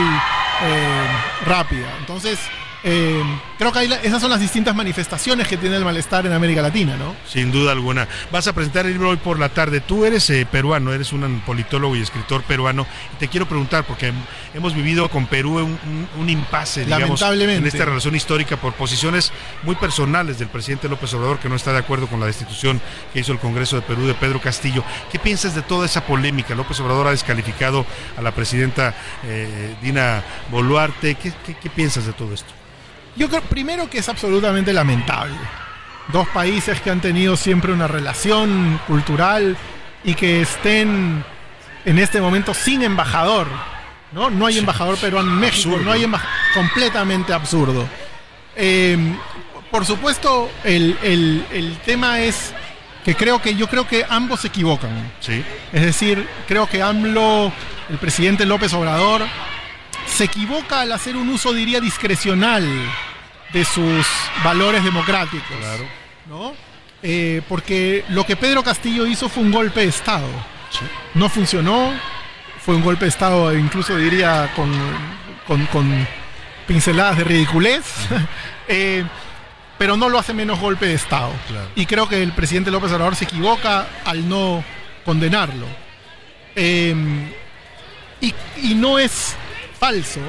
eh, 0.62 1.06
rápida. 1.44 1.88
Entonces, 1.98 2.38
eh, 2.84 3.22
creo 3.58 3.72
que 3.72 3.78
hay 3.80 3.88
la- 3.88 3.96
esas 3.96 4.20
son 4.20 4.30
las 4.30 4.40
distintas 4.40 4.74
manifestaciones 4.74 5.46
que 5.48 5.56
tiene 5.56 5.76
el 5.76 5.84
malestar 5.84 6.26
en 6.26 6.32
América 6.32 6.62
Latina, 6.62 6.96
¿no? 6.96 7.14
Sin 7.28 7.50
duda 7.52 7.72
alguna. 7.72 8.06
Vas 8.30 8.46
a 8.46 8.52
presentar 8.52 8.86
el 8.86 8.92
libro 8.92 9.10
hoy 9.10 9.16
por 9.16 9.38
la 9.38 9.48
tarde. 9.48 9.80
Tú 9.80 10.04
eres 10.04 10.28
eh, 10.30 10.46
peruano, 10.50 10.92
eres 10.92 11.12
un 11.12 11.40
politólogo 11.46 11.96
y 11.96 12.02
escritor 12.02 12.42
peruano. 12.42 12.86
Y 13.14 13.16
te 13.16 13.28
quiero 13.28 13.46
preguntar, 13.46 13.84
porque 13.84 14.12
hemos 14.54 14.74
vivido 14.74 15.08
con 15.08 15.26
Perú 15.26 15.56
un, 15.58 15.64
un- 15.86 16.08
un 16.18 16.30
impasse, 16.30 16.84
digamos, 16.84 17.20
Lamentablemente. 17.20 17.58
en 17.60 17.66
esta 17.66 17.84
relación 17.84 18.14
histórica 18.14 18.56
por 18.56 18.72
posiciones 18.74 19.32
muy 19.62 19.74
personales 19.76 20.38
del 20.38 20.48
presidente 20.48 20.88
López 20.88 21.12
Obrador, 21.14 21.38
que 21.38 21.48
no 21.48 21.54
está 21.56 21.72
de 21.72 21.78
acuerdo 21.78 22.06
con 22.06 22.20
la 22.20 22.26
destitución 22.26 22.80
que 23.12 23.20
hizo 23.20 23.32
el 23.32 23.38
Congreso 23.38 23.76
de 23.76 23.82
Perú 23.82 24.06
de 24.06 24.14
Pedro 24.14 24.40
Castillo. 24.40 24.84
¿Qué 25.10 25.18
piensas 25.18 25.54
de 25.54 25.62
toda 25.62 25.86
esa 25.86 26.04
polémica? 26.04 26.54
López 26.54 26.78
Obrador 26.80 27.06
ha 27.06 27.10
descalificado 27.10 27.86
a 28.16 28.22
la 28.22 28.32
presidenta 28.32 28.94
eh, 29.24 29.74
Dina 29.82 30.22
Boluarte. 30.50 31.14
¿Qué, 31.14 31.32
qué- 31.44 31.54
qué 31.60 31.70
piensas 31.70 32.06
de 32.06 32.12
todo 32.12 32.34
esto? 32.34 32.52
Yo 33.16 33.28
creo 33.28 33.40
primero 33.42 33.88
que 33.88 33.98
es 33.98 34.08
absolutamente 34.08 34.72
lamentable. 34.72 35.36
Dos 36.12 36.28
países 36.28 36.80
que 36.80 36.90
han 36.90 37.00
tenido 37.00 37.36
siempre 37.36 37.72
una 37.72 37.88
relación 37.88 38.78
cultural 38.86 39.56
y 40.04 40.14
que 40.14 40.42
estén 40.42 41.24
en 41.84 41.98
este 41.98 42.20
momento 42.20 42.54
sin 42.54 42.82
embajador. 42.82 43.48
No, 44.12 44.30
no 44.30 44.46
hay 44.46 44.58
embajador 44.58 44.96
peruano 44.98 45.32
en 45.32 45.38
México, 45.40 45.70
Absurdo. 45.70 45.84
no 45.84 45.92
hay 45.92 46.04
embajador. 46.04 46.34
Completamente 46.54 47.32
absurdo. 47.32 47.86
Eh, 48.54 48.96
por 49.70 49.84
supuesto, 49.84 50.50
el, 50.64 50.96
el- 51.02 51.44
el 51.52 51.76
tema 51.84 52.20
es 52.20 52.52
que 53.04 53.14
creo 53.14 53.40
que 53.42 53.54
yo 53.56 53.68
creo 53.68 53.86
que 53.86 54.04
ambos 54.08 54.40
se 54.40 54.48
equivocan. 54.48 55.12
Sí. 55.20 55.44
Es 55.72 55.82
decir, 55.82 56.26
creo 56.46 56.68
que 56.68 56.82
AMLO, 56.82 57.52
el 57.90 57.98
presidente 57.98 58.46
López 58.46 58.72
Obrador, 58.74 59.22
se 60.16 60.24
equivoca 60.24 60.80
al 60.80 60.92
hacer 60.92 61.16
un 61.16 61.28
uso, 61.28 61.52
diría, 61.52 61.80
discrecional 61.80 62.64
de 63.52 63.64
sus 63.64 64.06
valores 64.42 64.82
democráticos. 64.82 65.56
¿no? 66.26 66.54
Eh, 67.02 67.42
porque 67.48 68.04
lo 68.08 68.24
que 68.24 68.36
Pedro 68.36 68.62
Castillo 68.64 69.06
hizo 69.06 69.28
fue 69.28 69.42
un 69.42 69.52
golpe 69.52 69.80
de 69.80 69.86
Estado. 69.88 70.26
No 71.14 71.28
funcionó, 71.28 71.92
fue 72.64 72.74
un 72.74 72.82
golpe 72.82 73.04
de 73.04 73.10
Estado, 73.10 73.56
incluso 73.56 73.96
diría 73.96 74.50
con, 74.56 74.72
con- 75.46 75.66
con 75.66 76.06
pinceladas 76.66 77.18
de 77.18 77.24
ridiculez. 77.24 77.84
Eh, 78.68 79.04
pero 79.78 79.96
no 79.96 80.08
lo 80.08 80.18
hace 80.18 80.34
menos 80.34 80.58
golpe 80.58 80.86
de 80.86 80.94
Estado. 80.94 81.30
Y 81.76 81.86
creo 81.86 82.08
que 82.08 82.20
el 82.20 82.32
presidente 82.32 82.72
López 82.72 82.90
Obrador 82.90 83.14
se 83.14 83.26
equivoca 83.26 83.86
al 84.04 84.28
no 84.28 84.64
condenarlo. 85.04 85.66
Eh, 86.56 86.92
y, 88.20 88.34
y 88.60 88.74
no 88.74 88.98
es 88.98 89.36
falso 89.78 90.20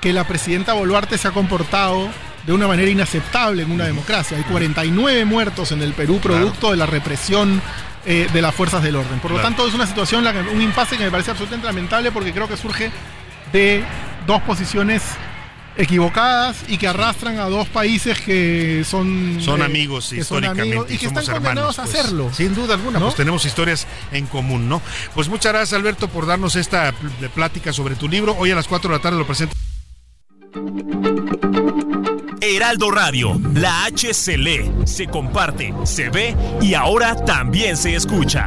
que 0.00 0.12
la 0.12 0.24
presidenta 0.24 0.74
Boluarte 0.74 1.18
se 1.18 1.28
ha 1.28 1.30
comportado 1.30 2.08
de 2.46 2.52
una 2.52 2.68
manera 2.68 2.90
inaceptable 2.90 3.62
en 3.62 3.70
una 3.70 3.84
democracia. 3.84 4.36
Hay 4.36 4.42
49 4.44 5.24
muertos 5.24 5.72
en 5.72 5.82
el 5.82 5.92
Perú 5.94 6.18
producto 6.20 6.70
de 6.70 6.76
la 6.76 6.86
represión 6.86 7.62
eh, 8.04 8.28
de 8.32 8.42
las 8.42 8.54
fuerzas 8.54 8.82
del 8.82 8.96
orden. 8.96 9.18
Por 9.20 9.30
lo 9.30 9.40
tanto, 9.40 9.66
es 9.66 9.72
una 9.72 9.86
situación, 9.86 10.26
un 10.52 10.60
impasse 10.60 10.98
que 10.98 11.04
me 11.04 11.10
parece 11.10 11.30
absolutamente 11.30 11.66
lamentable 11.66 12.12
porque 12.12 12.32
creo 12.32 12.46
que 12.46 12.56
surge 12.56 12.90
de 13.52 13.82
dos 14.26 14.42
posiciones 14.42 15.02
equivocadas 15.76 16.56
y 16.68 16.78
que 16.78 16.86
arrastran 16.88 17.38
a 17.38 17.44
dos 17.44 17.68
países 17.68 18.20
que 18.20 18.84
son 18.88 19.38
Son 19.40 19.60
eh, 19.60 19.64
amigos 19.64 20.10
que 20.10 20.22
son 20.24 20.44
históricamente 20.44 20.62
amigos 20.62 20.90
y 20.90 20.98
que 20.98 21.06
somos 21.06 21.22
están 21.22 21.36
hermanos, 21.36 21.76
condenados 21.76 21.78
a 21.78 21.82
pues. 21.84 21.94
hacerlo. 21.96 22.30
Sin 22.32 22.54
duda 22.54 22.74
alguna, 22.74 22.98
¿no? 22.98 23.06
pues 23.06 23.16
tenemos 23.16 23.44
historias 23.44 23.86
en 24.12 24.26
común, 24.26 24.68
¿no? 24.68 24.80
Pues 25.14 25.28
muchas 25.28 25.52
gracias 25.52 25.72
Alberto 25.78 26.08
por 26.08 26.26
darnos 26.26 26.56
esta 26.56 26.92
pl- 26.92 27.28
plática 27.30 27.72
sobre 27.72 27.96
tu 27.96 28.08
libro. 28.08 28.36
Hoy 28.38 28.50
a 28.50 28.54
las 28.54 28.68
4 28.68 28.88
de 28.90 28.96
la 28.96 29.02
tarde 29.02 29.18
lo 29.18 29.26
presento. 29.26 29.54
Heraldo 32.40 32.90
Radio, 32.90 33.40
la 33.54 33.84
H 33.86 34.12
se 34.14 34.36
lee, 34.38 34.70
se 34.84 35.06
comparte, 35.06 35.74
se 35.84 36.10
ve 36.10 36.36
y 36.60 36.74
ahora 36.74 37.16
también 37.24 37.76
se 37.76 37.94
escucha. 37.96 38.46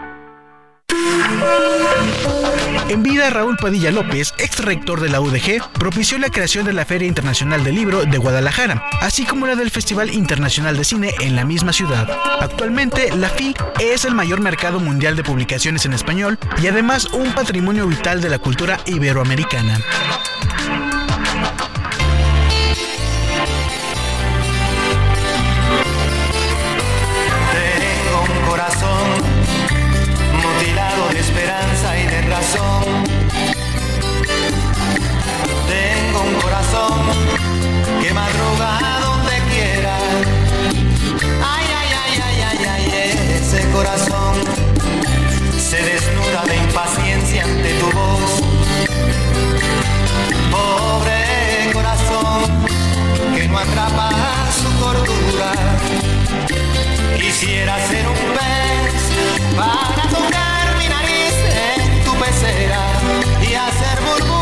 En 2.89 3.03
vida, 3.03 3.29
Raúl 3.29 3.55
Padilla 3.55 3.89
López, 3.89 4.33
ex 4.37 4.59
rector 4.59 4.99
de 4.99 5.07
la 5.07 5.21
UDG, 5.21 5.61
propició 5.79 6.17
la 6.17 6.29
creación 6.29 6.65
de 6.65 6.73
la 6.73 6.83
Feria 6.83 7.07
Internacional 7.07 7.63
del 7.63 7.75
Libro 7.75 8.03
de 8.03 8.17
Guadalajara, 8.17 8.83
así 8.99 9.23
como 9.23 9.47
la 9.47 9.55
del 9.55 9.71
Festival 9.71 10.13
Internacional 10.13 10.75
de 10.75 10.83
Cine 10.83 11.13
en 11.21 11.37
la 11.37 11.45
misma 11.45 11.71
ciudad. 11.71 12.09
Actualmente, 12.41 13.15
la 13.15 13.29
FI 13.29 13.55
es 13.79 14.03
el 14.03 14.13
mayor 14.13 14.41
mercado 14.41 14.81
mundial 14.81 15.15
de 15.15 15.23
publicaciones 15.23 15.85
en 15.85 15.93
español 15.93 16.37
y 16.61 16.67
además 16.67 17.05
un 17.13 17.31
patrimonio 17.33 17.87
vital 17.87 18.19
de 18.19 18.29
la 18.29 18.39
cultura 18.39 18.81
iberoamericana. 18.85 19.79
Tengo 35.67 36.21
un 36.21 36.33
corazón 36.41 36.99
que 38.01 38.13
madruga 38.13 38.99
donde 39.05 39.35
quiera. 39.51 39.95
Ay, 41.41 41.65
ay, 41.79 41.89
ay, 42.03 42.21
ay, 42.27 42.43
ay, 42.49 42.65
ay, 42.67 43.37
ese 43.39 43.61
corazón 43.71 44.35
se 45.57 45.77
desnuda 45.77 46.43
de 46.45 46.55
impaciencia 46.57 47.43
ante 47.45 47.73
tu 47.79 47.85
voz. 47.91 48.31
Pobre 50.51 51.71
corazón 51.71 52.65
que 53.33 53.47
no 53.47 53.59
atrapa 53.59 54.09
su 54.61 54.69
cordura. 54.83 55.53
Quisiera 57.17 57.79
ser 57.87 58.05
un 58.07 58.15
pez 58.35 59.55
para 59.55 60.09
tocar 60.09 60.50
y 63.41 63.53
hacer 63.55 63.99
burbujas 64.01 64.40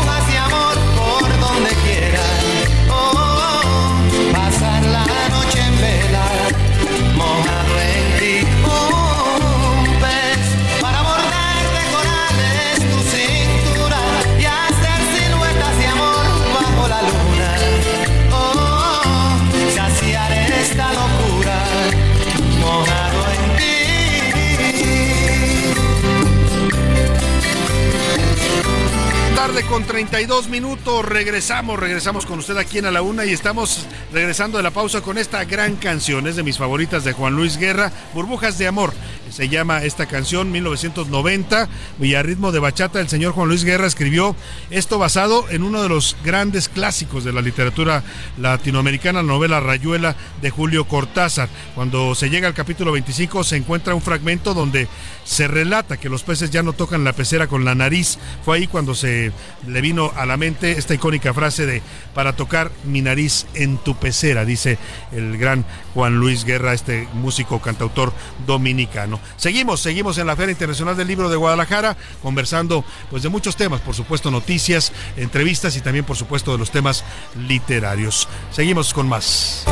Tarde 29.50 29.66
con 29.66 29.82
32 29.82 30.48
minutos, 30.48 31.04
regresamos, 31.04 31.76
regresamos 31.76 32.24
con 32.24 32.38
usted 32.38 32.56
aquí 32.56 32.78
en 32.78 32.86
A 32.86 32.92
la 32.92 33.02
Una 33.02 33.24
y 33.24 33.32
estamos 33.32 33.84
regresando 34.12 34.58
de 34.58 34.62
la 34.62 34.70
pausa 34.70 35.00
con 35.00 35.18
esta 35.18 35.44
gran 35.44 35.74
canción, 35.74 36.28
es 36.28 36.36
de 36.36 36.44
mis 36.44 36.56
favoritas 36.56 37.02
de 37.02 37.14
Juan 37.14 37.34
Luis 37.34 37.56
Guerra, 37.56 37.90
Burbujas 38.14 38.58
de 38.58 38.68
Amor, 38.68 38.92
se 39.30 39.48
llama 39.48 39.84
esta 39.84 40.06
canción 40.06 40.50
1990 40.50 41.68
y 42.00 42.14
a 42.14 42.22
ritmo 42.22 42.52
de 42.52 42.58
bachata 42.58 43.00
el 43.00 43.08
señor 43.08 43.32
Juan 43.32 43.48
Luis 43.48 43.64
Guerra 43.64 43.86
escribió 43.86 44.34
esto 44.70 44.98
basado 44.98 45.48
en 45.50 45.62
uno 45.62 45.82
de 45.82 45.88
los 45.88 46.16
grandes 46.24 46.68
clásicos 46.68 47.24
de 47.24 47.32
la 47.32 47.40
literatura 47.40 48.02
latinoamericana, 48.38 49.22
la 49.22 49.28
novela 49.28 49.60
Rayuela 49.60 50.16
de 50.42 50.50
Julio 50.50 50.86
Cortázar. 50.86 51.48
Cuando 51.74 52.14
se 52.14 52.28
llega 52.28 52.48
al 52.48 52.54
capítulo 52.54 52.92
25 52.92 53.44
se 53.44 53.56
encuentra 53.56 53.94
un 53.94 54.02
fragmento 54.02 54.52
donde 54.52 54.88
se 55.24 55.46
relata 55.46 55.96
que 55.96 56.08
los 56.08 56.24
peces 56.24 56.50
ya 56.50 56.62
no 56.62 56.72
tocan 56.72 57.04
la 57.04 57.12
pecera 57.12 57.46
con 57.46 57.64
la 57.64 57.74
nariz. 57.74 58.18
Fue 58.44 58.56
ahí 58.56 58.66
cuando 58.66 58.94
se 58.94 59.32
le 59.66 59.80
vino 59.80 60.12
a 60.16 60.26
la 60.26 60.36
mente 60.36 60.72
esta 60.72 60.94
icónica 60.94 61.34
frase 61.34 61.66
de 61.66 61.82
para 62.14 62.34
tocar 62.34 62.70
mi 62.84 63.02
nariz 63.02 63.46
en 63.54 63.78
tu 63.78 63.94
pecera, 63.96 64.44
dice 64.44 64.78
el 65.12 65.38
gran 65.38 65.64
Juan 65.94 66.16
Luis 66.16 66.44
Guerra, 66.44 66.72
este 66.72 67.08
músico 67.14 67.60
cantautor 67.60 68.12
dominicano. 68.46 69.20
Seguimos, 69.36 69.80
seguimos 69.80 70.18
en 70.18 70.26
la 70.26 70.36
Feria 70.36 70.52
Internacional 70.52 70.96
del 70.96 71.08
Libro 71.08 71.28
de 71.28 71.36
Guadalajara, 71.36 71.96
conversando 72.22 72.84
pues 73.10 73.22
de 73.22 73.28
muchos 73.28 73.56
temas, 73.56 73.80
por 73.80 73.94
supuesto 73.94 74.30
noticias, 74.30 74.92
entrevistas 75.16 75.76
y 75.76 75.80
también 75.80 76.04
por 76.04 76.16
supuesto 76.16 76.52
de 76.52 76.58
los 76.58 76.70
temas 76.70 77.04
literarios. 77.36 78.28
Seguimos 78.50 78.92
con 78.94 79.08
más. 79.08 79.64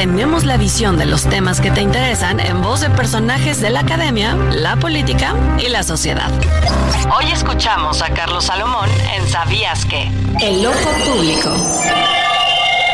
Tenemos 0.00 0.44
la 0.46 0.56
visión 0.56 0.96
de 0.96 1.04
los 1.04 1.28
temas 1.28 1.60
que 1.60 1.70
te 1.70 1.82
interesan 1.82 2.40
en 2.40 2.62
voz 2.62 2.80
de 2.80 2.88
personajes 2.88 3.60
de 3.60 3.68
la 3.68 3.80
academia, 3.80 4.34
la 4.34 4.76
política 4.76 5.34
y 5.58 5.68
la 5.68 5.82
sociedad. 5.82 6.30
Hoy 7.14 7.30
escuchamos 7.30 8.00
a 8.00 8.08
Carlos 8.14 8.46
Salomón 8.46 8.88
en 9.14 9.28
¿Sabías 9.28 9.84
que? 9.84 10.10
El 10.40 10.64
ojo 10.64 10.90
público. 11.04 11.54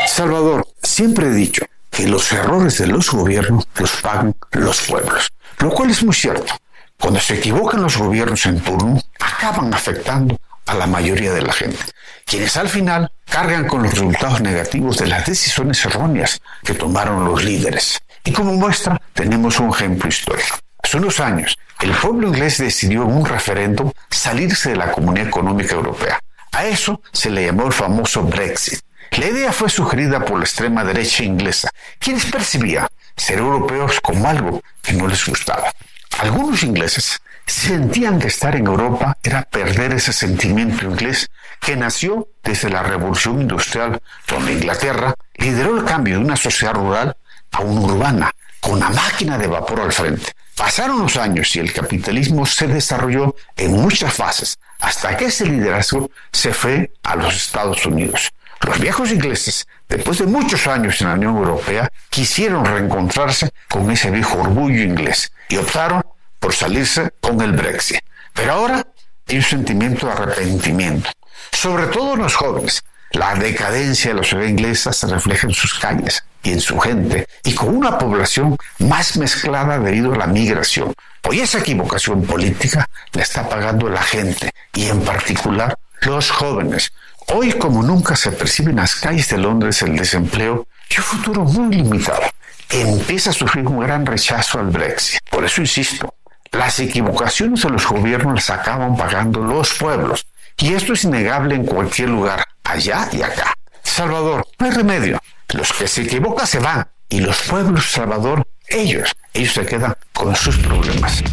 Salvador, 0.05 0.67
siempre 0.83 1.27
he 1.27 1.31
dicho 1.31 1.63
que 1.89 2.09
los 2.09 2.29
errores 2.33 2.77
de 2.77 2.87
los 2.87 3.09
gobiernos 3.09 3.65
los 3.79 3.91
pagan 4.01 4.35
los 4.51 4.81
pueblos, 4.81 5.31
lo 5.59 5.69
cual 5.69 5.91
es 5.91 6.03
muy 6.03 6.13
cierto. 6.13 6.55
Cuando 6.99 7.21
se 7.21 7.35
equivocan 7.35 7.83
los 7.83 7.95
gobiernos 7.95 8.45
en 8.47 8.59
turno, 8.59 9.01
acaban 9.17 9.73
afectando 9.73 10.37
a 10.67 10.75
la 10.75 10.87
mayoría 10.87 11.33
de 11.33 11.41
la 11.41 11.53
gente, 11.53 11.83
quienes 12.25 12.55
al 12.57 12.69
final 12.69 13.11
cargan 13.25 13.67
con 13.67 13.83
los 13.83 13.91
resultados 13.91 14.41
negativos 14.41 14.97
de 14.97 15.07
las 15.07 15.25
decisiones 15.25 15.83
erróneas 15.85 16.41
que 16.63 16.73
tomaron 16.73 17.25
los 17.25 17.43
líderes. 17.43 17.99
Y 18.23 18.31
como 18.31 18.53
muestra, 18.53 19.01
tenemos 19.13 19.59
un 19.59 19.69
ejemplo 19.69 20.09
histórico. 20.09 20.57
Hace 20.83 20.97
unos 20.97 21.19
años, 21.19 21.57
el 21.81 21.91
pueblo 21.91 22.27
inglés 22.27 22.57
decidió 22.57 23.03
en 23.03 23.13
un 23.13 23.25
referéndum 23.25 23.91
salirse 24.09 24.69
de 24.69 24.75
la 24.75 24.91
Comunidad 24.91 25.27
Económica 25.27 25.75
Europea. 25.75 26.19
A 26.51 26.65
eso 26.65 27.01
se 27.11 27.29
le 27.29 27.45
llamó 27.45 27.67
el 27.67 27.73
famoso 27.73 28.23
Brexit. 28.23 28.79
La 29.11 29.27
idea 29.27 29.53
fue 29.53 29.69
sugerida 29.69 30.23
por 30.25 30.37
la 30.37 30.45
extrema 30.45 30.83
derecha 30.83 31.23
inglesa, 31.23 31.69
quienes 31.99 32.25
percibían 32.25 32.87
ser 33.15 33.39
europeos 33.39 33.99
como 34.01 34.27
algo 34.27 34.61
que 34.81 34.93
no 34.93 35.07
les 35.07 35.25
gustaba. 35.25 35.71
Algunos 36.19 36.63
ingleses 36.63 37.19
sentían 37.47 38.19
que 38.19 38.27
estar 38.27 38.55
en 38.55 38.67
Europa 38.67 39.17
era 39.23 39.41
perder 39.41 39.93
ese 39.93 40.13
sentimiento 40.13 40.85
inglés 40.85 41.29
que 41.61 41.75
nació 41.75 42.27
desde 42.43 42.69
la 42.69 42.83
Revolución 42.83 43.41
Industrial, 43.41 43.99
donde 44.27 44.53
Inglaterra 44.53 45.15
lideró 45.35 45.77
el 45.77 45.85
cambio 45.85 46.17
de 46.17 46.25
una 46.25 46.35
sociedad 46.35 46.73
rural 46.73 47.15
a 47.51 47.61
una 47.61 47.81
urbana, 47.81 48.31
con 48.59 48.73
una 48.73 48.89
máquina 48.89 49.37
de 49.37 49.47
vapor 49.47 49.79
al 49.81 49.93
frente. 49.93 50.33
Pasaron 50.55 50.99
los 50.99 51.15
años 51.15 51.55
y 51.55 51.59
el 51.59 51.71
capitalismo 51.71 52.45
se 52.45 52.67
desarrolló 52.67 53.35
en 53.55 53.71
muchas 53.71 54.13
fases, 54.13 54.59
hasta 54.79 55.15
que 55.15 55.25
ese 55.25 55.45
liderazgo 55.45 56.11
se 56.31 56.53
fue 56.53 56.91
a 57.03 57.15
los 57.15 57.35
Estados 57.35 57.85
Unidos. 57.85 58.31
Los 58.61 58.79
viejos 58.79 59.11
ingleses, 59.11 59.67
después 59.87 60.17
de 60.17 60.25
muchos 60.25 60.65
años 60.67 60.99
en 60.99 61.07
la 61.07 61.13
Unión 61.13 61.37
Europea, 61.37 61.91
quisieron 62.09 62.65
reencontrarse 62.65 63.51
con 63.69 63.89
ese 63.91 64.09
viejo 64.11 64.39
orgullo 64.39 64.81
inglés 64.81 65.31
y 65.47 65.57
optaron 65.57 66.03
por 66.39 66.53
salirse 66.53 67.11
con 67.19 67.41
el 67.41 67.53
Brexit. 67.53 67.99
Pero 68.33 68.53
ahora 68.53 68.87
hay 69.27 69.37
un 69.37 69.43
sentimiento 69.43 70.07
de 70.07 70.13
arrepentimiento, 70.13 71.09
sobre 71.51 71.87
todo 71.87 72.13
en 72.13 72.21
los 72.21 72.35
jóvenes. 72.35 72.83
La 73.11 73.35
decadencia 73.35 74.11
de 74.11 74.17
la 74.17 74.23
sociedad 74.23 74.45
inglesa 74.45 74.91
se 74.93 75.07
refleja 75.07 75.47
en 75.47 75.53
sus 75.53 75.73
calles 75.75 76.23
y 76.43 76.51
en 76.51 76.61
su 76.61 76.77
gente, 76.79 77.27
y 77.43 77.53
con 77.55 77.75
una 77.75 77.97
población 77.97 78.57
más 78.79 79.17
mezclada 79.17 79.79
debido 79.79 80.13
a 80.13 80.17
la 80.17 80.27
migración. 80.27 80.93
Hoy 81.27 81.39
esa 81.39 81.59
equivocación 81.59 82.23
política 82.23 82.85
la 83.13 83.23
está 83.23 83.47
pagando 83.47 83.89
la 83.89 84.01
gente, 84.01 84.51
y 84.73 84.87
en 84.87 85.01
particular 85.01 85.77
los 86.01 86.29
jóvenes. 86.31 86.91
Hoy 87.33 87.53
como 87.53 87.83
nunca 87.83 88.15
se 88.15 88.31
percibe 88.31 88.71
en 88.71 88.77
las 88.77 88.95
calles 88.95 89.29
de 89.29 89.37
Londres 89.37 89.81
el 89.81 89.97
desempleo 89.97 90.67
y 90.89 90.97
un 90.97 91.03
futuro 91.03 91.43
muy 91.43 91.75
limitado. 91.75 92.21
Empieza 92.69 93.31
a 93.31 93.33
sufrir 93.33 93.65
un 93.65 93.79
gran 93.79 94.05
rechazo 94.05 94.59
al 94.59 94.67
Brexit. 94.67 95.19
Por 95.29 95.43
eso 95.43 95.61
insisto, 95.61 96.13
las 96.51 96.79
equivocaciones 96.79 97.63
de 97.63 97.69
los 97.69 97.87
gobiernos 97.87 98.35
las 98.35 98.49
acaban 98.49 98.95
pagando 98.95 99.41
los 99.41 99.73
pueblos. 99.73 100.27
Y 100.57 100.73
esto 100.73 100.93
es 100.93 101.03
innegable 101.03 101.55
en 101.55 101.65
cualquier 101.65 102.09
lugar, 102.09 102.43
allá 102.63 103.07
y 103.11 103.21
acá. 103.21 103.53
Salvador, 103.83 104.45
no 104.59 104.65
hay 104.65 104.71
remedio. 104.71 105.19
Los 105.49 105.71
que 105.73 105.87
se 105.87 106.03
equivocan 106.03 106.47
se 106.47 106.59
van. 106.59 106.87
Y 107.09 107.21
los 107.21 107.41
pueblos, 107.43 107.91
Salvador, 107.91 108.45
ellos, 108.67 109.11
ellos 109.33 109.53
se 109.53 109.65
quedan 109.65 109.95
con 110.13 110.35
sus 110.35 110.57
problemas. 110.57 111.23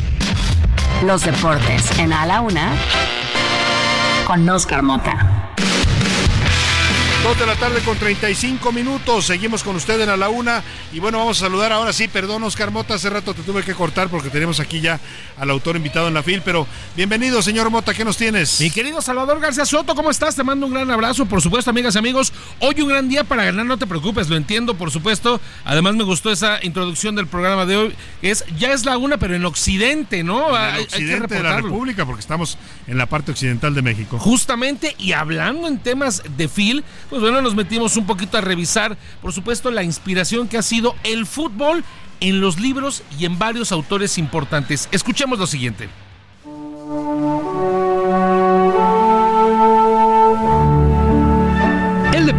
Los 1.04 1.24
deportes 1.24 1.98
en 1.98 2.12
A 2.12 2.26
la 2.26 2.40
Una 2.40 2.72
con 4.26 4.48
Oscar 4.48 4.82
Mota. 4.82 5.44
Dos 7.24 7.38
de 7.38 7.46
la 7.46 7.56
tarde 7.56 7.80
con 7.80 7.96
35 7.96 8.70
minutos. 8.70 9.24
Seguimos 9.24 9.64
con 9.64 9.76
usted 9.76 9.98
en 9.98 10.10
a 10.10 10.16
la 10.16 10.28
una. 10.28 10.62
Y 10.92 11.01
bueno, 11.01 11.16
vamos 11.18 11.38
a 11.38 11.46
saludar 11.46 11.72
ahora 11.72 11.90
sí. 11.94 12.06
Perdón, 12.06 12.42
Oscar 12.44 12.70
Mota. 12.70 12.94
Hace 12.94 13.09
rato 13.09 13.32
te 13.32 13.40
tuve 13.42 13.62
que 13.62 13.72
cortar 13.72 14.10
porque 14.10 14.28
tenemos 14.28 14.60
aquí 14.60 14.82
ya 14.82 15.01
al 15.38 15.48
autor 15.48 15.76
invitado 15.76 16.06
en 16.09 16.12
la 16.12 16.22
fil. 16.22 16.42
Pero 16.42 16.66
bienvenido, 16.94 17.40
señor 17.40 17.70
Mota. 17.70 17.94
¿Qué 17.94 18.05
nos 18.05 18.18
tienes? 18.18 18.60
Mi 18.60 18.70
querido 18.70 19.01
Salvador 19.01 19.40
García 19.40 19.64
Soto, 19.64 19.94
¿cómo 19.94 20.10
estás? 20.10 20.36
Te 20.36 20.44
mando 20.44 20.66
un 20.66 20.74
gran 20.74 20.90
abrazo. 20.90 21.24
Por 21.24 21.40
supuesto, 21.40 21.70
amigas 21.70 21.94
y 21.94 21.98
amigos. 21.98 22.30
Hoy 22.60 22.78
un 22.82 22.90
gran 22.90 23.09
día 23.09 23.24
para 23.24 23.44
ganar. 23.46 23.64
No 23.64 23.78
te 23.78 23.86
preocupes, 23.86 24.28
lo 24.28 24.36
entiendo, 24.36 24.74
por 24.74 24.90
supuesto. 24.90 25.40
Además, 25.64 25.94
me 25.94 26.05
gustó 26.05 26.30
esa 26.30 26.59
introducción 26.62 27.14
del 27.16 27.26
programa 27.26 27.64
de 27.64 27.76
hoy. 27.78 27.94
Es 28.20 28.44
Ya 28.59 28.72
es 28.74 28.84
la 28.84 28.98
una, 28.98 29.16
pero 29.16 29.34
en 29.34 29.46
Occidente, 29.46 30.22
¿no? 30.24 30.51
En 30.51 30.55
Hay- 30.56 30.72
hay 30.72 30.86
que 30.86 30.94
occidente 30.96 31.34
de 31.36 31.42
la. 31.42 31.56
República, 31.62 32.05
porque 32.05 32.20
estamos 32.20 32.59
en 32.86 32.98
la 32.98 33.06
parte 33.06 33.30
occidental 33.32 33.74
de 33.74 33.80
México. 33.80 34.18
Justamente, 34.18 34.94
y 34.98 35.12
hablando 35.12 35.68
en 35.68 35.78
temas 35.78 36.22
de 36.36 36.48
Phil, 36.48 36.84
pues 37.14 37.22
bueno, 37.22 37.40
nos 37.42 37.54
metimos 37.54 37.96
un 37.96 38.06
poquito 38.06 38.38
a 38.38 38.40
revisar, 38.40 38.98
por 39.22 39.32
supuesto, 39.32 39.70
la 39.70 39.84
inspiración 39.84 40.48
que 40.48 40.58
ha 40.58 40.62
sido 40.62 40.96
el 41.04 41.26
fútbol 41.26 41.84
en 42.18 42.40
los 42.40 42.58
libros 42.58 43.04
y 43.16 43.24
en 43.24 43.38
varios 43.38 43.70
autores 43.70 44.18
importantes. 44.18 44.88
Escuchemos 44.90 45.38
lo 45.38 45.46
siguiente. 45.46 45.88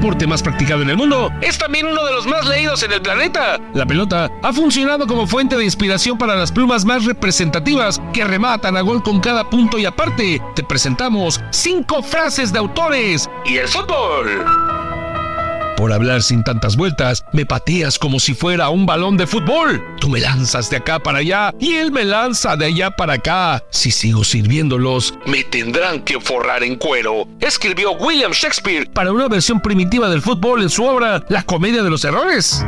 Deporte 0.05 0.27
más 0.27 0.43
practicado 0.43 0.83
en 0.83 0.91
el 0.91 0.97
mundo 0.97 1.31
es 1.41 1.57
también 1.57 1.87
uno 1.87 2.05
de 2.05 2.11
los 2.11 2.27
más 2.27 2.45
leídos 2.45 2.83
en 2.83 2.91
el 2.91 3.01
planeta. 3.01 3.59
La 3.73 3.87
pelota 3.87 4.29
ha 4.43 4.53
funcionado 4.53 5.07
como 5.07 5.25
fuente 5.25 5.57
de 5.57 5.63
inspiración 5.63 6.15
para 6.15 6.35
las 6.35 6.51
plumas 6.51 6.85
más 6.85 7.05
representativas 7.05 7.99
que 8.13 8.23
rematan 8.23 8.77
a 8.77 8.81
gol 8.81 9.01
con 9.01 9.19
cada 9.19 9.49
punto 9.49 9.79
y 9.79 9.85
aparte 9.85 10.39
te 10.53 10.63
presentamos 10.63 11.41
cinco 11.49 12.03
frases 12.03 12.53
de 12.53 12.59
autores 12.59 13.27
y 13.45 13.57
el 13.57 13.67
fútbol. 13.67 14.74
Por 15.75 15.91
hablar 15.91 16.21
sin 16.21 16.43
tantas 16.43 16.77
vueltas, 16.77 17.25
me 17.33 17.45
pateas 17.45 17.99
como 17.99 18.19
si 18.19 18.33
fuera 18.33 18.69
un 18.69 18.85
balón 18.85 19.17
de 19.17 19.27
fútbol. 19.27 19.83
Tú 19.99 20.09
me 20.09 20.19
lanzas 20.19 20.69
de 20.69 20.77
acá 20.77 20.99
para 20.99 21.19
allá 21.19 21.53
y 21.59 21.75
él 21.75 21.91
me 21.91 22.05
lanza 22.05 22.55
de 22.55 22.65
allá 22.65 22.91
para 22.91 23.13
acá. 23.13 23.63
Si 23.71 23.91
sigo 23.91 24.23
sirviéndolos, 24.23 25.13
me 25.25 25.43
tendrán 25.43 26.01
que 26.01 26.19
forrar 26.19 26.63
en 26.63 26.75
cuero. 26.75 27.27
Escribió 27.41 27.91
William 27.93 28.31
Shakespeare 28.31 28.89
para 28.93 29.11
una 29.11 29.27
versión 29.27 29.59
primitiva 29.59 30.09
del 30.09 30.21
fútbol 30.21 30.61
en 30.61 30.69
su 30.69 30.85
obra 30.85 31.23
La 31.29 31.43
comedia 31.43 31.83
de 31.83 31.89
los 31.89 32.05
errores. 32.05 32.63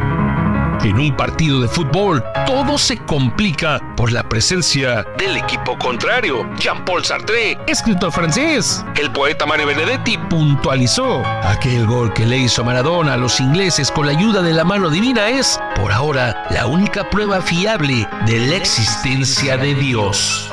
En 0.84 1.00
un 1.00 1.16
partido 1.18 1.60
de 1.60 1.68
fútbol, 1.68 2.24
todo 2.46 2.78
se 2.78 2.98
complica 2.98 3.82
por 3.96 4.12
la 4.12 4.24
presencia 4.24 5.06
del 5.18 5.36
equipo 5.36 5.78
contrario. 5.78 6.48
Jean-Paul 6.58 7.04
Sartre, 7.04 7.58
escritor 7.68 8.12
francés. 8.12 8.86
El 8.96 9.12
poeta 9.12 9.46
Mario 9.46 9.68
Benedetti 9.68 10.18
puntualizó. 10.30 11.26
Aquel 11.44 11.88
gol 11.88 12.14
que 12.14 12.26
le 12.26 12.38
hizo 12.38 12.64
Maradona 12.64 13.14
a 13.14 13.18
los 13.18 13.40
ingleses 13.40 13.92
con 13.92 14.06
la 14.06 14.12
ayuda 14.12 14.42
de 14.42 14.54
la 14.54 14.64
mano 14.64 14.90
divina 14.90 15.28
es, 15.30 15.60
por 15.76 15.92
ahora, 15.92 16.46
la 16.52 16.68
única 16.68 17.10
prueba 17.10 17.42
fiable 17.42 18.08
de 18.26 18.40
la 18.40 18.56
existencia 18.56 19.58
de 19.58 19.74
Dios. 19.74 20.50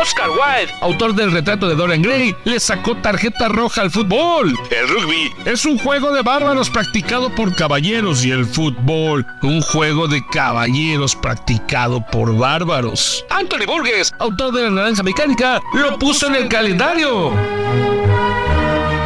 Oscar 0.00 0.30
Wilde, 0.30 0.72
autor 0.80 1.14
del 1.14 1.30
retrato 1.30 1.68
de 1.68 1.74
Dorian 1.74 2.00
Gray, 2.00 2.34
le 2.44 2.58
sacó 2.58 2.96
tarjeta 2.96 3.48
roja 3.48 3.82
al 3.82 3.90
fútbol. 3.90 4.56
El 4.70 4.88
rugby 4.88 5.30
es 5.44 5.66
un 5.66 5.78
juego 5.78 6.12
de 6.12 6.22
bárbaros 6.22 6.70
practicado 6.70 7.28
por 7.34 7.54
caballeros 7.54 8.24
y 8.24 8.30
el 8.30 8.46
fútbol, 8.46 9.26
un 9.42 9.60
juego 9.60 10.08
de 10.08 10.24
caballeros 10.26 11.14
practicado 11.14 12.04
por 12.10 12.34
bárbaros. 12.34 13.24
Anthony 13.28 13.66
Burgess, 13.66 14.12
autor 14.18 14.54
de 14.54 14.62
la 14.62 14.70
naranja 14.70 15.02
mecánica, 15.02 15.60
lo 15.74 15.98
puso 15.98 16.28
en 16.28 16.36
el 16.36 16.48
calendario. 16.48 17.32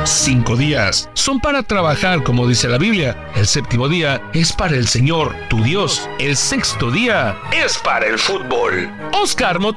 Cinco 0.04 0.56
días 0.56 1.08
son 1.14 1.40
para 1.40 1.62
trabajar, 1.62 2.22
como 2.22 2.46
dice 2.46 2.68
la 2.68 2.78
Biblia. 2.78 3.30
El 3.34 3.46
séptimo 3.46 3.88
día 3.88 4.20
es 4.34 4.52
para 4.52 4.76
el 4.76 4.86
Señor, 4.86 5.34
tu 5.48 5.62
Dios. 5.62 6.08
El 6.18 6.36
sexto 6.36 6.90
día 6.90 7.36
es 7.52 7.78
para 7.78 8.06
el 8.06 8.18
fútbol. 8.18 8.90
Oscar. 9.12 9.58
Mi 9.60 9.72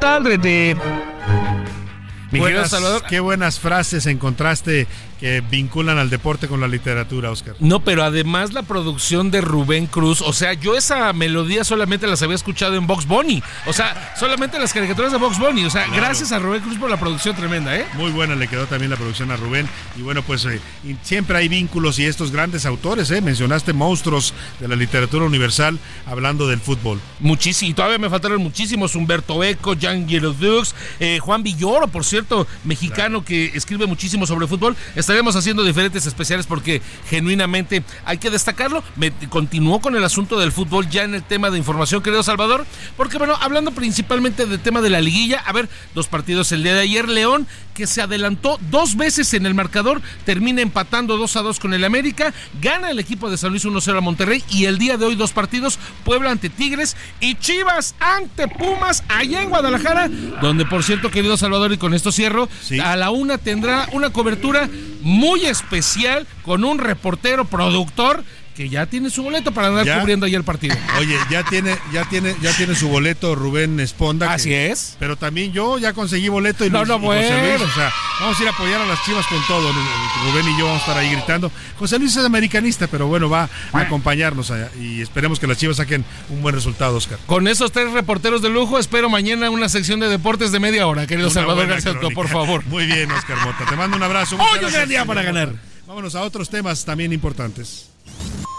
querido 2.41 2.41
Buenas- 2.41 2.69
Salvador. 2.69 3.03
Qué 3.07 3.19
buenas 3.21 3.59
frases 3.59 4.05
encontraste 4.05 4.87
que 5.19 5.41
vinculan 5.41 5.97
al 5.97 6.09
deporte 6.09 6.47
con 6.47 6.61
la 6.61 6.67
literatura, 6.67 7.31
Oscar. 7.31 7.55
No, 7.59 7.79
pero 7.79 8.03
además 8.03 8.53
la 8.53 8.63
producción 8.63 9.31
de 9.31 9.41
Rubén 9.41 9.87
Cruz, 9.87 10.21
o 10.21 10.33
sea, 10.33 10.53
yo 10.53 10.75
esa 10.75 11.11
melodía 11.13 11.63
solamente 11.63 12.07
las 12.07 12.21
había 12.21 12.35
escuchado 12.35 12.75
en 12.75 12.87
Box 12.87 13.05
Bunny, 13.05 13.41
o 13.65 13.73
sea, 13.73 14.13
solamente 14.19 14.59
las 14.59 14.73
caricaturas 14.73 15.11
de 15.11 15.17
Box 15.17 15.39
Bunny, 15.39 15.65
o 15.65 15.69
sea, 15.69 15.85
Claro. 15.85 16.01
gracias 16.03 16.31
a 16.31 16.39
Rubén 16.39 16.61
Cruz 16.61 16.77
por 16.77 16.89
la 16.89 16.99
producción 16.99 17.35
tremenda, 17.35 17.75
¿eh? 17.75 17.85
Muy 17.93 18.11
buena 18.11 18.35
le 18.35 18.47
quedó 18.47 18.65
también 18.67 18.91
la 18.91 18.97
producción 18.97 19.31
a 19.31 19.37
Rubén. 19.37 19.67
Y 19.97 20.01
bueno, 20.01 20.21
pues 20.21 20.45
eh, 20.45 20.59
siempre 21.01 21.37
hay 21.37 21.47
vínculos 21.47 21.97
y 21.99 22.05
estos 22.05 22.31
grandes 22.31 22.65
autores, 22.65 23.09
¿eh? 23.11 23.21
mencionaste 23.21 23.73
monstruos 23.73 24.33
de 24.59 24.67
la 24.67 24.75
literatura 24.75 25.25
universal 25.25 25.79
hablando 26.05 26.47
del 26.47 26.59
fútbol. 26.59 26.99
Muchísimo, 27.19 27.71
y 27.71 27.73
todavía 27.73 27.97
me 27.97 28.09
faltaron 28.09 28.41
muchísimos, 28.41 28.95
Humberto 28.95 29.43
Eco, 29.43 29.75
Jan 29.79 30.07
Girodux, 30.07 30.75
eh, 30.99 31.19
Juan 31.19 31.43
Villoro, 31.43 31.87
por 31.87 32.05
cierto, 32.05 32.47
mexicano 32.63 33.23
que 33.25 33.51
escribe 33.55 33.85
muchísimo 33.87 34.25
sobre 34.27 34.47
fútbol. 34.47 34.75
Estaremos 35.07 35.37
haciendo 35.37 35.63
diferentes 35.63 36.05
especiales 36.05 36.47
porque 36.47 36.81
genuinamente 37.09 37.81
hay 38.03 38.17
que 38.17 38.29
destacarlo. 38.29 38.83
Me 38.97 39.13
continuó 39.29 39.79
con 39.79 39.95
el 39.95 40.03
asunto 40.03 40.37
del 40.37 40.51
fútbol 40.51 40.89
ya 40.89 41.03
en 41.03 41.15
el 41.15 41.23
tema 41.23 41.49
de 41.49 41.57
información, 41.57 42.03
querido 42.03 42.23
Salvador, 42.23 42.65
porque 42.97 43.17
bueno, 43.17 43.37
hablando 43.39 43.71
principalmente 43.71 44.45
del 44.45 44.59
tema 44.59 44.81
de 44.81 44.89
la 44.89 44.99
liguilla, 44.99 45.39
a 45.45 45.53
ver, 45.53 45.69
dos 45.95 46.07
partidos 46.07 46.51
el 46.51 46.61
día 46.61 46.73
de 46.73 46.81
ayer, 46.81 47.07
León, 47.07 47.47
que 47.73 47.87
se 47.87 48.01
adelantó 48.01 48.59
dos 48.69 48.97
veces 48.97 49.33
en 49.33 49.45
el 49.45 49.53
marcador, 49.53 50.01
termina 50.25 50.61
empatando 50.61 51.15
2 51.15 51.35
a 51.37 51.41
2 51.43 51.59
con 51.59 51.73
el 51.73 51.85
América, 51.85 52.33
gana 52.59 52.89
el 52.89 52.99
equipo 52.99 53.29
de 53.29 53.37
San 53.37 53.51
Luis 53.51 53.65
1-0 53.65 53.97
a 53.97 54.01
Monterrey 54.01 54.43
y 54.49 54.65
el 54.65 54.77
día 54.77 54.97
de 54.97 55.05
hoy 55.05 55.15
dos 55.15 55.31
partidos, 55.31 55.79
Puebla 56.03 56.31
ante 56.31 56.49
Tigres 56.49 56.97
y 57.21 57.35
Chivas 57.35 57.95
ante 57.99 58.47
Pumas 58.47 59.03
allá 59.07 59.43
en 59.43 59.49
Guadalajara, 59.49 60.09
donde 60.41 60.65
por 60.65 60.83
cierto, 60.83 61.11
querido 61.11 61.37
Salvador, 61.37 61.71
y 61.71 61.77
con 61.77 61.93
esto 61.93 62.11
cierro, 62.11 62.49
a 62.83 62.95
la 62.97 63.11
una 63.11 63.37
tendrá 63.37 63.87
una 63.93 64.09
cobertura 64.09 64.67
muy 65.01 65.45
especial 65.45 66.27
con 66.43 66.63
un 66.63 66.79
reportero 66.79 67.45
productor 67.45 68.23
que 68.57 68.69
ya 68.69 68.87
tiene 68.87 69.11
su 69.11 69.21
boleto 69.21 69.51
para 69.51 69.67
andar 69.67 69.85
¿Ya? 69.85 69.99
cubriendo 69.99 70.25
ahí 70.25 70.33
el 70.33 70.43
partido. 70.43 70.75
Oye, 70.99 71.15
ya 71.29 71.43
tiene, 71.43 71.77
ya 71.93 72.09
tiene, 72.09 72.35
ya 72.41 72.51
tiene 72.57 72.73
su 72.73 72.89
boleto 72.89 73.35
Rubén 73.35 73.79
Esponda. 73.79 74.33
Así 74.33 74.51
es. 74.51 74.97
Pero 74.99 75.15
también 75.15 75.53
yo 75.53 75.77
ya 75.77 75.93
conseguí 75.93 76.27
boleto 76.27 76.65
y, 76.65 76.71
No, 76.71 76.79
Luis- 76.79 76.87
no, 76.89 76.95
y 76.95 76.99
José 77.19 77.33
bueno. 77.39 77.57
Luis, 77.59 77.61
o 77.61 77.75
sea, 77.75 77.93
vamos 78.19 78.39
a 78.39 78.41
ir 78.41 78.47
a 78.49 78.51
apoyar 78.51 78.81
a 78.81 78.85
las 78.87 79.05
chivas 79.05 79.27
con 79.27 79.39
todo. 79.45 79.71
Rubén 79.71 80.49
y 80.49 80.57
yo 80.57 80.65
vamos 80.65 80.79
a 80.81 80.85
estar 80.85 80.97
ahí 80.97 81.11
gritando. 81.11 81.51
José 81.77 81.99
Luis 81.99 82.15
es 82.17 82.25
americanista, 82.25 82.87
pero 82.87 83.05
bueno, 83.05 83.29
va 83.29 83.47
a 83.73 83.79
acompañarnos 83.79 84.49
allá 84.49 84.71
y 84.81 85.01
esperemos 85.01 85.39
que 85.39 85.45
las 85.45 85.59
chivas 85.59 85.77
saquen 85.77 86.03
un 86.29 86.41
buen 86.41 86.55
resultado, 86.55 86.97
Oscar. 86.97 87.19
Con 87.27 87.47
esos 87.47 87.71
tres 87.71 87.91
reporteros 87.91 88.41
de 88.41 88.49
lujo, 88.49 88.79
espero 88.79 89.07
mañana 89.07 89.51
una 89.51 89.69
sección 89.69 89.99
de 89.99 90.09
deportes 90.09 90.51
de 90.51 90.59
media 90.59 90.87
hora, 90.87 91.05
querido 91.05 91.27
Una 91.27 91.33
Salvador 91.35 91.67
García, 91.67 91.93
por 92.15 92.27
favor. 92.27 92.65
Muy 92.65 92.87
bien, 92.87 93.11
Oscar 93.11 93.37
Mota. 93.45 93.65
Te 93.69 93.75
mando 93.75 93.97
un 93.97 94.01
abrazo. 94.03 94.35
Hoy 94.39 94.65
un 94.65 94.71
gran 94.71 94.89
día 94.89 95.05
para 95.05 95.21
ganar. 95.21 95.53
Vámonos 95.85 96.15
a 96.15 96.23
otros 96.23 96.49
temas 96.49 96.83
también 96.83 97.13
importantes. 97.13 97.91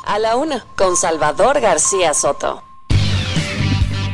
A 0.05 0.18
la 0.18 0.36
una, 0.36 0.64
con 0.76 0.97
Salvador 0.97 1.60
García 1.60 2.14
Soto. 2.14 2.62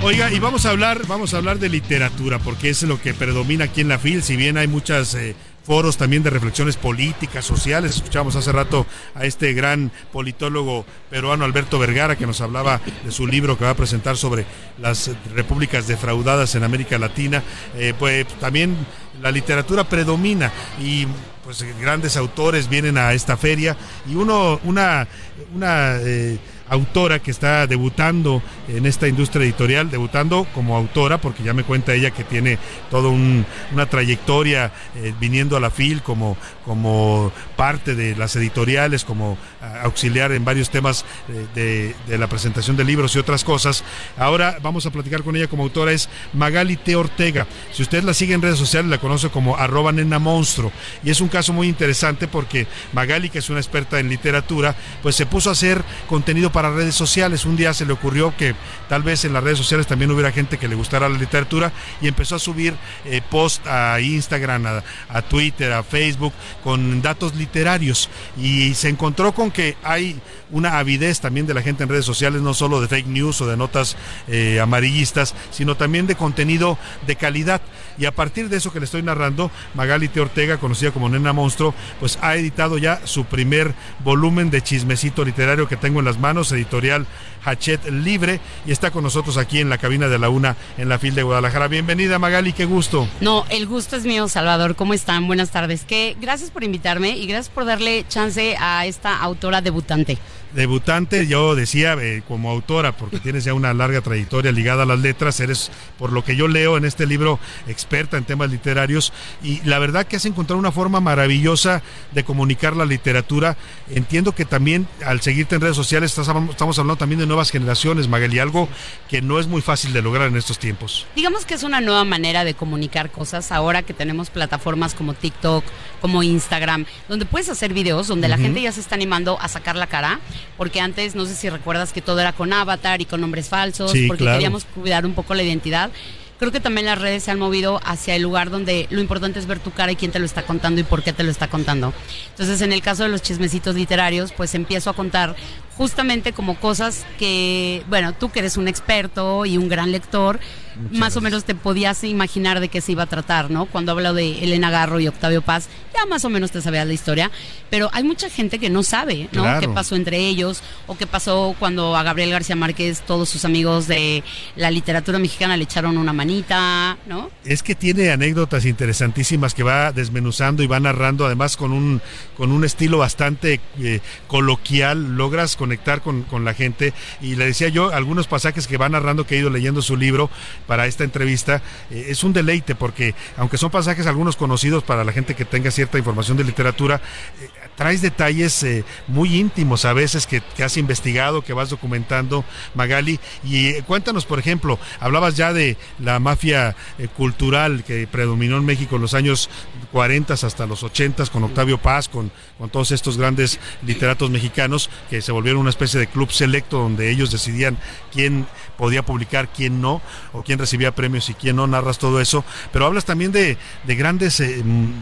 Oiga, 0.03 0.31
y 0.31 0.39
vamos 0.39 0.67
a 0.67 0.71
hablar, 0.71 1.07
vamos 1.07 1.33
a 1.33 1.39
hablar 1.39 1.59
de 1.59 1.71
literatura, 1.71 2.39
porque 2.39 2.69
es 2.69 2.83
lo 2.83 3.01
que 3.01 3.15
predomina 3.15 3.65
aquí 3.65 3.81
en 3.81 3.89
la 3.89 3.99
FIL, 3.99 4.23
si 4.23 4.37
bien 4.37 4.59
hay 4.59 4.67
muchas 4.67 5.15
eh, 5.15 5.35
foros 5.65 5.97
también 5.97 6.23
de 6.23 6.31
reflexiones 6.31 6.77
políticas, 6.77 7.45
sociales. 7.45 7.97
Escuchamos 7.97 8.37
hace 8.37 8.53
rato 8.53 8.87
a 9.15 9.25
este 9.25 9.55
gran 9.55 9.91
politólogo 10.13 10.85
peruano 11.11 11.45
Alberto 11.45 11.79
Vergara 11.79 12.17
que 12.17 12.27
nos 12.27 12.41
hablaba 12.41 12.81
de 13.03 13.11
su 13.11 13.27
libro 13.27 13.57
que 13.57 13.65
va 13.65 13.71
a 13.71 13.77
presentar 13.77 14.17
sobre 14.17 14.45
las 14.79 15.11
repúblicas 15.35 15.87
defraudadas 15.87 16.55
en 16.55 16.65
América 16.65 16.99
Latina. 16.99 17.43
Eh, 17.77 17.95
pues 17.99 18.27
también 18.41 18.77
la 19.23 19.31
literatura 19.31 19.85
predomina 19.85 20.53
y 20.81 21.07
pues 21.45 21.63
grandes 21.79 22.17
autores 22.17 22.69
vienen 22.69 22.97
a 22.97 23.13
esta 23.13 23.37
feria 23.37 23.77
y 24.11 24.15
uno 24.15 24.59
una 24.65 25.07
una 25.55 25.97
eh, 26.01 26.39
autora 26.69 27.19
que 27.19 27.31
está 27.31 27.67
debutando 27.67 28.43
en 28.69 28.87
esta 28.87 29.07
industria 29.07 29.45
editorial, 29.45 29.91
debutando 29.91 30.47
como 30.55 30.77
autora, 30.77 31.19
porque 31.19 31.43
ya 31.43 31.53
me 31.53 31.65
cuenta 31.65 31.95
ella 31.95 32.11
que 32.11 32.25
tiene 32.25 32.59
toda 32.91 33.11
una 33.11 33.87
trayectoria 33.87 34.73
eh, 34.97 35.15
viniendo 35.21 35.57
a 35.57 35.61
la 35.61 35.71
FIL 35.71 36.03
como, 36.03 36.37
como 36.65 37.33
parte 37.57 37.95
de 37.95 38.17
las 38.17 38.35
editoriales, 38.37 39.05
como 39.05 39.37
auxiliar 39.83 40.33
en 40.33 40.45
varios 40.45 40.71
temas 40.71 41.05
eh, 41.29 41.47
de, 41.55 41.97
de 42.07 42.19
la 42.19 42.29
presentación 42.29 42.77
de 42.77 42.85
libros 42.85 43.15
y 43.15 43.19
otras 43.19 43.45
cosas. 43.45 43.85
Ahora 44.17 44.59
vamos 44.63 44.87
a 44.87 44.91
platicar 44.91 45.23
con 45.23 45.37
ella 45.37 45.47
como 45.47 45.63
autora, 45.63 45.93
es 45.93 46.09
Magali 46.33 46.77
T. 46.77 46.97
Ortega. 46.97 47.47
Si 47.73 47.83
usted 47.83 48.03
la 48.03 48.15
sigue 48.15 48.35
en 48.35 48.43
redes 48.43 48.59
sociales, 48.59 48.91
la 48.91 48.99
conoce 48.99 49.29
como 49.31 49.57
arroba 49.57 49.93
nena 49.93 50.19
monstruo. 50.19 50.73
Y 51.03 51.11
es 51.11 51.21
un 51.21 51.29
caso 51.29 51.53
muy 51.53 51.69
interesante 51.69 52.29
porque 52.29 52.67
Magali, 52.93 53.31
que 53.31 53.39
es 53.39 53.51
una 53.51 53.61
experta 53.61 53.99
en 53.99 54.09
literatura, 54.09 54.75
pues 55.03 55.17
se 55.17 55.27
puso 55.27 55.51
a 55.51 55.53
hacer 55.53 55.83
contenido 56.09 56.51
para 56.53 56.71
redes 56.71 56.95
sociales. 56.95 57.45
Un 57.45 57.57
día 57.57 57.75
se 57.75 57.87
le 57.87 57.93
ocurrió 57.93 58.35
que 58.37 58.55
tal 58.89 59.03
vez 59.03 59.25
en 59.25 59.33
las 59.33 59.43
redes 59.43 59.59
sociales 59.59 59.87
también 59.87 60.11
hubiera 60.11 60.33
gente 60.33 60.59
que 60.59 60.69
le 60.69 60.75
gustara 60.75 61.09
la 61.09 61.19
literatura 61.19 61.73
y 62.01 62.09
empezó 62.09 62.37
a 62.37 62.39
subir 62.39 62.75
eh, 63.05 63.21
post 63.31 63.67
a 63.67 64.01
Instagram, 64.01 64.67
a, 64.67 64.83
a 65.09 65.23
Twitter, 65.23 65.73
a 65.73 65.83
Facebook 65.83 66.33
con 66.63 67.03
datos 67.03 67.35
literarios 67.35 68.09
y 68.37 68.75
se 68.75 68.89
encontró 68.89 69.33
con 69.33 69.51
que 69.55 69.77
hay 69.83 70.21
una 70.51 70.79
avidez 70.79 71.21
también 71.21 71.47
de 71.47 71.55
la 71.55 71.63
gente 71.63 71.83
en 71.83 71.89
redes 71.89 72.05
sociales, 72.05 72.43
no 72.43 72.53
solo 72.53 72.83
de 72.83 72.89
fake 72.89 73.07
news 73.07 73.41
o 73.41 73.47
de 73.47 73.57
notas 73.57 73.97
eh, 74.29 74.61
amarillistas, 74.61 75.35
sino 75.51 75.77
también 75.77 76.07
de 76.07 76.15
contenido 76.15 76.77
de 77.07 77.17
calidad. 77.17 77.63
Y 77.97 78.05
a 78.05 78.13
partir 78.13 78.51
de 78.51 78.59
eso 78.59 78.73
que 78.73 78.81
le 78.81 78.85
estoy 78.85 79.03
narrando, 79.03 79.51
Magali 79.75 80.09
T. 80.09 80.21
Ortega, 80.21 80.59
conocida 80.59 80.91
como 80.91 81.09
Nena 81.09 81.33
Monstruo, 81.33 81.75
pues 82.01 82.19
ha 82.21 82.37
editado 82.37 82.77
ya 82.77 83.01
su 83.05 83.25
primer 83.25 83.73
volumen 84.05 84.51
de 84.51 84.61
chismecito 84.61 85.25
literario 85.25 85.69
que 85.69 85.77
tengo 85.77 86.01
en 86.01 86.05
las 86.05 86.19
manos, 86.19 86.53
editorial 86.53 87.07
Hachet 87.45 87.85
Libre, 87.91 88.41
y 88.67 88.73
está 88.73 88.91
con 88.91 89.03
nosotros 89.05 89.37
aquí 89.37 89.61
en 89.61 89.69
la 89.69 89.79
cabina 89.79 90.09
de 90.09 90.19
la 90.19 90.29
UNA 90.29 90.57
en 90.79 90.89
la 90.89 90.99
FIL 90.99 91.15
de 91.15 91.23
Guadalajara. 91.23 91.69
Bienvenida 91.69 92.19
Magali, 92.19 92.53
qué 92.53 92.65
gusto. 92.65 93.09
No, 93.21 93.45
el 93.51 93.67
gusto 93.67 93.97
es 93.97 94.05
mío, 94.05 94.29
Salvador. 94.29 94.77
¿Cómo 94.77 94.95
están? 94.95 95.27
Buenas 95.27 95.51
tardes. 95.51 95.85
Que 95.85 96.17
gracias 96.21 96.51
por 96.51 96.65
invitarme 96.65 97.17
y 97.19 97.27
gracias 97.27 97.55
por 97.55 97.65
darle 97.65 98.05
chance 98.09 98.57
a 98.59 98.87
esta 98.87 99.19
autora 99.21 99.61
debutante. 99.61 100.19
debutante, 100.55 101.27
yo 101.27 101.55
decía 101.57 101.95
eh, 102.01 102.23
como 102.29 102.49
autora, 102.51 102.97
porque 102.97 103.19
tienes 103.19 103.43
ya 103.45 103.55
una 103.55 103.75
larga 103.75 104.01
trayectoria 104.03 104.53
ligada 104.53 104.85
a 104.85 104.87
las 104.87 105.01
letras, 105.01 105.41
eres, 105.41 105.71
por 105.99 106.13
lo 106.13 106.23
que 106.25 106.37
yo 106.37 106.47
leo 106.47 106.77
en 106.77 106.85
este 106.85 107.07
libro, 107.07 107.41
experta 107.67 108.17
en 108.17 108.25
temas 108.25 108.51
literarios, 108.51 109.13
y 109.43 109.61
la 109.65 109.81
verdad 109.81 110.07
que 110.07 110.15
has 110.17 110.25
encontrado 110.27 110.59
una 110.61 110.71
forma 110.71 111.01
maravillosa 111.01 111.83
de 112.13 112.23
comunicar 112.25 112.77
la 112.77 112.85
literatura. 112.87 113.57
Entiendo 113.91 114.33
que 114.35 114.45
también 114.45 114.87
al 115.05 115.21
seguirte 115.21 115.57
en 115.57 115.61
redes 115.61 115.77
sociales 115.77 116.17
estás- 116.17 116.35
estamos 116.51 116.79
hablando 116.79 116.97
también 116.97 117.19
de 117.19 117.27
nuevas 117.35 117.51
generaciones, 117.51 118.07
Magali, 118.07 118.39
algo 118.39 118.69
que 119.09 119.21
no 119.21 119.41
es 119.41 119.49
muy 119.49 119.61
fácil 119.61 119.93
de 119.93 120.03
lograr 120.03 120.29
en 120.29 120.37
estos 120.37 120.57
tiempos. 120.61 121.05
Digamos 121.17 121.45
que 121.45 121.55
es 121.55 121.65
una 121.65 121.81
nueva 121.81 122.05
manera 122.05 122.45
de 122.45 122.55
comunicar 122.55 123.11
cosas 123.11 123.51
ahora 123.51 123.83
que 123.83 123.93
tenemos 123.93 124.31
plataformas 124.31 124.95
como 124.95 125.15
TikTok, 125.15 125.65
como 126.01 126.23
Instagram, 126.23 126.87
donde 127.09 127.27
puedes 127.27 127.49
hacer 127.49 127.75
videos, 127.75 128.07
donde 128.07 128.29
la 128.29 128.39
gente 128.39 128.63
ya 128.63 128.71
se 128.71 128.79
está 128.79 128.95
animando 128.95 129.37
a 129.41 129.49
sacar 129.49 129.75
la 129.75 129.89
cara, 129.89 130.21
porque 130.57 130.81
antes 130.81 131.17
no 131.17 131.27
sé 131.27 131.35
si 131.35 131.51
recuerdas 131.51 131.93
que 131.93 132.01
todo 132.03 132.21
era 132.21 132.33
con 132.33 132.53
avatar 132.53 133.01
y 133.01 133.05
con 133.05 133.21
nombres 133.21 133.49
falsos, 133.49 133.91
Sí, 133.91 134.07
porque 134.07 134.23
claro. 134.23 134.37
queríamos 134.37 134.65
cuidar 134.65 135.05
un 135.05 135.15
poco 135.15 135.35
la 135.35 135.43
identidad. 135.43 135.91
Creo 136.39 136.51
que 136.51 136.59
también 136.61 136.87
las 136.87 137.01
redes 137.01 137.23
se 137.23 137.31
han 137.31 137.39
movido 137.39 137.81
hacia 137.85 138.17
el 138.17 138.23
lugar 138.23 138.51
donde 138.51 138.89
lo 138.91 139.01
importante 139.01 139.39
es 139.39 139.47
ver 139.47 139.61
tu 139.61 139.71
cara 139.71 139.93
y 139.93 139.97
quién 139.97 140.11
te 140.11 140.19
lo 140.19 140.25
está 140.27 140.43
contando 140.43 140.81
y 140.81 140.85
por 140.85 141.03
qué 141.05 141.13
te 141.13 141.23
lo 141.23 141.31
está 141.31 141.49
contando. 141.49 141.95
Entonces, 142.31 142.61
en 142.61 142.73
el 142.73 142.83
caso 142.83 143.05
de 143.05 143.09
los 143.09 143.23
chismecitos 143.23 143.77
literarios, 143.77 144.33
pues 144.33 144.55
empiezo 144.57 144.91
a 144.91 144.95
contar 144.95 145.37
justamente 145.77 146.33
como 146.33 146.59
cosas 146.59 147.05
que, 147.19 147.83
bueno, 147.89 148.13
tú 148.13 148.31
que 148.31 148.41
eres 148.41 148.57
un 148.57 148.69
experto 148.69 149.45
y 149.45 149.57
un 149.57 149.69
gran 149.69 149.93
lector, 149.93 150.39
Muchas 150.77 150.99
más 150.99 151.17
o 151.17 151.21
menos 151.21 151.45
te 151.45 151.55
podías 151.55 152.03
imaginar 152.05 152.61
de 152.61 152.69
qué 152.69 152.81
se 152.81 152.93
iba 152.93 153.05
a 153.05 153.07
tratar, 153.07 153.51
¿no? 153.51 153.67
Cuando 153.67 153.93
hablo 153.93 154.13
de 154.13 154.43
Elena 154.43 154.71
Garro 154.71 154.99
y 154.99 155.07
Octavio 155.07 155.43
Paz, 155.43 155.69
ya 155.95 156.07
más 156.07 156.25
o 156.25 156.31
menos 156.31 156.51
te 156.51 156.61
sabías 156.61 156.87
la 156.87 156.93
historia, 156.93 157.31
pero 157.71 157.89
hay 157.93 158.03
mucha 158.03 158.29
gente 158.29 158.59
que 158.59 158.71
no 158.71 158.83
sabe, 158.83 159.29
¿no? 159.33 159.43
Claro. 159.43 159.61
¿Qué 159.61 159.69
pasó 159.69 159.95
entre 159.95 160.19
ellos? 160.19 160.63
O 160.87 160.97
qué 160.97 161.07
pasó 161.07 161.55
cuando 161.59 161.97
a 161.97 162.03
Gabriel 162.03 162.31
García 162.31 162.57
Márquez 162.57 163.03
todos 163.03 163.29
sus 163.29 163.45
amigos 163.45 163.87
de 163.87 164.25
la 164.57 164.71
literatura 164.71 165.19
mexicana 165.19 165.57
le 165.57 165.65
echaron 165.65 165.97
una 165.97 166.13
manita, 166.13 166.99
¿no? 167.07 167.31
Es 167.45 167.63
que 167.63 167.75
tiene 167.75 168.11
anécdotas 168.11 168.65
interesantísimas 168.65 169.55
que 169.55 169.63
va 169.63 169.93
desmenuzando 169.93 170.63
y 170.63 170.67
va 170.67 170.81
narrando, 170.81 171.27
además 171.27 171.57
con 171.57 171.73
un, 171.73 172.01
con 172.37 172.51
un 172.51 172.65
estilo 172.65 172.99
bastante 172.99 173.61
eh, 173.81 174.01
coloquial, 174.27 175.17
logras 175.17 175.57
conectar 175.65 176.03
con, 176.03 176.25
con 176.25 176.45
la 176.45 176.53
gente. 176.53 176.93
Y 177.23 177.37
le 177.37 177.47
decía 177.47 177.69
yo 177.69 177.91
algunos 177.91 178.27
pasajes 178.27 178.67
que 178.67 178.77
va 178.77 178.87
narrando 178.91 179.27
que 179.27 179.37
he 179.37 179.39
ido 179.39 179.49
leyendo 179.49 179.81
su 179.81 179.97
libro 179.97 180.29
para 180.67 180.87
esta 180.87 181.05
entrevista. 181.05 181.63
eh, 181.91 182.07
es 182.09 182.23
un 182.23 182.35
deleite 182.35 182.75
porque, 182.75 183.15
aunque 183.39 183.57
son 183.57 183.71
pasajes 183.71 184.07
algunos 184.07 184.37
conocidos 184.37 184.85
para 184.85 185.05
la 185.05 185.13
gente 185.13 185.35
que 185.35 185.47
tenga 185.47 185.71
cierta 185.71 185.97
información 185.97 186.37
de 186.37 186.45
literatura, 186.45 187.01
eh, 187.41 187.49
traes 187.77 188.03
detalles 188.03 188.63
eh, 188.63 188.85
muy 189.09 189.37
íntimos 189.37 189.87
a 189.87 189.95
veces 189.95 190.27
que, 190.27 190.43
que 190.57 190.65
has 190.65 190.77
investigado, 190.77 191.43
que 191.43 191.55
vas 191.55 191.71
documentando, 191.71 192.45
Magali. 192.75 193.19
Y 193.43 193.69
eh, 193.69 193.85
cuéntanos, 193.87 194.27
por 194.27 194.39
ejemplo, 194.39 194.79
hablabas 195.01 195.35
ya 195.35 195.53
de 195.55 195.79
la 195.99 196.19
mafia 196.19 196.77
cultural 197.17 197.85
que 197.85 198.07
predominó 198.07 198.59
en 198.59 198.67
México 198.67 198.97
en 198.97 199.03
los 199.03 199.15
años 199.15 199.49
40 199.93 200.35
hasta 200.35 200.67
los 200.67 200.83
80 200.83 201.27
con 201.27 201.45
Octavio 201.45 201.79
Paz, 201.79 202.09
con, 202.09 202.31
con 202.59 202.69
todos 202.71 202.91
estos 202.91 203.17
grandes 203.17 203.61
literatos 203.87 204.31
mexicanos 204.31 204.91
que 205.09 205.23
se 205.23 205.33
volvieron 205.33 205.54
una 205.57 205.71
especie 205.71 206.01
de 206.01 206.07
club 206.07 206.31
selecto 206.31 206.79
donde 206.79 207.11
ellos 207.11 207.31
decidían 207.31 207.79
quién 208.13 208.47
podía 208.77 209.05
publicar, 209.05 209.49
quién 209.49 209.81
no, 209.81 210.03
o 210.33 210.43
quién 210.43 210.59
recibía 210.59 210.95
premios 210.95 211.29
y 211.31 211.35
quién 211.35 211.57
no, 211.57 211.67
narras 211.67 211.99
todo 211.99 212.21
eso. 212.21 212.45
Pero 212.73 212.87
hablas 212.87 213.05
también 213.05 213.33
de, 213.33 213.57
de 213.85 213.95
grandes... 213.95 214.41
eh, 214.41 214.63
mm, 214.65 214.93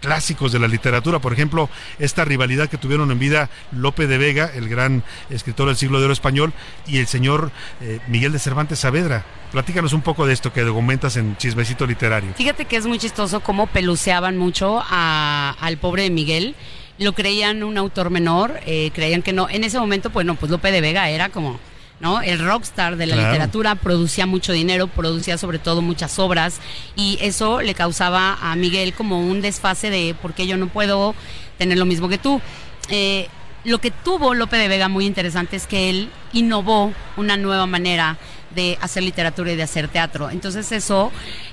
clásicos 0.00 0.52
de 0.52 0.58
la 0.58 0.68
literatura, 0.68 1.18
por 1.18 1.32
ejemplo, 1.32 1.68
esta 1.98 2.24
rivalidad 2.24 2.68
que 2.68 2.78
tuvieron 2.78 3.10
en 3.10 3.18
vida 3.18 3.50
Lope 3.72 4.06
de 4.06 4.18
Vega, 4.18 4.50
el 4.54 4.68
gran 4.68 5.02
escritor 5.30 5.68
del 5.68 5.76
siglo 5.76 5.98
de 5.98 6.04
oro 6.04 6.12
español, 6.12 6.52
y 6.86 6.98
el 6.98 7.06
señor 7.06 7.50
eh, 7.80 8.00
Miguel 8.08 8.32
de 8.32 8.38
Cervantes 8.38 8.80
Saavedra. 8.80 9.24
Platícanos 9.52 9.92
un 9.92 10.02
poco 10.02 10.26
de 10.26 10.34
esto 10.34 10.52
que 10.52 10.62
documentas 10.62 11.16
en 11.16 11.36
Chismecito 11.36 11.86
Literario. 11.86 12.34
Fíjate 12.34 12.66
que 12.66 12.76
es 12.76 12.86
muy 12.86 12.98
chistoso 12.98 13.40
cómo 13.40 13.66
peluceaban 13.66 14.36
mucho 14.36 14.82
al 14.88 15.78
pobre 15.78 16.10
Miguel. 16.10 16.54
Lo 16.98 17.12
creían 17.12 17.62
un 17.62 17.78
autor 17.78 18.10
menor, 18.10 18.60
eh, 18.66 18.90
creían 18.94 19.22
que 19.22 19.32
no. 19.32 19.48
En 19.48 19.64
ese 19.64 19.78
momento, 19.78 20.10
pues 20.10 20.26
no, 20.26 20.34
pues 20.34 20.50
Lope 20.50 20.72
de 20.72 20.80
Vega 20.80 21.08
era 21.10 21.28
como, 21.28 21.60
¿no? 22.00 22.20
El 22.22 22.38
rockstar 22.40 22.96
de 22.96 23.06
la 23.06 23.14
Claro. 23.14 23.30
literatura, 23.30 23.74
producía 23.76 24.26
mucho 24.26 24.52
dinero, 24.52 24.88
producía 24.88 25.38
sobre 25.38 25.58
todo 25.60 25.80
muchas 25.80 26.18
obras 26.18 26.60
y 26.96 27.18
eso 27.20 27.60
le 27.60 27.74
causaba 27.74 28.36
a 28.40 28.56
Miguel 28.56 28.94
como 28.94 29.20
un 29.20 29.40
desfase 29.40 29.90
de 29.90 30.14
por 30.20 30.34
qué 30.34 30.46
yo 30.46 30.56
no 30.56 30.68
puedo 30.68 31.14
tener 31.56 31.78
lo 31.78 31.84
mismo 31.86 32.08
que 32.08 32.18
tú. 32.18 32.40
Eh, 32.88 33.28
lo 33.64 33.80
que 33.80 33.90
tuvo 33.90 34.34
Lope 34.34 34.56
de 34.56 34.68
Vega 34.68 34.88
muy 34.88 35.04
interesante 35.06 35.56
es 35.56 35.66
que 35.66 35.90
él 35.90 36.08
innovó 36.32 36.92
una 37.16 37.36
nueva 37.36 37.66
manera 37.66 38.16
de 38.54 38.78
hacer 38.80 39.02
literatura 39.02 39.52
y 39.52 39.56
de 39.56 39.62
hacer 39.62 39.88
teatro. 39.88 40.30
Entonces 40.30 40.70
eso, 40.72 41.10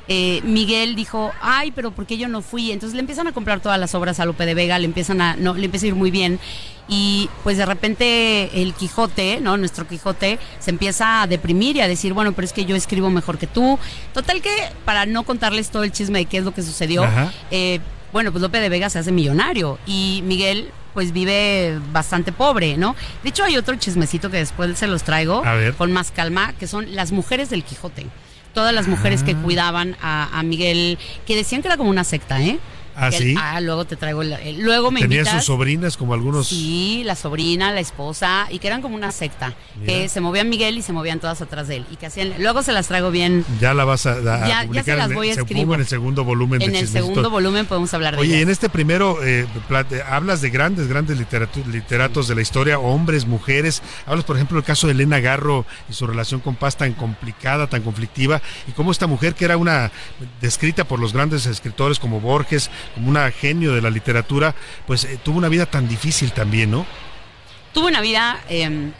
eh, 0.07 0.41
Miguel 0.43 0.95
dijo, 0.95 1.31
ay, 1.41 1.71
pero 1.71 1.91
¿por 1.91 2.05
qué 2.05 2.17
yo 2.17 2.27
no 2.27 2.41
fui? 2.41 2.71
Entonces 2.71 2.95
le 2.95 3.01
empiezan 3.01 3.27
a 3.27 3.31
comprar 3.31 3.59
todas 3.59 3.79
las 3.79 3.95
obras 3.95 4.19
a 4.19 4.25
Lope 4.25 4.45
de 4.45 4.53
Vega, 4.53 4.79
le 4.79 4.85
empiezan 4.85 5.21
a, 5.21 5.35
no, 5.35 5.53
le 5.53 5.65
empieza 5.65 5.85
a 5.85 5.89
ir 5.89 5.95
muy 5.95 6.11
bien. 6.11 6.39
Y 6.87 7.29
pues 7.43 7.57
de 7.57 7.65
repente 7.65 8.61
el 8.61 8.73
Quijote, 8.73 9.39
¿no? 9.41 9.57
Nuestro 9.57 9.87
Quijote 9.87 10.37
se 10.59 10.69
empieza 10.69 11.23
a 11.23 11.27
deprimir 11.27 11.77
y 11.77 11.81
a 11.81 11.87
decir, 11.87 12.13
bueno, 12.13 12.33
pero 12.33 12.45
es 12.45 12.53
que 12.53 12.65
yo 12.65 12.75
escribo 12.75 13.09
mejor 13.09 13.37
que 13.37 13.47
tú. 13.47 13.79
Total 14.13 14.41
que, 14.41 14.51
para 14.85 15.05
no 15.05 15.23
contarles 15.23 15.69
todo 15.69 15.83
el 15.83 15.91
chisme 15.91 16.19
de 16.19 16.25
qué 16.25 16.37
es 16.37 16.43
lo 16.43 16.53
que 16.53 16.61
sucedió, 16.61 17.03
eh, 17.49 17.79
bueno, 18.13 18.31
pues 18.31 18.41
Lope 18.41 18.59
de 18.59 18.69
Vega 18.69 18.89
se 18.89 18.99
hace 18.99 19.11
millonario 19.11 19.79
y 19.87 20.21
Miguel 20.25 20.69
pues 20.95 21.11
vive 21.11 21.79
bastante 21.91 22.31
pobre, 22.31 22.75
¿no? 22.77 22.95
De 23.21 23.29
hecho 23.29 23.43
hay 23.43 23.55
otro 23.57 23.75
chismecito 23.75 24.31
que 24.31 24.37
después 24.37 24.75
se 24.79 24.87
los 24.87 25.03
traigo 25.03 25.43
con 25.77 25.91
más 25.91 26.09
calma, 26.09 26.53
que 26.57 26.65
son 26.65 26.95
las 26.95 27.11
mujeres 27.11 27.51
del 27.51 27.63
Quijote. 27.63 28.07
Todas 28.55 28.73
las 28.73 28.87
mujeres 28.87 29.21
que 29.21 29.33
Ah. 29.33 29.41
cuidaban 29.43 29.97
a, 30.01 30.29
a 30.39 30.41
Miguel, 30.41 30.97
que 31.27 31.35
decían 31.35 31.61
que 31.61 31.67
era 31.67 31.75
como 31.77 31.89
una 31.91 32.05
secta, 32.05 32.41
¿eh? 32.41 32.57
¿Ah, 32.95 33.09
Que- 33.09 33.17
sí? 33.17 33.35
Ah, 33.37 33.59
luego 33.61 33.85
te 33.85 33.95
traigo 33.95 34.21
el, 34.21 34.33
el- 34.33 34.59
luego 34.61 34.89
me 34.91 35.01
Tenía 35.01 35.19
invitas. 35.19 35.35
sus 35.39 35.45
sobrinas 35.47 35.97
como 35.97 36.13
algunos... 36.13 36.47
Sí, 36.47 37.01
la 37.05 37.15
sobrina, 37.15 37.71
la 37.71 37.79
esposa, 37.81 38.47
y 38.49 38.59
que 38.59 38.67
eran 38.67 38.81
como 38.81 38.95
una 38.95 39.11
secta, 39.11 39.53
Mira. 39.79 39.85
que 39.93 40.09
se 40.09 40.21
movían 40.21 40.49
Miguel 40.49 40.77
y 40.77 40.81
se 40.81 40.93
movían 40.93 41.19
todas 41.19 41.41
atrás 41.41 41.67
de 41.67 41.77
él, 41.77 41.85
y 41.91 41.97
que 41.97 42.05
hacían, 42.05 42.33
luego 42.39 42.63
se 42.63 42.71
las 42.71 42.87
traigo 42.87 43.11
bien 43.11 43.45
Ya 43.59 43.73
la 43.73 43.83
vas 43.85 44.05
a, 44.05 44.13
a 44.13 44.21
Ya- 44.23 44.47
ya 44.47 44.63
publicar 44.67 44.85
se 44.85 44.95
las 44.95 45.05
en, 45.05 45.11
el- 45.11 45.15
voy 45.17 45.29
a 45.31 45.33
se 45.35 45.41
escribir. 45.41 45.73
en 45.73 45.79
el 45.81 45.87
segundo 45.87 46.23
volumen 46.23 46.59
de 46.59 46.65
en 46.65 46.75
el 46.75 46.87
segundo 46.87 47.29
volumen 47.29 47.65
podemos 47.65 47.93
hablar 47.93 48.15
de 48.15 48.21
Oye, 48.21 48.31
ellas. 48.31 48.43
en 48.43 48.49
este 48.49 48.69
primero 48.69 49.23
eh, 49.23 49.45
eh, 49.91 50.01
hablas 50.07 50.41
de 50.41 50.49
grandes, 50.49 50.87
grandes 50.87 51.17
literatos 51.67 52.27
de 52.27 52.35
la 52.35 52.41
historia, 52.41 52.79
hombres, 52.79 53.25
mujeres. 53.25 53.81
Hablas, 54.05 54.25
por 54.25 54.35
ejemplo, 54.35 54.55
del 54.55 54.63
caso 54.65 54.87
de 54.87 54.93
Elena 54.93 55.19
Garro 55.19 55.65
y 55.89 55.93
su 55.93 56.07
relación 56.07 56.39
con 56.39 56.55
Paz 56.55 56.77
tan 56.77 56.93
complicada, 56.93 57.67
tan 57.67 57.81
conflictiva, 57.81 58.41
y 58.67 58.71
cómo 58.71 58.91
esta 58.91 59.07
mujer 59.07 59.35
que 59.35 59.45
era 59.45 59.57
una 59.57 59.91
descrita 60.41 60.83
por 60.85 60.99
los 60.99 61.13
grandes 61.13 61.45
escritores 61.45 61.99
como 61.99 62.19
Borges, 62.21 62.69
como 62.93 63.09
una 63.09 63.31
genio 63.31 63.73
de 63.73 63.81
la 63.81 63.89
literatura, 63.89 64.53
pues 64.87 65.03
eh, 65.05 65.19
tuvo 65.23 65.37
una 65.37 65.49
vida 65.49 65.65
tan 65.65 65.87
difícil 65.87 66.31
también, 66.31 66.71
¿no? 66.71 66.85
tuvo 67.73 67.87
una 67.87 67.99
vida. 68.01 68.39
eh, 68.49 68.91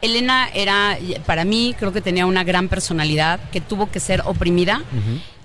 Elena 0.00 0.48
era, 0.52 0.98
para 1.26 1.44
mí, 1.44 1.76
creo 1.78 1.92
que 1.92 2.00
tenía 2.00 2.26
una 2.26 2.42
gran 2.42 2.68
personalidad, 2.68 3.38
que 3.50 3.60
tuvo 3.60 3.88
que 3.90 4.00
ser 4.00 4.22
oprimida, 4.24 4.82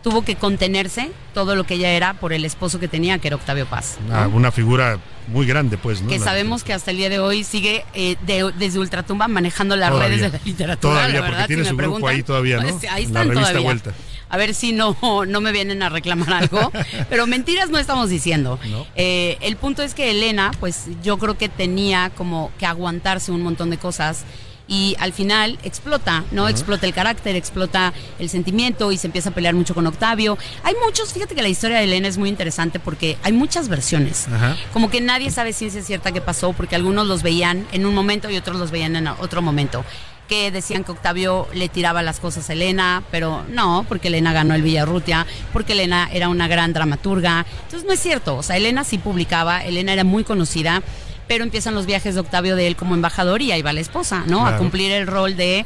tuvo 0.01 0.23
que 0.25 0.35
contenerse 0.35 1.11
todo 1.35 1.55
lo 1.55 1.63
que 1.63 1.75
ella 1.75 1.91
era 1.91 2.15
por 2.15 2.33
el 2.33 2.43
esposo 2.43 2.79
que 2.79 2.87
tenía, 2.87 3.19
que 3.19 3.27
era 3.27 3.35
Octavio 3.35 3.67
Paz. 3.67 3.97
¿no? 4.07 4.15
Ah, 4.15 4.27
una 4.27 4.51
figura 4.51 4.97
muy 5.27 5.45
grande, 5.45 5.77
pues, 5.77 6.01
¿no? 6.01 6.09
que 6.09 6.17
La- 6.17 6.25
sabemos 6.25 6.63
que 6.63 6.73
hasta 6.73 6.89
el 6.89 6.97
día 6.97 7.09
de 7.09 7.19
hoy 7.19 7.43
sigue 7.43 7.85
eh, 7.93 8.15
de- 8.25 8.51
desde 8.57 8.79
Ultratumba 8.79 9.27
manejando 9.27 9.75
las 9.75 9.91
Todavía. 9.91 10.17
redes 10.17 10.31
de 10.31 10.37
la 10.39 10.43
literatura. 10.43 10.93
Todavía, 10.95 11.19
la 11.21 11.27
porque 11.27 11.43
tiene 11.47 11.63
si 11.63 11.69
su 11.69 11.77
grupo 11.77 12.07
ahí 12.07 12.23
todavía, 12.23 12.57
¿no? 12.57 12.69
pues, 12.79 12.91
ahí 12.91 13.03
La 13.03 13.07
están 13.09 13.27
revista 13.29 13.41
todavía. 13.49 13.61
Vuelta. 13.61 13.93
A 14.29 14.37
ver 14.37 14.53
si 14.53 14.73
no, 14.73 14.95
no 15.27 15.41
me 15.41 15.51
vienen 15.51 15.83
a 15.83 15.89
reclamar 15.89 16.33
algo. 16.33 16.71
Pero 17.09 17.27
mentiras 17.27 17.69
no 17.69 17.77
estamos 17.77 18.09
diciendo. 18.09 18.59
Eh, 18.95 19.37
el 19.41 19.55
punto 19.55 19.83
es 19.83 19.93
que 19.93 20.11
Elena, 20.11 20.51
pues 20.59 20.85
yo 21.03 21.17
creo 21.17 21.37
que 21.37 21.49
tenía 21.49 22.11
como 22.15 22.51
que 22.57 22.65
aguantarse 22.65 23.31
un 23.31 23.41
montón 23.41 23.69
de 23.69 23.77
cosas. 23.77 24.25
Y 24.69 24.97
al 24.99 25.13
final 25.13 25.57
explota, 25.63 26.25
¿no? 26.31 26.49
Explota 26.49 26.85
el 26.85 26.93
carácter, 26.93 27.37
explota 27.37 27.93
el 28.19 28.29
sentimiento 28.29 28.91
y 28.91 28.97
se 28.97 29.07
empieza 29.07 29.29
a 29.29 29.33
pelear 29.33 29.55
mucho 29.55 29.73
con 29.73 29.87
Octavio. 29.87 30.37
Hay 30.63 30.73
muchos, 30.83 31.13
fíjate 31.13 31.35
que 31.35 31.41
la 31.41 31.47
historia 31.47 31.77
de 31.77 31.85
Elena 31.85 32.09
es 32.09 32.17
muy 32.17 32.27
interesante 32.27 32.77
porque 32.77 33.17
hay 33.23 33.31
muchas 33.31 33.69
versiones. 33.69 34.27
Como 34.73 34.89
que 34.89 34.99
nadie 34.99 35.31
sabe 35.31 35.53
ciencia 35.53 35.81
cierta 35.81 36.11
qué 36.11 36.19
pasó, 36.19 36.51
porque 36.51 36.75
algunos 36.75 37.07
los 37.07 37.23
veían 37.23 37.65
en 37.71 37.85
un 37.85 37.95
momento 37.95 38.29
y 38.29 38.35
otros 38.35 38.57
los 38.57 38.71
veían 38.71 38.97
en 38.97 39.07
otro 39.07 39.41
momento. 39.41 39.85
Que 40.27 40.51
decían 40.51 40.83
que 40.83 40.91
Octavio 40.91 41.47
le 41.53 41.69
tiraba 41.69 42.03
las 42.03 42.19
cosas 42.19 42.49
a 42.49 42.53
Elena, 42.53 43.03
pero 43.11 43.45
no, 43.49 43.85
porque 43.87 44.09
Elena 44.09 44.33
ganó 44.33 44.55
el 44.55 44.61
Villarrutia, 44.61 45.25
porque 45.53 45.73
Elena 45.73 46.09
era 46.11 46.27
una 46.27 46.47
gran 46.47 46.73
dramaturga. 46.73 47.45
Entonces 47.63 47.87
no 47.87 47.93
es 47.93 47.99
cierto. 47.99 48.35
O 48.35 48.43
sea, 48.43 48.57
Elena 48.57 48.83
sí 48.83 48.97
publicaba, 48.97 49.63
Elena 49.63 49.93
era 49.93 50.03
muy 50.03 50.23
conocida, 50.23 50.83
pero 51.27 51.43
empiezan 51.43 51.75
los 51.75 51.85
viajes 51.85 52.15
de 52.15 52.21
Octavio 52.21 52.55
de 52.55 52.67
él 52.67 52.75
como 52.75 52.95
embajador 52.95 53.41
y 53.41 53.51
ahí 53.51 53.61
va 53.61 53.73
la 53.73 53.81
esposa, 53.81 54.23
¿no? 54.27 54.45
A 54.45 54.57
cumplir 54.57 54.91
el 54.91 55.07
rol 55.07 55.35
de, 55.35 55.65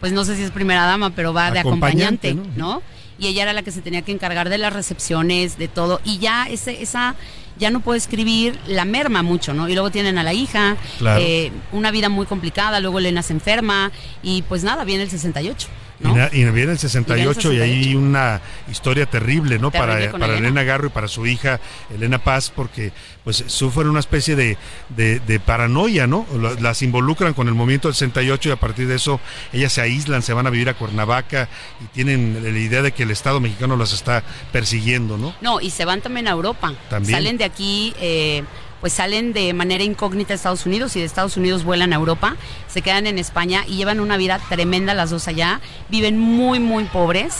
pues 0.00 0.12
no 0.12 0.24
sé 0.24 0.36
si 0.36 0.42
es 0.42 0.50
primera 0.50 0.84
dama, 0.84 1.10
pero 1.10 1.32
va 1.32 1.50
de 1.50 1.60
acompañante, 1.60 2.30
Acompañante, 2.30 2.58
¿no? 2.58 2.82
Y 3.18 3.28
ella 3.28 3.42
era 3.42 3.52
la 3.52 3.62
que 3.62 3.70
se 3.70 3.82
tenía 3.82 4.02
que 4.02 4.10
encargar 4.10 4.48
de 4.48 4.58
las 4.58 4.72
recepciones, 4.72 5.58
de 5.58 5.68
todo. 5.68 6.00
Y 6.04 6.18
ya 6.18 6.46
ese, 6.46 6.82
esa, 6.82 7.14
ya 7.58 7.70
no 7.70 7.80
puede 7.80 7.98
escribir, 7.98 8.58
la 8.66 8.84
merma 8.84 9.22
mucho, 9.22 9.54
¿no? 9.54 9.68
Y 9.68 9.74
luego 9.74 9.90
tienen 9.90 10.18
a 10.18 10.22
la 10.22 10.32
hija, 10.32 10.76
Claro. 10.98 11.20
eh, 11.22 11.52
una 11.72 11.90
vida 11.90 12.08
muy 12.08 12.26
complicada, 12.26 12.80
luego 12.80 12.98
Elena 12.98 13.22
se 13.22 13.32
enferma 13.32 13.90
y 14.22 14.42
pues 14.42 14.64
nada, 14.64 14.84
viene 14.84 15.02
el 15.04 15.10
68. 15.10 15.68
Y, 16.04 16.38
y 16.40 16.44
viene 16.50 16.72
el 16.72 16.78
68 16.78 17.52
y, 17.52 17.56
Viene 17.56 17.64
el 17.64 17.70
hay 17.88 17.94
una 17.94 18.40
historia 18.70 19.06
terrible, 19.06 19.58
¿no? 19.58 19.70
Terrible 19.70 20.08
para 20.10 20.24
Elena. 20.24 20.38
Elena. 20.38 20.62
Garro 20.62 20.86
y 20.88 20.90
para 20.90 21.08
su 21.08 21.26
hija 21.26 21.60
Elena 21.94 22.18
Paz, 22.18 22.52
porque 22.54 22.92
pues 23.24 23.44
sufren 23.46 23.88
una 23.88 24.00
especie 24.00 24.34
de, 24.36 24.56
de- 24.90 25.20
de 25.20 25.40
paranoia, 25.40 26.06
¿no? 26.06 26.26
La- 26.40 26.54
Las 26.60 26.82
involucran 26.82 27.34
con 27.34 27.48
el 27.48 27.54
movimiento 27.54 27.88
del 27.88 27.94
68 27.94 28.48
y 28.48 28.52
a 28.52 28.56
partir 28.56 28.88
de 28.88 28.96
eso 28.96 29.20
ellas 29.52 29.72
se 29.72 29.80
aíslan, 29.80 30.22
se 30.22 30.32
van 30.32 30.46
a 30.46 30.50
vivir 30.50 30.68
a 30.68 30.74
Cuernavaca 30.74 31.48
y 31.82 31.86
tienen 31.94 32.38
la 32.42 32.58
idea 32.58 32.82
de 32.82 32.92
que 32.92 33.04
el 33.04 33.10
Estado 33.10 33.38
mexicano 33.40 33.76
las 33.76 33.92
está 33.92 34.22
persiguiendo, 34.52 35.18
¿no? 35.18 35.34
No, 35.40 35.60
y 35.60 35.70
se 35.70 35.84
van 35.84 36.00
también 36.00 36.26
a 36.28 36.30
Europa. 36.30 36.72
También. 36.90 37.16
Salen 37.18 37.38
de 37.38 37.44
aquí, 37.44 37.94
eh, 38.00 38.42
pues 38.82 38.92
salen 38.92 39.32
de 39.32 39.54
manera 39.54 39.82
incógnita 39.84 40.34
a 40.34 40.36
Estados 40.36 40.66
Unidos 40.66 40.94
y 40.96 40.98
de 41.00 41.06
Estados 41.06 41.38
Unidos 41.38 41.64
vuelan 41.64 41.94
a 41.94 41.96
Europa, 41.96 42.36
se 42.68 42.82
quedan 42.82 43.06
en 43.06 43.18
España 43.18 43.64
y 43.66 43.76
llevan 43.76 44.00
una 44.00 44.18
vida 44.18 44.38
tremenda 44.50 44.92
las 44.92 45.08
dos 45.08 45.26
allá. 45.28 45.60
Viven 45.88 46.18
muy, 46.18 46.58
muy 46.60 46.84
pobres. 46.84 47.36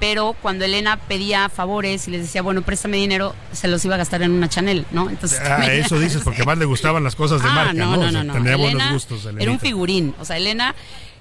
Pero 0.00 0.36
cuando 0.40 0.64
Elena 0.64 0.96
pedía 0.96 1.48
favores 1.48 2.06
y 2.06 2.12
les 2.12 2.22
decía, 2.22 2.40
bueno, 2.40 2.62
préstame 2.62 2.96
dinero, 2.98 3.34
se 3.52 3.66
los 3.66 3.84
iba 3.84 3.96
a 3.96 3.98
gastar 3.98 4.22
en 4.22 4.30
una 4.30 4.48
Chanel, 4.48 4.86
¿no? 4.92 5.10
Entonces, 5.10 5.40
Ah, 5.42 5.56
también- 5.58 5.72
eso 5.84 5.98
dices, 5.98 6.22
porque 6.22 6.44
más 6.44 6.56
le 6.56 6.66
gustaban 6.66 7.02
las 7.02 7.16
cosas 7.16 7.42
de 7.42 7.48
Ah, 7.50 7.52
marca, 7.52 7.72
no, 7.74 7.96
¿no? 7.96 7.96
no, 8.02 8.08
O 8.08 8.10
sea, 8.12 8.22
no. 8.24 8.32
Tenía 8.32 8.54
Elena 8.54 8.72
buenos 8.74 8.92
gustos. 8.92 9.28
Era 9.38 9.50
un 9.50 9.58
figurín. 9.58 10.14
O 10.20 10.24
sea, 10.24 10.36
Elena 10.36 10.74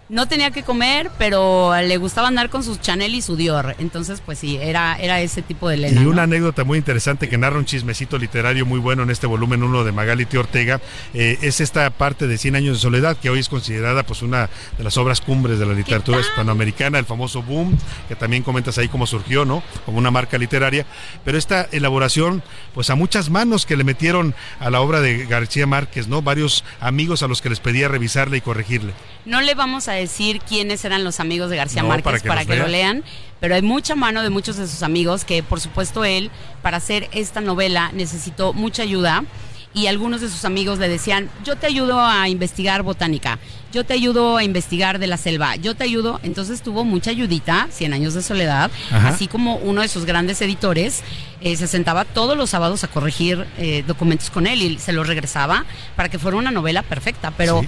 no 0.09 0.27
tenía 0.27 0.51
que 0.51 0.63
comer, 0.63 1.11
pero 1.17 1.73
le 1.81 1.97
gustaba 1.97 2.29
andar 2.29 2.49
con 2.49 2.63
sus 2.63 2.79
Chanel 2.79 3.13
y 3.13 3.21
su 3.21 3.35
Dior. 3.35 3.75
Entonces, 3.79 4.21
pues 4.25 4.39
sí, 4.39 4.57
era, 4.61 4.95
era 4.95 5.19
ese 5.19 5.41
tipo 5.41 5.67
de 5.67 5.75
Elena. 5.75 6.01
Y 6.01 6.03
¿no? 6.05 6.11
una 6.11 6.23
anécdota 6.23 6.63
muy 6.63 6.77
interesante 6.77 7.27
que 7.27 7.37
narra 7.37 7.57
un 7.57 7.65
chismecito 7.65 8.17
literario 8.17 8.65
muy 8.65 8.79
bueno 8.79 9.03
en 9.03 9.09
este 9.09 9.27
volumen 9.27 9.63
1 9.63 9.83
de 9.83 9.91
Magali 9.91 10.25
T. 10.25 10.37
Ortega 10.37 10.79
eh, 11.13 11.37
es 11.41 11.59
esta 11.59 11.89
parte 11.89 12.27
de 12.27 12.37
100 12.37 12.55
años 12.55 12.77
de 12.77 12.81
soledad 12.81 13.17
que 13.17 13.29
hoy 13.29 13.39
es 13.39 13.49
considerada 13.49 14.03
pues 14.03 14.21
una 14.21 14.49
de 14.77 14.83
las 14.83 14.97
obras 14.97 15.19
cumbres 15.19 15.59
de 15.59 15.65
la 15.65 15.73
literatura 15.73 16.19
hispanoamericana, 16.19 16.99
el 16.99 17.05
famoso 17.05 17.43
boom, 17.43 17.77
que 18.07 18.15
también 18.15 18.43
comentas 18.43 18.77
ahí 18.77 18.87
cómo 18.87 19.07
surgió, 19.07 19.45
¿no? 19.45 19.61
Como 19.85 19.97
una 19.97 20.11
marca 20.11 20.37
literaria, 20.37 20.85
pero 21.25 21.37
esta 21.37 21.67
elaboración 21.71 22.43
pues 22.73 22.89
a 22.89 22.95
muchas 22.95 23.29
manos 23.29 23.65
que 23.65 23.75
le 23.75 23.83
metieron 23.83 24.35
a 24.59 24.69
la 24.69 24.79
obra 24.81 25.01
de 25.01 25.25
García 25.25 25.67
Márquez, 25.67 26.07
¿no? 26.07 26.21
Varios 26.21 26.63
amigos 26.79 27.23
a 27.23 27.27
los 27.27 27.41
que 27.41 27.49
les 27.49 27.59
pedía 27.59 27.87
revisarle 27.87 28.37
y 28.37 28.41
corregirle. 28.41 28.93
No 29.27 29.41
le 29.41 29.55
vamos 29.55 29.89
a 29.89 29.91
decir 29.91 30.39
quiénes 30.39 30.85
eran 30.85 31.03
los 31.03 31.19
amigos 31.19 31.49
de 31.49 31.57
García 31.57 31.81
No, 31.81 31.89
Márquez 31.89 32.21
para 32.21 32.35
para 32.35 32.45
que 32.45 32.55
lo 32.55 32.67
lean, 32.67 33.03
pero 33.41 33.55
hay 33.55 33.61
mucha 33.61 33.93
mano 33.93 34.23
de 34.23 34.29
muchos 34.29 34.55
de 34.55 34.67
sus 34.67 34.83
amigos 34.83 35.25
que, 35.25 35.43
por 35.43 35.59
supuesto, 35.59 36.05
él, 36.05 36.31
para 36.61 36.77
hacer 36.77 37.09
esta 37.11 37.41
novela, 37.41 37.91
necesitó 37.93 38.53
mucha 38.53 38.83
ayuda. 38.83 39.25
Y 39.73 39.85
algunos 39.87 40.21
de 40.21 40.29
sus 40.29 40.43
amigos 40.45 40.79
le 40.79 40.87
decían, 40.87 41.29
yo 41.43 41.55
te 41.55 41.67
ayudo 41.67 41.99
a 41.99 42.29
investigar 42.29 42.81
botánica, 42.81 43.37
yo 43.71 43.83
te 43.83 43.93
ayudo 43.93 44.37
a 44.37 44.43
investigar 44.43 44.97
de 44.97 45.05
la 45.05 45.17
selva, 45.17 45.55
yo 45.57 45.75
te 45.75 45.83
ayudo. 45.83 46.19
Entonces 46.23 46.63
tuvo 46.63 46.83
mucha 46.83 47.11
ayudita, 47.11 47.67
100 47.69 47.93
años 47.93 48.13
de 48.15 48.23
soledad, 48.23 48.71
Ajá. 48.91 49.09
así 49.09 49.27
como 49.27 49.57
uno 49.57 49.81
de 49.81 49.87
sus 49.89 50.05
grandes 50.05 50.41
editores 50.41 51.03
eh, 51.41 51.55
se 51.57 51.67
sentaba 51.67 52.05
todos 52.05 52.35
los 52.35 52.49
sábados 52.49 52.83
a 52.85 52.87
corregir 52.87 53.45
eh, 53.59 53.83
documentos 53.85 54.31
con 54.31 54.47
él 54.47 54.61
y 54.63 54.79
se 54.79 54.93
los 54.93 55.05
regresaba 55.05 55.65
para 55.95 56.09
que 56.09 56.17
fuera 56.17 56.37
una 56.37 56.49
novela 56.49 56.81
perfecta. 56.81 57.31
Pero 57.31 57.59
Sí. 57.61 57.67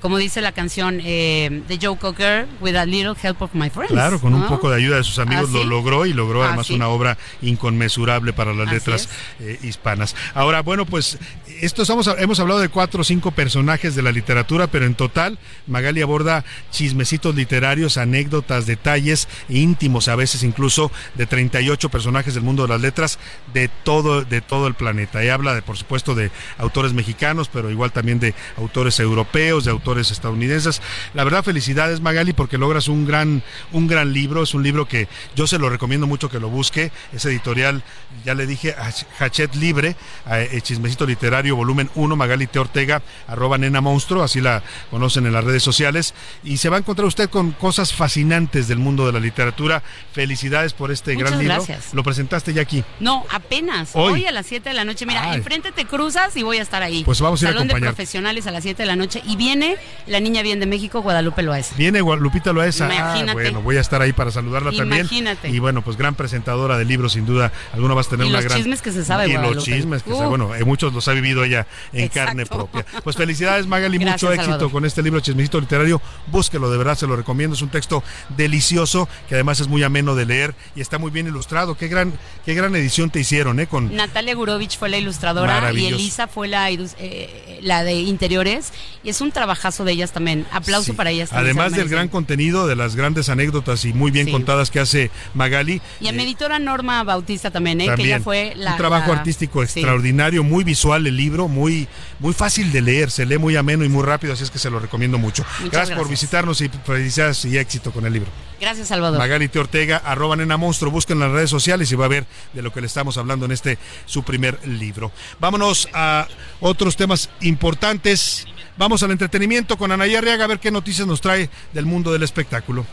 Como 0.00 0.18
dice 0.18 0.40
la 0.40 0.52
canción 0.52 1.00
eh, 1.02 1.62
de 1.68 1.78
Joe 1.80 1.96
Cocker, 1.98 2.46
With 2.60 2.76
a 2.76 2.86
Little 2.86 3.14
Help 3.22 3.42
of 3.42 3.54
My 3.54 3.70
Friends. 3.70 3.92
Claro, 3.92 4.20
con 4.20 4.34
un 4.34 4.46
poco 4.46 4.70
de 4.70 4.76
ayuda 4.76 4.96
de 4.96 5.04
sus 5.04 5.18
amigos 5.18 5.50
¿Ah, 5.50 5.58
lo 5.58 5.64
logró 5.64 6.06
y 6.06 6.12
logró 6.12 6.42
Ah, 6.42 6.48
además 6.48 6.68
sí. 6.68 6.74
una 6.74 6.88
obra 6.88 7.18
inconmensurable 7.42 8.32
para 8.32 8.54
las 8.54 8.70
letras 8.70 9.08
eh, 9.40 9.58
hispanas. 9.62 10.16
Ahora, 10.34 10.62
bueno, 10.62 10.86
pues 10.86 11.18
esto 11.60 11.82
estamos, 11.82 12.08
hemos 12.18 12.40
hablado 12.40 12.60
de 12.60 12.68
cuatro 12.68 13.02
o 13.02 13.04
cinco 13.04 13.30
personajes 13.30 13.94
de 13.94 14.02
la 14.02 14.12
literatura, 14.12 14.68
pero 14.68 14.86
en 14.86 14.94
total 14.94 15.38
Magali 15.66 16.00
aborda 16.00 16.44
chismecitos 16.70 17.34
literarios, 17.34 17.98
anécdotas, 17.98 18.66
detalles 18.66 19.28
íntimos, 19.48 20.08
a 20.08 20.16
veces 20.16 20.42
incluso 20.42 20.90
de 21.14 21.26
38 21.26 21.88
personajes 21.90 22.34
del 22.34 22.42
mundo 22.42 22.62
de 22.62 22.68
las 22.70 22.80
letras 22.80 23.18
de 23.52 23.68
todo, 23.68 24.24
de 24.24 24.40
todo 24.40 24.66
el 24.66 24.74
planeta. 24.74 25.22
Y 25.22 25.28
habla 25.28 25.54
de, 25.54 25.62
por 25.62 25.76
supuesto, 25.76 26.14
de 26.14 26.30
autores 26.58 26.94
mexicanos, 26.94 27.48
pero 27.52 27.70
igual 27.70 27.92
también 27.92 28.18
de 28.18 28.34
autores 28.56 28.98
europeos, 29.00 29.64
de 29.64 29.70
autores 29.70 29.89
estadounidenses. 29.98 30.80
La 31.14 31.24
verdad, 31.24 31.42
felicidades 31.42 32.00
Magali, 32.00 32.32
porque 32.32 32.58
logras 32.58 32.88
un 32.88 33.06
gran, 33.06 33.42
un 33.72 33.86
gran 33.86 34.12
libro. 34.12 34.42
Es 34.42 34.54
un 34.54 34.62
libro 34.62 34.86
que 34.86 35.08
yo 35.34 35.46
se 35.46 35.58
lo 35.58 35.68
recomiendo 35.68 36.06
mucho 36.06 36.28
que 36.30 36.38
lo 36.40 36.48
busque. 36.48 36.92
Es 37.12 37.24
editorial, 37.24 37.82
ya 38.24 38.34
le 38.34 38.46
dije, 38.46 38.74
Hach- 38.76 39.06
Hachette 39.18 39.54
Libre, 39.56 39.96
eh, 40.30 40.60
Chismecito 40.62 41.06
Literario, 41.06 41.56
volumen 41.56 41.90
1, 41.94 42.16
Magali 42.16 42.46
T. 42.46 42.58
Ortega, 42.58 43.02
arroba 43.26 43.58
nena 43.58 43.80
monstruo, 43.80 44.22
así 44.22 44.40
la 44.40 44.62
conocen 44.90 45.26
en 45.26 45.32
las 45.32 45.44
redes 45.44 45.62
sociales. 45.62 46.14
Y 46.44 46.58
se 46.58 46.68
va 46.68 46.76
a 46.76 46.78
encontrar 46.80 47.06
usted 47.06 47.28
con 47.30 47.52
cosas 47.52 47.92
fascinantes 47.92 48.68
del 48.68 48.78
mundo 48.78 49.06
de 49.06 49.12
la 49.12 49.20
literatura. 49.20 49.82
Felicidades 50.12 50.72
por 50.72 50.90
este 50.90 51.14
Muchas 51.14 51.30
gran 51.30 51.40
libro. 51.40 51.54
gracias. 51.56 51.94
Lo 51.94 52.02
presentaste 52.02 52.52
ya 52.52 52.62
aquí. 52.62 52.84
No, 53.00 53.24
apenas. 53.30 53.90
Hoy. 53.94 54.12
Hoy, 54.12 54.26
a 54.26 54.32
las 54.32 54.46
7 54.46 54.68
de 54.68 54.74
la 54.74 54.84
noche. 54.84 55.06
Mira, 55.06 55.30
Ay. 55.30 55.38
enfrente 55.38 55.72
te 55.72 55.84
cruzas 55.86 56.36
y 56.36 56.42
voy 56.42 56.58
a 56.58 56.62
estar 56.62 56.82
ahí. 56.82 57.04
Pues 57.04 57.20
vamos 57.20 57.40
a 57.42 57.44
ir 57.44 57.48
a 57.48 57.52
Salón 57.52 57.68
de 57.68 57.72
acompañarte. 57.72 57.96
profesionales 57.96 58.46
a 58.46 58.50
las 58.50 58.62
7 58.62 58.82
de 58.82 58.86
la 58.86 58.96
noche. 58.96 59.22
Y 59.26 59.36
viene 59.36 59.76
la 60.06 60.20
niña 60.20 60.42
bien 60.42 60.60
de 60.60 60.66
México, 60.66 61.02
Guadalupe 61.02 61.42
Loaiza. 61.42 61.74
Viene 61.76 62.00
Lupita 62.00 62.52
Loesa. 62.52 62.86
Ah, 62.90 62.94
Imagínate. 62.94 63.32
bueno, 63.32 63.62
voy 63.62 63.76
a 63.76 63.80
estar 63.80 64.02
ahí 64.02 64.12
para 64.12 64.30
saludarla 64.30 64.72
también. 64.72 65.00
Imagínate. 65.02 65.48
Y 65.48 65.58
bueno, 65.58 65.82
pues 65.82 65.96
gran 65.96 66.14
presentadora 66.14 66.76
de 66.78 66.84
libros, 66.84 67.12
sin 67.12 67.26
duda. 67.26 67.52
Alguna 67.72 67.94
vas 67.94 68.06
a 68.08 68.10
tener 68.10 68.26
Y 68.26 68.30
una 68.30 68.38
los 68.38 68.44
gran. 68.46 68.58
chismes 68.58 68.82
que 68.82 68.92
se 68.92 69.04
sabe, 69.04 69.28
Y 69.28 69.32
los 69.34 69.64
chismes 69.64 70.02
que 70.02 70.10
se 70.10 70.16
Uh. 70.16 70.28
bueno, 70.28 70.54
eh, 70.54 70.64
muchos 70.64 70.92
los 70.92 71.06
ha 71.08 71.12
vivido 71.12 71.44
ella 71.44 71.66
en 71.92 72.04
Exacto. 72.04 72.26
carne 72.26 72.46
propia. 72.46 72.84
Pues 73.04 73.16
felicidades, 73.16 73.66
Magali, 73.66 73.98
Gracias, 73.98 74.22
mucho 74.22 74.32
éxito 74.32 74.50
Salvador. 74.52 74.72
con 74.72 74.84
este 74.84 75.02
libro 75.02 75.20
Chismecito 75.20 75.60
Literario. 75.60 76.00
Búsquelo, 76.26 76.70
de 76.70 76.78
verdad, 76.78 76.96
se 76.96 77.06
lo 77.06 77.14
recomiendo. 77.16 77.54
Es 77.54 77.62
un 77.62 77.68
texto 77.70 78.02
delicioso 78.36 79.08
que 79.28 79.34
además 79.34 79.60
es 79.60 79.68
muy 79.68 79.82
ameno 79.82 80.14
de 80.14 80.26
leer 80.26 80.54
y 80.74 80.80
está 80.80 80.98
muy 80.98 81.10
bien 81.10 81.26
ilustrado. 81.26 81.76
Qué 81.76 81.88
gran, 81.88 82.12
qué 82.44 82.54
gran 82.54 82.74
edición 82.74 83.10
te 83.10 83.20
hicieron, 83.20 83.60
¿eh? 83.60 83.66
Con 83.66 83.94
Natalia 83.94 84.34
Gurovich 84.34 84.78
fue 84.78 84.88
la 84.88 84.98
ilustradora 84.98 85.72
y. 85.72 85.86
Elisa 85.86 86.26
fue 86.26 86.48
la, 86.48 86.70
ilus- 86.70 86.94
eh, 86.98 87.58
la 87.62 87.84
de 87.84 87.94
interiores. 87.94 88.72
Y 89.02 89.10
es 89.10 89.20
un 89.20 89.30
trabajazo 89.32 89.69
de 89.78 89.92
ellas 89.92 90.12
también. 90.12 90.46
Aplauso 90.52 90.86
Sí. 90.86 90.92
para 90.92 91.10
ellas. 91.10 91.30
también, 91.30 91.56
Además 91.58 91.72
del 91.76 91.88
gran 91.88 92.08
contenido, 92.08 92.66
de 92.66 92.76
las 92.76 92.96
grandes 92.96 93.28
anécdotas 93.28 93.84
y 93.84 93.92
muy 93.92 94.10
bien 94.10 94.26
Sí. 94.26 94.32
contadas 94.32 94.70
que 94.70 94.80
hace 94.80 95.10
Magali. 95.34 95.80
Y 96.00 96.06
a 96.08 96.10
eh, 96.10 96.12
mi 96.12 96.24
editora 96.24 96.58
Norma 96.58 97.02
Bautista 97.04 97.50
también, 97.50 97.80
¿eh? 97.80 97.84
que 97.84 97.90
También. 97.90 98.08
ella 98.08 98.20
fue 98.20 98.52
la. 98.56 98.72
un 98.72 98.76
trabajo 98.76 99.12
la- 99.12 99.18
artístico 99.18 99.60
sí. 99.66 99.80
extraordinario, 99.80 100.42
muy 100.44 100.64
visual 100.64 101.06
el 101.06 101.16
libro, 101.16 101.48
muy, 101.48 101.88
muy 102.18 102.32
fácil 102.34 102.72
de 102.72 102.80
leer, 102.82 103.10
se 103.10 103.24
lee 103.26 103.38
muy 103.38 103.56
ameno 103.56 103.84
y 103.84 103.88
muy 103.88 104.02
rápido, 104.04 104.32
así 104.32 104.42
es 104.44 104.50
que 104.50 104.58
se 104.58 104.70
lo 104.70 104.78
recomiendo 104.80 105.18
mucho. 105.18 105.44
Muchas 105.60 105.72
gracias, 105.72 105.98
por 105.98 106.08
visitarnos 106.08 106.60
y 106.60 106.68
felicidades 106.84 107.44
y 107.44 107.56
éxito 107.58 107.92
con 107.92 108.04
el 108.06 108.12
libro. 108.12 108.30
Gracias, 108.60 108.88
Salvador. 108.88 109.18
Magali 109.18 109.48
T. 109.48 109.58
Ortega, 109.58 109.96
arroba 110.04 110.36
nena 110.36 110.56
monstruo, 110.58 110.90
busquen 110.90 111.16
en 111.16 111.20
las 111.22 111.32
redes 111.32 111.48
sociales 111.50 111.90
y 111.92 111.94
va 111.94 112.04
a 112.04 112.08
ver 112.08 112.26
de 112.52 112.60
lo 112.62 112.72
que 112.72 112.80
le 112.82 112.86
estamos 112.86 113.16
hablando 113.16 113.46
en 113.46 113.52
este 113.52 113.78
su 114.04 114.22
primer 114.22 114.58
libro. 114.68 115.12
Vámonos 115.38 115.88
a 115.94 116.26
otros 116.60 116.96
temas 116.96 117.30
importantes. 117.40 118.46
Vamos 118.76 119.02
al 119.02 119.10
entretenimiento 119.10 119.59
con 119.66 119.92
Anaya 119.92 120.18
Arriaga 120.18 120.44
a 120.44 120.48
ver 120.48 120.58
qué 120.58 120.70
noticias 120.70 121.06
nos 121.06 121.20
trae 121.20 121.50
del 121.72 121.86
mundo 121.86 122.12
del 122.12 122.22
espectáculo. 122.22 122.86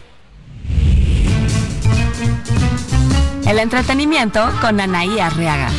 El 3.47 3.59
entretenimiento 3.59 4.51
con 4.59 4.79
Anaí 4.79 5.19
Arriaga. 5.19 5.69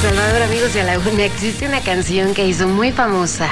Salvador, 0.00 0.42
amigos 0.42 0.72
de 0.72 0.84
la 0.84 0.98
UNA, 0.98 1.24
existe 1.24 1.66
una 1.66 1.80
canción 1.80 2.32
que 2.32 2.46
hizo 2.46 2.66
muy 2.68 2.92
famosa 2.92 3.48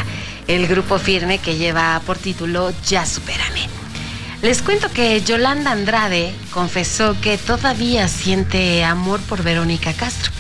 el 0.47 0.67
grupo 0.67 0.99
Firme 0.99 1.39
que 1.39 1.57
lleva 1.57 2.01
por 2.07 2.17
título 2.17 2.73
Ya 2.87 3.05
Supérame. 3.05 3.74
Les 4.45 4.61
cuento 4.61 4.91
que 4.91 5.23
Yolanda 5.23 5.71
Andrade 5.71 6.35
confesó 6.51 7.19
que 7.23 7.39
todavía 7.39 8.09
siente 8.09 8.85
amor 8.85 9.21
por 9.23 9.43
Verónica 9.43 9.95
Castro. 9.95 10.31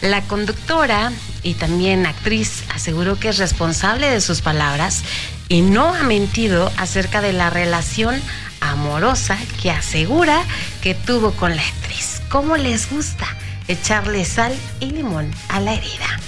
La 0.00 0.20
conductora 0.22 1.12
y 1.44 1.54
también 1.54 2.04
actriz 2.04 2.64
aseguró 2.74 3.20
que 3.20 3.28
es 3.28 3.38
responsable 3.38 4.10
de 4.10 4.20
sus 4.20 4.40
palabras 4.40 5.04
y 5.48 5.60
no 5.60 5.94
ha 5.94 6.02
mentido 6.02 6.72
acerca 6.76 7.20
de 7.20 7.32
la 7.32 7.50
relación 7.50 8.20
amorosa 8.58 9.38
que 9.62 9.70
asegura 9.70 10.42
que 10.82 10.96
tuvo 10.96 11.30
con 11.30 11.54
la 11.54 11.62
actriz. 11.62 12.20
¿Cómo 12.30 12.56
les 12.56 12.90
gusta 12.90 13.28
echarle 13.68 14.24
sal 14.24 14.52
y 14.80 14.86
limón 14.86 15.30
a 15.48 15.60
la 15.60 15.74
herida? 15.74 16.18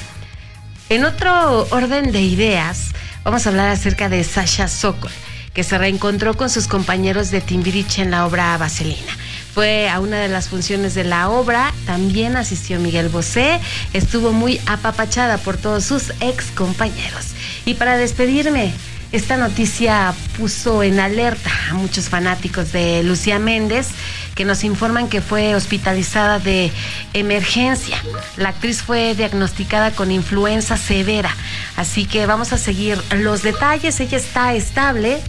En 0.88 1.04
otro 1.04 1.66
orden 1.72 2.12
de 2.12 2.20
ideas, 2.20 2.92
vamos 3.24 3.44
a 3.44 3.48
hablar 3.48 3.70
acerca 3.70 4.08
de 4.08 4.22
Sasha 4.22 4.68
Sokol, 4.68 5.10
que 5.54 5.64
se 5.64 5.78
reencontró 5.78 6.36
con 6.36 6.50
sus 6.50 6.66
compañeros 6.66 7.30
de 7.30 7.40
Timbiriche 7.40 8.02
en 8.02 8.10
la 8.10 8.26
obra 8.26 8.56
Vaselina. 8.58 9.16
Fue 9.54 9.88
a 9.88 10.00
una 10.00 10.18
de 10.18 10.28
las 10.28 10.48
funciones 10.48 10.94
de 10.94 11.04
la 11.04 11.30
obra, 11.30 11.72
también 11.86 12.36
asistió 12.36 12.80
Miguel 12.80 13.08
Bosé, 13.08 13.60
estuvo 13.92 14.32
muy 14.32 14.60
apapachada 14.66 15.38
por 15.38 15.56
todos 15.56 15.84
sus 15.84 16.10
ex 16.20 16.50
compañeros. 16.50 17.28
Y 17.64 17.74
para 17.74 17.96
despedirme, 17.96 18.72
esta 19.12 19.36
noticia 19.36 20.12
puso 20.36 20.82
en 20.82 20.98
alerta 20.98 21.48
a 21.70 21.74
muchos 21.74 22.08
fanáticos 22.08 22.72
de 22.72 23.04
Lucía 23.04 23.38
Méndez 23.38 23.90
que 24.34 24.44
nos 24.44 24.64
informan 24.64 25.08
que 25.08 25.20
fue 25.20 25.54
hospitalizada 25.54 26.40
de 26.40 26.72
emergencia. 27.12 27.96
La 28.36 28.48
actriz 28.48 28.82
fue 28.82 29.14
diagnosticada 29.14 29.92
con 29.92 30.10
influenza 30.10 30.76
severa, 30.76 31.30
así 31.76 32.06
que 32.06 32.26
vamos 32.26 32.52
a 32.52 32.58
seguir 32.58 33.00
los 33.12 33.42
detalles. 33.42 34.00
Ella 34.00 34.18
está 34.18 34.52
estable, 34.54 35.22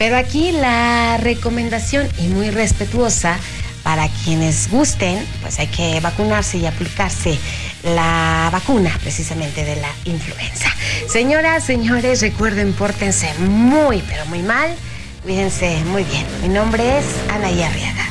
pero 0.00 0.16
aquí 0.16 0.50
la 0.50 1.18
recomendación 1.18 2.08
y 2.18 2.28
muy 2.28 2.48
respetuosa 2.48 3.36
para 3.82 4.08
quienes 4.24 4.70
gusten, 4.70 5.22
pues 5.42 5.58
hay 5.58 5.66
que 5.66 6.00
vacunarse 6.00 6.56
y 6.56 6.64
aplicarse 6.64 7.38
la 7.82 8.48
vacuna 8.50 8.96
precisamente 9.02 9.62
de 9.62 9.76
la 9.76 9.90
influenza. 10.06 10.70
Señoras, 11.06 11.64
señores, 11.64 12.22
recuerden, 12.22 12.72
pórtense 12.72 13.34
muy, 13.40 14.02
pero 14.08 14.24
muy 14.24 14.42
mal. 14.42 14.74
Cuídense 15.22 15.84
muy 15.84 16.04
bien. 16.04 16.24
Mi 16.40 16.48
nombre 16.48 16.98
es 16.98 17.04
Ana 17.28 17.48
Arriaga. 17.48 18.08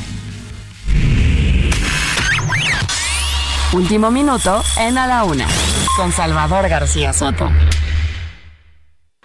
Último 3.73 4.11
minuto 4.11 4.63
en 4.77 4.95
A 4.99 5.07
la 5.07 5.23
Una. 5.23 5.47
Con 5.97 6.11
Salvador 6.11 6.69
García 6.69 7.13
Soto. 7.13 7.51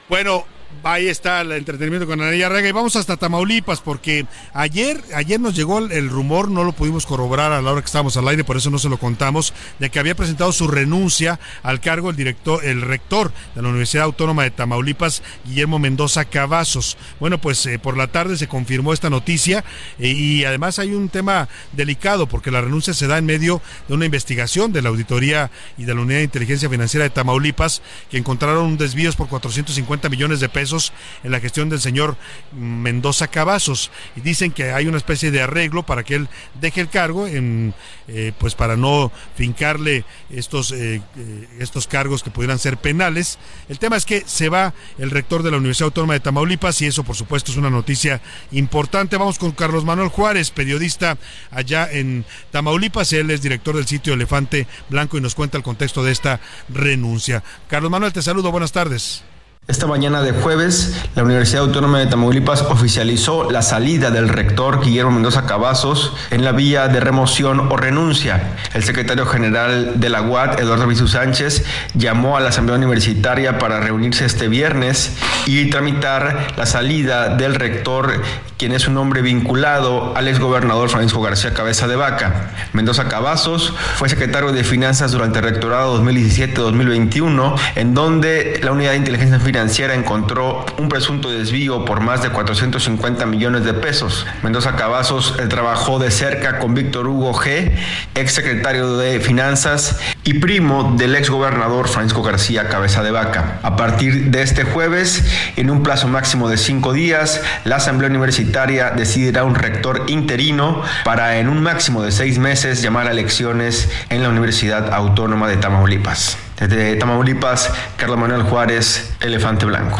Bueno, 0.09 0.47
Ahí 0.86 1.09
está 1.09 1.40
el 1.40 1.51
entretenimiento 1.52 2.06
con 2.06 2.20
Anaya 2.20 2.51
Rega 2.51 2.69
y 2.69 2.73
vamos 2.73 2.94
hasta 2.94 3.16
Tamaulipas 3.16 3.81
porque 3.81 4.27
ayer, 4.52 5.02
ayer 5.15 5.40
nos 5.40 5.56
llegó 5.56 5.78
el, 5.78 6.11
rumor, 6.11 6.51
no 6.51 6.62
lo 6.62 6.73
pudimos 6.73 7.06
corroborar 7.06 7.52
a 7.52 7.62
la 7.62 7.73
hora 7.73 7.81
que 7.81 7.86
estábamos 7.86 8.19
al 8.19 8.28
aire, 8.28 8.44
por 8.44 8.59
eso 8.59 8.69
no 8.69 8.78
se 8.78 8.90
lo 8.90 8.98
contamos, 8.98 9.55
de 9.78 9.89
que 9.89 9.98
había 9.98 10.15
presentado 10.15 10.52
su 10.52 10.69
renuncia 10.69 11.40
al 11.62 11.81
cargo 11.81 12.11
el 12.11 12.16
director, 12.16 12.62
el 12.66 12.82
rector 12.82 13.32
de 13.55 13.62
la 13.62 13.70
Universidad 13.70 14.05
Autónoma 14.05 14.43
de 14.43 14.51
Tamaulipas, 14.51 15.23
Guillermo 15.47 15.78
Mendoza 15.78 16.27
Cavazos. 16.27 16.98
Bueno, 17.19 17.40
pues 17.40 17.65
eh, 17.65 17.78
por 17.78 17.97
la 17.97 18.09
tarde 18.09 18.36
se 18.36 18.47
confirmó 18.47 18.93
esta 18.93 19.09
noticia 19.09 19.65
eh, 19.98 20.09
y 20.09 20.44
además 20.44 20.78
hay 20.78 20.93
un 20.93 21.09
tema 21.09 21.48
delicado 21.73 22.27
porque 22.27 22.51
la 22.51 22.61
renuncia 22.61 22.93
se 22.93 23.06
da 23.06 23.16
en 23.16 23.24
medio 23.24 23.62
de 23.89 23.94
una 23.94 24.05
investigación 24.05 24.74
de 24.74 24.82
la 24.82 24.90
auditoría 24.90 25.51
y 25.78 25.85
de 25.85 25.94
la 25.94 26.02
Unidad 26.02 26.19
de 26.19 26.24
Inteligencia 26.24 26.69
Financiera 26.69 27.05
de 27.05 27.11
Tamaulipas 27.11 27.81
que 28.11 28.19
encontraron 28.19 28.77
desvíos 28.77 29.16
por 29.16 29.28
450 29.28 30.11
millones 30.11 30.40
de 30.40 30.51
pesos 30.51 30.73
en 31.22 31.30
la 31.30 31.40
gestión 31.40 31.68
del 31.68 31.80
señor 31.80 32.16
Mendoza 32.52 33.28
Cavazos 33.28 33.90
y 34.16 34.20
dicen 34.20 34.52
que 34.52 34.72
hay 34.72 34.86
una 34.86 34.96
especie 34.96 35.30
de 35.30 35.42
arreglo 35.42 35.84
para 35.84 36.02
que 36.02 36.16
él 36.16 36.28
deje 36.60 36.80
el 36.80 36.88
cargo 36.88 37.26
en, 37.26 37.74
eh, 38.09 38.32
pues 38.38 38.55
para 38.55 38.76
no 38.76 39.12
fincarle 39.36 40.05
estos, 40.30 40.72
eh, 40.72 41.01
eh, 41.16 41.48
estos 41.59 41.86
cargos 41.86 42.22
que 42.22 42.30
pudieran 42.30 42.59
ser 42.59 42.76
penales. 42.76 43.38
El 43.68 43.78
tema 43.78 43.96
es 43.96 44.05
que 44.05 44.22
se 44.26 44.48
va 44.48 44.74
el 44.98 45.10
rector 45.10 45.42
de 45.42 45.51
la 45.51 45.59
Universidad 45.59 45.86
Autónoma 45.86 46.14
de 46.14 46.20
Tamaulipas 46.20 46.80
y 46.82 46.86
eso 46.86 47.05
por 47.05 47.16
supuesto 47.16 47.52
es 47.52 47.56
una 47.56 47.70
noticia 47.70 48.20
importante. 48.52 49.16
Vamos 49.16 49.38
con 49.38 49.52
Carlos 49.52 49.84
Manuel 49.84 50.09
Juárez, 50.09 50.51
periodista 50.51 51.16
allá 51.51 51.90
en 51.90 52.24
Tamaulipas. 52.51 53.12
Él 53.12 53.30
es 53.30 53.42
director 53.42 53.76
del 53.76 53.86
sitio 53.86 54.14
Elefante 54.14 54.66
Blanco 54.88 55.16
y 55.16 55.20
nos 55.20 55.34
cuenta 55.34 55.59
el 55.59 55.64
contexto 55.64 56.02
de 56.02 56.12
esta 56.12 56.40
renuncia. 56.68 57.42
Carlos 57.68 57.90
Manuel, 57.90 58.12
te 58.12 58.22
saludo, 58.22 58.51
buenas 58.51 58.72
tardes. 58.72 59.24
Esta 59.66 59.86
mañana 59.86 60.20
de 60.20 60.32
jueves, 60.32 60.95
la 61.15 61.23
Universidad 61.23 61.62
Autónoma 61.62 61.99
de 61.99 62.07
Tamaulipas 62.07 62.61
oficializó 62.61 63.51
la 63.51 63.62
salida 63.62 64.11
del 64.11 64.28
rector 64.28 64.85
Guillermo 64.85 65.12
Mendoza 65.12 65.47
Cavazos 65.47 66.12
en 66.31 66.45
la 66.45 66.53
vía 66.53 66.89
de 66.89 67.01
remoción 67.01 67.73
o 67.73 67.77
renuncia. 67.78 68.43
El 68.74 68.82
secretario 68.82 69.24
general 69.24 69.93
de 69.95 70.11
la 70.11 70.20
UAT, 70.20 70.61
Eduardo 70.61 70.86
Vizu 70.86 71.09
Sánchez, 71.09 71.65
llamó 71.95 72.36
a 72.36 72.41
la 72.41 72.51
Asamblea 72.51 72.77
Universitaria 72.77 73.59
para 73.59 73.81
reunirse 73.81 74.27
este 74.27 74.49
viernes 74.49 75.12
y 75.47 75.70
tramitar 75.70 76.49
la 76.59 76.66
salida 76.66 77.31
del 77.35 77.55
rector, 77.55 78.20
quien 78.59 78.73
es 78.73 78.86
un 78.86 78.99
hombre 78.99 79.23
vinculado 79.23 80.15
al 80.15 80.28
exgobernador 80.28 80.91
Francisco 80.91 81.23
García 81.23 81.55
Cabeza 81.55 81.89
de 81.89 81.97
Vaca. 81.97 82.51
Mendoza 82.74 83.09
Cavazos 83.09 83.73
fue 83.97 84.11
secretario 84.11 84.53
de 84.53 84.62
Finanzas 84.62 85.12
durante 85.12 85.39
el 85.39 85.47
rectorado 85.47 86.05
2017-2021, 86.05 87.59
en 87.77 87.95
donde 87.95 88.61
la 88.62 88.73
Unidad 88.73 88.91
de 88.91 88.99
Inteligencia 88.99 89.39
Financiera 89.55 89.94
encontró 89.94 90.66
un 90.78 90.89
presunto 90.89 91.31
desvío 91.31 91.85
por 91.85 92.01
más 92.01 92.24
de 92.24 92.31
450 92.31 93.24
millones 93.24 93.64
de 93.64 93.72
pesos. 93.72 94.26
Mendoza 94.43 94.74
Cavazos 94.74 95.36
eh, 95.39 95.47
trabajó 95.47 96.01
de 96.01 96.10
cerca 96.10 96.59
con 96.59 96.74
Víctor 96.74 97.06
Hugo 97.06 97.32
G., 97.32 97.70
ex 98.16 98.32
secretario 98.32 98.97
de 98.97 99.20
Finanzas 99.20 100.01
y 100.24 100.40
primo 100.40 100.97
del 100.98 101.14
ex 101.14 101.31
gobernador 101.31 101.86
Francisco 101.86 102.24
García 102.24 102.68
Cabeza 102.68 103.05
de 103.05 103.12
Vaca. 103.12 103.60
A 103.62 103.76
partir 103.76 104.32
de 104.32 104.43
este 104.43 104.64
jueves, 104.64 105.24
en 105.55 105.70
un 105.70 105.85
plazo 105.85 106.09
máximo 106.09 106.48
de 106.48 106.56
cinco 106.56 106.93
días, 106.93 107.40
la 107.62 107.76
Asamblea 107.76 108.10
Universitaria 108.10 108.90
decidirá 108.90 109.44
un 109.44 109.55
rector 109.55 110.06
interino 110.09 110.82
para 111.05 111.39
en 111.39 111.48
un 111.48 111.62
máximo 111.62 112.02
de 112.02 112.10
seis 112.10 112.40
meses 112.40 112.82
llamar 112.82 113.06
a 113.06 113.12
elecciones 113.12 113.89
en 114.10 114.24
la 114.24 114.31
Universidad 114.31 114.93
Autónoma 114.93 115.47
de 115.47 115.59
Tamaulipas. 115.59 116.43
Desde 116.69 116.97
Tamaulipas, 116.97 117.70
Carlos 117.99 118.16
Manuel 118.16 118.43
Juárez, 118.43 119.15
Elefante 119.20 119.66
Blanco. 119.66 119.99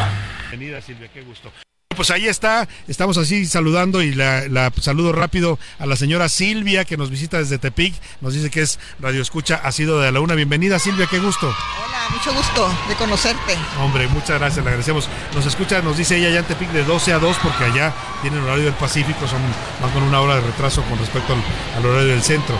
Bienvenida 0.49 0.81
Silvia, 0.81 1.07
qué 1.13 1.21
gusto. 1.21 1.51
Pues 1.95 2.09
ahí 2.09 2.27
está, 2.27 2.67
estamos 2.87 3.19
así 3.19 3.45
saludando 3.45 4.01
y 4.01 4.15
la, 4.15 4.47
la, 4.47 4.71
saludo 4.81 5.11
rápido 5.11 5.59
a 5.77 5.85
la 5.85 5.95
señora 5.95 6.27
Silvia 6.27 6.83
que 6.83 6.97
nos 6.97 7.11
visita 7.11 7.37
desde 7.37 7.59
Tepic, 7.59 7.93
nos 8.19 8.33
dice 8.33 8.49
que 8.49 8.63
es 8.63 8.79
Radio 8.99 9.21
Escucha, 9.21 9.61
ha 9.63 9.71
sido 9.71 9.99
de 10.01 10.11
la 10.11 10.19
una. 10.19 10.33
Bienvenida 10.33 10.79
Silvia, 10.79 11.05
qué 11.07 11.19
gusto. 11.19 11.45
Hola, 11.47 12.09
mucho 12.09 12.33
gusto 12.33 12.75
de 12.89 12.95
conocerte. 12.95 13.55
Hombre, 13.79 14.07
muchas 14.07 14.39
gracias, 14.39 14.65
le 14.65 14.71
agradecemos. 14.71 15.07
Nos 15.35 15.45
escucha, 15.45 15.83
nos 15.83 15.97
dice 15.97 16.17
ella 16.17 16.31
ya 16.31 16.39
en 16.39 16.45
Tepic 16.45 16.71
de 16.71 16.83
12 16.83 17.13
a 17.13 17.19
2 17.19 17.37
porque 17.43 17.63
allá 17.63 17.93
tienen 18.23 18.41
horario 18.41 18.65
del 18.65 18.73
Pacífico, 18.73 19.27
son, 19.27 19.41
van 19.83 19.91
con 19.91 20.01
una 20.01 20.19
hora 20.19 20.35
de 20.37 20.41
retraso 20.41 20.81
con 20.85 20.97
respecto 20.97 21.33
al, 21.33 21.43
al 21.77 21.85
horario 21.85 22.07
del 22.07 22.23
centro. 22.23 22.55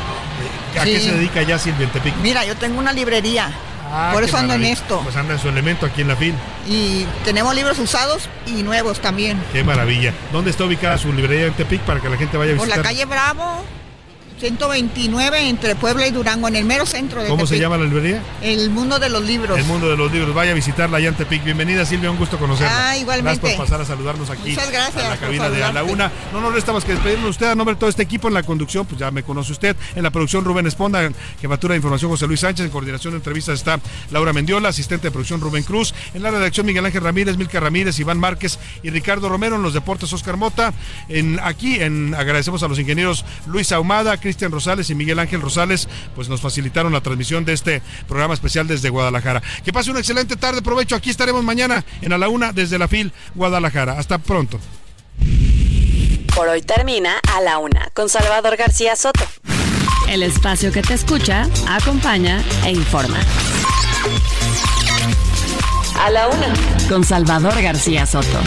¿A 0.79 0.83
sí. 0.83 0.91
qué 0.91 0.99
se 0.99 1.13
dedica 1.13 1.41
ya 1.41 1.57
Silvia 1.57 1.85
en 1.85 1.91
Tepic? 1.91 2.15
Mira, 2.17 2.45
yo 2.45 2.55
tengo 2.55 2.77
una 2.77 2.93
librería. 2.93 3.51
Ah, 3.91 4.11
Por 4.13 4.23
eso 4.23 4.37
ando 4.37 4.53
en 4.53 4.65
esto. 4.65 4.99
Pues 5.03 5.15
anda 5.15 5.33
en 5.33 5.39
su 5.39 5.47
elemento 5.49 5.85
aquí 5.85 6.01
en 6.01 6.07
la 6.07 6.15
FIL. 6.15 6.33
Y 6.67 7.05
tenemos 7.23 7.55
libros 7.55 7.77
usados 7.79 8.29
y 8.45 8.63
nuevos 8.63 8.99
también. 8.99 9.41
Qué 9.53 9.63
maravilla. 9.63 10.13
¿Dónde 10.31 10.51
está 10.51 10.65
ubicada 10.65 10.97
su 10.97 11.13
librería 11.13 11.47
en 11.47 11.53
Tepic 11.53 11.81
para 11.81 11.99
que 11.99 12.09
la 12.09 12.17
gente 12.17 12.37
vaya 12.37 12.51
a 12.51 12.53
visitar? 12.55 12.75
Por 12.75 12.83
la 12.83 12.89
calle 12.89 13.05
Bravo, 13.05 13.63
129 14.39 15.49
entre 15.49 15.75
Puebla 15.75 16.05
y 16.07 16.11
Durango, 16.11 16.47
en 16.47 16.57
el 16.57 16.65
mero 16.65 16.85
centro 16.85 17.21
de 17.21 17.27
¿Cómo 17.27 17.43
Tepic. 17.43 17.57
se 17.57 17.61
llama 17.61 17.77
la 17.77 17.85
librería? 17.85 18.21
El 18.41 18.69
Mundo 18.69 18.99
de 18.99 19.09
los 19.09 19.23
Libros. 19.23 19.57
El 19.57 19.63
Mundo 19.65 19.89
de 19.89 19.95
los 19.95 20.11
Libros. 20.11 20.35
Vaya 20.35 20.51
a 20.51 20.53
visitarla 20.53 20.97
allá 20.97 21.09
en 21.09 21.15
Tepic. 21.15 21.43
Bienvenida 21.43 21.85
Silvia, 21.85 22.11
un 22.11 22.17
gusto 22.17 22.37
conocerla. 22.37 22.89
Ah, 22.89 22.97
igualmente. 22.97 23.39
Gracias 23.39 23.57
por 23.57 23.65
pasar 23.65 23.81
a 23.81 23.85
saludarnos 23.85 24.29
aquí. 24.29 24.49
Muchas 24.49 24.71
gracias. 24.71 25.03
A 25.05 25.09
la 25.09 25.17
cabina 25.17 25.49
de 25.49 25.63
A 25.63 25.71
la 25.71 25.83
Una. 25.83 26.11
No 26.33 26.41
nos 26.41 26.53
resta 26.53 26.73
más 26.73 26.83
que 26.83 26.91
despedirnos 26.93 27.29
usted 27.31 27.47
a 27.47 27.55
nombre 27.55 27.75
de 27.75 27.79
todo 27.79 27.89
este 27.89 28.03
equipo 28.03 28.27
en 28.27 28.33
la 28.33 28.43
conducción, 28.43 28.85
pues 28.85 28.99
ya 28.99 29.09
me 29.11 29.23
conoce 29.23 29.53
usted. 29.53 29.75
En 29.95 30.03
la 30.03 30.11
producción 30.11 30.43
Rubén 30.43 30.67
Esponda, 30.67 31.09
jefatura 31.39 31.73
de 31.73 31.77
información 31.77 32.11
José 32.11 32.27
Luis 32.27 32.41
Sánchez, 32.41 32.65
en 32.65 32.71
coordinación 32.71 33.13
de 33.13 33.17
entrevistas 33.17 33.59
está 33.59 33.79
Laura 34.11 34.33
Mendiola, 34.33 34.69
asistente 34.69 35.07
de 35.07 35.11
producción 35.11 35.39
Rubén 35.39 35.63
Cruz, 35.63 35.93
en 36.13 36.23
la 36.23 36.31
redacción 36.31 36.65
Miguel 36.65 36.85
Ángel 36.85 37.03
Ramírez, 37.03 37.37
Milka 37.37 37.59
Ramírez, 37.59 37.99
Iván 37.99 38.19
Márquez 38.19 38.59
y 38.83 38.89
Ricardo 38.89 39.29
Romero, 39.29 39.55
en 39.55 39.61
los 39.61 39.73
deportes 39.73 40.11
Oscar 40.11 40.35
Mota. 40.37 40.73
En, 41.07 41.39
aquí 41.41 41.79
en, 41.81 42.13
agradecemos 42.15 42.61
a 42.63 42.67
los 42.67 42.79
ingenieros 42.79 43.23
Luis 43.47 43.71
Ahumada, 43.71 44.17
Cristian 44.25 44.51
Rosales 44.51 44.89
y 44.89 44.95
Miguel 44.95 45.19
Ángel 45.19 45.39
Rosales, 45.39 45.87
pues 46.15 46.29
nos 46.29 46.41
facilitaron 46.41 46.91
la 46.91 47.01
transmisión 47.01 47.45
de 47.45 47.53
este 47.53 47.83
programa 48.07 48.33
especial 48.33 48.67
desde 48.67 48.89
Guadalajara. 48.89 49.43
Que 49.63 49.71
pase 49.71 49.91
una 49.91 49.99
excelente 49.99 50.35
tarde, 50.35 50.63
provecho. 50.63 50.95
Aquí 50.95 51.11
estaremos 51.11 51.43
mañana 51.43 51.85
en 52.01 52.11
A 52.11 52.17
la 52.17 52.27
Una 52.27 52.51
desde 52.51 52.79
la 52.79 52.87
FIL 52.87 53.11
Guadalajara. 53.35 53.99
Hasta 53.99 54.17
pronto. 54.17 54.59
Por 56.35 56.47
hoy 56.47 56.63
termina 56.63 57.19
A 57.35 57.41
la 57.41 57.59
Una 57.59 57.91
con 57.93 58.09
Salvador 58.09 58.57
García 58.57 58.95
Soto. 58.95 59.23
El 60.09 60.23
espacio 60.23 60.71
que 60.71 60.81
te 60.81 60.95
escucha, 60.95 61.47
acompaña 61.67 62.43
e 62.63 62.71
informa. 62.71 63.19
A 66.03 66.09
la 66.09 66.29
Una 66.29 66.51
con 66.89 67.03
Salvador 67.03 67.61
García 67.61 68.07
Soto. 68.07 68.41